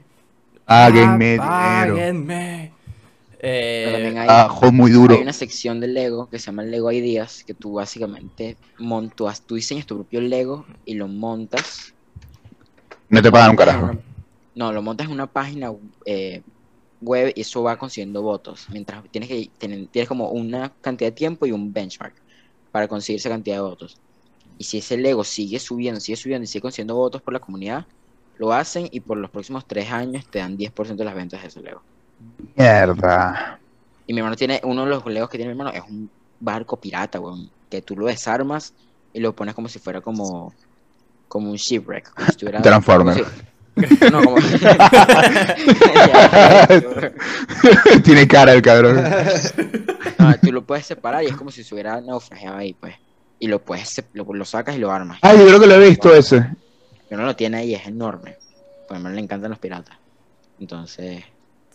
Páguenme 0.65 1.25
dinero. 1.33 1.45
Páguenme. 1.47 2.73
Pero 3.41 3.93
también 3.93 4.17
Eh, 4.17 4.21
hay, 4.21 4.27
Ah, 4.31 4.71
muy 4.73 4.91
duro. 4.93 5.17
hay 5.17 5.23
una 5.23 5.33
sección 5.33 5.81
de 5.81 5.89
Lego 5.89 6.29
que 6.31 6.39
se 6.39 6.47
llama 6.47 6.63
Lego 6.63 6.93
Ideas, 6.93 7.43
que 7.45 7.55
tú 7.55 7.75
básicamente 7.75 8.57
montas, 8.79 9.43
tú 9.43 9.57
diseñas 9.57 9.85
tu 9.85 9.97
propio 9.97 10.21
Lego 10.21 10.65
y 10.85 10.95
lo 10.95 11.09
montas. 11.09 11.93
No 13.09 13.21
te 13.21 13.31
pagan 13.31 13.51
un 13.51 13.57
carajo. 13.57 13.91
no, 14.55 14.73
lo 14.73 14.81
montas 14.83 15.07
en 15.09 15.13
una 15.13 15.27
página 15.27 15.73
eh, 16.07 16.41
web 17.01 17.33
y 17.35 17.41
eso 17.41 17.63
va 17.65 17.77
consiguiendo 17.77 18.23
votos. 18.23 18.67
Mientras 18.71 19.03
tienes 19.11 19.29
que 19.29 19.51
tienes 19.59 20.09
como 20.09 20.31
una 20.31 20.73
cantidad 20.81 21.11
de 21.11 21.17
tiempo 21.17 21.45
y 21.45 21.53
un 21.53 21.73
benchmark 21.73 22.15
para 22.71 22.87
conseguir 22.89 23.19
esa 23.19 23.29
cantidad 23.29 23.57
de 23.57 23.63
votos. 23.63 23.99
Y 24.59 24.65
si 24.65 24.79
ese 24.79 24.97
Lego 24.97 25.25
sigue 25.25 25.59
subiendo, 25.59 26.01
sigue 26.01 26.17
subiendo 26.17 26.45
y 26.45 26.47
sigue 26.47 26.63
consiguiendo 26.63 26.95
votos 26.97 27.21
por 27.23 27.33
la 27.35 27.41
comunidad, 27.41 27.87
lo 28.39 28.53
hacen 28.53 28.89
y 28.91 29.01
por 29.01 29.17
los 29.19 29.31
próximos 29.31 29.67
tres 29.67 29.91
años 29.91 30.25
te 30.31 30.39
dan 30.41 30.57
10% 30.57 30.97
de 30.97 31.05
las 31.05 31.15
ventas 31.15 31.43
de 31.43 31.49
ese 31.49 31.61
Lego. 31.61 31.83
Mierda. 32.57 33.59
Y 34.07 34.13
mi 34.13 34.19
hermano 34.21 34.37
tiene, 34.37 34.61
uno 34.65 34.85
de 34.85 34.91
los 34.91 35.05
legos 35.07 35.29
que 35.31 35.39
tiene 35.39 35.53
mi 35.55 35.59
hermano 35.61 35.77
es 35.77 35.83
un 35.89 36.09
barco 36.41 36.77
pirata, 36.77 37.21
weón. 37.21 37.49
Que 37.71 37.83
tú 37.83 37.97
lo 37.97 38.07
desarmas 38.07 38.75
y 39.13 39.21
lo 39.21 39.35
pones 39.35 39.55
como 39.55 39.69
si 39.69 39.79
fuera 39.79 40.01
como, 40.01 40.53
como 41.29 41.51
un 41.51 41.57
shipwreck. 41.57 42.13
Como 42.15 42.27
si 42.29 42.37
Transformer. 42.47 43.25
como 43.25 43.27
si- 43.27 43.33
no, 44.11 44.23
como. 44.23 44.37
Tiene 48.05 48.29
cara 48.29 48.53
el 48.53 48.63
cabrón. 48.63 49.03
No, 50.19 50.35
tú 50.39 50.53
lo 50.53 50.63
puedes 50.65 50.87
separar 50.87 51.25
y 51.25 51.27
es 51.27 51.37
como 51.37 51.51
si 51.51 51.65
se 51.65 51.75
hubiera 51.75 52.01
naufragiado 52.01 52.57
ahí, 52.57 52.75
pues. 52.75 52.95
Y 53.43 53.49
lo 53.49 53.59
puedes, 53.59 54.01
lo, 54.13 54.25
lo 54.33 54.45
sacas 54.45 54.77
y 54.77 54.79
lo 54.79 54.93
armas. 54.93 55.19
Ay, 55.21 55.37
yo 55.37 55.45
creo 55.49 55.59
que 55.59 55.67
lo 55.67 55.75
he 55.75 55.89
visto 55.89 56.15
ese. 56.15 56.39
Mi 56.43 56.47
hermano 57.11 57.31
lo 57.31 57.35
tiene 57.35 57.57
ahí, 57.57 57.75
es 57.75 57.85
enorme. 57.89 58.37
Pues 58.87 58.91
a 58.91 58.93
mi 58.93 58.97
hermano 58.99 59.17
le 59.17 59.21
encantan 59.21 59.51
los 59.51 59.59
piratas. 59.59 59.97
Entonces, 60.61 61.25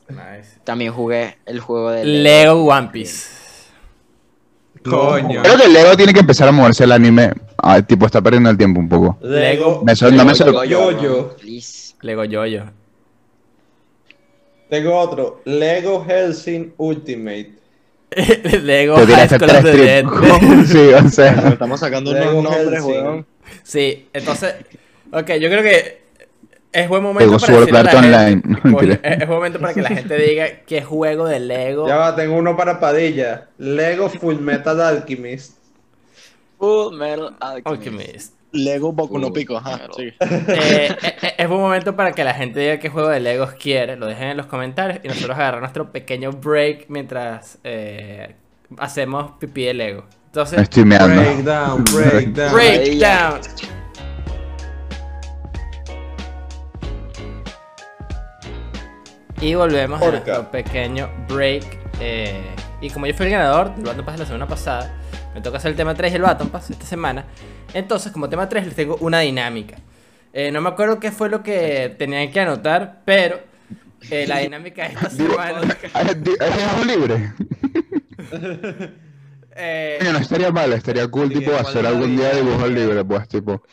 nice. 0.08 0.62
también 0.64 0.94
jugué 0.94 1.40
el 1.46 1.60
juego 1.60 1.92
de 1.92 2.06
Lego 2.06 2.64
One 2.68 2.88
Piece. 2.94 3.28
Coño. 4.82 5.42
Creo 5.42 5.58
que 5.58 5.68
Lego 5.68 5.98
tiene 5.98 6.14
que 6.14 6.22
empezar 6.22 6.48
a 6.48 6.54
moverse 6.54 6.86
el 6.86 6.92
anime. 6.94 7.34
Ah, 7.58 7.82
tipo, 7.82 8.06
está 8.06 8.22
perdiendo 8.22 8.50
el 8.50 8.58
tiempo 8.58 8.80
un 8.80 8.88
poco. 8.88 9.18
Lego. 9.20 9.84
Me 9.84 9.94
son- 9.94 10.16
no 10.16 10.24
me 10.24 10.36
Lego 10.36 10.64
Yoyo. 10.64 11.36
Lego 12.00 12.24
Yoyo. 12.24 12.64
Tengo 14.70 14.98
otro. 14.98 15.42
Lego 15.44 16.06
Helsing 16.06 16.76
Ultimate. 16.78 17.57
Lego 18.64 18.96
Te 19.06 19.14
High 19.14 19.28
School 19.30 19.50
of 19.50 19.64
the 19.64 19.72
Dead. 19.78 20.06
Sí, 20.66 20.78
o 20.78 20.98
Pero 20.98 21.10
sea. 21.10 21.50
estamos 21.50 21.80
sacando 21.80 22.12
unos 22.12 22.26
Lego 22.26 22.42
nombres, 22.42 22.84
weón. 22.84 23.26
Sí, 23.64 24.08
entonces, 24.14 24.56
ok, 25.12 25.28
yo 25.40 25.50
creo 25.50 25.62
que 25.64 26.02
es 26.72 26.88
buen 26.90 27.04
momento 27.04 27.26
Lego 27.26 27.40
para 27.40 27.54
Sword 27.54 27.60
decirle 27.66 27.80
a 27.80 27.84
la 27.84 27.90
Art 27.90 28.00
gente- 28.04 28.18
Online. 28.18 28.42
No, 28.64 28.78
Coño, 28.78 28.94
es, 28.94 29.00
es 29.04 29.18
buen 29.28 29.30
momento 29.40 29.60
para 29.60 29.74
que 29.74 29.82
la 29.82 29.90
gente 29.90 30.16
diga 30.18 30.48
qué 30.66 30.82
juego 30.84 31.28
de 31.28 31.40
Lego. 31.40 31.88
Ya 31.88 31.96
va, 31.98 32.16
tengo 32.16 32.36
uno 32.36 32.56
para 32.56 32.80
Padilla. 32.80 33.48
Lego 33.58 34.10
Full 34.10 34.40
Metal 34.40 34.80
Alchemist. 34.82 35.58
Full 36.60 36.96
Metal 36.96 37.36
Alchemist. 37.40 37.68
Alchemist. 37.68 38.34
Lego 38.52 38.94
Boku 38.94 39.20
no 39.20 39.32
Pico, 39.34 39.58
ajá. 39.58 39.82
Eh, 39.98 40.14
eh, 40.20 40.96
eh, 41.02 41.34
es 41.38 41.48
buen 41.50 41.60
momento 41.62 41.96
para 41.96 42.14
que 42.14 42.24
la 42.24 42.34
gente 42.34 42.60
diga 42.60 42.80
qué 42.80 42.90
juego 42.90 43.10
de 43.10 43.20
Legos 43.20 43.54
quiere. 43.54 43.96
Lo 43.98 44.08
dejen 44.08 44.30
en 44.30 44.38
los 44.38 44.46
comentarios 44.48 45.00
y 45.04 45.08
nosotros 45.08 45.36
agarramos 45.38 45.62
nuestro 45.62 45.92
pequeño 45.92 46.32
break 46.32 46.86
mientras 46.90 47.60
eh, 47.64 48.36
hacemos 48.78 49.32
pipí 49.40 49.64
de 49.66 49.74
Lego. 49.74 50.06
Entonces, 50.28 50.60
estoy 50.60 50.86
meando. 50.86 51.08
Breakdown, 51.22 51.84
breakdown. 51.94 52.54
breakdown. 52.54 53.40
Y 59.42 59.54
volvemos 59.56 60.02
a 60.02 60.06
Orca. 60.06 60.18
nuestro 60.20 60.52
pequeño 60.52 61.10
break. 61.28 61.64
eh, 62.00 62.42
y 62.82 62.90
como 62.90 63.06
yo 63.08 63.14
fui 63.14 63.26
el 63.28 63.32
ganador 63.32 63.76
del 63.76 63.86
Baton 63.86 64.06
Pass 64.06 64.20
la 64.20 64.26
semana 64.26 64.48
pasada, 64.48 64.94
me 65.34 65.42
toca 65.42 65.58
hacer 65.58 65.72
el 65.72 65.78
tema 65.78 65.94
3 65.94 66.12
y 66.12 66.16
el 66.16 66.22
Baton 66.22 66.50
Pass 66.50 66.70
esta 66.70 66.86
semana. 66.86 67.26
Entonces, 67.74 68.12
como 68.12 68.30
tema 68.30 68.50
3, 68.50 68.66
les 68.66 68.76
tengo 68.76 68.98
una 69.02 69.20
dinámica. 69.20 69.78
Eh, 70.34 70.52
no 70.52 70.62
me 70.62 70.70
acuerdo 70.70 71.00
qué 71.00 71.12
fue 71.12 71.30
lo 71.30 71.44
que 71.44 71.96
tenían 71.98 72.32
que 72.32 72.40
anotar, 72.40 73.02
pero 73.06 73.40
eh, 74.10 74.26
la 74.28 74.40
dinámica 74.40 74.84
de 74.88 74.94
esta 74.94 75.10
semana. 75.10 75.62
¿Hay 75.94 76.06
juego 76.06 76.86
libre? 76.86 77.34
eh, 79.56 80.00
no 80.12 80.18
estaría 80.20 80.52
mal, 80.52 80.74
estaría 80.74 81.08
cool, 81.08 81.30
tipo, 81.30 81.54
hacer 81.56 81.86
algún 81.86 82.16
día 82.16 82.32
dibujo 82.32 82.68
libre, 82.68 83.04
pues, 83.06 83.28
tipo. 83.28 83.64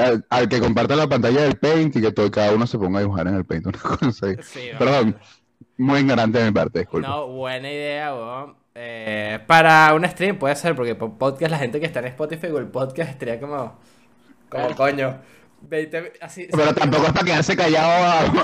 Al, 0.00 0.26
al 0.28 0.48
que 0.48 0.58
comparta 0.58 0.96
la 0.96 1.08
pantalla 1.08 1.42
del 1.42 1.56
Paint 1.56 1.94
y 1.96 2.00
que 2.00 2.10
todo, 2.10 2.28
cada 2.28 2.52
uno 2.52 2.66
se 2.66 2.78
ponga 2.78 2.98
a 2.98 3.02
dibujar 3.02 3.28
en 3.28 3.34
el 3.34 3.44
Paint, 3.44 3.66
una 3.66 3.78
cosa 3.78 4.06
así. 4.06 4.36
sí, 4.42 4.60
Perdón, 4.76 5.16
muy 5.76 6.00
ignorante 6.00 6.38
de 6.38 6.46
mi 6.46 6.50
parte, 6.50 6.80
disculpa. 6.80 7.06
No, 7.08 7.28
buena 7.28 7.70
idea, 7.70 8.12
weón. 8.14 8.63
Eh, 8.74 9.38
para 9.46 9.94
un 9.94 10.04
stream 10.08 10.36
puede 10.38 10.56
ser, 10.56 10.74
porque 10.74 10.94
por 10.94 11.16
podcast 11.16 11.50
la 11.52 11.58
gente 11.58 11.78
que 11.80 11.86
está 11.86 12.00
en 12.00 12.06
Spotify 12.06 12.48
o 12.48 12.58
el 12.58 12.66
podcast 12.66 13.10
estaría 13.10 13.38
como. 13.40 13.78
Como 14.48 14.74
coño. 14.74 15.18
20, 15.66 16.12
así, 16.20 16.46
Pero 16.54 16.74
tampoco 16.74 17.06
es 17.06 17.12
para 17.12 17.24
quedarse 17.24 17.56
callado 17.56 17.88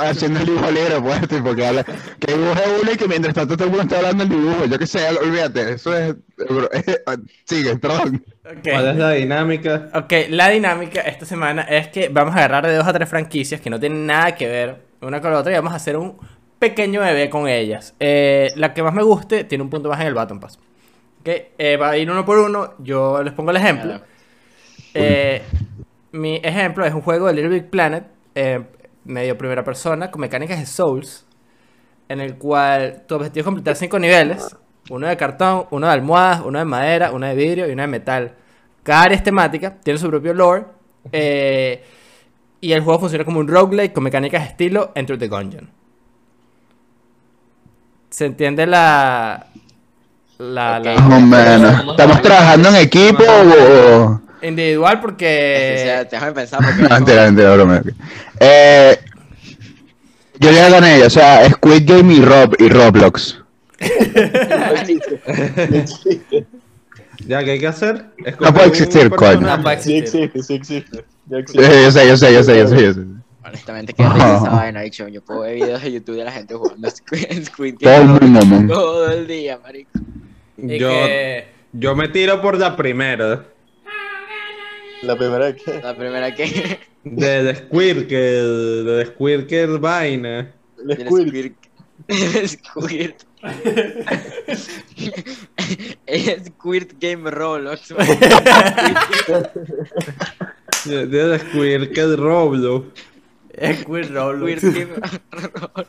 a- 0.00 0.08
haciendo 0.08 0.40
el 0.40 0.46
dibujo 0.46 0.70
libre, 0.70 0.98
pues, 1.02 1.28
tipo, 1.28 1.54
que, 1.54 1.66
habla, 1.66 1.84
que 1.84 2.32
dibuje 2.32 2.62
uno 2.80 2.92
y 2.92 2.96
que 2.96 3.06
mientras 3.08 3.34
tanto 3.34 3.56
todo 3.58 3.64
el 3.66 3.70
mundo 3.72 3.82
está 3.82 3.96
hablando 3.98 4.24
del 4.24 4.40
dibujo. 4.40 4.64
Yo 4.64 4.78
qué 4.78 4.86
sé, 4.86 5.06
olvídate, 5.22 5.72
eso 5.74 5.94
es. 5.94 6.14
bro, 6.48 6.66
sigue, 7.44 7.76
perdón. 7.76 8.24
Ok. 8.46 8.60
¿Cuál 8.72 8.88
es 8.88 8.96
la 8.96 9.10
dinámica? 9.10 9.90
Ok, 9.94 10.12
la 10.30 10.48
dinámica 10.48 11.02
esta 11.02 11.26
semana 11.26 11.62
es 11.62 11.88
que 11.88 12.08
vamos 12.08 12.34
a 12.34 12.38
agarrar 12.38 12.66
de 12.66 12.74
dos 12.74 12.86
a 12.86 12.92
tres 12.94 13.08
franquicias 13.08 13.60
que 13.60 13.68
no 13.68 13.78
tienen 13.78 14.06
nada 14.06 14.34
que 14.34 14.46
ver 14.48 14.76
una 15.02 15.20
con 15.20 15.30
la 15.30 15.40
otra 15.40 15.52
y 15.52 15.56
vamos 15.56 15.74
a 15.74 15.76
hacer 15.76 15.98
un 15.98 16.16
pequeño 16.60 17.00
bebé 17.00 17.28
con 17.28 17.48
ellas. 17.48 17.94
Eh, 17.98 18.52
la 18.54 18.72
que 18.72 18.84
más 18.84 18.94
me 18.94 19.02
guste 19.02 19.42
tiene 19.42 19.64
un 19.64 19.70
punto 19.70 19.88
más 19.88 20.00
en 20.00 20.06
el 20.06 20.14
Baton 20.14 20.38
Pass. 20.38 20.60
Ok, 21.20 21.28
eh, 21.58 21.76
va 21.76 21.90
a 21.90 21.96
ir 21.96 22.08
uno 22.08 22.24
por 22.24 22.38
uno, 22.38 22.74
yo 22.78 23.20
les 23.24 23.32
pongo 23.32 23.50
el 23.50 23.56
ejemplo. 23.56 24.00
Eh, 24.94 25.42
mi 26.12 26.36
ejemplo 26.42 26.84
es 26.84 26.94
un 26.94 27.00
juego 27.02 27.26
de 27.26 27.32
Little 27.34 27.50
Big 27.50 27.70
Planet, 27.70 28.04
medio 29.04 29.36
primera 29.36 29.64
persona, 29.64 30.10
con 30.10 30.20
mecánicas 30.20 30.60
de 30.60 30.66
Souls. 30.66 31.26
en 32.08 32.20
el 32.20 32.36
cual 32.36 33.04
tu 33.06 33.14
objetivo 33.14 33.42
es 33.42 33.44
completar 33.44 33.76
cinco 33.76 33.98
niveles. 33.98 34.56
Uno 34.90 35.06
de 35.06 35.16
cartón, 35.16 35.66
uno 35.70 35.86
de 35.86 35.92
almohadas, 35.92 36.42
uno 36.44 36.58
de 36.58 36.64
madera, 36.64 37.12
uno 37.12 37.24
de 37.26 37.34
vidrio 37.36 37.68
y 37.68 37.72
uno 37.72 37.82
de 37.82 37.88
metal. 37.88 38.34
Cada 38.82 39.02
área 39.02 39.16
es 39.16 39.22
temática, 39.22 39.76
tiene 39.80 39.98
su 39.98 40.08
propio 40.08 40.34
lore. 40.34 40.64
eh, 41.12 41.84
y 42.60 42.72
el 42.72 42.82
juego 42.82 42.98
funciona 43.00 43.24
como 43.24 43.38
un 43.40 43.48
roguelike 43.48 43.92
con 43.94 44.02
mecánicas 44.04 44.46
estilo 44.46 44.90
Enter 44.94 45.16
the 45.18 45.28
Gungeon. 45.28 45.70
¿Se 48.10 48.26
entiende 48.26 48.66
la... 48.66 49.46
La, 50.38 50.78
Ok. 50.78 50.84
la- 50.86 50.94
Más 51.02 51.22
o 51.22 51.26
menos. 51.26 51.90
¿Estamos 51.90 52.22
trabajando 52.22 52.68
en 52.70 52.76
equipo 52.76 53.22
o...? 53.24 54.20
individual 54.42 55.00
porque... 55.00 56.06
déjame 56.10 56.32
pensar 56.32 56.60
porque. 56.64 56.82
No, 56.88 56.88
mentira, 56.96 57.24
mentira, 57.26 57.54
broma. 57.54 57.82
Eh, 58.40 58.98
yo 60.38 60.50
ya 60.50 60.70
gané, 60.70 61.02
o 61.04 61.10
sea, 61.10 61.46
Squid 61.50 61.82
Game 61.86 62.14
y, 62.14 62.22
Rob, 62.22 62.54
y 62.58 62.68
Roblox. 62.70 63.38
No 63.80 63.86
existe. 64.80 65.20
No 65.70 65.76
existe. 65.76 66.46
Ya, 67.26 67.44
¿qué 67.44 67.50
hay 67.52 67.60
que 67.60 67.66
hacer? 67.66 68.06
No 68.40 68.54
puede 68.54 68.68
existir, 68.68 69.10
coño. 69.10 69.40
No 69.40 69.62
puede 69.62 69.78
Sí 69.82 69.96
existir. 69.98 70.22
existe, 70.24 70.42
sí 70.42 70.54
existe. 70.54 71.04
Ya 71.26 71.36
Sí, 71.36 71.42
existe. 71.42 71.82
yo 71.82 71.90
sé, 71.92 72.08
yo 72.08 72.16
sé, 72.16 72.32
yo 72.32 72.42
sé, 72.42 72.58
yo 72.58 72.66
sé, 72.68 72.82
yo 72.82 72.92
sé. 72.94 73.00
Honestamente, 73.50 73.92
qué 73.92 74.08
risa 74.08 74.36
esa 74.36 74.50
vaina, 74.50 74.80
dicho. 74.80 75.06
Yo 75.08 75.22
puedo 75.22 75.40
ver 75.40 75.54
videos 75.56 75.82
de 75.82 75.92
YouTube 75.92 76.16
de 76.16 76.24
la 76.24 76.32
gente 76.32 76.54
jugando 76.54 76.90
Squid, 76.90 77.44
Squid 77.44 77.74
Todo 77.78 77.90
Game 77.92 78.02
el 78.16 78.20
mundo, 78.22 78.46
man. 78.46 78.66
todo 78.68 79.10
el 79.12 79.26
día, 79.26 79.58
marico. 79.62 79.90
Yo, 80.56 80.88
que- 80.88 81.44
yo 81.72 81.94
me 81.96 82.08
tiro 82.08 82.40
por 82.42 82.58
la 82.58 82.76
primera. 82.76 83.46
La 85.02 85.16
primera 85.16 85.54
que. 85.54 85.80
La 85.82 85.96
primera 85.96 86.34
que. 86.34 86.78
De, 87.04 87.42
de 87.44 87.54
Squirtle, 87.66 88.18
de 88.18 89.06
Squirtle 89.06 89.78
vaina. 89.78 90.52
El 90.78 90.86
del 90.88 91.08
Squirt. 91.08 91.54
Squirt. 92.46 93.22
Squirt. 94.54 95.26
Es 96.06 96.44
Squirt 96.46 96.92
Game 97.00 97.30
Roblox. 97.30 97.94
De, 100.84 101.06
de 101.06 101.38
Squirtle 101.38 102.16
Roblox. 102.16 102.86
Es 103.52 103.84
Queer 103.84 104.12
Roblox. 104.12 104.62
Roblox. 104.62 105.88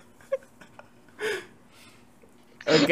Ok. 2.67 2.89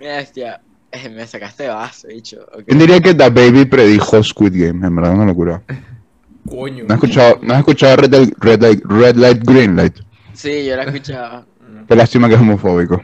Mira, 0.00 0.20
hostia. 0.20 0.60
eh, 0.92 1.08
Me 1.08 1.26
sacaste 1.26 1.68
vaso, 1.68 2.08
dicho. 2.08 2.46
ok. 2.52 2.64
¿Quién 2.66 2.78
diría 2.78 3.00
que 3.00 3.14
The 3.14 3.30
Baby 3.30 3.64
predijo 3.66 4.22
Squid 4.22 4.52
Game? 4.54 4.86
En 4.86 4.94
verdad, 4.96 5.14
una 5.14 5.26
locura. 5.26 5.62
Coño. 6.48 6.84
¿No 6.86 6.94
has 6.94 7.02
escuchado, 7.02 7.38
¿no 7.42 7.52
has 7.54 7.58
escuchado 7.60 7.96
Red, 7.96 8.12
Light, 8.12 8.34
Red, 8.38 8.60
Light, 8.62 8.82
Red 8.84 9.16
Light, 9.16 9.42
Green 9.44 9.76
Light? 9.76 9.96
Sí, 10.32 10.64
yo 10.64 10.76
la 10.76 10.84
escuchaba. 10.84 11.44
Qué 11.88 11.96
lástima 11.96 12.28
que 12.28 12.34
es 12.34 12.40
homofóbico. 12.40 13.02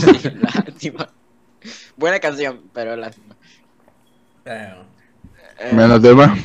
Sí, 0.00 0.30
lástima. 0.40 1.08
Buena 1.96 2.18
canción, 2.20 2.60
pero 2.72 2.96
lástima. 2.96 3.36
Eh, 4.46 4.74
Menos 5.74 6.00
tema. 6.00 6.36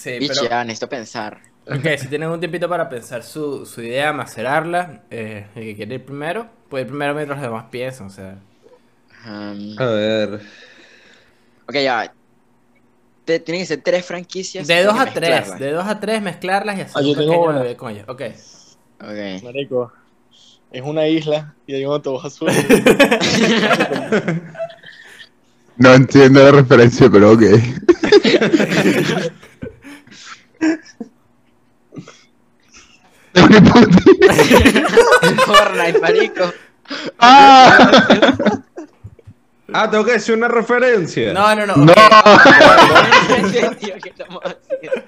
Sí, 0.00 0.18
bicho, 0.18 0.34
pero... 0.42 0.50
ya 0.50 0.64
necesito 0.64 0.88
pensar. 0.88 1.40
Ok, 1.66 1.86
si 1.98 2.06
tienen 2.06 2.28
un 2.30 2.38
tiempito 2.38 2.68
para 2.68 2.88
pensar 2.88 3.22
su, 3.24 3.66
su 3.66 3.82
idea, 3.82 4.12
macerarla, 4.12 5.02
eh, 5.10 5.46
el 5.56 5.62
que 5.64 5.76
quiere 5.76 5.96
ir 5.96 6.04
primero, 6.04 6.48
puede 6.68 6.82
ir 6.84 6.88
primero 6.88 7.14
mientras 7.14 7.38
los 7.40 7.48
demás 7.50 7.64
piensan, 7.70 8.06
o 8.06 8.10
sea... 8.10 8.38
Um, 9.26 9.74
A 9.78 9.84
ver. 9.86 10.40
ok, 11.66 11.74
ya. 11.74 12.12
Te- 13.24 13.40
tienen 13.40 13.62
que 13.62 13.66
ser 13.66 13.82
tres 13.82 14.06
franquicias. 14.06 14.66
De 14.68 14.82
2 14.84 14.94
y 14.94 14.98
a 14.98 15.04
3, 15.12 15.14
mezclarlas. 15.30 15.58
de 15.58 15.70
2 15.72 15.86
a 15.86 16.00
3 16.00 16.22
mezclarlas 16.22 16.78
y 16.78 16.80
hacer 16.82 16.96
Ah, 16.96 17.02
yo 17.02 17.08
un 17.10 17.16
tengo 17.16 17.32
pequeño 17.32 17.50
una. 17.50 17.62
bebé 17.62 17.76
con 17.76 17.90
ellos. 17.92 18.04
Ok. 18.08 18.22
Ok. 19.00 19.42
Marico. 19.42 19.92
Es 20.70 20.82
una 20.82 21.08
isla 21.08 21.54
y 21.66 21.74
hay 21.74 21.84
un 21.84 21.92
autobús 21.94 22.24
azul. 22.24 22.50
No 25.76 25.94
entiendo 25.94 26.42
la 26.42 26.50
referencia, 26.50 27.08
pero 27.08 27.32
ok. 27.32 27.42
Idea. 33.34 34.88
Fortnite, 35.46 36.00
marico. 36.00 36.52
¡Ah! 37.18 37.90
Ah, 39.72 39.90
tengo 39.90 40.04
que 40.04 40.12
decir 40.12 40.34
una 40.34 40.48
referencia. 40.48 41.32
No, 41.32 41.54
no, 41.54 41.66
no. 41.66 41.76
¡No! 41.76 41.92
Tío, 43.78 43.94
¿qué 44.02 44.08
estamos 44.08 44.40
haciendo? 44.42 45.02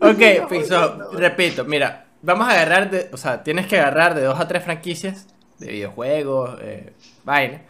Ok, 0.00 0.48
Pixo, 0.48 1.10
repito, 1.12 1.64
mira, 1.64 2.06
vamos 2.22 2.46
a 2.48 2.52
agarrar, 2.52 2.90
de, 2.90 3.08
o 3.12 3.16
sea, 3.16 3.42
tienes 3.42 3.66
que 3.66 3.78
agarrar 3.78 4.14
de 4.14 4.22
2 4.22 4.38
a 4.38 4.46
3 4.46 4.62
franquicias 4.62 5.26
de 5.58 5.72
videojuegos, 5.72 6.58
eh, 6.62 6.92
vaina, 7.24 7.62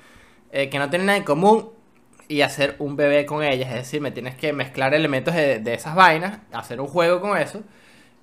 eh, 0.53 0.69
que 0.69 0.79
no 0.79 0.91
tienen 0.91 1.07
nada 1.07 1.19
en 1.19 1.25
común 1.25 1.71
y 2.29 2.43
hacer 2.43 2.77
un 2.81 2.97
bebé 2.97 3.25
con 3.25 3.43
ellas, 3.43 3.71
es 3.71 3.77
decir, 3.77 4.03
me 4.03 4.11
tienes 4.11 4.37
que 4.37 4.53
mezclar 4.53 4.93
elementos 4.93 5.35
de, 5.35 5.61
de 5.61 5.75
esas 5.75 5.95
vainas, 5.95 6.41
hacer 6.53 6.81
un 6.81 6.89
juego 6.89 7.21
con 7.21 7.39
eso, 7.39 7.63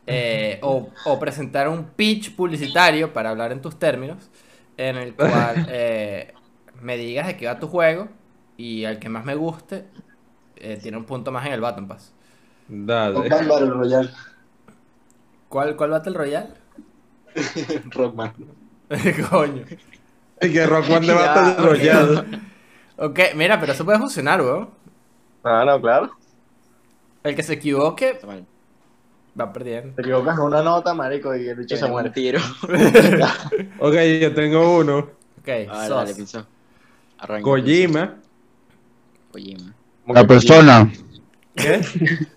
eh, 0.08 0.60
o, 0.62 0.89
o 1.06 1.20
presentar 1.20 1.68
un 1.70 1.86
pitch 1.91 2.36
publicitario 2.36 3.14
para 3.14 3.30
hablar 3.32 3.51
en 3.51 3.62
tus 3.62 3.80
términos, 3.80 4.30
en 4.78 4.97
el 4.97 5.16
cual 5.16 5.66
eh, 5.70 6.34
me 6.82 6.97
digas 6.97 7.28
de 7.28 7.38
qué 7.38 7.47
va 7.47 7.60
tu 7.60 7.68
juego 7.68 8.10
y 8.58 8.86
al 8.86 8.99
que 8.99 9.10
más 9.10 9.26
me 9.26 9.36
guste 9.36 9.86
eh, 10.58 10.80
tiene 10.82 10.97
un 10.97 11.06
punto 11.06 11.32
más 11.32 11.45
en 11.45 11.54
el 11.54 11.62
Button 11.62 11.88
Pass. 11.88 12.14
Dale. 12.68 13.30
Rockman 13.30 13.47
Battle 13.47 13.70
Royale. 13.72 14.10
¿Cuál, 15.47 15.76
cuál 15.78 15.91
Battle 15.91 16.14
Royale? 16.14 16.54
Rockman. 17.95 18.34
Coño. 19.30 19.66
Y 20.41 20.51
que 20.54 20.66
Rockman 20.68 21.08
de 21.08 21.14
Battle 21.14 21.56
ok. 21.58 21.66
Royale. 21.66 22.24
Ok, 22.97 23.20
mira, 23.36 23.60
pero 23.60 23.74
eso 23.74 23.86
puede 23.86 23.99
funcionar, 23.99 24.41
weón. 24.41 24.70
Ah, 25.43 25.64
no, 25.66 25.80
claro. 25.82 26.12
El 27.24 27.36
que 27.36 27.43
se 27.43 27.54
equivoque. 27.54 28.20
Va 29.40 29.52
perdiendo. 29.54 29.96
Te 29.96 30.02
equivocas 30.02 30.38
una 30.40 30.62
nota, 30.62 30.94
marico, 30.94 31.36
y 31.36 31.48
el 31.48 31.56
bicho 31.58 31.76
se 31.78 31.88
muere. 31.88 32.10
tiro. 32.12 32.40
Ok, 33.80 33.96
yo 34.22 34.34
tengo 34.34 34.78
uno. 34.80 35.00
Ok, 35.40 35.48
A 35.48 35.52
ver, 35.54 35.68
sos. 35.88 35.90
dale, 35.90 36.14
pienso. 36.16 36.46
Arranca. 37.20 37.44
Kojima. 37.44 38.16
Kojima. 39.32 39.74
La 40.08 40.26
persona. 40.28 40.92
¿Qué? 41.56 41.82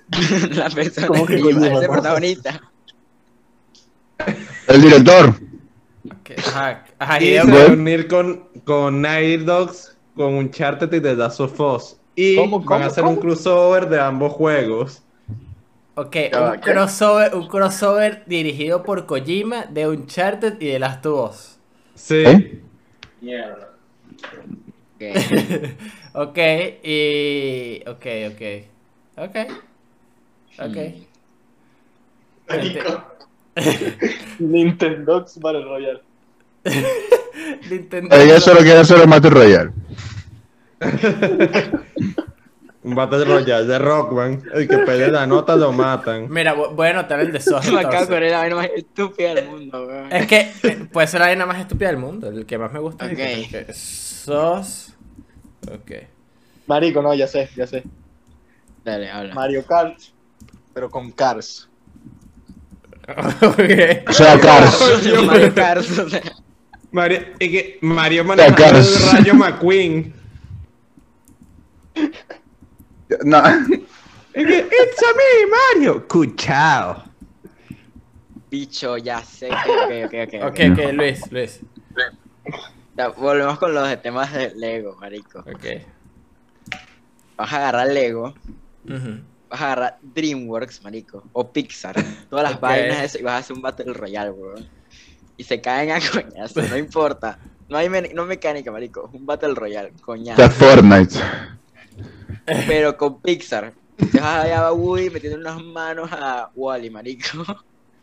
La 0.55 0.71
persona 0.71 1.07
¿Cómo 1.07 1.27
que 1.27 1.41
Kojima, 1.41 1.61
Kojima, 1.61 1.79
ese 1.79 1.87
no? 1.87 1.93
protagonista. 1.93 2.61
El 4.69 4.83
director. 4.83 5.29
Ok, 6.07 6.31
Ajá, 6.39 6.85
ajá, 6.99 7.23
Y 7.23 7.27
Hideo 7.29 7.45
se 7.45 7.51
Bueno. 7.51 7.65
va 7.67 7.71
a 7.71 7.73
unir 7.73 8.09
con, 8.09 8.49
con 8.65 9.01
Night 9.03 9.41
Dogs, 9.43 9.97
con 10.15 10.35
Uncharted 10.35 10.93
y 10.93 11.01
The 11.01 11.17
Last 11.17 11.41
of 11.41 11.59
Us. 11.61 11.97
Y 12.15 12.37
¿Cómo, 12.37 12.65
van 12.65 12.67
cómo, 12.67 12.85
a 12.85 12.87
hacer 12.87 13.05
cómo? 13.05 13.15
un 13.15 13.21
crossover 13.21 13.89
de 13.89 14.01
ambos 14.01 14.33
juegos. 14.33 15.03
Ok, 15.99 16.15
un 16.35 16.59
crossover, 16.61 17.35
un 17.35 17.49
crossover 17.49 18.23
dirigido 18.27 18.83
por 18.83 19.07
Kojima 19.07 19.65
de 19.65 19.89
Uncharted 19.89 20.61
y 20.61 20.67
de 20.67 20.79
Last 20.79 21.07
of 21.07 21.31
Us. 21.31 21.59
Sí. 21.95 22.17
¿Eh? 22.17 22.63
Mierda. 23.21 23.71
Ok. 24.95 25.03
Ok, 26.19 26.39
y... 26.83 27.83
Ok, 27.87 28.07
ok. 28.31 28.43
Ok. 29.19 29.37
Ok. 30.59 30.77
Nintendo 34.39 35.27
Battle 35.37 35.65
Royale. 35.65 36.01
Nintendo... 37.71 38.17
Ella 38.17 38.41
solo 38.41 38.61
quiere 38.61 38.79
hacer 38.79 38.99
el 38.99 39.09
Battle 39.09 39.31
Royale. 39.31 39.73
Un 42.87 42.95
Battle 42.95 43.25
Royale 43.25 43.67
de 43.67 43.79
Rockman. 43.81 44.43
El 44.55 44.69
que 44.69 44.79
pelee 44.79 45.11
la 45.11 45.27
nota 45.27 45.57
lo 45.57 45.73
matan. 45.73 46.29
Mira, 46.31 46.55
vo- 46.55 46.73
voy 46.75 46.87
a 46.87 46.91
anotar 46.91 47.19
el 47.21 47.33
de 47.33 47.41
Sos. 47.41 47.65
Me 47.71 47.81
acabo 47.81 47.81
de 47.81 47.83
entonces. 47.99 48.09
poner 48.09 48.31
la 48.31 48.39
vaina 48.39 48.55
más 48.57 48.69
estúpida 48.77 49.35
del 49.35 49.49
mundo, 49.49 49.87
weón. 49.87 50.13
Es 50.13 50.27
que 50.29 50.53
eh, 50.63 50.87
puede 50.93 51.07
ser 51.09 51.21
la 51.21 51.27
vaina 51.27 51.47
más 51.47 51.59
estúpida 51.59 51.89
del 51.89 51.97
mundo. 51.99 52.29
El 52.29 52.47
que 52.47 52.57
más 52.59 52.73
me 52.73 52.79
gusta 52.79 53.07
es 53.07 53.13
Ok. 53.13 53.51
que- 53.51 53.73
Sos... 53.75 54.95
Ok. 55.69 55.91
Marico, 56.69 57.03
no, 57.03 57.13
ya 57.13 57.27
sé, 57.27 57.51
ya 57.57 57.67
sé. 57.67 57.83
Dale, 58.85 59.11
habla. 59.11 59.35
Mario 59.35 59.67
Kart, 59.67 59.99
pero 60.73 60.89
con 60.89 61.11
Cars. 61.11 61.69
ok. 63.09 64.09
O 64.09 64.13
sea, 64.13 64.39
Cars. 64.39 64.81
Mario 65.27 65.53
Kart, 65.55 65.81
o 65.99 66.09
sea. 66.09 66.23
Mario, 66.93 67.21
y 67.41 67.51
que 67.51 67.79
Mario 67.83 68.25
manejando 68.25 68.57
Cars. 68.63 68.97
el 68.97 69.13
rayo 69.19 69.35
McQueen. 69.35 70.15
No. 73.25 73.39
It's 74.35 75.03
a 75.03 75.15
me, 75.17 75.51
Mario. 75.81 76.07
Cuchao. 76.07 77.05
Bicho, 78.51 78.97
ya 78.99 79.23
sé. 79.23 79.49
Ok, 79.51 80.07
ok, 80.07 80.15
ok. 80.27 80.35
Ok, 80.51 80.61
ok, 80.73 80.93
Luis, 80.93 81.33
Luis. 81.33 81.61
Ya, 82.97 83.09
volvemos 83.09 83.59
con 83.59 83.75
los 83.75 83.89
de 83.89 83.97
temas 83.97 84.33
de 84.33 84.55
Lego, 84.55 84.97
marico. 85.01 85.41
Ok. 85.41 85.65
Vas 87.37 87.53
a 87.53 87.57
agarrar 87.57 87.89
Lego, 87.89 88.35
vas 89.51 89.61
a 89.61 89.65
agarrar 89.67 89.99
DreamWorks, 90.03 90.83
marico, 90.83 91.23
o 91.33 91.53
Pixar, 91.53 91.95
todas 92.31 92.51
las 92.51 92.61
vainas 92.61 92.99
esas, 93.05 93.21
y 93.21 93.25
vas 93.25 93.35
a 93.35 93.39
hacer 93.39 93.57
un 93.57 93.63
Battle 93.63 93.93
Royale, 93.93 94.31
weón. 94.31 94.67
y 95.37 95.45
se 95.45 95.61
caen 95.61 95.91
a 95.91 95.99
coñazo, 96.13 96.63
no 96.63 96.77
importa. 96.79 97.39
No 97.69 97.77
hay 97.77 97.89
me- 97.91 98.13
no 98.15 98.25
mecánica, 98.25 98.71
marico. 98.73 99.11
Un 99.13 99.27
Battle 99.27 99.55
Royale, 99.55 99.93
coñazo. 100.01 100.37
sea, 100.37 100.51
Fortnite. 100.51 101.19
Pero 102.67 102.97
con 102.97 103.21
Pixar. 103.21 103.73
Dejas 103.99 104.45
allá 104.45 104.67
a 104.67 104.73
Woody 104.73 105.11
metiendo 105.11 105.39
unas 105.39 105.63
manos 105.63 106.11
a 106.13 106.51
Wally, 106.55 106.91
marico. 106.91 107.43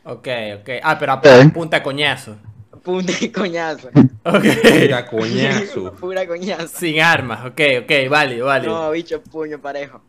Ok, 0.05 0.27
ok. 0.59 0.69
Ah, 0.81 0.97
pero 0.99 1.13
a 1.13 1.15
Ok. 1.15 1.53
punta 1.53 1.77
de 1.77 1.83
coñazo. 1.83 2.35
Punta 2.83 3.13
y 3.21 3.29
coñazo. 3.29 3.89
Ok. 4.25 4.43
Mira, 4.63 5.05
coñazo. 5.05 5.93
Pura 5.99 6.27
coñazo. 6.27 6.67
Sin 6.67 6.99
armas, 6.99 7.45
ok, 7.45 7.61
ok, 7.83 7.91
válido, 8.09 8.47
válido. 8.47 8.73
No, 8.73 8.91
bicho, 8.91 9.21
puño 9.21 9.59
parejo. 9.59 10.01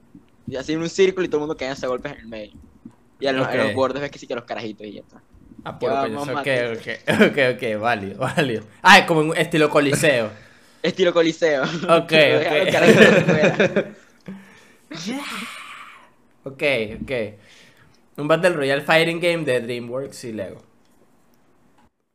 Y 0.49 0.57
así 0.57 0.73
en 0.73 0.81
un 0.81 0.89
círculo 0.89 1.25
y 1.25 1.29
todo 1.29 1.39
el 1.39 1.47
mundo 1.47 1.57
cae 1.57 1.69
a 1.71 1.87
golpes 1.87 2.13
en 2.13 2.19
el 2.19 2.27
medio. 2.27 2.53
Y 3.21 3.27
a 3.27 3.33
los, 3.33 3.47
a 3.47 3.51
Ok. 3.51 3.57
los 3.57 3.75
bordes 3.75 4.03
ves 4.03 4.11
que 4.11 4.19
sí 4.19 4.27
que 4.27 4.35
los 4.35 4.45
carajitos 4.45 4.87
y 4.87 4.95
ya 4.95 5.01
está. 5.01 5.21
Ah, 5.63 5.79
puro 5.79 5.95
coñazo, 6.01 6.33
ok, 6.33 6.49
ok, 6.77 7.31
ok, 7.31 7.39
ok, 7.55 7.81
válido, 7.81 8.19
válido. 8.19 8.65
Ah, 8.83 8.99
es 8.99 9.05
como 9.05 9.21
un 9.21 9.37
estilo 9.37 9.71
coliseo. 9.71 10.31
Estilo 10.83 11.15
coliseo. 11.15 11.63
Ok, 11.63 12.13
ok. 12.13 13.87
Afuera. 14.95 15.23
Ok, 16.47 16.63
ok. 17.03 17.13
Un 18.19 18.29
Battle 18.29 18.51
Royale 18.51 18.83
Fighting 18.83 19.19
Game 19.19 19.45
de 19.45 19.63
DreamWorks 19.63 20.25
y 20.25 20.33
Lego. 20.35 20.61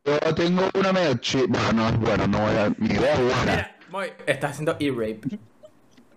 Yo 0.05 0.35
tengo 0.35 0.69
una 0.75 0.93
medio 0.93 1.15
chi... 1.17 1.45
Bueno, 1.47 1.73
no, 1.91 1.97
bueno, 1.97 2.27
no 2.27 2.37
voy 2.39 2.55
a... 2.55 2.69
Mi 2.77 2.89
idea 2.93 3.13
es 3.15 3.19
buena. 3.21 3.41
Mira, 3.43 3.75
voy. 3.89 4.07
Estás 4.27 4.51
haciendo 4.51 4.77
E-Rape. 4.79 5.21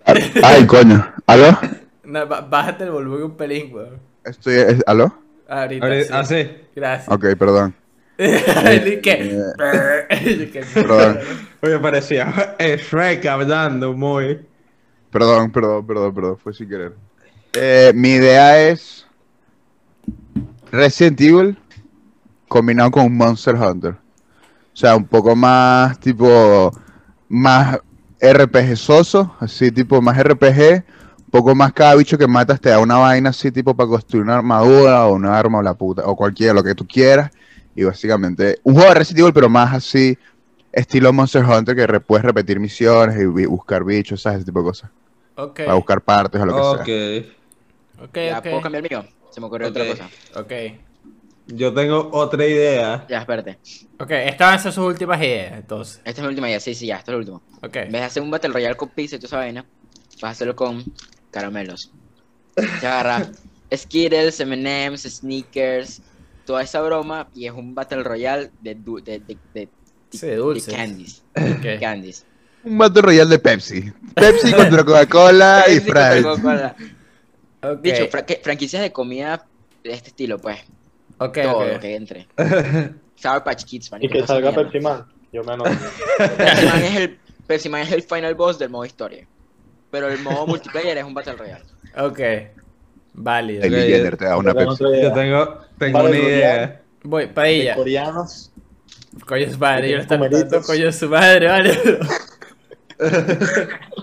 Ay, 0.45 0.67
coño. 0.67 1.11
¿Aló? 1.27 1.59
No, 2.05 2.27
bájate 2.27 2.85
el 2.85 2.91
volumen 2.91 3.23
un 3.23 3.37
pelín, 3.37 3.75
weón. 3.75 3.99
Estoy... 4.25 4.57
es- 4.57 4.85
¿Aló? 4.87 5.19
Ahorita. 5.49 5.87
Ahora- 5.87 6.03
sí. 6.05 6.11
Ah, 6.13 6.25
sí. 6.25 6.51
Gracias. 6.77 7.09
Ok, 7.09 7.25
perdón. 7.39 7.75
Y 8.19 9.01
que- 9.01 9.57
Perdón. 10.75 11.19
Oye, 11.63 11.79
parecía 11.79 12.57
Shrek 12.61 13.25
hablando 13.25 13.95
muy. 13.95 14.39
Perdón, 15.13 15.53
perdón, 15.53 15.87
perdón, 15.87 16.15
perdón, 16.15 16.39
fue 16.39 16.55
sin 16.55 16.71
querer. 16.71 16.95
Eh, 17.53 17.93
mi 17.95 18.13
idea 18.13 18.67
es 18.67 19.07
Resident 20.71 21.21
Evil 21.21 21.59
combinado 22.49 22.91
con 22.91 23.15
Monster 23.15 23.55
Hunter. 23.55 23.93
O 23.93 24.77
sea, 24.77 24.97
un 24.97 25.05
poco 25.05 25.37
más 25.37 26.01
tipo, 26.01 26.73
más 27.29 27.79
RPG 28.23 28.75
soso, 28.79 29.37
así 29.39 29.71
tipo 29.71 30.01
más 30.01 30.17
RPG, 30.19 30.83
un 31.19 31.31
poco 31.31 31.55
más 31.55 31.75
cada 31.75 31.95
bicho 31.95 32.17
que 32.17 32.27
matas 32.27 32.59
te 32.59 32.71
da 32.71 32.79
una 32.79 32.97
vaina 32.97 33.31
así 33.31 33.53
tipo 33.53 33.77
para 33.77 33.91
construir 33.91 34.25
una 34.25 34.37
armadura 34.37 35.05
o 35.05 35.15
una 35.15 35.39
arma 35.39 35.59
o 35.59 35.63
la 35.63 35.75
puta, 35.75 36.07
o 36.07 36.17
cualquiera, 36.17 36.55
lo 36.55 36.65
que 36.65 36.75
tú 36.75 36.87
quieras. 36.87 37.31
Y 37.75 37.85
básicamente, 37.85 38.61
un 38.63 38.75
juego 38.75 38.89
de 38.89 38.95
Resident 38.95 39.21
Evil, 39.21 39.35
pero 39.35 39.51
más 39.51 39.75
así, 39.75 40.17
estilo 40.73 41.13
Monster 41.13 41.45
Hunter, 41.45 41.77
que 41.77 42.01
puedes 42.01 42.25
repetir 42.25 42.59
misiones 42.59 43.21
y 43.21 43.27
buscar 43.27 43.85
bichos, 43.85 44.23
¿sabes? 44.23 44.39
Ese 44.39 44.47
tipo 44.47 44.61
de 44.61 44.65
cosas. 44.65 44.91
Ok, 45.37 45.59
Para 45.59 45.75
buscar 45.75 46.05
partes 46.05 46.41
o 46.41 46.47
lo 46.47 46.55
que 46.55 47.33
Ok. 47.97 48.09
ok, 48.09 48.17
Ya, 48.17 48.43
¿puedo 48.43 48.61
cambiar 48.61 48.85
el 48.85 48.91
mío? 48.91 49.09
Se 49.31 49.41
me 49.41 49.47
ocurrió 49.47 49.69
Ok. 49.69 49.77
otra 49.77 49.87
cosa. 49.87 50.11
Ok, 50.41 50.53
Yo 51.47 51.75
tengo 51.75 52.11
otra 52.13 52.47
idea. 52.47 53.07
Ya, 53.09 53.19
espérate. 53.21 53.59
ok. 53.99 54.11
Estas 54.11 54.47
van 54.49 54.55
a 54.55 54.59
ser 54.59 54.73
sus 54.73 54.85
últimas 54.87 55.21
ideas, 55.21 55.53
entonces. 55.59 55.97
Esta 56.05 56.11
es 56.11 56.19
mi 56.21 56.29
última 56.29 56.49
idea. 56.49 56.61
Sí, 56.61 56.75
sí, 56.75 56.87
ya, 56.87 56.97
esta 56.99 57.13
es 57.13 57.15
la 57.15 57.19
última. 57.19 57.39
Ok. 57.63 57.77
En 57.77 57.93
vez 57.93 58.01
de 58.03 58.07
hacer 58.07 58.23
un 58.23 58.31
Battle 58.31 58.53
Royale 58.53 58.77
con 58.77 58.91
pizza 58.91 59.17
y 59.17 59.19
toda 59.19 59.29
esa 59.29 59.37
vaina, 59.39 59.63
vas 60.21 60.23
a 60.23 60.31
hacerlo 60.31 60.55
con 60.57 60.85
caramelos. 61.31 61.95
Te 62.79 62.87
agarra 62.87 63.31
Skittles, 63.75 64.41
M&M's, 64.41 65.03
Sneakers, 65.03 66.03
toda 66.45 66.63
esa 66.63 66.81
broma 66.83 67.29
y 67.35 67.47
es 67.47 67.53
un 67.53 67.75
Battle 67.75 68.03
Royale 68.03 68.51
de, 68.59 68.75
du- 68.77 69.03
de, 69.03 69.21
de, 69.21 69.41
de, 69.55 69.71
Sí, 70.11 70.27
de 70.27 70.37
dulces. 70.37 70.75
candies. 70.75 71.25
Ok. 71.35 71.67
Candies. 71.81 72.27
Un 72.65 72.79
Battle 72.79 73.03
Royale 73.03 73.31
de 73.31 73.39
Pepsi. 73.39 73.93
Pepsi 74.15 74.53
contra 74.53 74.85
Coca-Cola 74.85 75.65
y 75.69 75.77
Sprite. 75.79 76.23
Dicho, 77.83 78.09
fra- 78.09 78.25
franquicias 78.43 78.83
de 78.83 78.93
comida 78.93 79.45
de 79.85 79.93
este 79.93 80.09
estilo, 80.09 80.39
pues. 80.39 80.59
ok, 81.19 81.39
todo 81.43 81.59
ok. 81.59 81.73
lo 81.75 81.81
que 81.81 81.95
entre. 81.97 82.27
Sour 83.17 83.45
Patch 83.45 83.65
Kids, 83.65 83.87
Y 83.89 83.91
marico. 83.93 84.13
que 84.15 84.27
salga 84.27 84.51
mierda. 84.51 84.63
Pepsi 84.65 84.81
Man. 84.81 85.05
Yo 85.33 85.45
me 85.45 85.53
anoto. 85.55 85.71
Pepsi 86.19 86.67
Man 86.67 86.83
es 86.83 86.97
el 86.97 87.19
Pepsi 87.47 87.69
Man 87.69 87.83
es 87.83 87.93
el 87.93 88.03
final 88.03 88.35
boss 88.35 88.59
del 88.59 88.71
modo 88.71 88.85
historia. 88.85 89.27
Pero 89.91 90.09
el 90.09 90.21
modo 90.23 90.47
multiplayer 90.47 90.99
es 90.99 91.05
un 91.05 91.15
Battle 91.15 91.35
Royale. 91.35 91.65
Ok. 91.99 92.21
Válido. 93.15 93.63
Jenner 93.63 94.17
te 94.17 94.25
da 94.25 94.37
una 94.39 94.53
Yo 94.53 94.57
tengo 94.59 94.77
Pepsi. 94.77 95.03
Yo 95.03 95.13
tengo, 95.13 95.59
tengo 95.79 95.99
Vale, 96.03 96.11
una 96.11 96.29
idea. 96.29 96.81
Voy, 97.05 97.23
De 97.27 97.29
Padilla. 97.33 97.75
coreanos. 97.77 98.49
Coño 99.27 99.51
su 99.51 99.59
madre, 99.59 99.91
yo 99.91 99.99
lo 99.99 100.05
dando 100.05 100.63
coño 100.63 100.91
su 100.91 101.09
madre, 101.09 101.47
vale. 101.47 101.79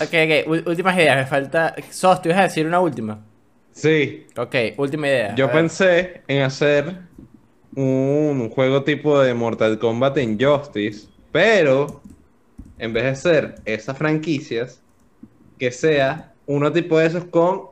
ok, 0.00 0.02
ok, 0.02 0.66
últimas 0.66 0.96
ideas, 0.96 1.16
me 1.16 1.26
falta. 1.26 1.74
Sos, 1.90 2.20
¿te 2.22 2.28
ibas 2.28 2.40
a 2.40 2.44
decir 2.44 2.66
una 2.66 2.80
última? 2.80 3.24
Sí, 3.72 4.26
Ok, 4.36 4.54
última 4.76 5.08
idea. 5.08 5.34
yo 5.34 5.50
pensé 5.50 6.22
en 6.28 6.42
hacer 6.42 6.94
un 7.74 8.48
juego 8.50 8.84
tipo 8.84 9.20
de 9.20 9.34
Mortal 9.34 9.78
Kombat 9.78 10.18
Injustice, 10.18 11.08
pero 11.32 12.00
en 12.78 12.92
vez 12.92 13.04
de 13.04 13.16
ser 13.16 13.54
esas 13.64 13.98
franquicias, 13.98 14.80
que 15.58 15.70
sea 15.70 16.32
uno 16.46 16.72
tipo 16.72 16.98
de 16.98 17.06
esos 17.06 17.24
con 17.24 17.62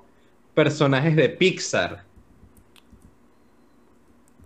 personajes 0.54 1.14
de 1.14 1.28
Pixar. 1.28 2.04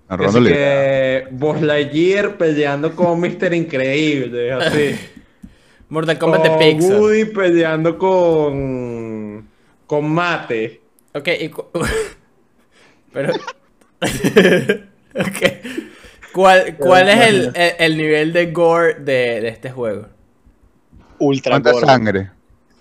Así 0.09 0.45
que 0.45 1.27
Buzz 1.33 1.61
Lightyear 1.61 2.37
peleando 2.37 2.95
con 2.95 3.21
Mr. 3.21 3.53
Increíble, 3.55 4.53
así. 4.53 4.95
Mortal 5.89 6.19
Kombat 6.19 6.43
de 6.43 6.51
Pixar. 6.75 6.99
Woody 7.01 7.25
peleando 7.27 7.97
con. 7.99 9.49
con 9.87 10.11
Mate. 10.11 10.81
Ok, 11.15 11.29
y. 11.41 11.49
cu- 11.49 11.67
Pero. 13.13 13.33
ok. 15.15 15.43
¿Cuál, 16.33 16.77
cuál 16.77 17.09
es 17.09 17.27
el, 17.29 17.53
el, 17.55 17.73
el 17.79 17.97
nivel 17.97 18.33
de 18.33 18.47
gore 18.53 18.95
de, 18.95 19.41
de 19.41 19.49
este 19.49 19.71
juego? 19.71 20.07
Ultra 21.19 21.53
¿Cuánta 21.53 21.75
sangre? 21.75 22.31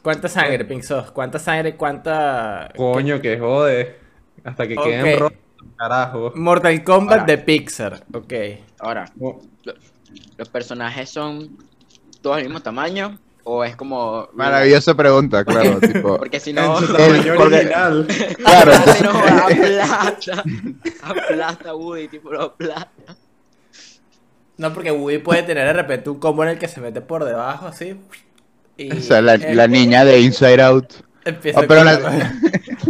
¿Cuánta 0.02 0.28
sangre, 0.28 0.66
Pink 0.66 0.84
Sos? 0.84 1.12
¿Cuánta 1.12 1.40
sangre? 1.40 1.76
¿Cuánta. 1.76 2.70
Coño, 2.76 3.22
que 3.22 3.40
jode. 3.40 3.96
Hasta 4.44 4.68
que 4.68 4.76
queden 4.76 5.20
rotos, 5.20 5.40
carajo. 5.78 6.32
Mortal 6.36 6.84
Kombat 6.84 7.22
Ahora. 7.22 7.26
de 7.26 7.38
Pixar. 7.40 8.04
Ok. 8.14 8.34
Ahora, 8.80 9.06
¿los 10.38 10.50
personajes 10.50 11.10
son 11.10 11.58
todos 12.22 12.38
del 12.38 12.46
mismo 12.46 12.62
tamaño? 12.62 13.18
¿O 13.44 13.64
es 13.64 13.76
como. 13.76 14.28
Maravillosa 14.34 14.96
pregunta, 14.96 15.46
claro. 15.46 15.80
tipo, 15.82 16.18
Porque 16.18 16.40
si 16.40 16.50
En 16.50 16.56
no. 16.58 16.80
su 16.80 16.86
El- 16.86 16.98
tamaño 16.98 17.34
porque- 17.38 17.56
original. 17.58 18.08
claro, 18.38 18.72
Aplasta, 18.74 19.04
no, 19.04 19.20
aplasta. 19.20 20.44
Aplasta 21.04 21.76
Woody, 21.76 22.08
tipo 22.08 22.32
lo 22.32 22.42
aplasta. 22.44 23.16
No, 24.58 24.74
porque 24.74 24.92
Woody 24.92 25.18
puede 25.20 25.44
tener 25.44 25.68
de 25.68 25.74
repente 25.74 26.10
un 26.10 26.18
combo 26.20 26.44
en 26.44 26.50
el 26.52 26.58
que 26.58 26.68
se 26.68 26.80
mete 26.82 27.02
por 27.02 27.24
debajo, 27.26 27.68
así. 27.68 28.00
Y 28.78 28.92
o 28.92 29.00
sea, 29.02 29.22
la, 29.22 29.68
niña 29.68 30.04
de 30.06 30.20
Inside 30.22 30.62
Out. 30.64 30.94
Empieza 31.24 31.60
Oh, 31.60 31.64
pero 31.68 31.82
con- 31.82 31.88
la- 31.88 32.34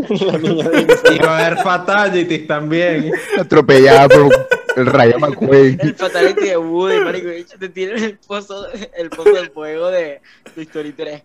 La 0.31 0.37
niña 0.37 0.69
de 0.69 1.15
Y 1.15 1.19
va 1.19 1.37
a 1.39 1.45
haber 1.47 1.57
fatalities 1.63 2.47
también. 2.47 3.11
Atropellada 3.39 4.07
por 4.09 4.29
el 4.75 4.85
Rayo 4.87 5.19
McQueen. 5.19 5.79
El 5.81 5.95
fatality 5.95 6.49
de 6.49 6.57
Woody, 6.57 6.99
marico. 6.99 7.27
de 7.27 7.43
Te 7.45 7.69
tiran 7.69 8.03
el 8.03 8.17
pozo, 8.17 8.67
el 8.97 9.09
pozo 9.09 9.31
de 9.33 9.49
fuego 9.49 9.89
de 9.91 10.21
Toy 10.53 10.63
Story 10.63 10.91
3. 10.93 11.23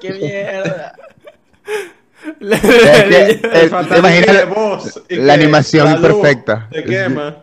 ¡Qué 0.00 0.12
mierda! 0.12 0.94
La- 2.40 2.56
Es 2.56 2.62
que- 2.62 3.30
El 3.30 3.66
Eh, 3.66 3.68
fatality 3.68 3.98
imagina 3.98 4.32
de 4.32 4.44
voz. 4.46 5.02
la 5.10 5.24
que 5.24 5.30
animación 5.42 5.84
la 5.86 5.96
luz 5.96 6.00
perfecta. 6.20 6.68
Se 6.72 6.84
quema. 6.84 7.36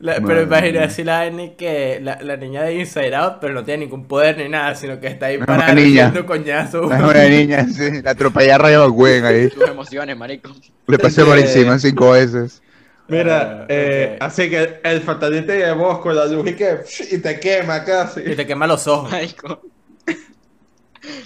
La- 0.00 0.14
pero 0.14 0.46
Madre 0.46 0.68
imagina 0.68 0.84
así 0.84 1.02
la 1.04 1.26
N 1.26 1.54
que 1.56 1.98
la, 2.00 2.18
la 2.22 2.36
niña 2.36 2.62
de 2.62 2.74
Inside 2.74 3.14
Out, 3.16 3.38
pero 3.40 3.54
no 3.54 3.64
tiene 3.64 3.84
ningún 3.84 4.06
poder 4.06 4.36
ni 4.38 4.48
nada, 4.48 4.74
sino 4.74 5.00
que 5.00 5.08
está 5.08 5.26
ahí 5.26 5.38
parada 5.38 5.72
haciendo 5.72 6.24
coñazo. 6.26 6.92
Es 6.92 7.00
una 7.00 7.24
niña, 7.24 7.66
sí. 7.66 8.02
La 8.02 8.12
atropella 8.12 8.54
a 8.54 8.58
Rayo 8.58 8.84
ahí. 9.24 9.48
Tus 9.48 9.68
emociones, 9.68 10.16
marico. 10.16 10.54
Le 10.86 10.98
pasé 10.98 11.24
por 11.24 11.38
encima 11.38 11.78
cinco 11.78 12.12
veces. 12.12 12.62
Mira, 13.08 13.62
Ah, 13.62 13.66
eh, 13.70 14.16
así 14.20 14.50
que 14.50 14.80
el 14.84 15.00
fatality 15.00 15.46
de 15.46 15.72
voz 15.72 15.98
con 16.00 16.14
la 16.14 16.26
luz 16.26 16.46
y 16.50 16.54
que 16.54 16.78
y 17.10 17.18
te 17.18 17.40
quema 17.40 17.82
casi. 17.82 18.20
Y 18.20 18.36
te 18.36 18.46
quema 18.46 18.66
los 18.66 18.86
ojos. 18.86 19.10
Marico. 19.10 19.62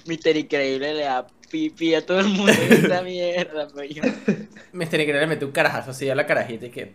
Mister 0.06 0.36
Increíble 0.36 0.94
le 0.94 1.02
da 1.02 1.26
pipi 1.50 1.94
a 1.94 2.06
todo 2.06 2.20
el 2.20 2.28
mundo 2.28 2.52
en 2.52 2.72
esta 2.72 3.02
mierda, 3.02 3.68
Mister 4.72 5.00
Increíble 5.00 5.20
le 5.20 5.26
mete 5.26 5.44
un 5.44 5.50
carajazo 5.52 5.90
así 5.90 6.08
a 6.08 6.14
la 6.14 6.24
carajita 6.26 6.66
y 6.66 6.70
que. 6.70 6.92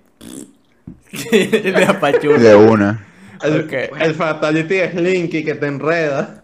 le 1.31 1.85
apachurra. 1.85 2.37
De 2.39 2.55
una. 2.55 3.05
El, 3.43 3.61
Ok. 3.65 3.73
el 3.99 4.15
fatality 4.15 4.75
es 4.75 4.95
Linky 4.95 5.43
que 5.43 5.55
te 5.55 5.67
enreda. 5.67 6.43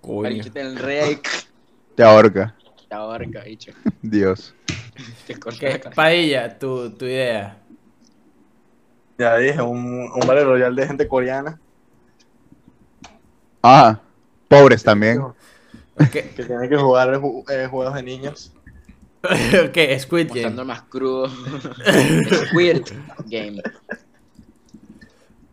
Coño. 0.00 0.22
Marico, 0.22 0.50
te 0.50 0.60
enreda 0.60 1.10
y 1.10 1.20
Te 1.94 2.02
ahorca. 2.02 2.54
te 2.88 2.94
ahorca, 2.94 3.42
bicho. 3.44 3.72
Dios. 4.02 4.54
Te 5.26 5.34
corta 5.38 5.58
¿Qué? 5.60 5.66
la 5.70 5.78
cabeza. 5.80 5.90
Padilla, 5.96 6.58
tu, 6.58 6.90
tu 6.90 7.04
idea. 7.06 7.56
Ya 9.18 9.36
dije, 9.38 9.62
un, 9.62 10.10
un 10.12 10.20
Battle 10.26 10.44
Royale 10.44 10.80
de 10.82 10.86
gente 10.88 11.08
coreana 11.08 11.58
Ah, 13.62 13.98
pobres 14.48 14.82
también. 14.82 15.22
Que 16.12 16.22
tiene 16.22 16.68
que 16.68 16.76
jugar 16.76 17.08
ju- 17.20 17.44
eh, 17.50 17.66
juegos 17.66 17.94
de 17.94 18.02
niños. 18.02 18.52
ok, 19.68 19.98
Squid 19.98 20.28
Mostrando 20.28 20.62
Game. 20.62 20.64
más 20.64 20.82
crudo. 20.82 21.28
Squid 22.48 22.82
Game. 23.26 23.62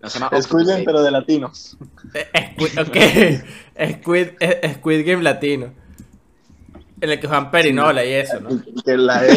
No 0.01 0.09
se 0.09 0.19
llama 0.19 0.35
Es 0.35 0.45
Octopus 0.45 0.67
Game, 0.67 0.83
pero 0.83 1.03
de 1.03 1.11
latinos. 1.11 1.77
Eh, 2.13 2.53
Squid, 2.53 2.79
ok, 2.79 3.97
Squid, 4.01 4.27
eh, 4.39 4.73
Squid 4.77 5.05
Game 5.05 5.23
latino. 5.23 5.73
En 6.99 7.09
el 7.09 7.19
que 7.19 7.27
juegan 7.27 7.49
perinola 7.49 8.05
y 8.05 8.13
eso, 8.13 8.39
¿no? 8.39 8.49
Que 8.85 8.95
la 8.95 9.25
E, 9.25 9.31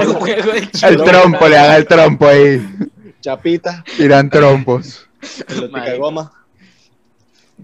El 0.00 0.06
juego 0.14 0.52
de 0.52 0.68
El 0.82 0.96
trompo, 1.02 1.46
le 1.48 1.58
haga 1.58 1.76
el 1.76 1.86
trompo 1.86 2.26
ahí. 2.26 2.66
Chapita, 3.20 3.84
Tiran 3.96 4.30
trompos. 4.30 5.06
el 5.58 5.98
goma. 5.98 6.32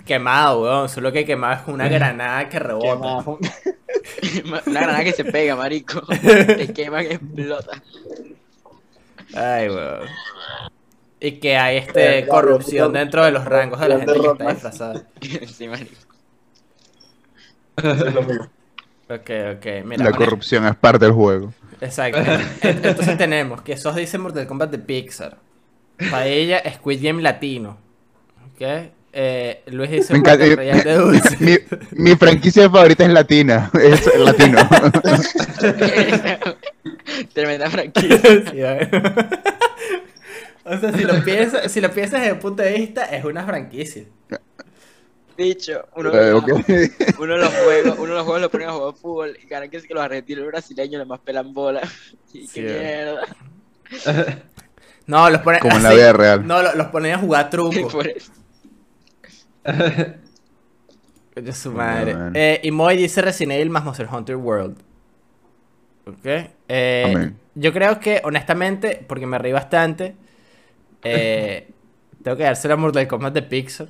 Quemado, 0.06 0.62
weón. 0.62 0.88
Solo 0.88 1.12
que 1.12 1.24
quemado 1.24 1.62
es 1.62 1.68
una 1.68 1.88
granada 1.88 2.44
que 2.44 2.50
¿Qué 2.50 2.58
rebota. 2.60 3.24
Una 4.66 4.80
granada 4.80 5.04
que 5.04 5.12
se 5.12 5.24
pega, 5.24 5.56
marico. 5.56 6.00
Te 6.06 6.72
queman, 6.72 7.06
explota. 7.06 7.82
Ay, 9.34 9.68
weón. 9.68 10.00
Y 11.20 11.32
que 11.32 11.56
hay 11.56 11.76
este 11.78 12.20
Eh, 12.20 12.26
corrupción 12.28 12.90
claro, 12.92 13.04
dentro 13.04 13.24
de 13.24 13.30
los 13.32 13.44
rangos 13.44 13.78
de 13.80 13.88
la 13.88 13.98
gente 13.98 14.12
que 14.20 14.26
está 14.26 14.50
disfrazada. 14.52 15.02
sí, 15.52 15.68
marico. 15.68 15.94
Es 17.76 18.14
lo 18.14 18.22
mismo. 18.22 18.44
Ok, 19.08 19.30
ok. 19.56 19.66
Mira, 19.84 20.04
La 20.04 20.10
honest- 20.10 20.16
corrupción 20.16 20.66
es 20.66 20.76
parte 20.76 21.04
del 21.04 21.14
juego. 21.14 21.52
Exacto. 21.80 22.18
En- 22.20 22.84
Entonces 22.86 23.18
tenemos 23.18 23.60
que 23.62 23.72
esos 23.72 23.94
dicen 23.96 24.20
Mortal 24.20 24.46
Kombat 24.46 24.70
de 24.70 24.78
Pixar. 24.78 25.36
Paella, 26.10 26.62
Squid 26.74 27.02
Game 27.02 27.20
latino. 27.22 27.76
¿Ok? 28.54 28.62
Eh, 29.12 29.62
Luis 29.66 29.90
dice 29.90 30.12
Me 30.12 30.20
encanta- 30.20 30.44
de 30.44 30.94
dulce. 30.94 31.36
Mi, 31.40 31.56
mi 32.10 32.16
franquicia 32.16 32.70
favorita 32.70 33.04
es 33.04 33.10
latina. 33.10 33.70
Es 33.82 34.06
latino. 34.16 34.58
Tremenda 37.34 37.70
franquicia. 37.70 38.88
O 40.62 40.76
sea, 40.78 40.92
si 40.92 41.02
lo, 41.02 41.24
piensas, 41.24 41.72
si 41.72 41.80
lo 41.80 41.90
piensas 41.90 42.20
desde 42.20 42.34
el 42.34 42.38
punto 42.38 42.62
de 42.62 42.72
vista, 42.74 43.04
es 43.06 43.24
una 43.24 43.44
franquicia. 43.44 44.04
Dicho, 45.36 45.86
uno, 45.96 46.10
Eh, 46.14 46.34
uno 47.18 47.34
de 47.34 47.38
los 47.40 47.48
juegos, 47.54 47.98
uno 47.98 48.12
de 48.12 48.18
los 48.18 48.22
juegos 48.24 48.40
lo 48.42 48.50
ponen 48.50 48.68
a 48.68 48.72
jugar 48.72 48.94
fútbol 48.94 49.38
y 49.42 49.46
ganan 49.48 49.70
que 49.70 49.78
es 49.78 49.86
que 49.86 49.94
los 49.94 50.02
argentinos 50.04 50.40
y 50.40 50.42
los 50.42 50.52
brasileños 50.52 50.98
le 51.00 51.06
más 51.06 51.18
pelan 51.20 51.52
bola. 51.54 51.80
Y 52.34 52.46
Sí, 52.46 52.50
qué 52.54 52.60
mierda. 52.62 53.26
No, 55.06 55.28
los 55.30 55.40
ponen 55.40 55.60
Como 55.60 55.76
en 55.78 55.82
la 55.82 55.92
vida 55.92 56.12
real. 56.12 56.46
No, 56.46 56.62
lo- 56.62 56.74
los 56.76 56.86
ponen 56.88 57.14
a 57.14 57.18
jugar 57.18 57.50
truco. 57.50 57.88
Por 57.88 58.06
eso. 58.06 58.30
Coño, 61.34 61.52
su 61.52 61.72
madre. 61.72 62.24
Eh, 62.32 62.60
y 62.62 62.70
Moy 62.70 62.96
dice 62.96 63.22
Resident 63.22 63.52
Evil 63.54 63.70
más 63.70 63.84
Monster 63.84 64.08
Hunter 64.10 64.36
World. 64.36 64.78
Ok. 66.06 66.26
Eh, 66.68 67.32
yo 67.54 67.72
creo 67.72 68.00
que, 68.00 68.20
honestamente, 68.24 69.04
porque 69.08 69.26
me 69.26 69.38
reí 69.38 69.52
bastante, 69.52 70.16
eh, 71.02 71.74
tengo 72.22 72.36
que 72.36 72.44
dárselo 72.44 72.74
a 72.74 72.76
Mortal 72.78 73.08
Kombat 73.08 73.34
de 73.34 73.42
Pixar. 73.42 73.88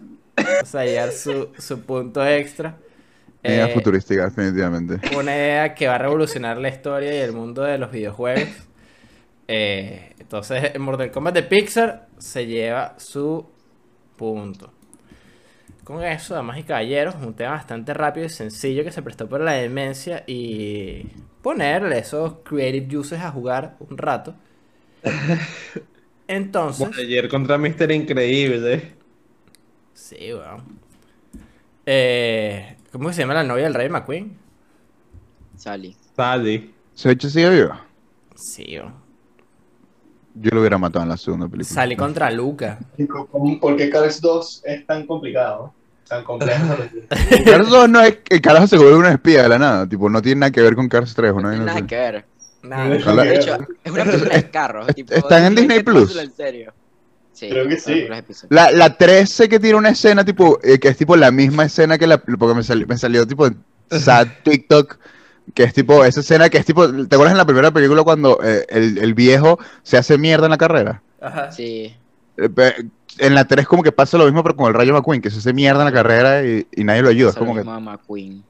O 0.61 0.67
sea, 0.67 0.85
llegar 0.85 1.13
su, 1.13 1.53
su 1.59 1.85
punto 1.87 2.27
extra. 2.27 2.79
Idea 3.45 3.69
Eh, 3.69 3.69
futurística, 3.69 4.25
definitivamente. 4.25 5.03
una 5.11 5.35
idea 5.37 5.75
que 5.75 5.89
va 5.89 5.97
a 5.97 5.99
revolucionar 5.99 6.59
la 6.59 6.69
historia 6.69 7.15
y 7.15 7.19
el 7.19 7.33
mundo 7.33 7.63
de 7.63 7.79
los 7.79 7.91
videojuegos. 7.93 8.69
Entonces, 9.47 10.79
Mortal 10.79 11.11
Kombat 11.11 11.35
de 11.35 11.43
Pixar 11.43 12.09
se 12.19 12.47
lleva 12.47 12.95
su 12.99 13.47
punto. 14.17 14.73
Con 15.91 16.05
eso, 16.05 16.35
damas 16.35 16.57
y 16.57 16.63
caballeros, 16.63 17.17
un 17.17 17.35
tema 17.35 17.51
bastante 17.51 17.93
rápido 17.93 18.25
y 18.25 18.29
sencillo 18.29 18.85
que 18.85 18.93
se 18.93 19.03
prestó 19.03 19.29
para 19.29 19.43
la 19.43 19.55
demencia 19.55 20.23
y 20.25 21.05
ponerle 21.43 21.99
esos 21.99 22.35
creative 22.45 22.87
juices 22.89 23.19
a 23.19 23.33
jugar 23.33 23.77
un 23.81 23.99
rato. 23.99 24.37
Entonces, 26.29 26.97
Ayer 26.97 27.29
contra 27.29 27.59
Mr. 27.59 27.91
Increíble. 27.91 28.93
sí, 29.93 30.33
weón. 30.33 30.63
Eh, 31.85 32.77
¿Cómo 32.93 33.13
se 33.13 33.23
llama 33.23 33.35
la 33.35 33.43
novia 33.43 33.65
del 33.65 33.75
Rey 33.75 33.89
McQueen? 33.89 34.39
Sally. 35.57 35.97
Sally. 36.15 36.73
¿Se 36.95 37.09
ha 37.09 37.13
hecho 37.13 37.29
sigue 37.29 37.51
vivo? 37.51 37.75
Sí, 38.37 38.79
weón. 38.79 38.95
Yo 40.37 40.51
lo 40.53 40.61
hubiera 40.61 40.79
matado 40.79 41.03
en 41.03 41.09
la 41.09 41.17
segunda 41.17 41.49
película. 41.49 41.75
Salí 41.75 41.97
contra 41.97 42.31
Luca. 42.31 42.79
¿Por 43.61 43.77
qué 43.77 43.91
Cars 43.91 44.21
2 44.21 44.63
es 44.67 44.87
tan 44.87 45.05
complicado? 45.05 45.75
Tan 46.11 46.25
complejo. 46.25 46.77
Cars 47.47 47.69
2 47.69 47.89
no 47.89 48.01
es. 48.03 48.19
El 48.29 48.41
carajo 48.43 48.67
se 48.67 48.77
vuelve 48.77 48.97
una 48.97 49.13
espía 49.13 49.45
de 49.45 49.49
la 49.49 49.59
nada. 49.59 49.89
Tipo, 49.89 50.11
no 50.11 50.21
tiene 50.21 50.41
nada 50.41 50.51
que 50.53 50.61
ver 50.61 50.75
con 50.75 50.89
Cars 50.89 51.15
3 51.15 51.31
o 51.31 51.35
No 51.37 51.43
no, 51.43 51.51
tiene 51.51 51.65
nada 51.65 51.87
que 51.87 51.97
ver. 51.97 52.25
Nada. 52.65 52.97
Ojalá- 52.97 53.23
De 53.25 53.37
hecho, 53.37 53.57
es 53.85 53.93
una 53.93 54.05
película 54.05 54.35
de 54.35 54.51
carros. 54.51 54.87
tipo, 54.95 55.15
¿Están 55.15 55.45
en 55.45 55.55
Disney 55.55 55.83
Plus? 55.83 56.01
tómaselo 56.09 56.21
en 56.23 56.33
serio. 56.37 56.73
Sí, 57.33 57.49
Creo 57.49 57.67
que 57.69 57.77
sí. 57.79 58.07
La, 58.51 58.71
la 58.71 58.99
3 58.99 59.31
sé 59.31 59.49
que 59.49 59.59
tiene 59.61 59.79
una 59.79 59.91
escena 59.91 60.25
tipo, 60.27 60.59
eh, 60.63 60.79
que 60.79 60.89
es 60.89 60.97
tipo 60.99 61.17
la 61.17 61.31
misma 61.31 61.65
escena 61.65 61.97
que 61.97 62.07
la, 62.07 62.19
porque 62.19 62.55
me, 62.55 62.63
sali- 62.63 62.85
me 62.87 62.99
salió 62.99 63.27
tipo 63.27 63.47
en 63.47 63.57
sad 63.91 64.27
TikTok, 64.45 64.99
que 65.55 65.63
es 65.63 65.73
tipo, 65.73 66.05
esa 66.05 66.21
escena 66.21 66.51
que 66.51 66.59
es 66.59 66.67
tipo, 66.67 66.87
¿te 66.93 67.15
acuerdas 67.15 67.33
en 67.33 67.39
la 67.39 67.47
primera 67.47 67.71
película 67.71 68.03
cuando 68.03 68.41
eh, 68.43 68.67
el, 68.69 68.99
el 68.99 69.15
viejo 69.15 69.59
se 69.83 69.97
hace 69.97 70.19
mierda 70.19 70.47
en 70.47 70.51
la 70.51 70.59
carrera? 70.59 71.03
Ajá. 71.21 71.51
Sí. 71.53 71.97
Eh, 72.37 72.49
En 73.19 73.35
la 73.35 73.45
3 73.45 73.67
como 73.67 73.83
que 73.83 73.93
pasa 73.93 74.17
lo 74.19 74.25
mismo 74.25 74.43
pero 74.43 74.57
con 74.57 74.69
el 74.69 74.75
Rayo 74.75 74.93
McQueen, 74.95 75.21
que 75.21 75.31
se 75.31 75.39
hace 75.39 75.53
mierda 75.53 75.81
en 75.81 75.87
la 75.87 75.93
carrera 75.93 76.45
y, 76.45 76.67
y 76.75 76.85
nadie 76.85 77.03
lo 77.03 77.09
ayuda, 77.11 77.31
es 77.31 77.37
Eso 77.37 77.45
como 77.45 77.55
que, 77.55 77.65
McQueen. 77.65 78.45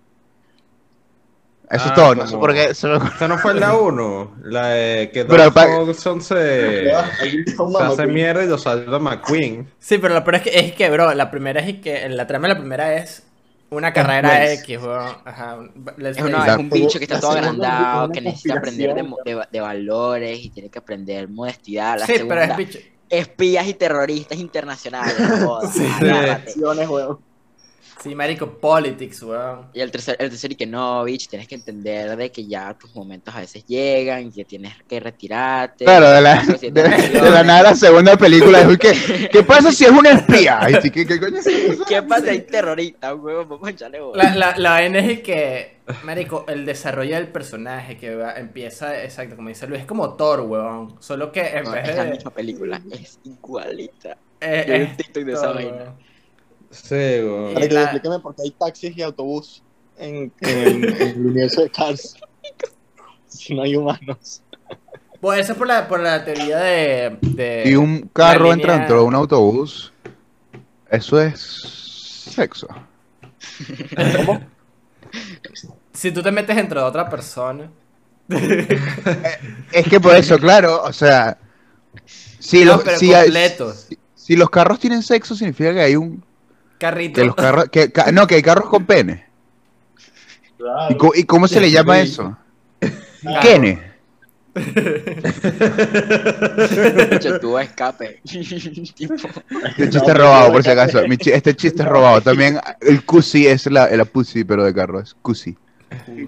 eso 1.70 1.85
es 1.85 1.91
Ah, 1.91 1.95
todo, 1.95 2.15
no 2.16 2.27
sé 2.27 2.37
por 2.37 2.53
qué, 2.53 2.74
se 2.74 2.87
me- 2.89 2.97
Esa 2.97 3.28
no 3.28 3.39
fue 3.39 3.55
la 3.55 3.74
1. 3.78 4.35
La 4.45 4.69
de 4.69 5.11
que 5.12 5.24
Pero 5.24 5.49
Hudson 5.85 6.20
se, 6.20 6.85
se 6.85 6.93
hace 6.93 8.07
mierda 8.07 8.43
y 8.45 8.49
lo 8.49 8.59
salva 8.59 8.99
McQueen. 8.99 9.69
Sí, 9.78 9.99
pero 9.99 10.15
lo 10.15 10.23
peor 10.24 10.37
es 10.37 10.43
que, 10.43 10.59
es 10.59 10.73
que, 10.73 10.91
bro, 10.91 11.15
la 11.15 11.31
primera 11.31 11.61
es 11.61 11.81
que, 11.81 12.09
la 12.09 12.27
trama 12.27 12.49
de 12.49 12.55
la 12.55 12.61
primera 12.61 12.95
es 12.97 13.23
una 13.70 13.93
carrera 13.93 14.28
Race. 14.31 14.55
X, 14.55 14.78
weón. 14.82 15.16
Ajá. 15.24 15.59
Es, 15.99 16.20
una- 16.20 16.47
es 16.47 16.57
un 16.59 16.70
bicho 16.70 16.99
que 16.99 17.05
está 17.05 17.20
todo 17.20 17.31
agrandado, 17.32 18.07
es 18.07 18.11
que 18.12 18.20
necesita 18.20 18.55
aprender 18.59 18.95
de, 18.95 19.03
de 19.24 19.43
de 19.51 19.61
valores 19.61 20.45
y 20.45 20.51
tiene 20.51 20.69
que 20.70 20.78
aprender 20.81 21.28
modestidad. 21.28 21.99
La 22.01 22.07
Sí, 22.07 22.15
segunda, 22.15 22.35
pero 22.35 22.53
es 22.53 22.57
bicho. 22.59 22.78
Espías 23.11 23.66
y 23.66 23.74
terroristas 23.74 24.39
internacionales. 24.39 25.15
Sí. 25.73 25.87
weón. 26.89 27.19
Sí, 28.03 28.15
marico, 28.15 28.49
politics, 28.59 29.23
weón. 29.23 29.67
Y 29.75 29.81
el 29.81 29.91
tercer, 29.91 30.17
el 30.19 30.31
tercer 30.31 30.53
y 30.53 30.55
que 30.55 30.67
no, 30.67 31.05
bitch, 31.05 31.29
tienes 31.29 31.47
que 31.47 31.55
entender 31.57 32.17
de 32.17 32.31
que 32.33 32.47
ya 32.47 32.73
tus 32.73 32.95
momentos 32.95 33.35
a 33.35 33.41
veces 33.41 33.63
llegan 33.67 34.27
y 34.29 34.33
que 34.33 34.45
tienes 34.47 34.73
que 34.89 35.01
retirarte. 35.01 35.85
Claro, 35.85 36.09
de 36.11 36.21
la, 36.23 36.43
de, 36.43 36.71
de 36.71 37.31
la 37.31 37.43
nada 37.43 37.63
la 37.63 37.75
segunda 37.75 38.17
película 38.17 38.61
es 38.63 38.67
uy, 38.69 38.79
¿qué, 38.79 39.29
¿qué 39.31 39.43
pasa 39.47 39.71
si 39.71 39.85
es 39.85 39.91
una 39.91 40.13
espía? 40.13 40.61
Sí, 40.81 40.91
¿qué, 40.91 41.07
qué 41.07 41.21
coño 41.21 41.39
es 41.39 41.47
eso? 41.47 41.85
¿Qué 41.87 42.03
pasa? 42.03 42.31
Hay 42.31 42.41
terroristas, 42.41 43.15
huevón, 43.19 43.49
vamos 43.51 43.69
a 43.69 43.71
echarle. 43.71 43.99
La, 44.15 44.35
la, 44.35 44.57
la 44.57 44.71
vaina 44.71 44.99
es 45.01 45.21
que, 45.21 45.81
marico, 46.05 46.47
el 46.49 46.65
desarrollo 46.65 47.17
del 47.17 47.29
personaje 47.29 47.99
que 47.99 48.15
va- 48.15 48.35
empieza, 48.39 49.03
exacto, 49.03 49.37
como 49.37 49.49
dice 49.51 49.67
Luis, 49.67 49.83
es 49.83 49.87
como 49.87 50.15
Thor, 50.15 50.41
weón. 50.41 50.97
Solo 51.01 51.31
que 51.33 51.43
en 51.49 51.65
No, 51.65 51.73
vez 51.73 51.87
es 51.91 51.97
la 51.97 52.05
de... 52.05 52.11
misma 52.13 52.31
película, 52.31 52.81
es 52.91 53.19
igualita. 53.25 54.17
eh, 54.41 54.65
Yo 54.67 54.75
es 54.75 54.89
un 54.91 54.97
TikTok 54.97 55.25
de 55.25 55.33
esa 55.35 55.53
vaina. 55.53 55.95
Sí, 56.71 56.95
weón. 56.95 57.55
Marico, 57.55 57.75
la- 57.75 57.83
explícame 57.83 58.19
por 58.21 58.35
qué 58.37 58.43
hay 58.43 58.51
taxis 58.53 58.97
y 58.97 59.03
autobús 59.03 59.63
en, 59.99 60.33
en 60.41 60.49
el, 60.59 60.85
en 60.85 61.03
el 61.03 61.17
universo 61.27 61.63
de 61.63 61.71
Cars. 61.71 62.17
Si 63.29 63.55
no 63.55 63.63
hay 63.63 63.77
humanos. 63.77 64.43
Bueno, 65.21 65.43
eso 65.43 65.53
es 65.53 65.59
por 65.59 65.67
la, 65.67 65.87
por 65.87 66.01
la 66.01 66.25
teoría 66.25 66.59
de... 66.59 67.19
de 67.21 67.65
Y 67.67 67.75
un 67.75 68.09
carro 68.13 68.47
la 68.49 68.55
entra 68.55 68.79
dentro 68.79 69.01
de 69.01 69.03
un 69.05 69.15
autobús. 69.15 69.93
Eso 70.91 71.21
es 71.21 71.41
sexo. 72.35 72.67
Si 75.93 76.11
tú 76.13 76.23
te 76.23 76.31
metes 76.33 76.57
dentro 76.57 76.81
de 76.81 76.87
otra 76.87 77.09
persona... 77.09 77.71
Es 79.73 79.89
que 79.89 79.99
por 80.01 80.15
eso, 80.15 80.39
claro, 80.39 80.83
o 80.85 80.93
sea, 80.93 81.37
si, 82.39 82.65
No, 82.65 82.77
los, 82.77 82.85
pero 82.85 82.99
si, 82.99 83.13
hay- 83.13 83.33
si 84.15 84.37
los 84.37 84.49
carros 84.51 84.79
tienen 84.79 85.03
sexo, 85.03 85.35
significa 85.35 85.73
que 85.75 85.81
hay 85.81 85.97
un... 85.97 86.23
Carrito. 86.81 87.20
Que 87.20 87.24
los 87.27 87.35
carros, 87.36 87.66
que, 87.70 87.93
ca- 87.93 88.11
no, 88.11 88.27
que 88.27 88.35
hay 88.36 88.43
carros 88.43 88.69
con 88.69 88.85
pene. 88.86 89.27
¿Y, 90.90 90.97
co- 90.97 91.12
y 91.15 91.24
cómo 91.24 91.47
se 91.47 91.61
le 91.61 91.70
llama 91.70 92.01
eso? 92.01 92.36
Carro. 93.23 93.40
Kene. 93.43 93.90
Mucho 97.12 97.39
tuvo 97.40 97.59
escape. 97.61 98.20
Este 98.24 99.90
chiste 99.90 100.11
es 100.11 100.16
robado, 100.16 100.52
por 100.52 100.62
si 100.62 100.70
acaso. 100.70 101.01
Este 101.02 101.55
chiste 101.55 101.82
es 101.82 101.89
robado. 101.89 102.20
También 102.20 102.59
el 102.81 103.05
cusi 103.05 103.47
es 103.47 103.66
la, 103.70 103.89
la 103.94 104.05
pussy, 104.05 104.43
pero 104.44 104.65
de 104.65 104.74
carro. 104.74 105.01
Es 105.01 105.15
cusi. 105.15 105.57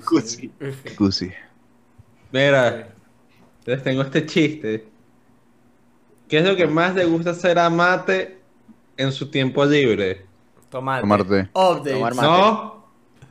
Cusi. 0.04 0.50
Cusi. 0.96 1.32
Mira, 2.30 2.88
Les 3.64 3.82
tengo 3.82 4.02
este 4.02 4.24
chiste. 4.26 4.84
¿Qué 6.28 6.38
es 6.38 6.44
lo 6.44 6.56
que 6.56 6.66
más 6.66 6.94
le 6.94 7.04
gusta 7.04 7.30
hacer 7.30 7.58
a 7.58 7.68
Mate 7.70 8.38
en 8.96 9.12
su 9.12 9.30
tiempo 9.30 9.64
libre? 9.64 10.24
Tomate. 10.72 11.02
Tomarte. 11.02 11.48
Updates. 11.54 11.92
Tomar 11.92 12.14
Mate. 12.14 12.26
No, 12.28 12.86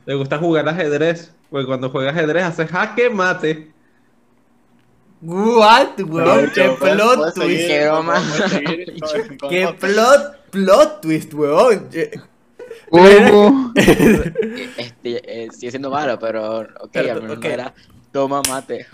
le 0.06 0.14
gusta 0.14 0.38
jugar 0.38 0.66
ajedrez. 0.68 1.34
Porque 1.50 1.66
cuando 1.66 1.90
juega 1.90 2.10
ajedrez 2.12 2.44
hace 2.44 2.66
jaque 2.66 3.10
mate. 3.10 3.70
What, 5.20 6.00
weón, 6.00 6.50
qué 6.54 6.70
plot 6.80 7.16
puedes 7.16 7.34
twist. 7.34 7.60
seguir, 7.68 8.94
Qué 9.48 9.68
plot, 9.80 10.36
plot 10.50 11.00
twist, 11.02 11.34
weón. 11.34 11.88
Eh, 11.94 12.10
Uh, 12.94 13.72
Este, 13.74 15.44
eh, 15.44 15.48
sigue 15.50 15.70
siendo 15.70 15.90
malo, 15.90 16.18
pero 16.18 16.60
ok, 16.60 16.90
Pero, 16.92 17.12
al 17.12 17.22
menos 17.22 17.36
ok. 17.38 17.44
no 17.44 17.50
era 17.50 17.74
toma 18.12 18.42
mate. 18.48 18.86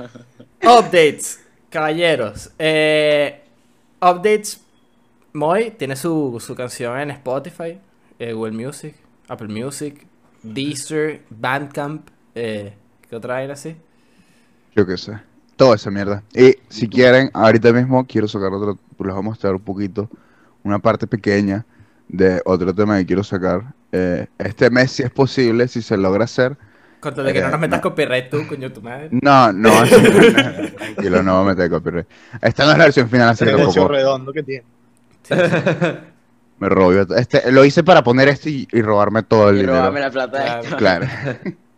Updates, 0.62 1.41
caballeros. 1.69 2.51
Eh, 2.59 3.43
updates. 4.01 4.61
Moy 5.33 5.73
tiene 5.73 5.97
su, 5.97 6.41
su 6.45 6.55
canción 6.55 6.99
en 7.01 7.11
Spotify, 7.11 7.79
eh, 8.19 8.32
Google 8.32 8.53
Music, 8.53 8.95
Apple 9.28 9.49
Music, 9.49 10.07
Deezer, 10.43 11.23
Bandcamp. 11.31 12.09
Eh, 12.35 12.74
¿Qué 13.09 13.16
otra 13.16 13.35
vaina 13.35 13.55
así? 13.55 13.77
yo 14.74 14.86
qué 14.86 14.97
sé. 14.97 15.19
Toda 15.57 15.74
esa 15.74 15.90
mierda. 15.90 16.23
Y 16.32 16.55
si 16.69 16.89
quieren, 16.89 17.31
ahorita 17.35 17.73
mismo 17.73 18.07
quiero 18.07 18.28
sacar 18.28 18.53
otro. 18.53 18.78
Les 18.99 19.09
voy 19.12 19.19
a 19.19 19.23
mostrar 19.23 19.55
un 19.55 19.61
poquito. 19.61 20.09
Una 20.62 20.78
parte 20.78 21.07
pequeña 21.09 21.66
de 22.09 22.40
otro 22.45 22.73
tema 22.73 22.97
que 22.99 23.07
quiero 23.07 23.24
sacar. 23.24 23.74
Eh, 23.90 24.27
este 24.39 24.70
mes, 24.70 24.93
si 24.93 25.03
es 25.03 25.11
posible, 25.11 25.66
si 25.66 25.82
se 25.82 25.97
logra 25.97 26.24
hacer. 26.24 26.57
De 27.03 27.32
que 27.32 27.40
no 27.40 27.49
Eh, 27.49 27.51
nos 27.51 27.61
metas 27.61 27.78
no. 27.78 27.82
copyright 27.90 28.28
tú, 28.31 28.47
coño, 28.49 28.70
tu 28.73 28.82
madre. 28.82 29.09
No, 29.11 29.53
no, 29.53 29.69
así- 29.81 29.95
tranquilo, 30.77 31.23
no 31.24 31.43
voy 31.43 31.51
a 31.53 31.55
meter 31.55 31.70
copyright. 31.70 32.07
Esta 32.40 32.65
no 32.65 32.73
es 32.73 32.78
la 32.78 32.85
versión 32.85 33.09
final, 33.09 33.28
así 33.31 33.45
que 33.45 33.51
tampoco 33.53 33.89
redondo 33.89 34.32
que 34.32 34.43
tiene. 34.45 34.65
me 36.59 36.68
robo. 36.68 36.93
yo- 36.93 37.14
Este, 37.16 37.51
lo 37.52 37.64
hice 37.64 37.82
para 37.85 38.02
poner 38.02 38.28
este 38.28 38.51
y, 38.51 38.68
y 38.72 38.82
robarme 38.82 39.22
todo 39.22 39.51
el 39.51 39.56
Y 39.56 39.60
dinero. 39.60 39.78
robarme 39.78 40.01
la 40.01 40.10
plata 40.10 40.39
de 40.39 40.44
Claro. 40.44 40.62
esto. 40.64 40.76
Claro. 40.76 41.06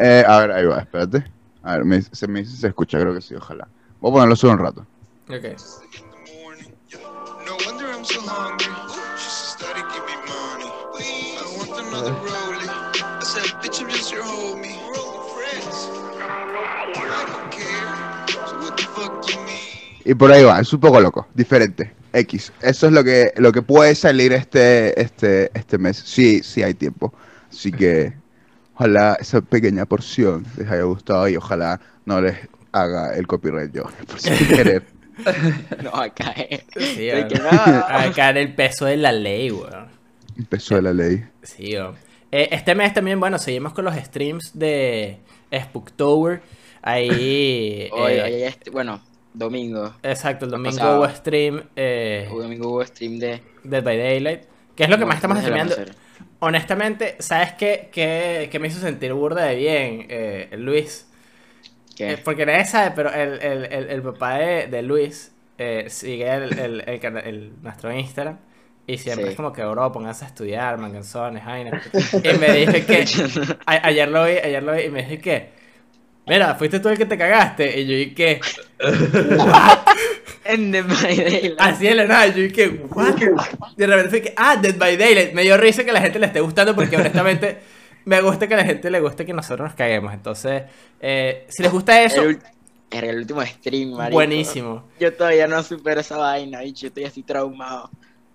Eh, 0.00 0.24
a 0.24 0.38
ver, 0.38 0.52
ahí 0.52 0.64
va, 0.64 0.78
espérate. 0.78 1.24
A 1.60 1.72
ver, 1.72 1.84
me, 1.84 2.00
se 2.00 2.28
me 2.28 2.44
se 2.44 2.68
escucha, 2.68 3.00
creo 3.00 3.12
que 3.14 3.20
sí, 3.20 3.34
ojalá. 3.34 3.66
Voy 3.98 4.10
a 4.10 4.14
ponerlo 4.14 4.36
solo 4.36 4.52
un 4.52 4.58
rato. 4.60 4.86
Ok. 5.28 5.56
Y 20.08 20.14
por 20.14 20.32
ahí 20.32 20.42
va, 20.42 20.58
es 20.58 20.72
un 20.72 20.80
poco 20.80 20.98
loco, 21.00 21.28
diferente. 21.34 21.92
X. 22.14 22.50
Eso 22.62 22.86
es 22.86 22.92
lo 22.94 23.04
que, 23.04 23.30
lo 23.36 23.52
que 23.52 23.60
puede 23.60 23.94
salir 23.94 24.32
este, 24.32 24.98
este, 24.98 25.50
este 25.52 25.76
mes. 25.76 25.98
Sí, 25.98 26.42
sí 26.42 26.62
hay 26.62 26.72
tiempo. 26.72 27.12
Así 27.50 27.70
que 27.70 28.14
ojalá 28.74 29.18
esa 29.20 29.42
pequeña 29.42 29.84
porción 29.84 30.46
les 30.56 30.66
haya 30.70 30.84
gustado 30.84 31.28
y 31.28 31.36
ojalá 31.36 31.78
no 32.06 32.22
les 32.22 32.36
haga 32.72 33.14
el 33.16 33.26
copyright 33.26 33.70
yo, 33.74 33.82
por 34.06 34.18
sin 34.18 34.34
querer. 34.48 34.82
No, 35.82 35.90
va 35.90 36.04
a 36.04 36.14
caer. 36.14 36.64
Sí, 36.74 37.10
Hay 37.10 37.24
weón. 37.24 37.28
que 37.28 37.38
no. 37.40 37.44
Va 37.50 38.02
a 38.04 38.12
caer 38.12 38.38
el 38.38 38.54
peso 38.54 38.86
de 38.86 38.96
la 38.96 39.12
ley, 39.12 39.50
weón. 39.50 39.88
Empezó 40.38 40.76
de 40.76 40.82
la 40.82 40.94
ley. 40.94 41.22
Sí, 41.42 41.74
weón. 41.74 41.96
Eh, 42.32 42.48
este 42.52 42.74
mes 42.74 42.94
también, 42.94 43.20
bueno, 43.20 43.38
seguimos 43.38 43.74
con 43.74 43.84
los 43.84 43.94
streams 43.96 44.52
de 44.54 45.18
Spooktober. 45.54 46.40
Ahí. 46.80 47.88
Hoy, 47.92 48.12
eh, 48.12 48.22
hoy 48.22 48.42
este- 48.44 48.70
bueno, 48.70 49.02
domingo. 49.34 49.94
Exacto, 50.02 50.44
el 50.46 50.50
domingo 50.50 50.76
pasado. 50.76 50.98
hubo 50.98 51.08
stream 51.08 51.62
eh, 51.76 52.28
Hoy 52.30 52.42
domingo 52.42 52.68
hubo 52.70 52.84
stream 52.84 53.18
de. 53.18 53.42
Dead 53.64 53.82
by 53.82 53.96
Daylight. 53.98 54.42
Que 54.74 54.84
es 54.84 54.90
lo 54.90 54.98
que 54.98 55.04
más 55.04 55.16
estamos 55.16 55.38
streameando. 55.38 55.74
Honestamente, 56.40 57.16
¿sabes 57.18 57.52
qué, 57.54 57.88
qué, 57.92 58.48
qué 58.50 58.58
me 58.58 58.68
hizo 58.68 58.80
sentir 58.80 59.12
burda 59.12 59.44
de 59.44 59.56
bien, 59.56 60.06
eh, 60.08 60.48
Luis? 60.56 61.06
¿Qué? 61.96 62.12
Eh, 62.12 62.18
porque 62.24 62.46
nadie 62.46 62.64
sabe, 62.64 62.92
pero 62.94 63.12
el, 63.12 63.40
el, 63.42 63.64
el, 63.72 63.90
el 63.90 64.02
papá 64.02 64.34
de, 64.38 64.66
de 64.68 64.82
Luis 64.82 65.32
eh, 65.58 65.86
sigue 65.88 66.32
el, 66.32 66.58
el, 66.58 66.80
el, 66.86 67.16
el- 67.18 67.52
nuestro 67.62 67.92
Instagram. 67.92 68.38
Y 68.86 68.96
siempre 68.98 69.24
Sí. 69.26 69.30
es 69.32 69.36
como 69.36 69.52
que, 69.52 69.64
bro, 69.64 69.90
pónganse 69.92 70.24
a 70.24 70.28
estudiar, 70.28 70.78
manganzones, 70.78 71.44
vainas. 71.44 71.84
Y 72.22 72.38
me 72.38 72.52
dije 72.52 72.86
que. 72.86 73.04
a- 73.66 73.86
ayer 73.88 74.08
lo 74.08 74.24
vi, 74.24 74.32
ayer 74.38 74.62
lo 74.62 74.72
vi 74.74 74.82
y 74.82 74.90
me 74.90 75.02
dije 75.02 75.18
que. 75.20 75.57
Mira, 76.28 76.54
fuiste 76.56 76.80
tú 76.80 76.88
el 76.88 76.98
que 76.98 77.06
te 77.06 77.16
cagaste. 77.18 77.80
Y 77.80 77.86
yo 77.86 77.96
dije 77.96 78.14
que. 78.14 78.40
En 80.44 80.72
The 80.72 80.82
My 80.82 80.94
Daylight. 80.94 81.54
Así 81.60 81.84
de 81.86 81.94
la 81.94 82.06
nada, 82.06 82.26
yo 82.28 82.42
dije, 82.42 82.68
¿what? 82.90 83.14
De 83.76 83.86
repente 83.86 84.08
fue 84.10 84.22
que, 84.22 84.34
ah, 84.36 84.56
Dead 84.56 84.76
by 84.76 84.96
Daylight. 84.96 85.32
Me 85.32 85.42
dio 85.42 85.56
risa 85.56 85.84
que 85.84 85.92
la 85.92 86.00
gente 86.00 86.18
le 86.18 86.26
esté 86.26 86.40
gustando 86.40 86.74
porque 86.74 86.96
honestamente 86.96 87.58
me 88.04 88.20
gusta 88.22 88.46
que 88.46 88.54
a 88.54 88.58
la 88.58 88.64
gente 88.64 88.90
le 88.90 89.00
guste 89.00 89.26
que 89.26 89.32
nosotros 89.34 89.68
nos 89.68 89.74
caguemos. 89.74 90.12
Entonces, 90.14 90.62
eh, 91.00 91.46
si 91.48 91.62
les 91.62 91.70
gusta 91.72 92.02
eso, 92.02 92.22
El, 92.22 92.38
era 92.90 93.08
el 93.10 93.18
último 93.18 93.44
stream, 93.44 93.90
marico. 93.92 94.14
buenísimo. 94.14 94.84
Yo 94.98 95.12
todavía 95.12 95.46
no 95.46 95.62
supero 95.62 96.00
esa 96.00 96.16
vaina, 96.16 96.60
bicho. 96.62 96.86
Estoy 96.86 97.04
así 97.04 97.22
traumado. 97.22 97.90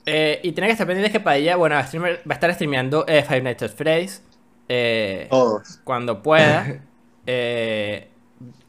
Eh, 0.06 0.40
y 0.44 0.52
tienen 0.52 0.68
que 0.68 0.74
estar 0.74 0.86
pendientes 0.86 1.12
que 1.14 1.20
Padilla, 1.22 1.56
bueno, 1.56 1.76
va 1.76 1.82
a, 1.82 1.88
streamer- 1.88 2.20
va 2.20 2.32
a 2.32 2.34
estar 2.34 2.54
streameando 2.54 3.06
eh, 3.08 3.24
Five 3.28 3.42
Nights 3.42 3.64
at 3.64 3.72
Freddy's 3.72 4.22
eh, 4.70 5.28
Todos. 5.32 5.80
cuando 5.84 6.22
pueda. 6.22 6.82
Eh, 7.26 8.08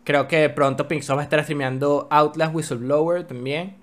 creo 0.04 0.28
que 0.28 0.48
pronto 0.50 0.86
Pinksoft 0.88 1.16
va 1.16 1.20
a 1.22 1.24
estar 1.24 1.42
streameando 1.42 2.06
Outlast 2.10 2.54
Whistleblower 2.54 3.24
también. 3.24 3.76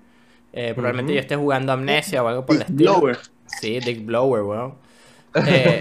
Eh, 0.52 0.72
probablemente 0.74 1.14
yo 1.14 1.20
esté 1.20 1.36
jugando 1.36 1.72
Amnesia 1.72 2.22
o 2.22 2.28
algo 2.28 2.44
por 2.46 2.56
el 2.56 2.62
estilo. 2.62 3.00
Blower. 3.00 3.18
Sí, 3.46 3.80
Dick 3.80 4.04
Blower, 4.04 4.42
weón. 4.42 4.74
Eh, 5.46 5.80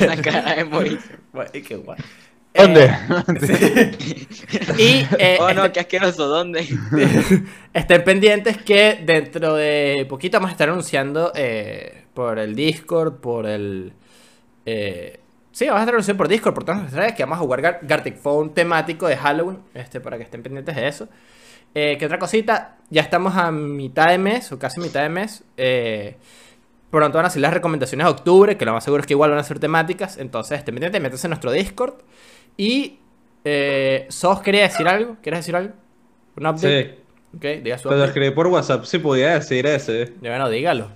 La 0.00 0.16
cara 0.22 0.54
de 0.54 1.62
qué 1.62 1.76
guay. 1.76 1.98
¿Dónde? 2.54 2.84
Eh, 2.84 3.96
y 4.78 5.06
eh, 5.18 5.38
Oh, 5.40 5.52
no, 5.52 5.64
este- 5.64 5.72
qué 5.72 5.80
asqueroso. 5.80 6.28
¿Dónde? 6.28 6.60
estén 7.74 8.04
pendientes 8.04 8.58
que 8.58 9.00
dentro 9.04 9.54
de 9.54 10.06
poquito 10.08 10.36
vamos 10.38 10.50
a 10.50 10.52
estar 10.52 10.68
anunciando 10.68 11.32
eh, 11.34 12.04
por 12.14 12.38
el 12.38 12.54
Discord, 12.54 13.14
por 13.14 13.46
el... 13.46 13.92
sí, 15.54 15.66
vamos 15.66 15.86
a 15.86 15.90
anunciando 15.90 16.18
por 16.18 16.28
Discord, 16.28 16.52
por 16.54 16.64
todas 16.64 16.80
nuestras 16.82 17.00
redes, 17.02 17.14
que 17.16 17.22
vamos 17.22 17.36
a 17.36 17.40
jugar 17.40 17.62
Gar- 17.62 17.78
Gartic 17.82 18.16
Phone 18.18 18.50
temático 18.52 19.06
de 19.06 19.16
Halloween, 19.16 19.60
este, 19.72 20.00
para 20.00 20.16
que 20.18 20.24
estén 20.24 20.42
pendientes 20.42 20.74
de 20.76 20.86
eso. 20.88 21.08
Eh, 21.74 21.96
¿Qué 21.98 22.06
otra 22.06 22.18
cosita? 22.18 22.76
Ya 22.90 23.00
estamos 23.02 23.34
a 23.36 23.50
mitad 23.50 24.08
de 24.08 24.18
mes, 24.18 24.52
o 24.52 24.58
casi 24.58 24.80
mitad 24.80 25.02
de 25.02 25.08
mes. 25.08 25.42
eh, 25.56 26.16
pronto 26.90 27.16
van 27.18 27.26
a 27.26 27.30
ser 27.30 27.40
las 27.42 27.52
recomendaciones 27.54 28.04
de 28.06 28.10
octubre, 28.12 28.56
que 28.56 28.64
lo 28.64 28.72
más 28.72 28.84
seguro 28.84 29.00
es 29.00 29.06
que 29.06 29.14
igual 29.14 29.30
van 29.30 29.40
a 29.40 29.44
ser 29.44 29.58
temáticas. 29.58 30.16
Entonces, 30.18 30.58
estén 30.58 30.74
pendientes, 30.74 31.00
métanse 31.00 31.26
en 31.26 31.30
nuestro 31.30 31.50
Discord. 31.52 31.94
Y... 32.56 32.98
Eh, 33.46 34.06
¿Sos 34.08 34.40
quería 34.40 34.62
decir 34.62 34.88
algo? 34.88 35.16
¿Quieres 35.22 35.40
decir 35.40 35.54
algo? 35.56 35.74
¿Un 36.36 36.46
update? 36.46 36.94
Sí, 36.94 37.00
Ok, 37.36 37.62
diga 37.62 37.76
su 37.78 37.88
te 37.88 37.96
lo 37.96 38.04
escribí 38.04 38.30
por 38.30 38.46
WhatsApp 38.46 38.84
si 38.84 38.98
podía 39.00 39.34
decir 39.34 39.66
ese. 39.66 40.12
Ya, 40.22 40.30
Bueno, 40.30 40.48
dígalo. 40.48 40.88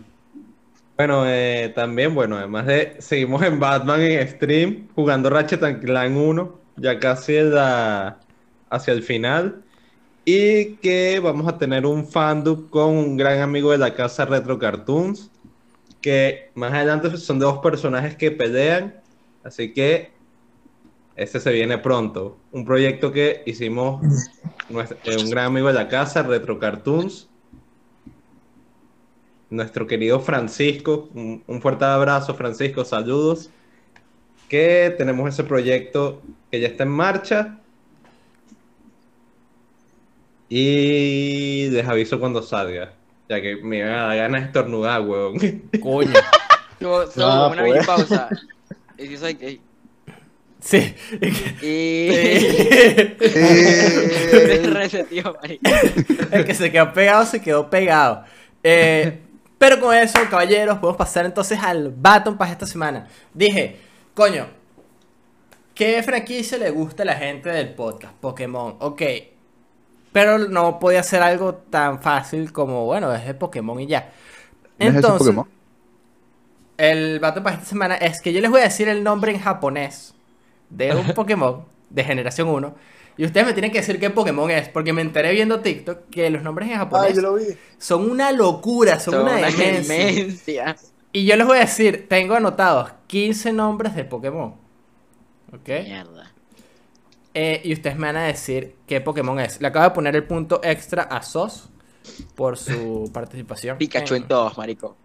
Bueno, 0.99 1.23
eh, 1.29 1.73
también, 1.77 2.13
bueno, 2.13 2.37
además 2.37 2.67
de 2.67 2.97
seguimos 2.99 3.41
en 3.45 3.61
Batman 3.61 4.01
en 4.01 4.27
stream, 4.27 4.89
jugando 4.97 5.31
Ratchet 5.31 5.63
and 5.63 5.81
Clank 5.81 6.17
1, 6.17 6.61
ya 6.77 6.99
casi 6.99 7.41
la- 7.41 8.19
hacia 8.69 8.95
el 8.95 9.05
final. 9.05 9.65
Y 10.25 10.79
que 10.79 11.21
vamos 11.23 11.47
a 11.47 11.57
tener 11.57 11.87
un 11.87 12.05
fandom 12.05 12.69
con 12.69 12.97
un 12.97 13.17
gran 13.17 13.39
amigo 13.41 13.71
de 13.71 13.79
la 13.79 13.95
casa 13.95 14.25
Retro 14.25 14.59
Cartoons, 14.59 15.31
que 16.01 16.51
más 16.57 16.73
adelante 16.73 17.17
son 17.17 17.39
dos 17.39 17.59
personajes 17.61 18.17
que 18.17 18.33
pelean, 18.33 19.01
así 19.45 19.73
que 19.73 20.21
este 21.15 21.39
se 21.39 21.53
viene 21.53 21.79
pronto. 21.79 22.45
Un 22.51 22.65
proyecto 22.65 23.13
que 23.13 23.45
hicimos 23.47 24.03
nuestro- 24.69 24.99
eh, 25.05 25.17
un 25.17 25.31
gran 25.31 25.47
amigo 25.47 25.69
de 25.69 25.75
la 25.75 25.87
casa, 25.89 26.25
Retro 26.25 26.59
Cartoons, 26.59 27.31
nuestro 29.51 29.87
querido 29.87 30.21
Francisco. 30.21 31.09
Un, 31.15 31.43
un 31.47 31.61
fuerte 31.61 31.85
abrazo, 31.85 32.35
Francisco, 32.35 32.85
saludos. 32.85 33.51
Que 34.49 34.95
tenemos 34.97 35.29
ese 35.29 35.45
proyecto 35.45 36.23
que 36.51 36.61
ya 36.61 36.69
está 36.69 36.85
en 36.85 36.91
marcha. 36.91 37.59
Y 40.49 41.69
les 41.71 41.87
aviso 41.87 42.19
cuando 42.19 42.43
salga. 42.43 42.93
Ya 43.29 43.43
que 43.43 43.57
me 43.57 43.81
da 43.83 44.15
ganas 44.15 44.41
de 44.43 44.47
estornudar, 44.47 45.03
weón. 45.03 45.39
Coño. 45.83 46.13
Solo 46.81 47.09
Ah, 47.19 47.49
una 47.49 47.63
pues. 47.63 47.73
mini 47.75 47.85
pausa. 47.87 48.29
Y 48.97 49.07
si 49.09 49.17
soy 49.19 49.35
gay. 49.35 49.61
Sí. 50.61 50.95
Y. 51.61 52.09
El 56.33 56.45
que 56.47 56.55
se 56.55 56.73
quedó 56.73 56.93
pegado 56.93 57.27
se 57.27 57.43
quedó 57.43 57.69
pegado. 57.69 58.25
Eh, 58.63 59.19
pero 59.59 59.81
con 59.81 59.95
eso, 59.95 60.19
caballeros, 60.31 60.79
podemos 60.79 60.97
pasar 60.97 61.27
entonces 61.27 61.59
al 61.61 61.91
Baton 61.91 62.39
Pass 62.39 62.53
esta 62.53 62.67
semana. 62.67 63.09
Dije, 63.35 63.77
coño, 64.15 64.47
¿Qué 65.79 66.03
franquicia 66.03 66.59
le 66.59 66.71
gusta 66.71 67.05
a 67.05 67.07
la 67.07 67.15
gente 67.15 67.51
del 67.51 67.73
podcast? 67.73 68.13
Pokémon, 68.15 68.75
ok. 68.81 69.01
Pero 70.11 70.37
no 70.37 70.81
podía 70.81 71.05
ser 71.05 71.23
algo 71.23 71.55
tan 71.55 72.03
fácil 72.03 72.53
como, 72.53 72.85
bueno, 72.85 73.15
es 73.15 73.25
de 73.25 73.35
Pokémon 73.35 73.79
y 73.79 73.87
ya. 73.87 74.11
¿No 74.81 74.89
es 74.89 74.95
Entonces, 74.97 75.19
Pokémon? 75.19 75.49
el 76.79 77.21
vato 77.21 77.45
para 77.45 77.55
esta 77.55 77.69
semana 77.69 77.95
es 77.95 78.21
que 78.21 78.33
yo 78.33 78.41
les 78.41 78.51
voy 78.51 78.61
a 78.63 78.65
decir 78.65 78.89
el 78.89 79.05
nombre 79.05 79.31
en 79.31 79.39
japonés 79.39 80.17
de 80.69 80.97
un 80.97 81.07
Pokémon 81.15 81.65
de 81.91 82.03
generación 82.03 82.49
1. 82.49 82.75
Y 83.19 83.25
ustedes 83.27 83.47
me 83.47 83.53
tienen 83.53 83.71
que 83.73 83.79
decir 83.81 84.01
qué 84.01 84.11
Pokémon 84.11 84.51
es, 84.51 84.69
porque 84.71 84.93
me 84.95 85.03
enteré 85.03 85.33
viendo 85.33 85.61
TikTok 85.61 86.09
que 86.11 86.31
los 86.31 86.43
nombres 86.43 86.71
en 86.71 86.77
japonés 86.79 87.17
lo 87.17 87.35
vi. 87.35 87.45
son 87.77 88.11
una 88.11 88.33
locura, 88.33 89.01
son, 89.01 89.15
Son 89.15 89.23
una 89.25 89.37
una 89.39 89.51
demencia. 89.51 90.05
demencia. 90.07 90.77
Y 91.13 91.27
yo 91.27 91.37
les 91.37 91.47
voy 91.47 91.59
a 91.59 91.63
decir, 91.63 92.07
tengo 92.09 92.35
anotados 92.35 92.93
15 93.09 93.53
nombres 93.53 93.95
de 93.97 94.05
Pokémon. 94.05 94.55
¿Ok? 95.53 95.69
Mierda. 95.69 96.33
Eh, 97.35 97.61
y 97.65 97.73
ustedes 97.73 97.97
me 97.97 98.07
van 98.07 98.17
a 98.17 98.25
decir 98.25 98.77
qué 98.87 99.01
Pokémon 99.01 99.39
es. 99.41 99.61
Le 99.61 99.69
acabo 99.69 99.85
de 99.85 99.91
poner 99.93 100.17
el 100.17 100.25
punto 100.25 100.61
extra 100.63 101.03
a 101.03 101.23
Sos 101.23 101.71
por 102.35 102.57
su 102.57 103.11
participación. 103.15 103.79
Pikachu 103.79 104.15
en 104.15 104.29
todos, 104.29 104.57
marico. 104.59 104.97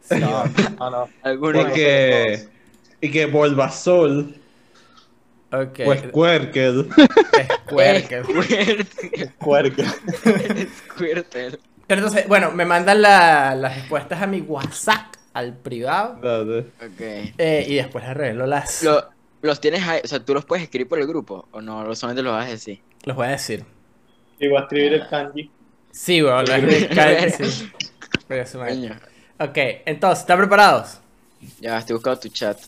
Sí, 0.00 0.16
No, 0.18 0.44
no, 0.78 0.90
no. 0.90 1.08
Alguno. 1.22 1.60
Y 1.62 1.72
que. 1.72 2.48
Y 3.00 3.10
que 3.10 3.26
Bulbasaur. 3.26 4.26
Ok. 5.52 5.80
O 5.86 5.94
Squirtle. 5.94 6.10
Squirtle. 7.66 8.22
Squirtle. 10.66 11.58
Pero 11.86 12.00
entonces, 12.02 12.28
bueno, 12.28 12.50
me 12.52 12.64
mandan 12.64 13.02
la- 13.02 13.54
las 13.54 13.74
respuestas 13.76 14.22
a 14.22 14.26
mi 14.26 14.40
WhatsApp, 14.40 15.14
al 15.34 15.56
privado. 15.56 16.18
Dale. 16.22 16.58
Ok. 16.60 17.00
eh, 17.38 17.64
y 17.68 17.74
después 17.76 18.04
revelo 18.06 18.46
las. 18.46 18.82
Lo- 18.82 19.08
los 19.42 19.60
tienes 19.60 19.82
ahí, 19.88 20.00
o 20.04 20.06
sea, 20.06 20.20
tú 20.24 20.34
los 20.34 20.44
puedes 20.44 20.62
escribir 20.64 20.86
por 20.88 20.98
el 21.00 21.06
grupo 21.06 21.48
o 21.50 21.60
no, 21.62 21.94
solamente 21.94 22.22
los 22.22 22.32
vas 22.34 22.46
a 22.46 22.50
decir. 22.50 22.80
Los 23.04 23.16
voy 23.16 23.26
a 23.26 23.30
decir. 23.30 23.64
Y 24.38 24.48
voy 24.48 24.58
a 24.58 24.60
escribir 24.62 24.92
el 24.94 25.08
kanji. 25.08 25.50
Sí, 25.90 26.20
lo 26.20 26.40
escribí- 26.44 27.30
sí. 27.48 27.72
Pero 28.28 28.42
eso 28.42 28.58
me- 28.58 28.68
Coño. 28.68 28.96
Ok, 29.38 29.56
entonces, 29.86 30.20
¿están 30.20 30.38
preparados? 30.38 30.98
Ya, 31.60 31.78
estoy 31.78 31.94
buscando 31.94 32.20
tu 32.20 32.28
chat. 32.28 32.58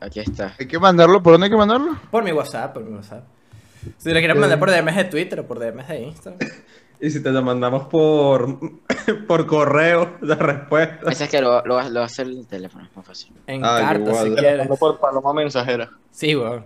Aquí 0.00 0.20
está. 0.20 0.54
¿Hay 0.58 0.66
que 0.66 0.78
mandarlo? 0.78 1.22
¿Por 1.22 1.32
dónde 1.34 1.46
hay 1.46 1.50
que 1.50 1.56
mandarlo? 1.56 1.96
Por 2.10 2.24
mi 2.24 2.32
WhatsApp, 2.32 2.72
por 2.72 2.82
mi 2.84 2.94
WhatsApp. 2.96 3.24
Si 3.98 4.08
lo 4.10 4.18
quieren 4.18 4.38
mandar 4.38 4.58
por 4.58 4.70
DMs 4.70 4.96
de 4.96 5.04
Twitter 5.04 5.40
o 5.40 5.46
por 5.46 5.58
DMs 5.58 5.88
de 5.88 6.00
Instagram. 6.02 6.50
Y 7.00 7.10
si 7.10 7.22
te 7.22 7.30
lo 7.30 7.40
mandamos 7.42 7.86
por. 7.88 8.58
por 9.26 9.46
correo, 9.46 10.18
la 10.20 10.34
respuesta. 10.34 11.10
Ese 11.10 11.24
es 11.24 11.30
que 11.30 11.40
lo, 11.40 11.64
lo, 11.64 11.76
va- 11.76 11.88
lo 11.88 12.02
hacer 12.02 12.26
el 12.26 12.46
teléfono, 12.46 12.84
es 12.84 12.94
más 12.96 13.06
fácil. 13.06 13.32
En 13.46 13.64
Ah, 13.64 13.78
cartas, 13.80 14.08
igual. 14.08 14.16
si 14.28 14.34
Te 14.34 14.42
lo 14.42 14.48
quieres. 14.64 14.78
por 14.78 14.98
paloma 15.00 15.32
mensajera. 15.32 15.90
Sí, 16.10 16.36
weón. 16.36 16.64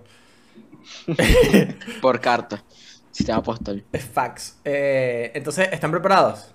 Por 2.01 2.20
carta. 2.20 2.62
Sistema 3.11 3.43
postal. 3.43 3.85
Es 3.93 4.05
fax. 4.05 4.59
Eh, 4.65 5.31
entonces, 5.35 5.69
¿están 5.73 5.90
preparados? 5.93 6.52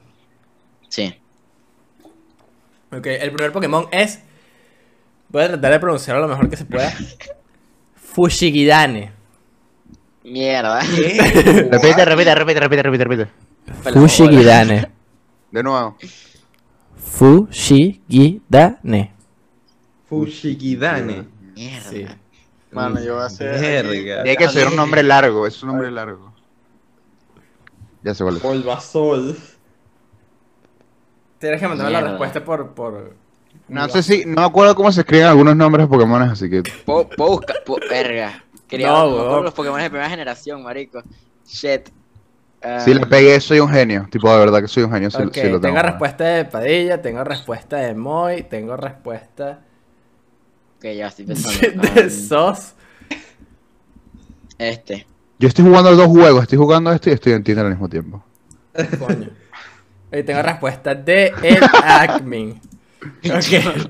Sí. 0.90 1.14
Ok, 2.92 3.06
el 3.06 3.32
primer 3.32 3.52
Pokémon 3.52 3.88
es. 3.92 4.24
Voy 5.30 5.44
a 5.44 5.48
tratar 5.48 5.72
de 5.72 5.80
pronunciarlo 5.80 6.24
lo 6.24 6.28
mejor 6.28 6.50
que 6.50 6.58
se 6.58 6.66
pueda. 6.66 6.92
Fushigidane. 7.96 9.12
Mierda. 10.24 10.80
Repite, 10.82 12.06
repite, 12.06 12.36
repite, 12.36 12.60
repite, 12.60 12.84
repite, 12.84 13.04
repite. 13.04 13.28
Fushigidane. 13.94 14.92
De 15.52 15.64
nuevo. 15.64 15.96
Fushigidane. 16.98 19.14
Fushigidane. 20.08 21.26
Mierda. 21.56 21.90
Sí. 21.90 22.06
Mano, 22.72 23.02
yo 23.02 23.16
voy 23.16 23.24
a 23.24 23.26
hacer. 23.26 23.88
Tiene 23.88 24.36
que 24.36 24.48
ser 24.50 24.68
un 24.68 24.76
nombre 24.76 25.02
largo, 25.04 25.48
es 25.48 25.62
un 25.64 25.70
nombre 25.70 25.90
largo. 25.92 26.34
Ya 28.04 28.14
cuál 28.16 28.38
es. 28.38 28.44
Bulbasaur. 28.44 29.36
Tienes 31.40 31.62
que 31.62 31.68
mandarme 31.68 31.92
la 31.92 32.02
respuesta 32.02 32.44
por. 32.44 32.74
por... 32.74 33.16
No 33.70 33.88
sé 33.90 34.04
si, 34.04 34.26
no 34.26 34.42
me 34.42 34.48
acuerdo 34.48 34.76
cómo 34.76 34.92
se 34.92 35.02
escriben 35.02 35.28
algunos 35.28 35.56
nombres 35.56 35.86
de 35.86 35.90
Pokémon, 35.96 36.22
así 36.24 36.50
que. 36.50 36.64
Puedo, 36.86 37.08
buscar. 37.18 37.64
puedo- 37.66 37.88
verga. 37.90 38.44
Quería 38.68 38.88
No, 38.88 39.42
los 39.42 39.54
Pokémon 39.54 39.80
de 39.82 39.90
primera 39.90 40.10
generación, 40.10 40.62
marico. 40.64 41.02
Shit. 41.48 41.90
Ah, 42.62 42.80
Si 42.82 42.94
le 42.94 43.06
pegué, 43.06 43.40
soy 43.40 43.60
un 43.62 43.70
genio. 43.70 44.08
Tipo, 44.12 44.32
de 44.32 44.38
verdad 44.40 44.62
que 44.62 44.68
soy 44.68 44.84
un 44.84 44.92
genio. 44.92 45.10
Si, 45.10 45.18
lo 45.22 45.30
tengo. 45.32 45.60
tengo 45.62 45.82
respuesta 45.82 46.24
de 46.26 46.46
Padilla, 46.46 47.02
tengo 47.02 47.24
respuesta 47.24 47.78
de 47.78 47.96
Moy, 47.96 48.44
tengo 48.44 48.76
respuesta 48.76 49.62
Ok, 50.78 50.86
ya 50.96 51.08
estoy 51.08 51.26
pensando. 51.28 51.82
de 51.94 52.04
Um, 52.04 52.10
Sos. 52.10 52.74
este. 54.58 55.08
Yo 55.40 55.48
estoy 55.48 55.66
jugando 55.66 55.96
dos 55.96 56.08
juegos, 56.08 56.44
estoy 56.44 56.58
jugando 56.58 56.92
este 56.92 57.12
y 57.12 57.14
estoy 57.14 57.34
en 57.34 57.44
Tinder 57.44 57.66
al 57.66 57.72
mismo 57.72 57.88
tiempo. 57.90 58.24
Coño. 59.00 59.30
Y 60.12 60.24
tengo 60.24 60.42
respuesta 60.42 60.94
de 60.96 61.34
el 61.44 61.60
Acmin. 61.84 62.60
Ok. 63.26 63.90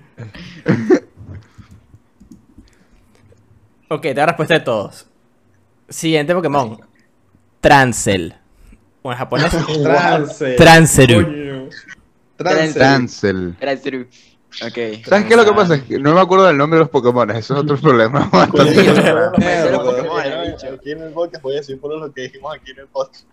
Ok, 3.90 4.02
tengo 4.02 4.26
respuesta 4.26 4.54
de 4.56 4.60
todos. 4.60 5.08
Siguiente 5.88 6.34
Pokémon. 6.36 6.80
Transel. 7.60 8.36
O 9.02 9.12
en 9.12 9.18
japonés. 9.18 9.52
Trance. 9.84 10.54
Transeru. 10.56 11.24
Coño. 11.26 11.70
Trance. 12.38 12.80
Cancel. 12.80 13.56
Era 13.60 13.72
el 13.72 13.82
True. 13.82 14.08
Ok. 14.66 15.06
¿Sabes 15.06 15.26
qué 15.26 15.34
es 15.34 15.38
lo 15.38 15.46
que 15.46 15.54
pasa? 15.54 15.76
Es 15.76 15.84
que 15.84 16.00
no 16.00 16.14
me 16.14 16.22
acuerdo 16.22 16.46
del 16.48 16.58
nombre 16.58 16.78
de 16.78 16.84
los 16.86 16.90
Pokémon, 16.90 17.30
eso 17.32 17.54
es 17.56 17.60
otro 17.62 17.78
problema. 17.82 18.30
bastante. 18.32 18.80
Aquí 18.80 18.88
en 20.92 21.02
el 21.04 21.12
podcast 21.12 21.44
voy 21.44 21.54
a 21.54 21.58
decir 21.58 21.80
por 21.80 21.96
lo 21.98 22.12
que 22.14 22.22
dijimos 22.22 22.56
aquí 22.56 22.72
en 22.72 22.80
el 22.80 22.88
podcast. 22.88 23.26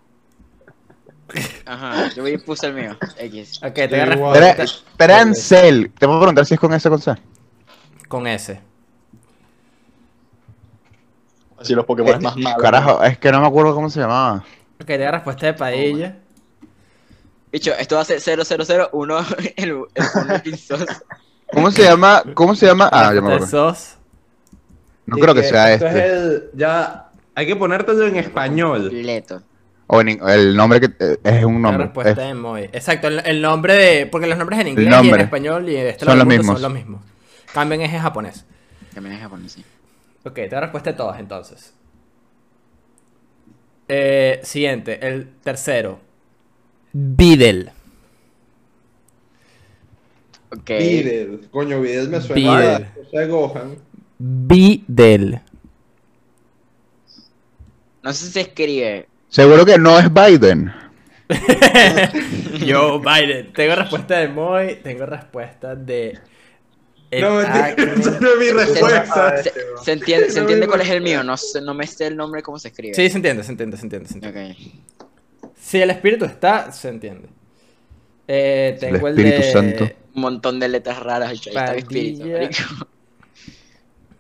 Ajá, 1.64 2.08
yo 2.14 2.22
voy 2.22 2.32
y 2.34 2.38
puse 2.38 2.66
el 2.68 2.74
mío. 2.74 2.96
X. 3.18 3.60
Ok, 3.62 3.74
tengo 3.74 4.12
Igual. 4.12 4.38
respuesta 4.40 4.64
Tra- 4.64 4.82
Trancel. 4.96 5.90
Te 5.98 6.06
puedo 6.06 6.20
preguntar 6.20 6.46
si 6.46 6.54
es 6.54 6.60
con 6.60 6.72
S 6.72 6.86
o 6.88 6.90
con 6.92 7.00
C. 7.00 7.14
con 8.08 8.26
S. 8.26 8.60
Así 11.58 11.74
los 11.74 11.84
Pokémon 11.86 12.22
más 12.22 12.36
malos. 12.36 12.62
Carajo, 12.62 13.02
es 13.02 13.18
que 13.18 13.32
no 13.32 13.40
me 13.40 13.46
acuerdo 13.46 13.74
cómo 13.74 13.88
se 13.90 14.00
llamaba. 14.00 14.44
Ok, 14.80 14.86
tengo 14.86 15.10
respuesta 15.10 15.46
de 15.46 15.54
Padilla. 15.54 16.16
Bicho, 17.50 17.72
esto 17.78 17.94
va 17.96 18.02
a 18.02 18.04
ser 18.04 18.20
0001 18.20 19.18
el, 19.56 19.70
el. 19.94 20.58
¿Cómo 21.52 21.70
se 21.70 21.82
llama? 21.82 22.22
¿Cómo 22.34 22.54
se 22.54 22.66
llama? 22.66 22.88
Ah, 22.92 23.12
ya 23.14 23.20
me 23.20 23.28
acuerdo. 23.34 23.46
Sos. 23.46 23.96
No 25.06 25.16
creo 25.16 25.34
que 25.34 25.42
sea 25.44 25.72
esto 25.72 25.86
este. 25.86 25.98
Es 26.06 26.12
el, 26.12 26.50
ya. 26.54 27.10
Hay 27.34 27.46
que 27.46 27.56
ponértelo 27.56 28.06
en 28.06 28.16
español. 28.16 28.82
Completo. 28.90 29.42
O 29.88 30.00
en 30.00 30.08
el 30.28 30.56
nombre 30.56 30.80
que 30.80 30.86
eh, 30.98 31.18
es 31.22 31.44
un 31.44 31.54
La 31.54 31.70
nombre. 31.70 31.84
respuesta 31.84 32.10
Es- 32.22 32.28
de 32.28 32.34
Moy. 32.34 32.62
Exacto, 32.64 33.06
el, 33.08 33.20
el 33.24 33.40
nombre 33.40 33.74
de. 33.74 34.06
Porque 34.06 34.26
los 34.26 34.36
nombres 34.36 34.58
en 34.60 34.68
inglés 34.68 35.04
y 35.04 35.08
en 35.08 35.20
español 35.20 35.68
y 35.68 35.76
en 35.76 35.86
este 35.86 36.04
Son 36.04 36.18
los 36.18 36.26
mismos. 36.26 36.60
son 36.60 36.62
los 36.62 36.72
mismos. 36.72 37.02
Cambian 37.54 37.80
es 37.82 37.92
en 37.92 38.00
japonés. 38.00 38.44
También 38.94 39.14
es 39.16 39.22
japonés, 39.22 39.52
sí. 39.52 39.64
Ok, 40.24 40.34
tengo 40.34 40.60
respuesta 40.60 40.90
de 40.90 40.96
todas 40.96 41.20
entonces. 41.20 41.72
Eh, 43.88 44.40
siguiente, 44.42 45.06
el 45.06 45.28
tercero. 45.44 46.00
Videl. 46.92 47.70
Ok. 50.50 50.68
Videl. 50.78 51.48
Coño, 51.50 51.80
Videl 51.80 52.08
me 52.08 52.20
suena. 52.20 52.34
Videl. 52.58 52.82
a 52.84 52.92
José 52.94 53.26
Gohan. 53.28 53.76
Videl. 54.18 55.40
No 58.02 58.12
sé 58.12 58.26
si 58.26 58.32
se 58.32 58.40
escribe. 58.42 59.08
Seguro 59.28 59.64
que 59.66 59.78
no 59.78 59.98
es 59.98 60.12
Biden. 60.12 60.72
Yo, 62.64 63.00
Biden. 63.00 63.52
Tengo 63.52 63.74
respuesta 63.74 64.18
de 64.18 64.28
Moy, 64.28 64.76
tengo 64.82 65.06
respuesta 65.06 65.74
de. 65.74 66.18
el 67.10 67.20
No, 67.20 67.34
mentira, 67.36 67.70
esa 67.76 68.20
no 68.20 68.28
es 68.30 68.38
mi 68.38 68.50
respuesta. 68.50 69.42
Se, 69.42 69.52
se 69.82 69.92
entiende, 69.92 70.30
se 70.30 70.38
entiende 70.40 70.66
cuál 70.68 70.82
es 70.82 70.90
el 70.90 71.00
mío, 71.00 71.22
no, 71.24 71.36
sé, 71.36 71.60
no 71.60 71.74
me 71.74 71.86
sé 71.86 72.06
el 72.06 72.16
nombre 72.16 72.42
cómo 72.42 72.58
se 72.58 72.68
escribe. 72.68 72.94
Sí, 72.94 73.10
se 73.10 73.16
entiende, 73.16 73.42
se 73.42 73.50
entiende, 73.50 73.76
se 73.76 73.82
entiende, 73.82 74.08
se 74.08 74.14
entiende. 74.14 74.56
Ok. 75.42 75.52
Si 75.58 75.80
el 75.80 75.90
espíritu 75.90 76.24
está, 76.24 76.70
se 76.70 76.88
entiende. 76.88 77.28
Eh, 78.28 78.70
El 78.74 78.78
tengo 78.78 79.08
el, 79.08 79.18
Espíritu 79.18 79.42
de... 79.42 79.52
Santo. 79.52 79.84
Un 80.14 80.22
montón 80.22 80.60
de 80.60 80.68
letras 80.68 81.00
raras. 81.00 81.30
ahí 81.30 81.40
está 81.44 81.72
mi 81.72 81.78
espíritu, 81.78 82.20
Padilla. 82.20 82.38
marico. 82.38 82.88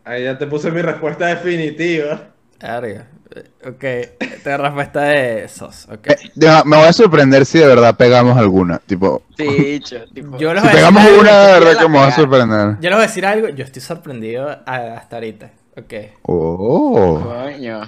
Ahí 0.04 0.24
ya 0.24 0.38
te 0.38 0.46
puse 0.46 0.70
mi 0.70 0.82
respuesta 0.82 1.26
definitiva. 1.26 2.32
Verga. 2.60 3.08
Eh, 3.34 3.50
Ok, 3.66 4.42
tengo 4.44 4.56
respuesta 4.58 5.00
de 5.02 5.48
Sos. 5.48 5.86
Ok. 5.90 6.06
Eh, 6.06 6.16
deja- 6.34 6.62
me 6.64 6.76
voy 6.76 6.86
a 6.86 6.92
sorprender 6.92 7.44
si 7.44 7.58
de 7.58 7.66
verdad 7.66 7.96
pegamos 7.96 8.36
alguna. 8.38 8.78
Tipo, 8.78 9.22
Sí. 9.36 9.80
Tipo, 10.14 10.38
Yo 10.38 10.54
si 10.54 10.68
pegamos 10.68 11.02
algo. 11.04 11.20
una, 11.20 11.46
de 11.48 11.60
verdad 11.60 11.82
que 11.82 11.88
me 11.88 11.98
voy 11.98 12.08
a 12.08 12.12
sorprender. 12.12 12.76
Yo 12.80 12.88
les 12.88 12.92
voy 12.92 12.98
a 13.04 13.06
decir 13.08 13.26
algo. 13.26 13.48
Yo 13.48 13.64
estoy 13.64 13.82
sorprendido 13.82 14.48
hasta 14.64 15.16
ahorita. 15.16 15.50
Ok. 15.76 15.92
Oh. 16.22 17.20
Coño. 17.22 17.80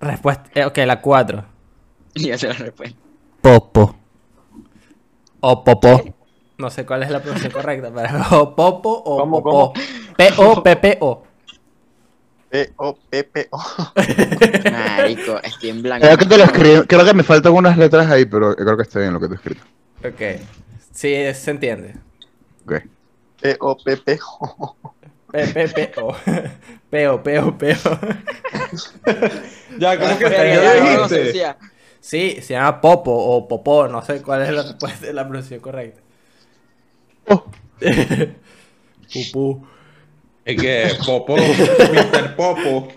Respuesta. 0.00 0.50
eh, 0.54 0.64
ok, 0.64 0.78
la 0.86 1.00
4. 1.00 1.44
Ya 2.14 2.36
se 2.36 2.48
la 2.48 2.54
respuesta. 2.54 2.98
Popo. 3.40 3.96
O 5.40 5.64
Popo. 5.64 6.02
No 6.58 6.68
sé 6.68 6.84
cuál 6.84 7.02
es 7.04 7.10
la 7.10 7.20
pronunciación 7.22 7.52
correcta, 7.62 7.90
pero 7.94 8.18
o 8.42 8.54
Popo 8.54 8.90
o 8.90 9.18
¿Cómo, 9.20 9.42
Popo. 9.42 9.72
P-O-P-P-O. 10.16 11.22
P-O-P-P-O. 12.50 13.58
Marico, 14.70 15.40
estoy 15.42 15.70
en 15.70 15.82
blanco. 15.82 16.04
Creo 16.06 16.18
que 16.18 16.26
te 16.26 16.38
lo 16.38 16.44
escribí, 16.44 16.86
creo 16.86 17.04
que 17.04 17.14
me 17.14 17.22
faltan 17.22 17.52
unas 17.52 17.78
letras 17.78 18.10
ahí, 18.10 18.24
pero 18.26 18.54
creo 18.56 18.76
que 18.76 18.82
está 18.82 18.98
bien 19.00 19.12
lo 19.14 19.20
que 19.20 19.28
te 19.28 19.34
he 19.34 19.36
escrito. 19.36 19.62
Ok. 20.04 20.22
Sí, 20.92 21.14
se 21.34 21.50
entiende. 21.50 21.94
Ok. 22.64 22.82
P-O-P-P-O. 23.40 24.76
P, 25.30 25.46
P, 25.48 25.68
P, 25.68 25.92
O. 25.98 26.16
Peo, 26.90 27.22
peo, 27.22 27.56
peo. 27.56 27.76
Ya, 29.78 29.98
¿cómo 29.98 30.18
que 30.18 30.28
Verga, 30.28 30.56
ya 30.56 30.74
ya, 30.74 30.74
lo 30.74 30.88
¿cómo 30.90 31.08
se 31.08 31.18
dijiste? 31.18 31.22
decía? 31.22 31.56
Sí, 32.00 32.38
se 32.42 32.54
llama 32.54 32.80
Popo 32.80 33.12
o 33.12 33.46
Popó, 33.48 33.86
no 33.88 34.02
sé 34.02 34.22
cuál 34.22 34.42
es 34.42 34.50
la 34.50 34.62
la 35.12 35.24
pronunciación 35.24 35.60
correcta. 35.60 36.00
Oh. 37.26 37.44
Pupú. 39.12 39.66
Es 40.44 40.60
que 40.60 40.90
Popo, 41.04 41.36
Mr. 41.36 42.36
Popo. 42.36 42.88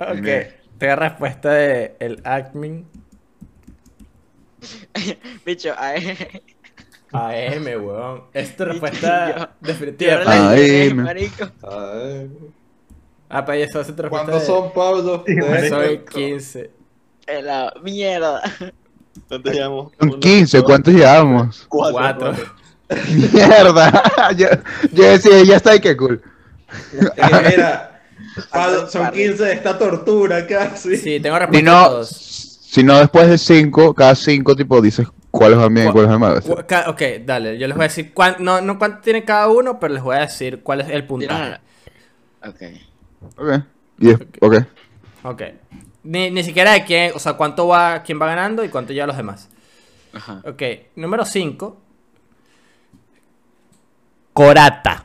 Ok. 0.00 0.26
Tengo 0.78 0.96
respuesta 0.96 1.50
de 1.52 1.96
el 2.00 2.20
admin 2.24 2.86
Bicho, 5.46 5.72
a 5.76 5.94
AM, 7.12 7.64
weón. 7.66 8.24
Es 8.32 8.56
tu 8.56 8.64
respuesta 8.64 9.54
definitiva. 9.60 10.18
no 10.18 10.24
pa. 10.24 10.34
la 10.34 10.50
Ay, 10.50 10.60
dije, 10.62 10.94
me- 10.94 11.02
marico. 11.04 11.44
A 11.62 11.76
ver, 11.94 12.28
Ah, 13.28 13.44
para 13.44 13.58
eso 13.58 13.80
hace 13.80 13.92
tu 13.92 14.02
respuesta. 14.02 14.30
¿Cuántos 14.32 14.40
de- 14.40 14.46
son, 14.46 14.72
Pablo? 14.72 15.24
Soy 15.68 15.98
15. 16.12 16.70
Eh, 17.26 17.42
La 17.42 17.72
mierda. 17.82 18.42
¿Cuántos 19.28 19.52
llevamos? 19.52 19.92
Son 19.98 20.08
Uno, 20.10 20.20
15, 20.20 20.56
dos, 20.58 20.66
¿cuántos 20.66 20.94
llevamos? 20.94 21.66
Cuatro. 21.68 22.34
Mierda. 23.32 24.02
yo, 24.36 24.46
yo 24.92 25.04
decía, 25.04 25.42
ya 25.44 25.56
está, 25.56 25.74
y 25.76 25.80
qué 25.80 25.96
cool. 25.96 26.22
Que 26.90 27.50
mira, 27.50 28.00
son 28.88 29.10
15 29.10 29.44
de 29.44 29.52
esta 29.52 29.78
tortura 29.78 30.46
casi. 30.46 30.96
Sí, 30.96 31.20
tengo 31.20 31.36
Si 31.36 31.40
respuesta 31.40 31.56
de 31.56 31.62
no, 31.62 31.88
todos. 31.88 32.08
si 32.08 32.82
no 32.82 32.98
después 32.98 33.28
de 33.28 33.38
5, 33.38 33.94
cada 33.94 34.14
5 34.14 34.56
tipo 34.56 34.80
dices 34.82 35.06
cuáles 35.30 35.58
van 35.58 35.72
bien 35.74 35.88
y 35.88 35.92
cuáles 35.92 36.10
van 36.10 36.20
mal. 36.20 36.42
Ok, 36.88 37.02
dale, 37.24 37.58
yo 37.58 37.66
les 37.66 37.76
voy 37.76 37.84
a 37.84 37.88
decir 37.88 38.12
cuán- 38.12 38.36
no, 38.40 38.60
no 38.60 38.78
cuánto 38.78 39.00
tiene 39.00 39.24
cada 39.24 39.48
uno, 39.48 39.78
pero 39.80 39.94
les 39.94 40.02
voy 40.02 40.16
a 40.16 40.20
decir 40.20 40.60
cuál 40.62 40.80
es 40.80 40.88
el 40.90 41.06
puntaje. 41.06 41.58
Ok. 42.46 42.62
Ok. 43.38 43.62
Y 43.98 44.10
es- 44.10 44.18
ok. 44.40 44.54
Ok. 45.22 45.42
Ni, 46.02 46.30
ni 46.30 46.44
siquiera 46.44 46.72
de 46.72 46.84
quién, 46.84 47.12
o 47.14 47.18
sea, 47.18 47.32
cuánto 47.34 47.66
va, 47.66 48.02
quién 48.02 48.20
va 48.20 48.26
ganando 48.26 48.62
y 48.64 48.68
cuánto 48.68 48.92
lleva 48.92 49.06
los 49.06 49.16
demás. 49.16 49.48
Ajá. 50.12 50.42
Ok, 50.44 50.62
número 50.96 51.24
5. 51.24 51.80
Corata. 54.34 55.04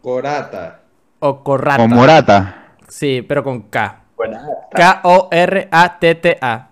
Corata. 0.00 0.80
O 1.18 1.42
corrata. 1.42 1.76
Con 1.76 1.90
Morata. 1.90 2.76
Sí, 2.88 3.20
pero 3.22 3.42
con 3.44 3.62
K. 3.62 4.04
K-O-R-A-T-T-A. 4.72 6.70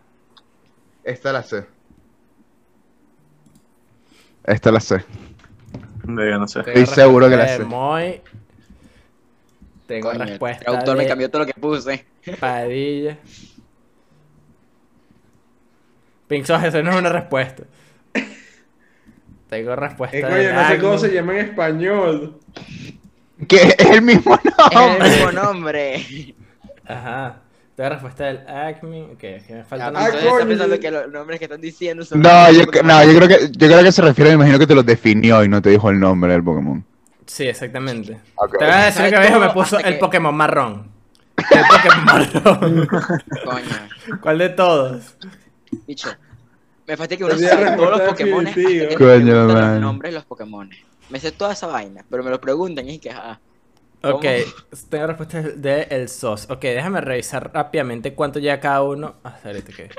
Esta 1.04 1.32
la 1.32 1.42
sé. 1.42 1.66
Esta 4.44 4.70
la 4.70 4.80
sé. 4.80 5.04
Verga, 6.04 6.38
no 6.38 6.46
sé. 6.46 6.60
Estoy 6.60 6.86
seguro 6.86 7.28
que 7.28 7.36
la 7.36 7.48
sé. 7.48 7.64
Moy. 7.64 8.22
Tengo 9.86 10.10
Coño, 10.10 10.22
el 10.22 10.28
respuesta 10.30 10.64
traductor 10.64 10.96
me 10.96 11.02
de 11.02 11.08
cambió 11.08 11.30
todo 11.30 11.40
lo 11.40 11.46
que 11.46 11.54
puse. 11.54 12.06
Padilla. 12.40 13.18
Sauce, 16.44 16.68
eso 16.68 16.82
no 16.82 16.90
es 16.90 16.96
una 16.96 17.08
respuesta. 17.08 17.64
Tengo 19.48 19.76
respuesta 19.76 20.16
Eh, 20.16 20.22
coño, 20.22 20.52
no 20.54 20.68
sé 20.68 20.78
cómo 20.78 20.98
se 20.98 21.12
llama 21.12 21.32
en 21.38 21.46
español. 21.46 22.40
Que 23.48 23.56
es 23.56 23.90
el 23.90 24.02
mismo 24.02 24.34
Es 24.34 24.40
el 24.44 24.74
nombre. 24.78 25.08
mismo 25.10 25.32
nombre. 25.44 26.34
Ajá. 26.86 27.36
Tengo 27.76 27.90
respuesta 27.90 28.24
del 28.24 28.38
Acme. 28.48 29.02
Ok, 29.12 29.18
que 29.18 29.44
me 29.50 29.64
falta 29.64 29.86
Ah, 29.88 29.90
una- 29.90 30.00
Ah, 30.06 30.44
pensando 30.48 30.80
que 30.80 30.90
los 30.90 31.08
nombres 31.12 31.38
que 31.38 31.44
están 31.44 31.60
diciendo 31.60 32.04
son. 32.04 32.22
No, 32.22 32.50
yo, 32.50 32.64
no 32.82 33.04
yo, 33.04 33.16
creo 33.18 33.28
que, 33.28 33.50
yo 33.52 33.66
creo 33.68 33.82
que 33.82 33.92
se 33.92 34.02
refiere, 34.02 34.30
me 34.30 34.36
imagino 34.36 34.58
que 34.58 34.66
te 34.66 34.74
lo 34.74 34.82
definió 34.82 35.44
y 35.44 35.48
no 35.48 35.60
te 35.60 35.70
dijo 35.70 35.90
el 35.90 36.00
nombre 36.00 36.32
del 36.32 36.42
Pokémon. 36.42 36.84
Sí, 37.26 37.44
exactamente. 37.46 38.18
Ok. 38.36 38.58
Te 38.58 38.64
voy 38.64 38.72
a 38.74 38.76
decir 38.86 38.92
¿Sabes 38.94 39.12
que 39.12 39.18
me 39.18 39.26
dijo, 39.26 39.40
me 39.40 39.50
puso 39.50 39.78
el 39.78 39.84
que- 39.84 39.92
Pokémon 40.00 40.34
marrón. 40.34 40.88
El 41.36 41.64
Pokémon 41.68 42.04
marrón. 42.04 42.86
Coño. 43.44 44.18
¿Cuál 44.22 44.38
de 44.38 44.48
todos? 44.50 45.16
Bicho. 45.86 46.08
Me 46.86 46.96
falta 46.96 47.16
que 47.16 47.24
uno 47.24 47.36
sabe 47.36 47.76
todos 47.76 47.98
los 47.98 48.00
Pokémon. 48.08 48.46
Coño, 48.96 49.46
man. 49.48 49.72
los 49.72 49.80
nombres 49.80 50.12
de 50.12 50.14
los 50.18 50.24
Pokémon. 50.24 50.70
Me 51.10 51.20
sé 51.20 51.32
toda 51.32 51.52
esa 51.52 51.66
vaina, 51.66 52.04
pero 52.08 52.22
me 52.22 52.30
lo 52.30 52.40
preguntan 52.40 52.88
y 52.88 52.94
es 52.96 53.00
que. 53.00 53.10
Ah, 53.10 53.38
Ok, 54.02 54.24
tengo 54.88 55.06
respuesta 55.08 55.42
de 55.42 55.82
el 55.90 56.08
SOS. 56.08 56.48
Ok, 56.50 56.60
déjame 56.60 57.00
revisar 57.00 57.50
rápidamente 57.52 58.14
cuánto 58.14 58.38
ya 58.38 58.60
cada 58.60 58.82
uno. 58.82 59.16
Ah, 59.24 59.36
ahorita 59.44 59.72
que. 59.72 59.90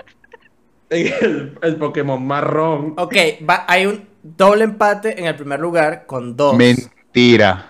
El, 0.90 1.58
el 1.62 1.76
Pokémon 1.76 2.26
marrón. 2.26 2.94
Ok, 2.98 3.16
va, 3.50 3.66
hay 3.68 3.86
un 3.86 4.08
doble 4.24 4.64
empate 4.64 5.20
en 5.20 5.26
el 5.26 5.36
primer 5.36 5.60
lugar 5.60 6.06
con 6.06 6.38
dos. 6.38 6.56
Mentira. 6.56 7.70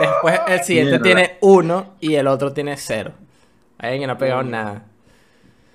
Después 0.00 0.40
el 0.48 0.60
siguiente 0.64 0.98
Mierda. 0.98 1.04
tiene 1.04 1.38
uno 1.42 1.94
y 2.00 2.14
el 2.14 2.26
otro 2.26 2.52
tiene 2.52 2.76
cero. 2.76 3.12
Hay 3.78 3.90
alguien 3.92 4.02
que 4.02 4.06
no 4.08 4.12
ha 4.14 4.18
pegado 4.18 4.42
nada. 4.42 4.82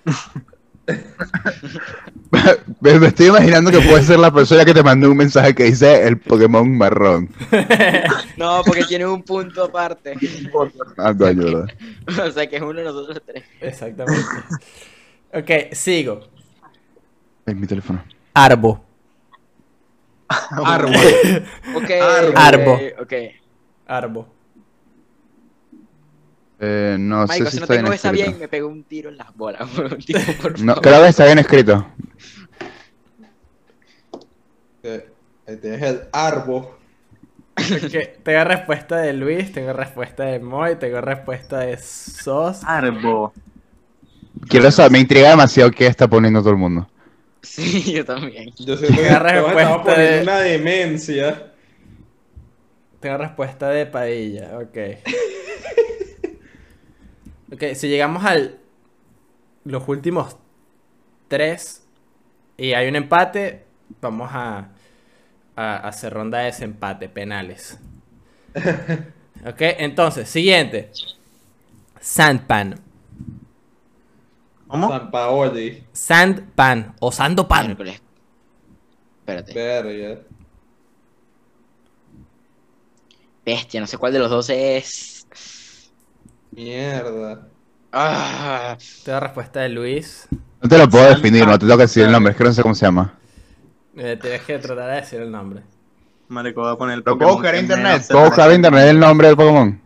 me, 2.82 3.00
me 3.00 3.08
estoy 3.08 3.28
imaginando 3.28 3.72
que 3.72 3.80
puede 3.82 4.04
ser 4.04 4.20
la 4.20 4.34
persona 4.34 4.64
que 4.64 4.74
te 4.74 4.84
mandó 4.84 5.12
un 5.12 5.18
mensaje 5.18 5.54
que 5.54 5.66
dice 5.66 6.08
el 6.08 6.18
Pokémon 6.18 6.78
marrón. 6.78 7.30
No, 8.38 8.62
porque 8.64 8.84
tiene 8.84 9.06
un 9.06 9.24
punto 9.24 9.64
aparte. 9.64 10.14
Ah, 10.98 11.12
¿verdad? 11.12 11.66
o 12.28 12.32
sea 12.32 12.48
que 12.48 12.58
es 12.58 12.62
uno 12.62 12.74
de 12.74 12.84
nosotros 12.84 13.20
tres. 13.26 13.44
Exactamente. 13.60 14.24
Ok, 15.34 15.74
sigo. 15.74 16.22
Es 17.46 17.56
mi 17.56 17.66
teléfono. 17.66 18.04
Arbo. 18.36 18.86
Árbol. 20.30 20.94
Ok. 21.76 21.90
Arbo. 22.36 22.74
ok, 22.74 22.82
Ok. 23.02 23.14
Arbo. 23.88 24.37
Eh, 26.60 26.98
no 27.00 27.28
sé 27.28 27.46
si 27.46 27.52
si 27.52 27.58
no 27.58 27.64
está 27.64 27.74
bien 27.74 27.84
tengo 27.86 27.94
esa 27.94 28.08
escrito. 28.10 28.30
bien, 28.30 28.40
me 28.40 28.48
pego 28.48 28.68
un 28.68 28.84
tiro 28.84 29.10
en 29.10 29.18
las 29.18 29.36
bolas. 29.36 29.70
Tipo, 30.06 30.20
por 30.42 30.60
No, 30.60 30.76
creo 30.76 31.02
que 31.04 31.10
está 31.10 31.26
bien 31.26 31.40
escrito. 31.40 31.88
Que- 34.82 35.18
Ahí 35.48 35.58
tienes 35.58 35.82
el. 35.82 36.02
Ok, 36.14 36.64
Tengo 38.24 38.44
respuesta 38.44 38.98
de 38.98 39.14
Luis, 39.14 39.52
tengo 39.52 39.72
respuesta 39.74 40.26
de 40.26 40.40
Moy, 40.40 40.76
tengo 40.76 41.00
respuesta 41.02 41.60
de 41.60 41.78
Sos. 41.78 42.60
Arbo. 42.64 43.34
Quiero 44.50 44.70
saber, 44.72 44.92
me 44.92 45.00
intriga 45.00 45.30
demasiado 45.30 45.72
qué 45.72 45.88
está 45.88 46.08
poniendo 46.08 46.42
todo 46.42 46.52
el 46.52 46.58
mundo. 46.58 46.90
Sí, 47.42 47.82
yo 47.94 48.04
también. 48.06 48.52
Yo 48.58 48.76
siento 48.78 49.02
que 49.02 49.10
respuesta 49.20 49.62
estamos 49.62 49.82
poniendo 49.86 50.16
de- 50.18 50.22
una 50.24 50.40
demencia. 50.40 51.54
Tengo 53.00 53.18
respuesta 53.18 53.70
de 53.70 53.86
Padilla, 53.86 54.58
ok. 54.60 54.78
Ok, 57.52 57.64
si 57.76 57.88
llegamos 57.88 58.24
al. 58.26 58.60
Los 59.64 59.88
últimos 59.90 60.38
tres 61.28 61.86
y 62.58 62.74
hay 62.74 62.88
un 62.88 62.96
empate, 62.96 63.66
vamos 64.02 64.30
a, 64.32 64.70
a 65.56 65.78
hacer 65.88 66.14
ronda 66.14 66.40
de 66.40 66.46
desempate, 66.46 67.10
penales. 67.10 67.80
Ok, 69.46 69.62
entonces, 69.62 70.28
siguiente. 70.28 70.92
Sandpan. 72.02 72.80
¿Cómo? 74.68 74.90
San 74.90 75.12
Paoli. 75.12 75.84
Sandpan 75.94 76.96
o 77.00 77.12
Sandopan. 77.12 77.68
Miércoles. 77.68 78.02
Espérate. 79.20 79.54
Verga. 79.54 80.22
Bestia, 83.46 83.80
no 83.80 83.88
sé 83.88 83.98
cuál 83.98 84.14
de 84.14 84.20
los 84.20 84.30
dos 84.30 84.50
es. 84.50 85.17
Mierda. 86.58 87.48
Ah, 87.92 88.78
Tengo 89.04 89.20
respuesta 89.20 89.62
de 89.62 89.70
Luis. 89.70 90.28
No 90.62 90.70
te 90.70 90.78
lo 90.78 90.88
puedo 90.88 91.10
definir, 91.10 91.48
no 91.48 91.54
te 91.58 91.66
tengo 91.66 91.78
que 91.78 91.84
decir 91.84 92.04
el 92.04 92.12
nombre, 92.12 92.32
es 92.32 92.38
que 92.38 92.44
no 92.44 92.54
sé 92.54 92.62
cómo 92.62 92.76
se 92.76 92.86
llama. 92.86 93.14
Eh, 93.96 94.18
tienes 94.22 94.46
que 94.46 94.60
tratar 94.60 94.90
de 94.92 94.96
decir 95.02 95.22
el 95.22 95.32
nombre. 95.32 95.64
Marico, 96.30 96.62
voy 96.62 96.74
a 96.74 96.78
poner 96.78 96.96
el 96.98 97.04
Lo 97.06 97.18
puedo 97.18 97.32
Pokémon 97.32 97.34
buscar 97.34 97.56
en 97.56 97.62
internet, 97.62 98.08
puedo 98.10 98.26
buscar 98.26 98.50
en 98.50 98.56
parece. 98.56 98.58
internet 98.58 98.88
el 98.90 99.00
nombre 99.00 99.28
del 99.28 99.38
Pokémon. 99.38 99.82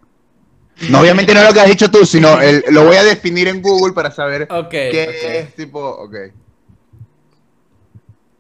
No, 0.88 1.02
obviamente 1.02 1.34
no 1.34 1.44
lo 1.44 1.54
que 1.54 1.62
has 1.62 1.70
dicho 1.70 1.92
tú, 1.92 2.06
sino 2.06 2.42
el- 2.42 2.64
lo 2.72 2.86
voy 2.86 2.98
a 2.98 3.04
definir 3.04 3.48
en 3.48 3.62
Google 3.62 3.94
para 3.94 4.12
saber 4.12 4.54
Ok, 4.60 4.74
qué 4.90 5.08
ok. 5.10 5.24
es, 5.24 5.56
tipo, 5.56 5.80
ok. 5.82 6.16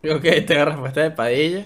Ok, 0.03 0.23
tengo 0.47 0.65
respuesta 0.65 1.01
de 1.01 1.11
Padilla. 1.11 1.65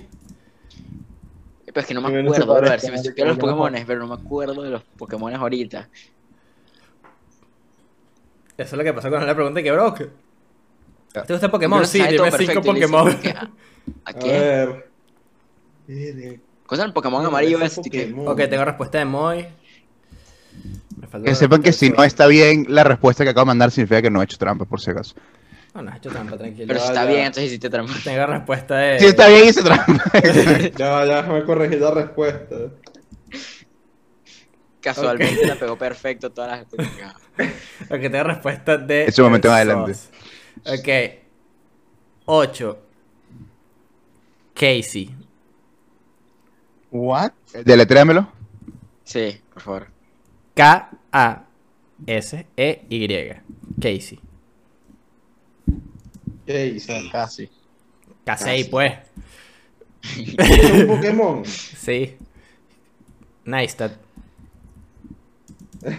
pero 1.65 1.81
es 1.81 1.87
que 1.87 1.93
no 1.93 2.01
me 2.01 2.07
no 2.07 2.33
acuerdo, 2.33 2.57
brother. 2.57 2.79
parezca, 2.79 2.79
Si 2.79 2.91
me 2.91 2.97
marico, 2.97 2.97
supieran 2.97 3.31
los 3.31 3.39
Pokémon, 3.39 3.73
pero 3.85 3.99
no 3.99 4.07
me 4.07 4.13
acuerdo 4.15 4.61
de 4.63 4.69
los 4.71 4.83
Pokémon 4.95 5.33
ahorita. 5.33 5.89
Eso 8.57 8.75
es 8.75 8.77
lo 8.77 8.83
que 8.83 8.93
pasó 8.93 9.09
cuando 9.09 9.27
le 9.27 9.35
pregunté 9.35 9.63
que 9.63 9.71
bro. 9.71 9.93
¿Te 9.93 11.33
gusta 11.33 11.49
Pokémon? 11.49 11.79
lo 11.81 11.85
Sí, 11.85 11.99
dime 11.99 12.31
cinco 12.31 12.61
Pokémon. 12.61 13.19
que, 13.19 13.29
¿A, 13.29 13.49
a 14.05 14.09
A 14.09 14.13
ver. 14.13 14.89
Verga. 15.87 16.35
Cosa 16.65 16.81
del 16.83 16.93
Pokémon 16.93 17.21
No, 17.21 17.29
amarillo 17.29 17.61
es. 17.61 17.75
Pokémon. 17.75 18.27
Ok, 18.27 18.41
tengo 18.49 18.65
respuesta 18.65 18.97
de 18.97 19.05
Moy. 19.05 19.45
falta 21.09 21.29
Que 21.29 21.35
sepan 21.35 21.61
que 21.61 21.73
si 21.73 21.89
no 21.89 22.03
está 22.03 22.27
bien 22.27 22.65
la 22.69 22.83
respuesta 22.83 23.23
que 23.23 23.29
acabo 23.29 23.45
de 23.45 23.49
mandar, 23.49 23.71
significa 23.71 24.01
que 24.01 24.09
no 24.09 24.21
he 24.21 24.23
hecho 24.25 24.37
trampa, 24.37 24.65
por 24.65 24.81
si 24.81 24.91
acaso. 24.91 25.15
No, 25.73 25.81
no 25.81 25.91
has 25.91 25.97
hecho 25.97 26.09
trampa, 26.09 26.37
tranquilo. 26.37 26.65
Pero 26.67 26.79
si 26.79 26.87
está 26.87 27.03
ya. 27.03 27.09
bien, 27.11 27.19
entonces 27.25 27.43
hiciste 27.45 27.69
trampa. 27.69 27.93
Tengo 28.03 28.25
respuesta 28.25 28.75
de. 28.77 28.99
Si 28.99 29.05
está 29.05 29.27
bien, 29.27 29.45
hice 29.49 29.61
trampa. 29.63 30.03
Ya, 30.77 31.05
ya, 31.05 31.15
déjame 31.17 31.43
corregir 31.43 31.81
la 31.81 31.91
respuesta. 31.91 32.55
Casualmente 34.85 35.47
la 35.47 35.55
pegó 35.55 35.75
perfecto 35.79 36.31
todas 36.31 36.59
las 36.59 36.67
Ok, 37.89 37.99
tengo 38.01 38.23
respuesta 38.23 38.77
de. 38.77 39.05
Ese 39.05 39.23
momento 39.23 39.47
el 39.47 39.53
más 39.53 39.61
adelante. 39.65 39.99
Ok. 40.63 41.21
8. 42.25 42.79
Casey. 44.53 45.15
What? 46.91 47.31
Deletréamelo. 47.65 48.31
Sí, 49.03 49.41
por 49.53 49.61
favor. 49.63 49.87
K-A-S-E-Y. 50.53 51.47
Casey. 53.81 54.19
¿Qué 56.45 56.75
O 56.77 56.79
sea, 56.79 56.99
hice? 56.99 57.09
casi. 57.11 57.49
Casey, 58.23 58.65
pues. 58.65 58.93
¿Es 60.37 60.71
un 60.71 60.87
Pokémon? 60.87 61.43
Sí. 61.43 62.17
Nice. 63.45 64.04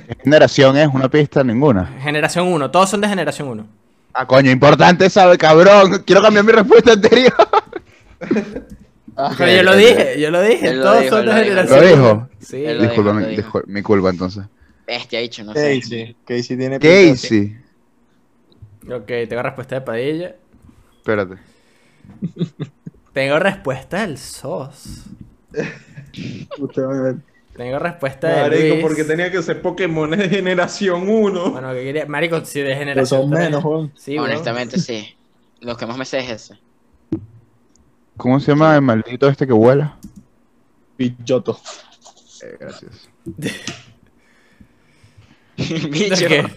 ¿Qué 0.08 0.16
generación 0.24 0.76
es? 0.76 0.88
Una 0.92 1.08
pista, 1.08 1.42
ninguna. 1.44 1.86
Generación 2.00 2.48
1. 2.48 2.70
Todos 2.70 2.90
son 2.90 3.00
de 3.00 3.08
generación 3.08 3.48
1. 3.48 3.66
Ah, 4.14 4.26
coño, 4.26 4.50
importante 4.50 5.08
sabe, 5.10 5.36
cabrón. 5.38 6.02
Quiero 6.06 6.22
cambiar 6.22 6.44
mi 6.44 6.52
respuesta 6.52 6.92
anterior. 6.92 7.32
Ah, 9.18 9.32
Pero 9.38 9.50
yo 9.50 9.62
lo 9.62 9.74
dije, 9.74 10.20
yo 10.20 10.30
lo 10.30 10.42
dije. 10.42 10.68
Él 10.68 10.76
lo 10.76 10.82
Todos 10.84 11.00
dijo, 11.04 11.16
son 11.16 11.24
de 11.24 11.32
dijo. 11.32 11.44
generación 11.46 11.80
¿Lo 11.80 11.86
1. 11.86 11.96
dijo? 11.96 12.28
Sí. 12.38 12.56
Él 12.66 12.76
lo 12.76 12.82
dijo, 12.82 12.92
Disculpa, 12.92 13.12
lo 13.20 13.26
mi, 13.26 13.36
dijo. 13.36 13.62
mi 13.66 13.82
culpa 13.82 14.10
entonces. 14.10 14.44
Bestia, 14.86 15.20
dicho, 15.20 15.42
no 15.42 15.54
sé. 15.54 15.80
Casey. 15.80 16.16
Casey 16.26 16.56
tiene 16.58 16.78
pinta 16.78 17.12
Casey. 17.12 17.56
Ok, 18.92 19.06
tengo 19.26 19.42
respuesta 19.42 19.76
de 19.76 19.80
Padilla. 19.80 20.36
Espérate. 20.98 21.36
Tengo 23.14 23.38
respuesta 23.38 24.02
del 24.02 24.18
SOS. 24.18 25.04
Tengo 27.56 27.78
respuesta 27.78 28.28
de 28.28 28.42
Marico, 28.42 28.68
Luis. 28.74 28.82
porque 28.82 29.04
tenía 29.04 29.30
que 29.30 29.42
ser 29.42 29.62
Pokémon 29.62 30.10
de 30.10 30.28
generación 30.28 31.08
1. 31.08 31.50
Bueno, 31.50 31.72
que 31.72 31.84
quería. 31.84 32.06
Marico, 32.06 32.44
si 32.44 32.60
de 32.60 32.66
Pero 32.66 32.78
generación. 32.78 33.20
son 33.22 33.30
tres. 33.30 33.44
menos, 33.44 33.64
weón. 33.64 33.92
Sí. 33.96 34.18
Honestamente, 34.18 34.78
sí. 34.78 35.16
Lo 35.60 35.76
que 35.76 35.86
más 35.86 35.96
me 35.96 36.04
sé 36.04 36.18
es 36.18 36.30
ese. 36.30 36.58
¿Cómo 38.16 38.40
se 38.40 38.52
llama 38.52 38.74
el 38.76 38.82
maldito 38.82 39.28
este 39.28 39.46
que 39.46 39.52
vuela? 39.52 39.96
Pilloto. 40.96 41.58
Eh, 42.42 42.56
gracias. 42.60 43.08
Bicho. 45.90 46.26
Ok. 46.26 46.50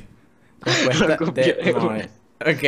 Respuesta 0.62 1.08
Lo 1.08 1.18
copié 1.18 1.54
de. 1.54 2.10
Ok. 2.42 2.64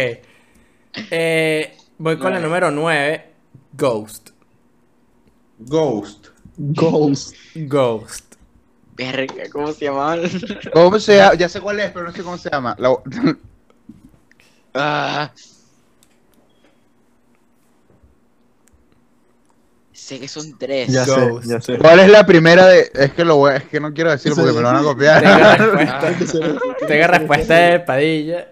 Eh, 1.11 1.77
voy 1.97 2.17
con 2.17 2.31
la 2.33 2.39
Nueve. 2.39 2.47
número 2.47 2.71
9. 2.71 3.31
Ghost. 3.73 4.29
Ghost. 5.59 6.27
Ghost. 6.57 7.35
Ghost. 7.55 8.35
Verga, 8.95 9.43
¿cómo 9.51 9.71
se 9.73 9.85
llamaban? 9.85 10.21
¿Cómo 10.73 10.99
se 10.99 11.17
llama? 11.17 11.33
Ya 11.35 11.49
sé 11.49 11.59
cuál 11.61 11.79
es, 11.79 11.91
pero 11.91 12.05
no 12.05 12.11
sé 12.11 12.23
cómo 12.23 12.37
se 12.37 12.49
llama. 12.49 12.75
La- 12.79 12.95
Ah. 14.73 15.31
Sé 19.91 20.19
que 20.19 20.27
son 20.27 20.57
tres. 20.57 20.87
Ya 20.91 21.05
Ghost. 21.05 21.43
sé, 21.43 21.49
ya 21.49 21.61
sé. 21.61 21.77
¿Cuál 21.77 21.99
es 21.99 22.09
la 22.09 22.25
primera 22.25 22.65
de.? 22.67 22.89
Es 22.93 23.11
que 23.13 23.25
lo 23.25 23.35
voy... 23.37 23.55
es 23.55 23.63
que 23.65 23.79
no 23.79 23.93
quiero 23.93 24.11
decir 24.11 24.33
porque 24.33 24.51
me 24.53 24.61
lo 24.61 24.67
van 24.67 24.75
a 24.75 24.79
Tengo 24.79 24.93
copiar. 24.93 25.23
respuesta. 25.59 26.85
Tengo 26.87 27.07
respuesta 27.07 27.53
de 27.55 27.79
Padilla. 27.81 28.51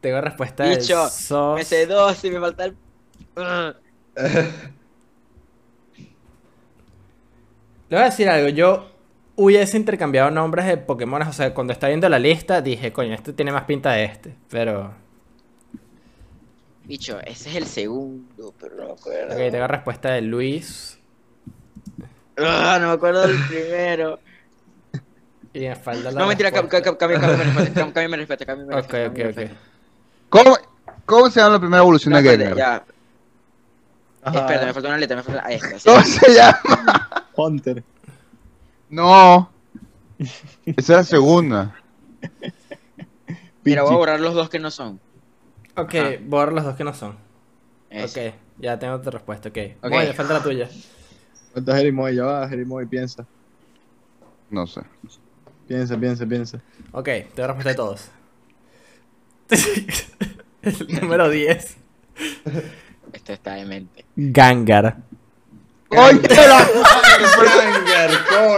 Tengo 0.00 0.20
respuesta 0.20 0.64
de 0.64 0.76
Bicho, 0.76 1.08
SOS. 1.08 1.56
Me 1.56 1.64
sé 1.64 1.86
dos 1.86 2.22
y 2.24 2.30
me 2.30 2.40
falta 2.40 2.64
el. 2.66 2.76
Ah. 3.36 3.74
Le 7.92 7.98
voy 7.98 8.06
a 8.06 8.08
decir 8.08 8.26
algo, 8.30 8.48
yo 8.48 8.90
hubiese 9.36 9.76
intercambiado 9.76 10.30
nombres 10.30 10.64
de 10.64 10.78
Pokémon, 10.78 11.20
o 11.20 11.32
sea, 11.34 11.52
cuando 11.52 11.74
estaba 11.74 11.88
viendo 11.90 12.08
la 12.08 12.18
lista 12.18 12.62
dije, 12.62 12.90
coño, 12.90 13.12
este 13.12 13.34
tiene 13.34 13.52
más 13.52 13.64
pinta 13.64 13.92
de 13.92 14.04
este, 14.04 14.34
pero... 14.48 14.94
Bicho, 16.84 17.20
ese 17.20 17.50
es 17.50 17.56
el 17.56 17.66
segundo, 17.66 18.54
pero 18.58 18.76
no 18.76 18.86
me 18.86 18.92
acuerdo. 18.92 19.34
Ok, 19.34 19.50
tengo 19.50 19.66
respuesta 19.66 20.10
de 20.12 20.22
Luis 20.22 20.98
Ah, 22.38 22.78
no 22.80 22.86
me 22.88 22.92
acuerdo 22.94 23.26
del 23.28 23.36
primero. 23.46 24.18
y 25.52 25.60
me 25.60 25.76
falta 25.76 26.10
la 26.12 26.18
No, 26.18 26.26
mentira, 26.28 26.48
cam- 26.50 26.62
respuesta. 26.70 26.92
cam- 26.92 26.96
cambia 26.96 27.20
cambia 27.20 27.36
mi 27.36 27.44
respuesta. 27.44 27.74
cam- 27.84 27.92
Cambia 27.92 28.08
mi 28.08 28.16
respuesta, 28.16 28.46
cambia 28.46 28.66
mi 28.68 28.74
Ok, 28.74 28.94
ok, 29.10 29.36
ok. 29.36 29.50
¿Cómo, 30.30 30.56
¿Cómo 31.04 31.28
se 31.30 31.40
llama 31.40 31.52
la 31.56 31.60
primera 31.60 31.82
evolución 31.82 32.14
No, 32.14 32.22
de 32.22 32.30
Gengar? 32.30 32.56
ya. 32.56 32.84
Ajá. 34.22 34.38
Espérate, 34.38 34.64
me 34.64 34.72
falta 34.72 34.88
una 34.88 34.96
letra, 34.96 35.16
me 35.18 35.22
falta. 35.22 35.42
Ahí 35.44 35.56
está. 35.56 35.78
sí. 35.78 35.88
¿Cómo 35.90 36.00
se 36.02 36.34
llama? 36.34 36.58
Hunter. 37.36 37.82
No. 38.90 39.50
Esa 40.18 40.76
es 40.76 40.88
la 40.88 41.04
segunda. 41.04 41.74
Mira, 43.64 43.82
voy 43.82 43.94
a 43.94 43.96
borrar 43.96 44.20
los 44.20 44.34
dos 44.34 44.48
que 44.50 44.58
no 44.58 44.70
son. 44.70 45.00
Ok, 45.76 45.94
Ah. 45.94 46.10
borra 46.24 46.52
los 46.52 46.64
dos 46.64 46.76
que 46.76 46.84
no 46.84 46.92
son. 46.94 47.16
Ese. 47.90 48.28
Ok, 48.28 48.34
ya 48.58 48.78
tengo 48.78 49.00
tu 49.00 49.10
respuesta, 49.10 49.48
ok. 49.48 49.58
Ok. 49.82 49.90
Muy 49.90 49.98
bien, 50.02 50.14
falta 50.14 50.34
la 50.34 50.42
tuya. 50.42 50.68
Falta 51.54 51.76
Jerimoy, 51.76 52.14
ya 52.16 52.24
va, 52.24 52.48
Jerimoy, 52.48 52.86
piensa. 52.86 53.26
No 54.50 54.66
sé. 54.66 54.82
Piensa, 55.66 55.96
piensa, 55.98 56.26
piensa. 56.26 56.60
Ok, 56.92 57.08
tengo 57.34 57.46
respuesta 57.48 57.70
de 57.70 57.74
todos. 57.74 58.10
El 60.62 61.00
número 61.00 61.28
10. 61.28 61.76
Esto 63.12 63.32
está 63.32 63.54
demente. 63.54 64.04
Gangar. 64.16 64.98
¡Coño! 65.94 66.20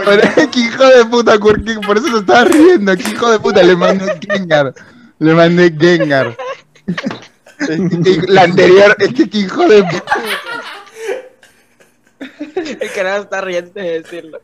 Pero 0.05 0.21
es 0.23 0.47
que 0.47 0.59
hijo 0.59 0.85
de 0.85 1.05
puta, 1.05 1.37
Quirky, 1.37 1.75
por 1.85 1.97
eso 1.97 2.07
se 2.07 2.17
estaba 2.19 2.45
riendo. 2.45 2.95
Que 2.95 3.09
hijo 3.09 3.31
de 3.31 3.39
puta, 3.39 3.63
le 3.63 3.75
mandé 3.75 4.17
Gengar. 4.21 4.73
Le 5.19 5.33
mandé 5.33 5.73
Gengar. 5.77 6.37
La 8.27 8.43
anterior, 8.43 8.95
es 8.99 9.13
que 9.13 9.37
hijo 9.37 9.67
de 9.67 9.83
puta. 9.83 10.13
El 12.79 12.91
carajo 12.93 13.23
está 13.23 13.41
riendo 13.41 13.71
de 13.73 14.01
decirlo. 14.01 14.39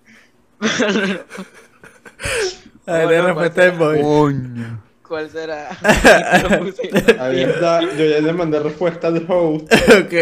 A 2.86 2.94
ver, 2.94 2.96
No, 3.04 3.08
tengo 3.08 3.22
no, 3.22 3.28
respuesta 3.28 3.62
de 3.62 3.70
Boy. 3.72 4.02
Coño. 4.02 4.84
¿Cuál 5.08 5.30
será? 5.30 5.70
Yo 7.98 8.06
ya 8.06 8.20
le 8.22 8.34
mandé 8.34 8.60
respuesta 8.60 9.12
de 9.12 9.26
host. 9.28 9.72
ok, 9.74 10.14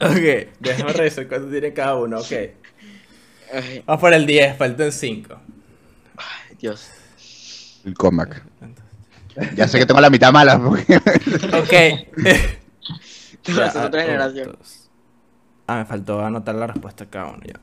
Ok, 0.00 0.48
déjame 0.60 0.92
revisar 0.92 1.28
cuánto 1.28 1.50
tiene 1.50 1.72
cada 1.72 1.96
uno, 1.96 2.18
ok. 2.18 2.32
Ay, 3.52 3.82
Vamos 3.86 4.00
por 4.00 4.12
el 4.12 4.26
10, 4.26 4.56
faltan 4.56 4.92
5. 4.92 5.40
Dios. 6.60 6.90
El 7.84 7.94
comeback. 7.94 8.42
Ya 9.54 9.68
sé 9.68 9.78
que 9.78 9.86
tengo 9.86 10.00
la 10.00 10.10
mitad 10.10 10.32
mala. 10.32 10.58
Porque... 10.58 10.96
Ok. 11.52 11.72
Ya, 13.56 13.66
haces 13.66 13.82
otra 13.82 14.02
ah, 14.02 14.04
generación. 14.06 14.58
Ah, 15.66 15.76
me 15.78 15.84
faltó 15.84 16.24
anotar 16.24 16.54
la 16.54 16.66
respuesta 16.66 17.04
a 17.04 17.06
cada 17.08 17.26
uno 17.26 17.40
ya. 17.44 17.60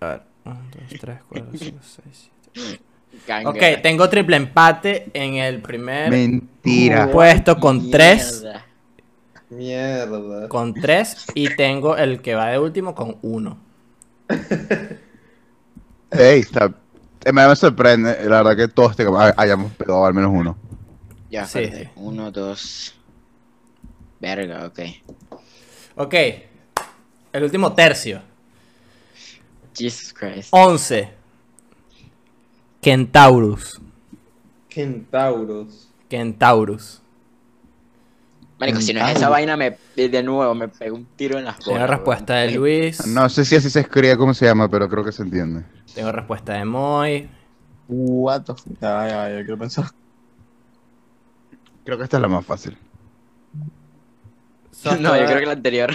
A 0.00 0.10
ver. 0.10 0.22
1, 0.44 0.60
2, 0.90 1.00
3, 1.00 1.18
4, 1.28 1.48
5, 1.58 1.78
6, 2.04 2.30
7. 2.52 2.80
Gangar. 3.26 3.54
Ok, 3.54 3.82
tengo 3.82 4.08
triple 4.08 4.36
empate 4.36 5.10
en 5.12 5.34
el 5.34 5.60
primer 5.60 6.10
Mentira. 6.10 7.10
puesto 7.10 7.58
con 7.58 7.90
3. 7.90 8.44
Mierda. 9.50 10.48
Con 10.48 10.74
3 10.74 11.26
y 11.34 11.54
tengo 11.56 11.96
el 11.96 12.22
que 12.22 12.34
va 12.34 12.46
de 12.50 12.58
último 12.58 12.94
con 12.94 13.16
1. 13.22 13.58
Ey, 16.10 16.40
está. 16.40 16.72
eh, 17.24 17.32
Me 17.32 17.46
me 17.46 17.56
sorprende, 17.56 18.16
la 18.28 18.42
verdad, 18.42 18.56
que 18.56 18.68
todos 18.68 18.96
te- 18.96 19.06
hay- 19.16 19.32
hayamos 19.36 19.72
pegado 19.72 20.04
al 20.04 20.14
menos 20.14 20.30
uno. 20.34 20.56
Ya, 21.30 21.46
Sí, 21.46 21.60
espérate. 21.60 21.90
Uno, 21.96 22.30
dos. 22.30 22.94
Verga, 24.20 24.66
ok. 24.66 24.80
Ok. 25.96 26.14
El 27.32 27.44
último 27.44 27.72
tercio. 27.72 28.20
Jesus 29.76 30.12
Christ. 30.12 30.48
11. 30.52 31.10
Kentaurus. 32.80 33.80
Kentauros. 34.68 35.88
Kentaurus. 36.08 36.99
Marico, 38.60 38.82
si 38.82 38.92
no 38.92 39.06
es 39.06 39.16
esa 39.16 39.30
vaina, 39.30 39.56
me, 39.56 39.78
de 39.96 40.22
nuevo 40.22 40.54
me 40.54 40.68
pego 40.68 40.94
un 40.94 41.06
tiro 41.16 41.38
en 41.38 41.46
las 41.46 41.56
bolas. 41.64 41.80
Tengo 41.80 41.86
respuesta 41.86 42.34
de. 42.34 42.50
Luis. 42.50 43.06
No 43.06 43.26
sé 43.30 43.46
si 43.46 43.56
así 43.56 43.70
se 43.70 43.80
escribe 43.80 44.18
cómo 44.18 44.34
se 44.34 44.44
llama, 44.44 44.68
pero 44.68 44.86
creo 44.86 45.02
que 45.02 45.12
se 45.12 45.22
entiende. 45.22 45.64
Tengo 45.94 46.12
respuesta 46.12 46.52
de 46.52 46.66
Moy. 46.66 47.30
What 47.88 48.42
the 48.42 48.54
fuck. 48.54 48.78
Ya, 48.78 49.08
ya, 49.08 49.30
ya, 49.30 49.36
quiero 49.36 49.56
pensar. 49.56 49.86
Creo 51.84 51.96
que 51.96 52.04
esta 52.04 52.18
es 52.18 52.20
la 52.20 52.28
más 52.28 52.44
fácil. 52.44 52.76
No, 54.98 55.14
yo 55.14 55.26
creo 55.26 55.40
que 55.40 55.46
la 55.46 55.52
anterior. 55.52 55.90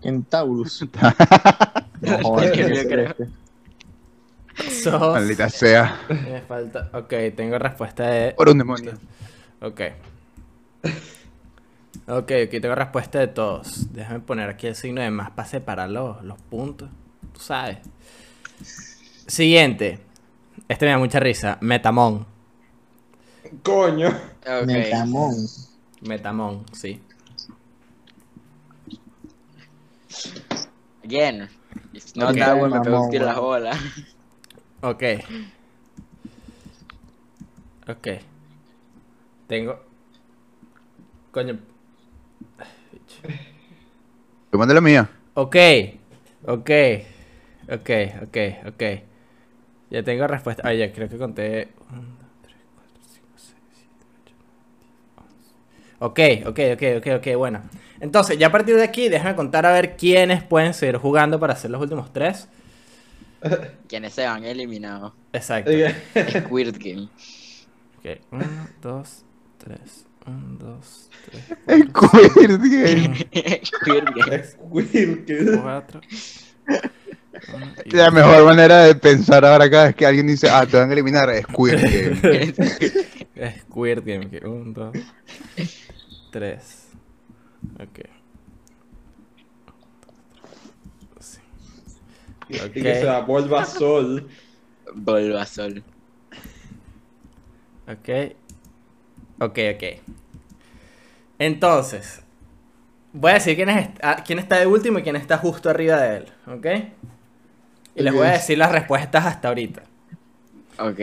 Kentaurus. 0.00 0.82
Es 0.82 2.50
que 2.52 2.74
yo 2.74 2.88
creo. 2.88 3.14
Sos. 4.70 5.12
Maldita 5.12 5.48
sea. 5.48 6.00
Me 6.08 6.40
falta. 6.42 6.88
Ok, 6.92 7.14
tengo 7.34 7.58
respuesta 7.58 8.06
de. 8.06 8.32
Por 8.32 8.48
un 8.48 8.58
demonio. 8.58 8.92
Ok. 9.60 9.80
Ok, 12.06 12.32
ok, 12.46 12.50
tengo 12.60 12.74
respuesta 12.74 13.18
de 13.20 13.28
todos. 13.28 13.92
Déjame 13.92 14.20
poner 14.20 14.48
aquí 14.50 14.66
el 14.66 14.74
signo 14.74 15.00
de 15.00 15.10
más 15.10 15.30
para 15.30 15.48
separar 15.48 15.90
los, 15.90 16.22
los 16.24 16.40
puntos. 16.42 16.88
Tú 17.32 17.40
sabes. 17.40 17.78
Siguiente. 19.26 20.00
Este 20.68 20.86
me 20.86 20.92
da 20.92 20.98
mucha 20.98 21.20
risa. 21.20 21.58
Metamon. 21.60 22.26
Coño. 23.62 24.08
Ok. 24.08 24.66
Metamon. 24.66 25.34
Metamon, 26.02 26.64
sí. 26.72 27.00
Again. 31.04 31.48
It's 31.92 32.16
not 32.16 32.30
Ok. 32.30 32.38
that 32.38 32.56
me 32.56 33.18
las. 33.60 33.78
Ok. 34.82 35.02
Ok. 37.88 38.08
Tengo. 39.46 39.80
Coño. 41.32 41.58
Te 44.50 44.56
mandé 44.56 44.74
la 44.74 44.80
mía. 44.80 45.10
Ok. 45.34 45.56
Ok. 46.46 46.70
Ok, 47.70 47.90
ok, 48.22 48.36
ok. 48.66 48.82
Ya 49.90 50.02
tengo 50.02 50.26
respuesta. 50.26 50.62
Ah, 50.66 50.72
ya 50.72 50.92
creo 50.92 51.08
que 51.08 51.18
conté. 51.18 51.68
1, 51.90 52.00
2, 52.00 52.06
3, 52.42 52.56
4, 52.74 52.90
5, 53.00 53.26
6, 53.36 53.54
7, 53.72 53.96
8, 54.24 54.34
9, 54.36 55.32
10, 56.00 56.38
11. 56.38 56.44
Ok, 56.44 56.48
ok, 56.48 56.58
ok, 56.74 56.82
ok, 56.98 57.06
ok, 57.18 57.36
bueno. 57.36 57.62
Entonces, 58.00 58.38
ya 58.38 58.48
a 58.48 58.52
partir 58.52 58.74
de 58.74 58.82
aquí, 58.82 59.08
déjame 59.08 59.36
contar 59.36 59.66
a 59.66 59.72
ver 59.72 59.96
quiénes 59.96 60.42
pueden 60.42 60.74
seguir 60.74 60.96
jugando 60.96 61.38
para 61.38 61.52
hacer 61.52 61.70
los 61.70 61.80
últimos 61.80 62.12
tres. 62.12 62.48
Quienes 63.88 64.14
se 64.14 64.26
van 64.26 64.44
eliminados. 64.44 65.12
Exacto. 65.32 65.70
Squirt 66.40 66.76
Game. 66.76 67.08
Ok, 67.98 68.20
1, 68.32 68.46
2, 68.82 69.24
3. 69.58 70.09
1, 70.30 70.58
2, 70.58 71.10
3, 71.30 71.44
El 71.66 71.92
Queer 71.92 72.58
Game. 74.16 75.60
4. 75.62 76.00
La 77.86 78.10
mejor 78.10 78.44
manera 78.44 78.84
de 78.84 78.94
pensar 78.94 79.44
ahora 79.44 79.70
cada 79.70 79.86
vez 79.86 79.94
que 79.94 80.06
alguien 80.06 80.26
dice, 80.26 80.48
ah, 80.50 80.66
te 80.66 80.76
van 80.76 80.90
a 80.90 80.92
eliminar, 80.92 81.30
es 81.30 81.46
Queer 81.46 81.80
Game. 82.20 83.20
Squirt 83.48 84.04
Game. 84.04 84.28
1, 84.44 84.72
2, 84.72 84.96
3. 86.30 86.86
Ok. 87.80 88.00
Sí. 91.20 91.40
Y 92.48 92.58
que 92.70 92.94
se 92.94 93.76
sol. 93.78 94.28
Volvasol. 94.94 95.82
Ok. 97.88 98.36
Ok, 99.40 99.58
ok. 99.74 99.84
Entonces, 101.38 102.22
voy 103.12 103.30
a 103.32 103.34
decir 103.34 103.56
quién, 103.56 103.70
es, 103.70 103.88
ah, 104.02 104.22
quién 104.26 104.38
está 104.38 104.58
de 104.58 104.66
último 104.66 104.98
y 104.98 105.02
quién 105.02 105.16
está 105.16 105.38
justo 105.38 105.70
arriba 105.70 105.96
de 106.00 106.16
él. 106.18 106.26
¿Ok? 106.46 106.66
Y 107.94 108.02
les 108.02 108.14
voy 108.14 108.26
a 108.26 108.32
decir 108.32 108.58
las 108.58 108.70
respuestas 108.72 109.26
hasta 109.26 109.48
ahorita. 109.48 109.82
Ok. 110.78 110.98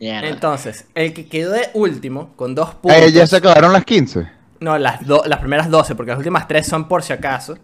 Mierda. 0.00 0.28
Entonces, 0.28 0.86
el 0.94 1.12
que 1.12 1.26
quedó 1.28 1.52
de 1.52 1.68
último 1.74 2.32
con 2.36 2.54
dos 2.54 2.74
puntos. 2.74 3.00
Eh, 3.00 3.12
ya 3.12 3.26
se 3.26 3.36
acabaron 3.36 3.72
las 3.72 3.84
15. 3.84 4.26
No, 4.60 4.78
las, 4.78 5.06
do- 5.06 5.22
las 5.26 5.38
primeras 5.40 5.70
12, 5.70 5.94
porque 5.94 6.10
las 6.10 6.18
últimas 6.18 6.46
tres 6.48 6.66
son 6.66 6.88
por 6.88 7.02
si 7.02 7.12
acaso. 7.12 7.56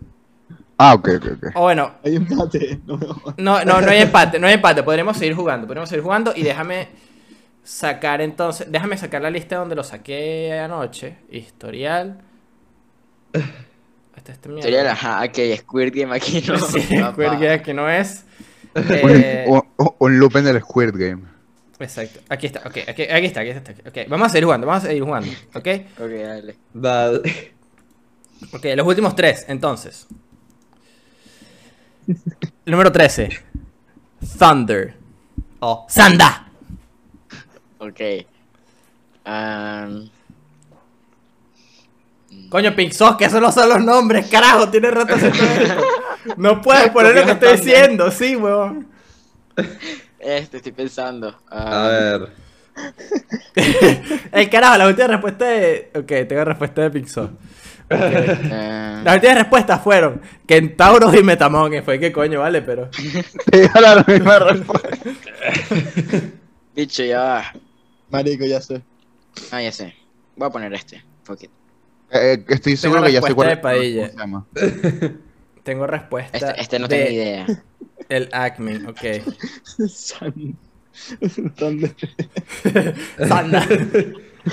Ah, 0.78 0.94
ok, 0.94 1.08
ok, 1.16 1.26
ok. 1.36 1.46
O 1.56 1.62
bueno, 1.62 1.92
Hay 2.04 2.16
empate. 2.16 2.80
No 2.86 2.98
no, 3.38 3.64
no, 3.64 3.80
no 3.80 3.90
hay 3.90 4.02
empate, 4.02 4.38
no 4.38 4.46
hay 4.46 4.54
empate. 4.54 4.82
Podremos 4.82 5.16
seguir 5.16 5.34
jugando, 5.34 5.66
podremos 5.66 5.88
seguir 5.88 6.02
jugando 6.02 6.32
y 6.36 6.42
déjame 6.42 6.88
sacar 7.66 8.20
entonces, 8.20 8.70
déjame 8.70 8.96
sacar 8.96 9.20
la 9.20 9.28
lista 9.30 9.56
donde 9.56 9.74
lo 9.74 9.82
saqué 9.82 10.52
anoche. 10.58 11.16
Historial. 11.30 12.20
Este, 14.16 14.32
este 14.32 14.70
la 14.70 14.92
ajá, 14.92 15.24
ok, 15.24 15.38
Squirt 15.58 15.94
Game 15.94 16.14
aquí 16.14 16.42
no. 16.46 16.58
Sí. 16.68 16.80
Squid 16.80 17.38
Game 17.40 17.62
que 17.62 17.74
no 17.74 17.90
es. 17.90 18.24
Un, 18.74 18.84
Eh, 18.90 19.44
un- 19.48 19.94
un 19.98 20.18
loop 20.18 20.36
en 20.36 20.46
el 20.48 20.60
Squirt 20.60 20.94
Game. 20.94 21.22
exacto. 21.80 22.20
Aquí 22.28 22.46
está, 22.46 22.60
ok, 22.60 22.76
aquí, 22.88 23.02
aquí 23.02 23.26
está, 23.26 23.40
aquí 23.40 23.50
está. 23.50 23.72
Ok, 23.88 24.08
vamos 24.08 24.26
a 24.26 24.30
seguir 24.30 24.44
jugando, 24.44 24.66
vamos 24.66 24.84
a 24.84 24.86
seguir 24.86 25.02
jugando, 25.02 25.28
ok. 25.54 25.68
Ok, 25.98 26.10
dale. 26.22 26.56
Dale. 26.72 27.54
Ok, 28.52 28.64
los 28.76 28.86
últimos 28.86 29.14
tres, 29.16 29.44
entonces. 29.48 30.06
Número 32.64 32.92
13. 32.92 33.30
Thunder. 34.38 34.94
O 35.60 35.86
Sanda. 35.88 36.45
Ok. 37.78 38.00
Um, 39.26 40.08
Coño, 42.48 42.74
Pink 42.76 42.92
Sauce, 42.92 43.16
que 43.18 43.24
esos 43.24 43.40
no 43.40 43.50
son 43.50 43.68
los 43.68 43.80
nombres, 43.82 44.26
carajo, 44.28 44.68
tiene 44.68 44.90
rato. 44.90 45.14
No 46.36 46.60
puedes 46.60 46.90
poner 46.90 47.14
lo 47.14 47.24
que 47.24 47.30
estoy 47.32 47.52
diciendo, 47.56 48.10
sí, 48.10 48.34
weón. 48.34 48.88
este, 50.18 50.56
estoy 50.56 50.72
pensando. 50.72 51.40
A 51.48 51.86
ver. 51.86 52.28
El 54.32 54.50
carajo, 54.50 54.76
la 54.76 54.88
última 54.88 55.06
respuesta 55.06 55.44
de. 55.46 55.90
Ok, 55.94 56.28
tengo 56.28 56.44
respuesta 56.44 56.82
de 56.82 56.90
Pink 56.90 57.06
Sauce. 57.06 57.32
eh, 57.90 59.00
Las 59.04 59.14
últimas 59.14 59.36
respuestas 59.38 59.80
fueron 59.80 60.20
Kentauros 60.48 61.14
y 61.14 61.22
Metamon, 61.22 61.70
que 61.70 61.82
fue 61.82 62.00
que 62.00 62.10
coño, 62.12 62.40
vale, 62.40 62.60
pero. 62.62 62.90
Te 63.50 63.60
digo 63.60 63.80
la 63.80 64.04
misma 64.06 64.38
respuesta. 64.40 64.88
bicho, 66.74 67.04
ya 67.04 67.20
va. 67.20 67.52
Marico, 68.10 68.44
ya 68.44 68.60
sé. 68.60 68.82
Ah, 69.50 69.60
ya 69.62 69.72
sé. 69.72 69.94
Voy 70.36 70.46
a 70.48 70.50
poner 70.50 70.72
este. 70.74 71.02
Fuck 71.24 71.44
it. 71.44 71.50
Eh, 72.10 72.44
estoy 72.48 72.76
seguro 72.76 73.02
que 73.02 73.12
ya 73.12 73.20
sé 73.22 73.34
cuál 73.34 73.48
respuesta 73.48 73.70
de 73.70 73.78
Padilla. 73.78 74.10
¿cómo 74.12 74.46
se 74.54 74.62
llama? 74.62 75.16
Tengo 75.64 75.86
respuesta. 75.86 76.36
Este, 76.38 76.60
este 76.60 76.78
no 76.78 76.86
de 76.88 76.96
tengo 76.96 77.10
idea. 77.10 77.46
El 78.08 78.28
Acme, 78.32 78.76
ok. 78.86 79.00
San. 79.88 80.56
¿Dónde? 81.58 81.92
Sanda. 83.28 83.66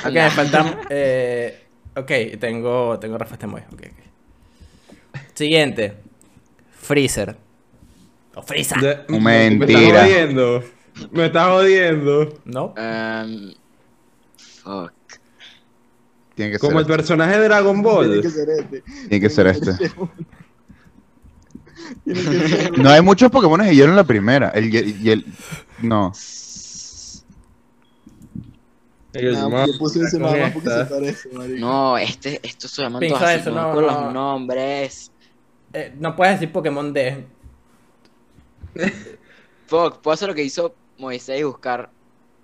ok, 0.04 0.12
me 0.12 0.30
faltan. 0.32 0.80
Eh, 0.90 1.64
ok, 1.96 2.12
tengo, 2.40 2.98
tengo 3.00 3.18
respuesta 3.18 3.46
muy. 3.46 3.62
Ok, 3.62 3.84
ok. 3.86 5.20
Siguiente. 5.36 5.94
Freezer. 6.72 7.38
O 8.36 8.42
Freeza. 8.42 8.76
De- 8.80 9.06
Mentira. 9.20 9.68
Me 9.68 9.88
estás 9.88 10.02
jodiendo. 10.04 10.64
Me 11.12 11.26
estás 11.26 11.48
jodiendo. 11.50 12.34
¿No? 12.46 12.74
Um, 12.78 13.54
fuck. 14.38 14.92
Tiene 16.36 16.52
que 16.54 16.60
Como 16.60 16.80
el 16.80 16.86
ser, 16.86 16.96
personaje 16.96 17.38
de 17.38 17.44
Dragon 17.46 17.84
Tiene 17.84 18.22
que 18.22 18.28
Ball. 18.28 18.32
ser 18.32 18.50
este. 18.50 18.82
tiene 18.82 19.20
que 19.22 19.30
ser 19.30 19.48
este. 19.48 19.74
Tiene 22.04 22.22
que 22.22 22.48
ser 22.50 22.80
No 22.80 22.90
hay 22.90 23.02
muchos 23.02 23.30
Pokémon 23.30 23.60
de 23.62 23.76
hielo 23.76 23.92
en 23.92 23.96
la 23.96 24.04
primera. 24.04 24.50
El, 24.50 24.74
y 24.74 24.78
el, 24.78 25.02
y 25.06 25.10
el- 25.12 25.26
no. 25.82 26.12
Más, 29.52 29.68
yo 29.68 29.78
puse 29.78 30.00
ese 30.02 30.18
más 30.18 30.52
porque 30.54 30.70
se 30.72 30.86
parece, 30.86 31.30
marico. 31.30 31.60
No, 31.60 31.98
este, 32.00 32.40
estos 32.42 32.72
se 32.72 32.82
llaman 32.82 33.00
Piensa 33.00 33.20
todos 33.20 33.30
así, 33.30 33.42
eso, 33.42 33.52
no, 33.52 33.68
no, 33.68 33.74
con 33.76 33.86
no. 33.86 33.92
los 34.06 34.14
nombres. 34.14 35.12
Eh, 35.72 35.94
no 36.00 36.16
puedes 36.16 36.40
decir 36.40 36.52
Pokémon 36.52 36.92
D. 36.92 37.28
Fuck, 39.68 40.02
puedo 40.02 40.14
hacer 40.14 40.30
lo 40.30 40.34
que 40.34 40.44
hizo 40.44 40.74
Moisés 40.98 41.40
y 41.40 41.44
buscar. 41.44 41.90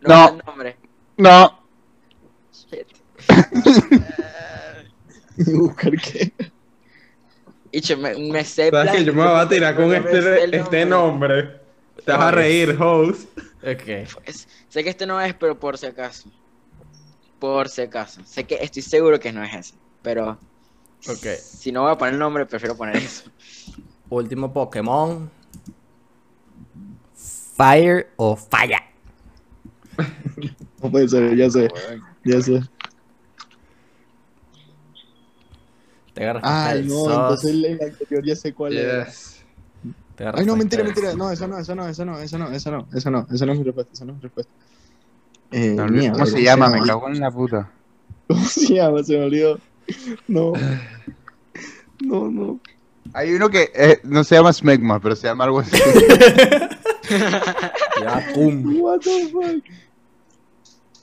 No. 0.01 0.30
el 0.30 0.41
nombre. 0.45 0.77
No. 1.17 1.59
Shit. 2.53 2.88
¿Y 5.38 5.53
buscar 5.53 5.93
qué? 5.99 6.31
Y 7.71 7.81
che, 7.81 7.95
me, 7.95 8.15
me 8.15 8.43
sé. 8.43 8.71
¿Sabes 8.71 8.93
que 8.93 9.03
yo 9.05 9.13
me 9.13 9.21
voy 9.23 9.39
a 9.39 9.47
tirar 9.47 9.76
con 9.76 9.93
este, 9.93 10.57
este 10.57 10.85
nombre? 10.88 11.59
Te 12.03 12.11
vas 12.13 12.21
a 12.21 12.31
reír, 12.31 12.76
host. 12.81 13.30
Ok. 13.61 13.88
Es- 14.26 14.47
sé 14.69 14.84
que 14.84 14.89
este 14.89 15.05
no 15.05 15.21
es, 15.21 15.35
pero 15.35 15.59
por 15.59 15.77
si 15.77 15.85
acaso. 15.85 16.31
Por 17.38 17.69
si 17.69 17.84
acaso. 17.84 18.21
Sé 18.26 18.45
que 18.45 18.57
estoy 18.59 18.81
seguro 18.81 19.19
que 19.19 19.31
no 19.31 19.43
es 19.43 19.53
ese. 19.53 19.73
Pero 20.01 20.39
Ok. 21.07 21.27
si 21.39 21.71
no 21.71 21.84
voy 21.84 21.91
a 21.91 21.97
poner 21.99 22.15
el 22.15 22.19
nombre, 22.19 22.47
prefiero 22.47 22.76
poner 22.76 22.97
eso. 22.97 23.30
Último 24.09 24.51
Pokémon. 24.51 25.30
Fire 27.60 28.07
o 28.15 28.36
Falla. 28.38 28.80
No 30.81 30.90
puede 30.90 31.10
ser, 31.10 31.36
ya 31.36 31.49
sé. 31.49 31.68
Ya 32.23 32.40
sé. 32.40 32.61
Tengo 36.14 36.34
respuesta 36.34 36.69
Ay, 36.69 36.86
no, 36.88 36.94
SOS. 36.94 37.11
entonces 37.11 37.49
el 37.52 37.65
el 37.65 37.81
anterior 37.81 38.26
ya 38.26 38.36
sé 38.38 38.53
cuál 38.53 38.77
es. 38.77 39.44
Ay, 40.34 40.45
no, 40.45 40.56
mentira, 40.56 40.86
mentira. 40.86 41.14
No, 41.15 41.30
eso 41.31 41.49
no, 41.49 41.57
eso 41.60 41.76
no, 41.76 41.86
eso 41.90 42.06
no, 42.06 42.18
eso 42.18 42.38
no, 42.38 42.49
eso 42.49 42.72
no, 42.72 42.88
eso 42.94 43.11
no, 43.11 43.27
eso 43.30 43.45
no 43.45 43.52
es 43.52 43.57
mi 43.57 43.64
respuesta, 43.65 43.91
eso 43.94 44.06
no 44.06 44.11
es 44.14 44.18
mi 44.18 44.22
respuesta. 44.23 44.53
Eh, 45.52 45.73
No, 45.76 45.88
mierda, 45.88 46.14
¿Cómo 46.14 46.26
se 46.27 46.41
llama? 46.41 46.69
Me 46.69 46.81
cago 46.81 47.10
en 47.10 47.19
la 47.19 47.30
puta. 47.31 47.69
¿Cómo 48.27 48.45
se 48.45 48.76
llama? 48.76 49.03
Se 49.03 49.18
me 49.18 49.26
olvidó. 49.26 49.60
No. 50.30 50.53
No, 52.02 52.31
no. 52.31 52.57
Hay 53.11 53.34
uno 53.34 53.49
que 53.49 53.73
eh, 53.76 53.99
no 54.03 54.23
se 54.23 54.36
llama 54.36 54.53
Smegma, 54.53 55.02
pero 55.02 55.18
se 55.18 55.27
llama 55.27 55.44
algo 55.44 55.60
así. 55.60 55.76
Ya, 58.02 58.31
pum. 58.34 58.80
What 58.81 58.99
the 59.02 59.30
fuck. 59.31 59.64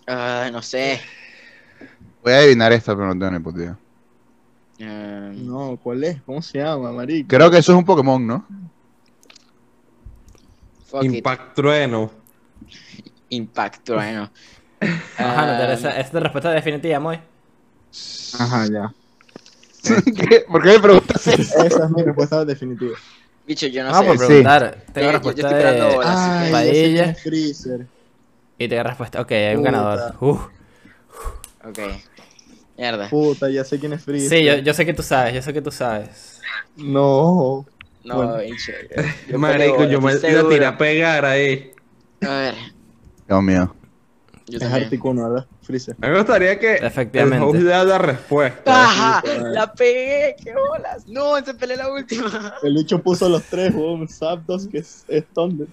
Ah, 0.07 0.49
no 0.53 0.63
sé. 0.63 1.01
Voy 2.23 2.33
a 2.33 2.39
adivinar 2.39 2.73
esta, 2.73 2.95
pero 2.95 3.09
no 3.09 3.13
tengo 3.13 3.31
ni 3.33 3.39
puta 3.39 3.59
idea. 3.59 3.79
Eh, 4.79 5.33
No, 5.37 5.79
¿cuál 5.83 6.05
es? 6.05 6.23
¿Cómo 6.23 6.41
se 6.43 6.59
llama, 6.59 6.93
marico? 6.93 7.29
Creo 7.29 7.51
que 7.51 7.59
eso 7.59 7.73
es 7.73 7.79
un 7.79 7.85
Pokémon, 7.85 8.27
¿no? 8.27 8.47
fuck 10.87 11.05
it. 11.05 11.15
Impact 11.17 11.55
Trueno. 11.55 12.11
Impacto, 13.29 13.95
bueno. 13.95 14.31
Ajá, 15.19 15.47
no 15.47 15.59
te 15.59 15.73
esa, 15.73 15.91
esa 15.91 16.01
es 16.01 16.11
tu 16.11 16.21
respuesta 16.21 16.51
definitiva, 16.51 17.01
Moy. 17.01 17.19
Ajá, 18.39 18.67
ya. 18.67 18.95
¿Qué? 20.05 20.45
¿Por 20.49 20.63
qué 20.63 20.69
me 20.71 20.81
preguntas 20.81 21.27
eso? 21.27 21.65
Esa 21.65 21.85
es 21.85 21.91
mi 21.91 22.03
respuesta 22.03 22.45
definitiva. 22.45 22.97
Bicho, 23.47 23.67
yo 23.69 23.85
no 23.85 23.91
Ah, 23.91 24.01
sé. 24.01 24.07
por 24.07 24.19
Sí. 24.19 24.27
preguntar. 24.27 24.77
Tengo 24.93 24.95
Yo- 24.95 25.03
yo 25.03 25.13
respuesta 25.13 25.41
estoy 25.43 25.59
esperando 25.61 26.01
de. 26.01 26.07
Ay, 26.07 26.53
Padilla 26.53 27.15
Freezer. 27.15 27.87
y 28.59 28.69
tengo 28.69 28.83
respuesta. 28.83 29.21
Ok, 29.21 29.31
hay 29.33 29.55
un 29.55 29.63
Puta. 29.63 29.71
ganador. 29.71 30.15
Uf. 30.21 30.41
Ok. 31.65 31.79
Mierda. 32.77 33.09
Puta, 33.09 33.49
ya 33.49 33.65
sé 33.65 33.79
quién 33.79 33.93
es 33.93 34.03
Freezer. 34.03 34.29
Sí, 34.39 34.45
yo, 34.45 34.57
yo 34.57 34.75
sé 34.75 34.85
que 34.85 34.93
tú 34.95 35.03
sabes, 35.03 35.35
yo 35.35 35.43
sé 35.43 35.53
que 35.53 35.63
tú 35.63 35.71
sabes. 35.71 36.41
No. 36.77 37.65
No, 38.05 38.17
Bueno. 38.17 38.39
bicho. 38.39 38.73
Marico, 39.39 39.85
yo 39.85 40.01
me 40.01 40.15
la 40.15 40.69
a 40.69 40.77
pegar 40.79 41.25
ahí. 41.25 41.73
A 42.23 42.29
ver, 42.29 42.55
Dios 43.29 43.43
mío. 43.43 43.76
Yo 44.49 44.59
Es. 44.59 44.73
Articuno, 44.73 45.29
¿verdad? 45.29 45.47
Freezer. 45.63 45.97
A 46.01 46.07
mí 46.07 46.13
me 46.13 46.19
gustaría 46.19 46.59
que 46.59 46.75
Efectivamente. 46.75 47.37
el 47.39 47.43
host 47.43 47.59
dé 47.59 47.85
la 47.85 47.99
respuesta. 47.99 48.63
¡Paja! 48.65 49.23
Sí, 49.25 49.31
pues. 49.41 49.53
¡La 49.53 49.73
pegué! 49.73 50.37
¡Qué 50.43 50.55
bolas! 50.55 51.07
¡No! 51.09 51.37
¡Se 51.45 51.55
peleé 51.55 51.77
la 51.77 51.91
última! 51.91 52.55
El 52.63 52.75
bicho 52.75 53.03
puso 53.03 53.29
los 53.29 53.43
tres, 53.45 53.75
weón. 53.75 54.09
Zapdos, 54.09 54.69
que 54.69 54.79
es, 54.79 55.05
es 55.09 55.25
Thunder. 55.35 55.67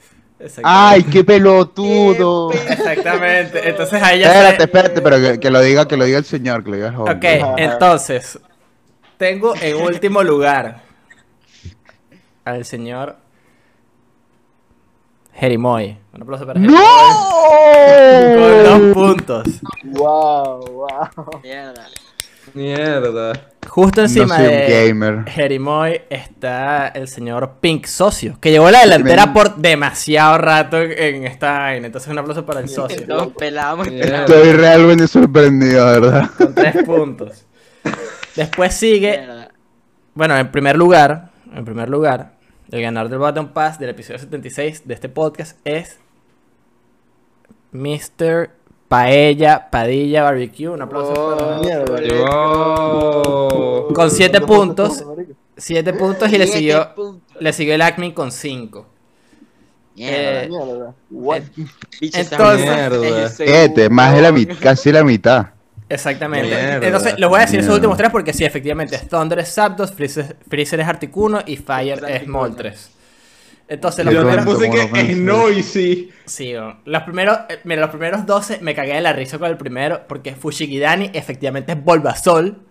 ¡Ay, 0.63 1.03
qué 1.03 1.23
pelotudo! 1.23 2.51
Exactamente. 2.69 3.69
Entonces 3.69 4.01
ahí 4.01 4.19
ya 4.19 4.27
Espérate, 4.27 4.63
espérate, 4.63 5.01
pero 5.01 5.17
que, 5.17 5.39
que 5.39 5.49
lo 5.51 5.61
diga, 5.61 5.87
que 5.87 5.95
lo 5.95 6.05
diga 6.05 6.17
el 6.17 6.25
señor, 6.25 6.63
que 6.63 6.69
lo 6.71 6.75
diga 6.75 6.87
el 6.89 6.95
joven. 6.95 7.17
Ok, 7.17 7.23
entonces. 7.57 8.39
Tengo 9.17 9.53
en 9.61 9.77
último 9.77 10.23
lugar 10.23 10.81
al 12.43 12.65
señor 12.65 13.17
Jerimoy. 15.33 16.02
Un 16.13 16.21
aplauso 16.21 16.45
para 16.45 16.59
Jerimoy. 16.59 16.79
Con 18.35 18.63
dos 18.63 18.93
puntos. 18.93 19.47
Wow, 19.83 20.65
wow. 20.71 21.41
Mierda. 21.41 21.87
Mierda. 22.53 23.33
Justo 23.67 24.01
No 24.01 24.07
encima 24.07 24.37
de 24.37 24.87
gamer. 24.87 25.25
Jerimoy 25.27 26.01
está 26.11 26.89
el 26.89 27.07
señor 27.07 27.55
Pink 27.59 27.87
Socio, 27.87 28.37
que 28.39 28.51
llevó 28.51 28.69
la 28.69 28.81
delantera 28.81 29.33
por 29.33 29.55
demasiado 29.55 30.37
rato 30.37 30.79
en, 30.79 31.25
esta 31.25 31.57
vaina. 31.59 31.87
Entonces 31.87 32.11
un 32.11 32.19
aplauso 32.19 32.45
para 32.45 32.59
el 32.59 32.69
socio. 32.69 33.33
Pelamos. 33.33 33.87
Estoy 33.87 34.51
realmente 34.51 35.07
sorprendido, 35.07 35.83
¿verdad? 35.83 36.29
Con 36.37 36.53
tres 36.53 36.83
puntos. 36.83 37.47
Después 38.35 38.75
sigue 38.75 39.17
Mierda. 39.17 39.49
Bueno, 40.13 40.37
en 40.37 40.51
primer 40.51 40.77
lugar, 40.77 41.31
en 41.55 41.65
primer 41.65 41.89
lugar, 41.89 42.33
el 42.69 42.83
ganador 42.83 43.09
del 43.09 43.17
Button 43.17 43.51
Pass 43.51 43.79
del 43.79 43.89
episodio 43.89 44.19
76 44.19 44.87
de 44.87 44.93
este 44.93 45.09
podcast 45.09 45.57
es 45.65 46.02
Mr. 47.73 48.49
Paella 48.87 49.69
Padilla 49.69 50.23
Barbecue. 50.23 50.69
Un 50.69 50.81
aplauso 50.83 51.13
Oh, 51.15 51.37
para 51.37 51.59
Mierda. 51.59 51.97
Con 53.93 54.11
siete 54.11 54.39
¿Cuántos 54.41 54.99
puntos. 54.99 55.05
marico? 55.05 55.33
7 55.55 55.93
puntos 55.93 56.33
y 56.33 56.37
le 56.39 56.47
siguió, 56.47 56.89
le 57.39 57.53
siguió 57.53 57.75
el 57.75 57.81
Acme 57.83 58.11
con 58.13 58.31
5. 58.31 58.87
Mierda. 59.95 60.43
Eh, 60.43 60.49
entonces- 62.11 63.39
Este, 63.39 63.89
más 63.89 64.15
de 64.15 64.21
la 64.21 64.31
mitad, 64.31 64.55
casi 64.59 64.91
la 64.91 65.03
mitad. 65.03 65.47
Exactamente. 65.87 66.47
Mierda. 66.47 66.85
Entonces, 66.87 67.19
les 67.19 67.29
voy 67.29 67.37
a 67.37 67.41
decir 67.41 67.59
esos 67.59 67.75
últimos 67.75 67.97
tres 67.97 68.09
porque 68.09 68.33
sí, 68.33 68.43
efectivamente, 68.43 68.95
es 68.95 69.07
Thunder 69.07 69.37
es 69.39 69.53
Zapdos, 69.53 69.91
Freezer, 69.91 70.37
Freezer 70.49 70.79
es 70.79 70.87
Articuno 70.87 71.41
y 71.45 71.57
Fire 71.57 72.03
Es. 72.07 72.27
Moltres. 72.27 72.89
Entonces, 73.67 74.05
los 74.05 74.13
Yo 74.13 74.21
primeros... 74.21 74.45
puse 74.45 74.67
¿Cómo 74.67 74.81
lo 74.83 74.91
que 74.91 75.01
es 75.01 75.17
noisy. 75.17 76.11
Sí, 76.25 76.53
los 76.85 77.03
primeros, 77.03 77.39
eh, 77.49 77.59
mira, 77.63 77.81
los 77.81 77.89
primeros 77.89 78.25
12 78.25 78.59
me 78.61 78.75
cagué 78.75 78.93
de 78.95 79.01
la 79.01 79.13
risa 79.13 79.39
con 79.39 79.49
el 79.49 79.57
primero 79.57 80.01
porque 80.07 80.35
Fushigidani 80.35 81.11
efectivamente 81.13 81.71
es 81.71 81.83
Bulbasol. 81.83 82.61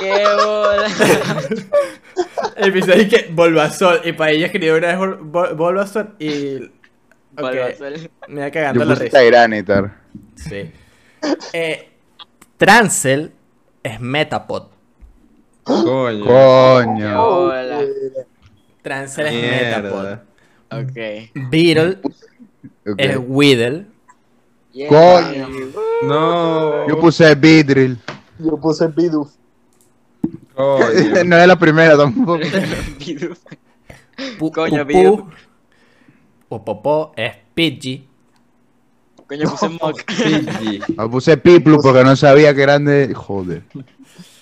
¡Qué 0.00 0.24
bola! 0.36 0.88
El 2.56 2.68
episodio 2.70 3.02
es 3.02 3.08
que 3.08 3.28
Bulbasol 3.32 4.00
y 4.04 4.12
para 4.12 4.30
ella 4.32 4.46
escribió 4.46 4.76
una 4.76 4.88
vez 4.88 4.96
Bul- 4.98 5.18
Bul- 5.30 5.56
Bulbasol 5.56 6.14
y... 6.18 6.56
Ok, 6.56 6.70
Bulbasaur. 7.40 7.92
me 8.28 8.40
iba 8.40 8.50
cagando 8.50 8.80
Yo 8.80 8.86
la 8.90 8.94
risa. 8.96 9.18
Tyranitar. 9.20 9.96
Sí. 10.34 10.70
Eh, 11.52 11.88
Trancel 12.56 13.32
es 13.82 14.00
Metapod. 14.00 14.68
Coño. 15.62 16.24
¡Qué 16.24 16.28
Coño. 16.28 17.52
Trancel 18.82 19.26
es 19.26 19.34
Metapod. 19.34 20.18
Ok. 20.70 21.50
Beetle 21.50 21.98
Ok. 22.86 22.94
es 22.98 23.18
Weedle. 23.26 23.86
Yeah. 24.72 24.88
Coño. 24.88 25.48
No. 26.02 26.88
Yo 26.88 26.98
puse 26.98 27.34
Beedrill. 27.34 27.98
Yo 28.38 28.56
puse 28.58 28.88
Bidoof. 28.88 29.30
Coño. 30.54 31.24
no 31.26 31.36
es 31.36 31.46
la 31.46 31.58
primera 31.58 31.96
tampoco. 31.96 32.38
Bidoof. 32.98 33.38
Coño, 34.54 34.86
o 36.48 36.64
Popó 36.64 37.12
es 37.16 37.32
Pidgey. 37.54 38.06
Coño, 39.26 39.50
puse 39.50 39.68
Mock. 39.80 40.04
Pidgey. 40.04 40.80
Yo 40.96 41.10
puse 41.10 41.36
Piplu 41.36 41.80
porque 41.80 42.02
no 42.04 42.14
sabía 42.16 42.54
que 42.54 42.62
eran 42.62 42.84
de. 42.84 43.12
Joder. 43.14 43.62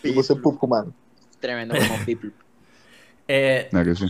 Yo 0.02 0.14
puse 0.14 0.34
Pupuman. 0.36 0.92
Tremendo 1.40 1.74
como 1.74 2.04
people. 2.04 2.30
Eh, 3.28 3.68
No, 3.72 3.84
que 3.84 3.94
sí. 3.94 4.06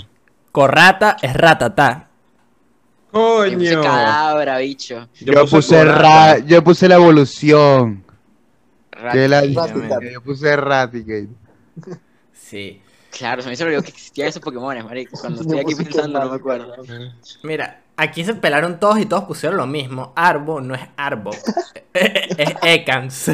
Corrata 0.53 1.17
es 1.21 1.35
Ratatá. 1.35 2.09
Yo 3.13 3.45
puse 3.45 3.75
Coño. 3.75 3.83
cadabra, 3.83 4.59
bicho. 4.59 5.09
Yo, 5.21 5.47
puse 5.47 5.85
ra, 5.85 6.39
yo 6.39 6.63
puse 6.63 6.89
la 6.89 6.95
evolución. 6.97 8.05
Que 9.13 9.29
la 9.29 9.41
Raticate. 9.41 10.13
yo 10.13 10.23
puse 10.23 10.57
Raticate. 10.57 11.29
Sí. 12.33 12.83
Claro, 13.11 13.43
se 13.43 13.49
me 13.49 13.55
hizo 13.55 13.65
olvidó 13.65 13.83
que 13.83 13.91
existían 13.91 14.29
esos 14.29 14.43
Pokémon, 14.43 14.85
marico. 14.85 15.19
Cuando 15.21 15.43
estoy 15.43 15.59
aquí 15.59 15.75
pensando, 15.75 16.21
no 16.21 16.31
me 16.31 16.37
acuerdo. 16.37 16.75
Mira, 17.43 17.83
aquí 17.97 18.25
se 18.25 18.35
pelaron 18.35 18.79
todos 18.79 18.99
y 19.01 19.07
todos 19.07 19.25
pusieron 19.25 19.59
lo 19.59 19.67
mismo. 19.67 20.13
Arbo 20.15 20.61
no 20.61 20.75
es 20.75 20.83
Arbo. 20.97 21.31
es 21.93 22.55
Ekans. 22.63 23.31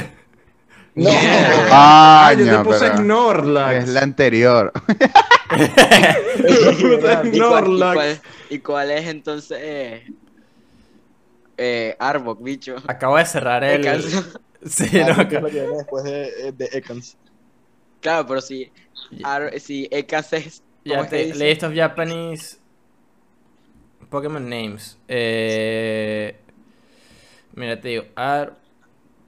No. 0.97 1.11
Ah, 1.13 2.35
yo 2.37 2.59
te 2.59 2.65
puse 2.65 2.97
Snorlax. 2.97 3.85
Es 3.85 3.89
la 3.91 4.01
anterior. 4.01 4.73
¿Y 7.33 7.39
cuál, 7.39 7.75
y, 7.75 7.79
cuál, 7.79 8.21
y 8.51 8.59
cuál 8.61 8.91
es 8.91 9.07
entonces 9.07 9.59
eh, 9.61 10.07
eh, 11.59 11.97
Arbok, 11.99 12.43
bicho? 12.43 12.77
Acabo 12.87 13.19
de 13.19 13.27
cerrar 13.27 13.63
el. 13.63 13.81
Ekans. 13.81 14.25
Sí, 14.65 14.99
Ah, 14.99 15.25
no, 15.31 15.49
viene 15.49 15.69
después 15.69 16.03
de, 16.03 16.53
de 16.57 16.65
Ekans. 16.73 17.17
Claro, 18.01 18.27
pero 18.27 18.41
si, 18.41 18.73
Ar, 19.23 19.53
si 19.61 19.87
Ekans 19.93 20.33
es. 20.33 20.63
List 20.85 21.63
of 21.63 21.73
Japanese 21.73 22.59
Pokémon 24.09 24.49
names. 24.49 24.99
Eh, 25.07 26.37
mira, 27.55 27.81
te 27.81 27.89
digo, 27.89 28.05
Ar, 28.17 28.57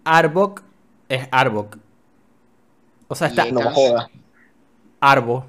Arbok 0.05 0.63
es 1.09 1.29
Arbok. 1.31 1.77
O 3.09 3.15
sea, 3.15 3.29
está 3.29 3.45
No 3.47 3.53
me 3.55 3.61
Ekans. 3.61 3.75
jodas. 3.75 4.07
Arbo. 5.01 5.47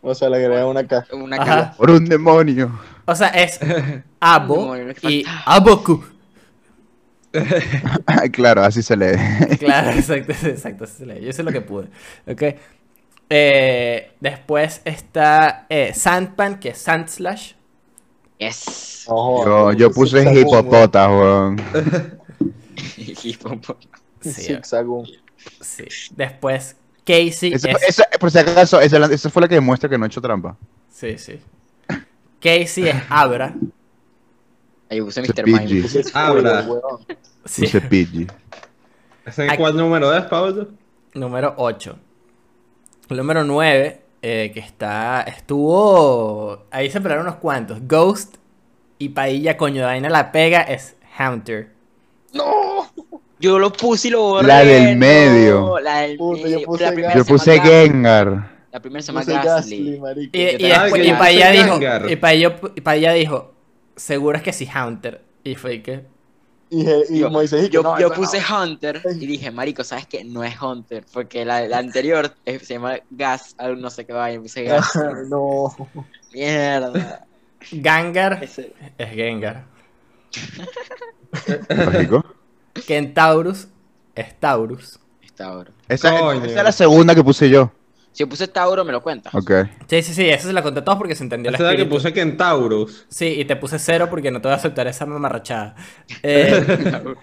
O 0.00 0.14
sea, 0.14 0.28
le 0.30 0.36
agregué 0.36 0.64
una 0.64 0.86
K. 0.86 1.06
Una 1.12 1.36
cara. 1.36 1.74
Por 1.76 1.90
un 1.90 2.04
demonio. 2.04 2.78
O 3.04 3.14
sea, 3.14 3.28
es 3.28 3.58
Abo 4.20 4.74
Demonio, 4.74 4.94
¿qué 4.94 5.10
y? 5.10 5.24
Aboku. 5.44 6.04
claro, 8.32 8.62
así 8.62 8.82
se 8.82 8.96
lee. 8.96 9.16
Claro, 9.58 9.90
exacto, 9.90 10.32
exacto. 10.46 10.84
así 10.84 10.98
se 10.98 11.06
lee. 11.06 11.24
Yo 11.24 11.32
sé 11.32 11.42
lo 11.42 11.52
que 11.52 11.60
pude. 11.60 11.88
Ok. 12.26 12.42
Eh, 13.28 14.12
después 14.20 14.80
está 14.84 15.66
eh, 15.68 15.92
Sandpan, 15.92 16.58
que 16.58 16.70
es 16.70 16.78
Sandslash. 16.78 17.52
Yes. 18.38 19.04
Jodas, 19.06 19.76
Yo, 19.76 19.88
yo 19.88 19.90
puse 19.90 20.40
hipopota, 20.40 21.08
weón. 21.08 21.56
Hippopo. 22.96 23.76
Sí, 24.20 24.32
Zigzagoon. 24.32 25.06
sí. 25.60 25.84
Después 26.14 26.76
Casey 27.06 27.52
Esa, 27.52 27.70
es... 27.70 28.02
por 28.18 28.30
si 28.32 28.38
acaso, 28.38 28.80
esa, 28.80 29.30
fue 29.30 29.42
la 29.42 29.48
que 29.48 29.54
demuestra 29.54 29.88
que 29.88 29.96
no 29.96 30.04
he 30.04 30.08
hecho 30.08 30.20
trampa. 30.20 30.56
Sí, 30.90 31.16
sí. 31.18 31.40
Casey 32.40 32.88
es 32.88 32.96
Abra. 33.08 33.54
Ahí 34.90 35.00
puse 35.00 35.22
Mr. 35.22 35.28
Squirtle, 36.04 36.62
weón. 36.66 37.06
Sí. 37.44 37.62
Puse 37.62 37.80
Pidgey. 37.80 38.26
¿Ese 39.24 39.46
en 39.46 39.56
cuál 39.56 39.76
número 39.76 40.16
es, 40.16 40.24
Pablo? 40.24 40.68
Número 41.14 41.54
8. 41.56 41.98
El 43.08 43.16
número 43.16 43.44
9, 43.44 44.02
eh, 44.22 44.50
que 44.52 44.60
está. 44.60 45.22
Estuvo. 45.22 46.66
Ahí 46.70 46.90
se 46.90 47.00
pelaron 47.00 47.26
unos 47.26 47.38
cuantos. 47.38 47.78
Ghost 47.86 48.36
Y 48.98 49.10
Pailla, 49.10 49.56
coño, 49.56 49.80
de 49.80 49.86
vaina 49.86 50.08
la 50.08 50.32
pega 50.32 50.62
es 50.62 50.96
Hunter. 51.18 51.72
¡No! 52.32 52.92
Yo 53.38 53.58
lo 53.58 53.72
puse 53.72 54.08
y 54.08 54.10
lo 54.12 54.22
borré. 54.22 54.46
La 54.48 54.64
del 54.64 54.96
medio. 54.96 55.78
La 55.80 56.00
del 56.00 56.18
yo 56.18 56.32
medio. 56.42 56.66
puse 56.66 56.84
La 56.84 56.92
primera 56.92 57.14
Yo 57.14 57.24
se 57.24 57.32
puse 57.32 57.60
Gengar. 57.60 58.56
La 58.72 58.80
primera 58.80 59.02
se 59.02 59.08
llama 59.08 59.24
Gasly. 59.24 59.44
Gasly, 59.44 60.00
marico. 60.00 60.30
Y, 60.32 60.56
que 60.56 60.56
y 60.58 60.72
Ah, 60.72 60.82
después, 60.82 61.02
que 61.02 61.08
y 61.08 61.12
Pailla 61.12 61.50
puse 61.50 61.62
dijo, 61.64 61.78
y 62.06 62.80
dijo, 63.14 63.54
seguro 63.96 64.36
es 64.36 64.42
que 64.42 64.52
sí 64.52 64.68
Hunter. 64.74 65.22
Y 65.44 65.54
fue 65.54 65.82
que, 65.82 66.04
Y, 66.70 66.84
y 67.10 67.18
Yo, 67.20 67.30
Moisés 67.30 67.64
y 67.66 67.70
que 67.70 67.74
yo, 67.74 67.82
no, 67.82 67.98
yo 68.00 68.06
eso 68.08 68.14
puse 68.16 68.40
no. 68.40 68.62
Hunter 68.62 69.02
y 69.04 69.26
dije, 69.26 69.50
marico, 69.50 69.84
¿sabes 69.84 70.06
qué? 70.06 70.24
No 70.24 70.42
es 70.42 70.60
Hunter, 70.60 71.04
porque 71.12 71.44
la, 71.44 71.60
la 71.68 71.78
anterior 71.78 72.34
se 72.44 72.58
llama 72.74 72.98
Gas, 73.10 73.54
no 73.78 73.90
sé 73.90 74.04
qué 74.06 74.12
vaya, 74.12 74.40
puse 74.40 74.64
Gas. 74.64 74.90
no. 75.28 75.74
Mierda. 76.32 77.26
Gangar 77.70 78.42
Ese- 78.42 78.72
es 78.98 79.10
Gengar. 79.10 79.64
Lógico. 81.68 82.24
Kentaurus 82.86 83.68
es 84.14 84.38
Taurus. 84.38 84.98
Está 85.22 85.46
ahora. 85.46 85.70
Esa, 85.88 86.18
Coño. 86.18 86.44
esa 86.44 86.58
es 86.58 86.64
la 86.64 86.72
segunda 86.72 87.14
que 87.14 87.22
puse 87.22 87.48
yo. 87.50 87.70
Si 88.12 88.20
yo 88.20 88.28
puse 88.28 88.48
Tauro, 88.48 88.82
me 88.84 88.92
lo 88.92 89.02
cuentas. 89.02 89.34
Ok. 89.34 89.50
Sí, 89.88 90.02
sí, 90.02 90.14
sí, 90.14 90.28
eso 90.28 90.46
se 90.48 90.54
la 90.54 90.62
conté 90.62 90.80
a 90.80 90.84
todos 90.84 90.96
porque 90.96 91.14
se 91.14 91.22
entendió 91.22 91.50
el 91.50 91.54
Esa 91.54 91.64
es 91.64 91.70
la 91.70 91.76
que 91.76 91.84
puse 91.84 92.12
Kentaurus. 92.14 93.04
Sí, 93.10 93.26
y 93.26 93.44
te 93.44 93.56
puse 93.56 93.78
cero 93.78 94.06
porque 94.08 94.30
no 94.30 94.40
te 94.40 94.48
voy 94.48 94.54
a 94.54 94.56
aceptar 94.56 94.86
esa 94.86 95.04
mamarrachada. 95.06 95.74
Eh, 96.22 97.14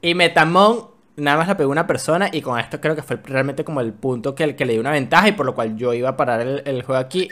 y 0.00 0.14
Metamon 0.14 0.88
nada 1.16 1.36
más 1.36 1.48
la 1.48 1.56
pegó 1.56 1.70
una 1.70 1.86
persona 1.86 2.28
y 2.32 2.40
con 2.40 2.58
esto 2.58 2.80
creo 2.80 2.96
que 2.96 3.02
fue 3.02 3.16
realmente 3.22 3.64
como 3.64 3.80
el 3.80 3.92
punto 3.92 4.34
que, 4.34 4.56
que 4.56 4.64
le 4.64 4.72
dio 4.72 4.80
una 4.80 4.90
ventaja 4.90 5.28
y 5.28 5.32
por 5.32 5.46
lo 5.46 5.54
cual 5.54 5.76
yo 5.76 5.92
iba 5.94 6.08
a 6.08 6.16
parar 6.16 6.40
el, 6.40 6.62
el 6.64 6.82
juego 6.82 7.00
aquí. 7.00 7.28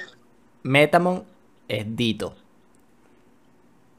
Metamon 0.62 1.24
es 1.68 1.96
Dito. 1.96 2.34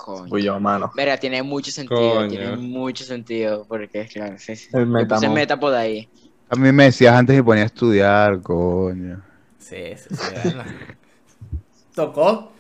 Coño. 0.04 0.28
Fui 0.28 0.44
yo, 0.44 0.60
mano. 0.60 0.92
Mira, 0.98 1.16
tiene 1.16 1.42
mucho 1.42 1.72
sentido, 1.72 2.16
Coño. 2.16 2.28
tiene 2.28 2.58
mucho 2.58 3.06
sentido, 3.06 3.66
porque 3.66 4.06
claro, 4.06 4.36
sí, 4.38 4.54
sí. 4.54 4.68
El 4.74 4.84
puse 4.84 5.06
Metamon. 5.06 5.34
Metapod 5.34 5.74
ahí. 5.74 6.10
A 6.50 6.58
mí 6.58 6.74
me 6.74 6.84
decías 6.84 7.16
antes 7.16 7.40
y 7.40 7.42
ponía 7.42 7.64
a 7.64 7.68
estudiar, 7.68 8.42
coño. 8.42 9.24
Sí, 9.60 9.94
sí, 9.96 10.14
sí. 10.14 10.52
Tocó. 11.96 12.52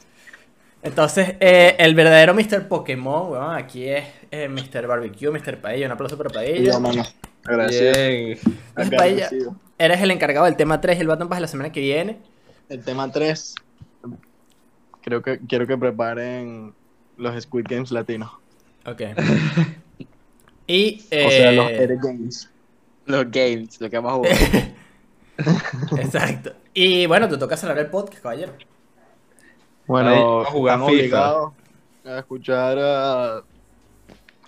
Entonces, 0.82 1.36
eh, 1.42 1.76
el 1.80 1.94
verdadero 1.96 2.34
Mr. 2.34 2.70
Pokémon, 2.70 3.32
weón, 3.34 3.56
aquí 3.56 3.90
es 3.90 4.06
eh, 4.32 4.48
Mr. 4.48 4.88
Barbecue, 4.88 5.30
Mr. 5.30 5.60
Paella. 5.60 5.88
Un 5.88 5.92
aplauso 5.92 6.18
para 6.18 6.30
Paella. 6.30 6.72
yo, 6.72 6.80
mano. 6.80 7.04
Agradecido. 7.44 7.92
Bien. 7.92 8.40
Entonces, 8.70 8.98
Paella, 8.98 9.30
eres 9.78 10.02
el 10.02 10.12
encargado 10.12 10.46
del 10.46 10.56
tema 10.56 10.80
3 10.80 10.98
y 10.98 11.02
el 11.02 11.08
Baton 11.08 11.28
Pass 11.28 11.42
la 11.42 11.48
semana 11.48 11.74
que 11.74 11.82
viene. 11.82 12.20
El 12.70 12.82
tema 12.86 13.12
3. 13.12 13.56
Creo 15.02 15.22
que 15.22 15.40
quiero 15.46 15.68
que 15.68 15.78
preparen 15.78 16.74
los 17.18 17.44
Squid 17.44 17.66
Games 17.70 17.92
latinos. 17.92 18.32
Ok. 18.86 19.02
Y. 20.66 21.02
O 21.02 21.30
sea, 21.30 21.52
los 21.52 21.70
eh, 21.70 21.84
Ere 21.84 21.98
Games. 22.02 22.50
Los 23.06 23.30
games, 23.30 23.82
lo 23.82 23.90
que 23.90 24.00
vamos 24.00 24.12
a 24.12 24.16
jugar. 24.16 26.00
Exacto. 26.00 26.54
Y 26.74 27.06
bueno, 27.06 27.28
te 27.28 27.38
toca 27.38 27.58
cerrar 27.58 27.78
el 27.80 27.88
podcast, 27.88 28.24
caballero. 28.24 28.54
Bueno, 29.86 30.12
vamos 30.12 30.48
a 30.48 30.52
jugar 30.52 30.82
obligados 30.82 31.54
a 32.06 32.20
escuchar 32.20 32.78
a, 32.80 33.44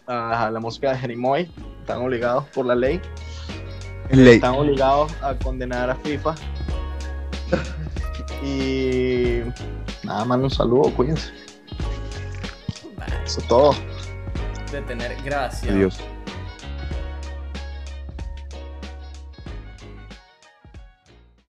a 0.07 0.49
la 0.49 0.59
música 0.59 0.91
de 0.91 0.99
Jerimoy. 0.99 1.51
Están 1.81 2.01
obligados 2.01 2.45
por 2.45 2.65
la 2.65 2.75
ley. 2.75 3.01
Ley. 4.09 4.35
Están 4.35 4.55
obligados 4.55 5.13
a 5.21 5.35
condenar 5.35 5.89
a 5.89 5.95
FIFA. 5.95 6.35
Y 8.41 9.41
nada 10.03 10.23
más 10.25 10.39
un 10.39 10.49
saludo, 10.49 10.91
cuídense. 10.95 11.44
Eso 13.23 13.39
es 13.39 13.47
todo. 13.47 13.75
De 14.71 14.81
tener 14.81 15.15
gracia. 15.23 15.71
Adiós. 15.71 15.99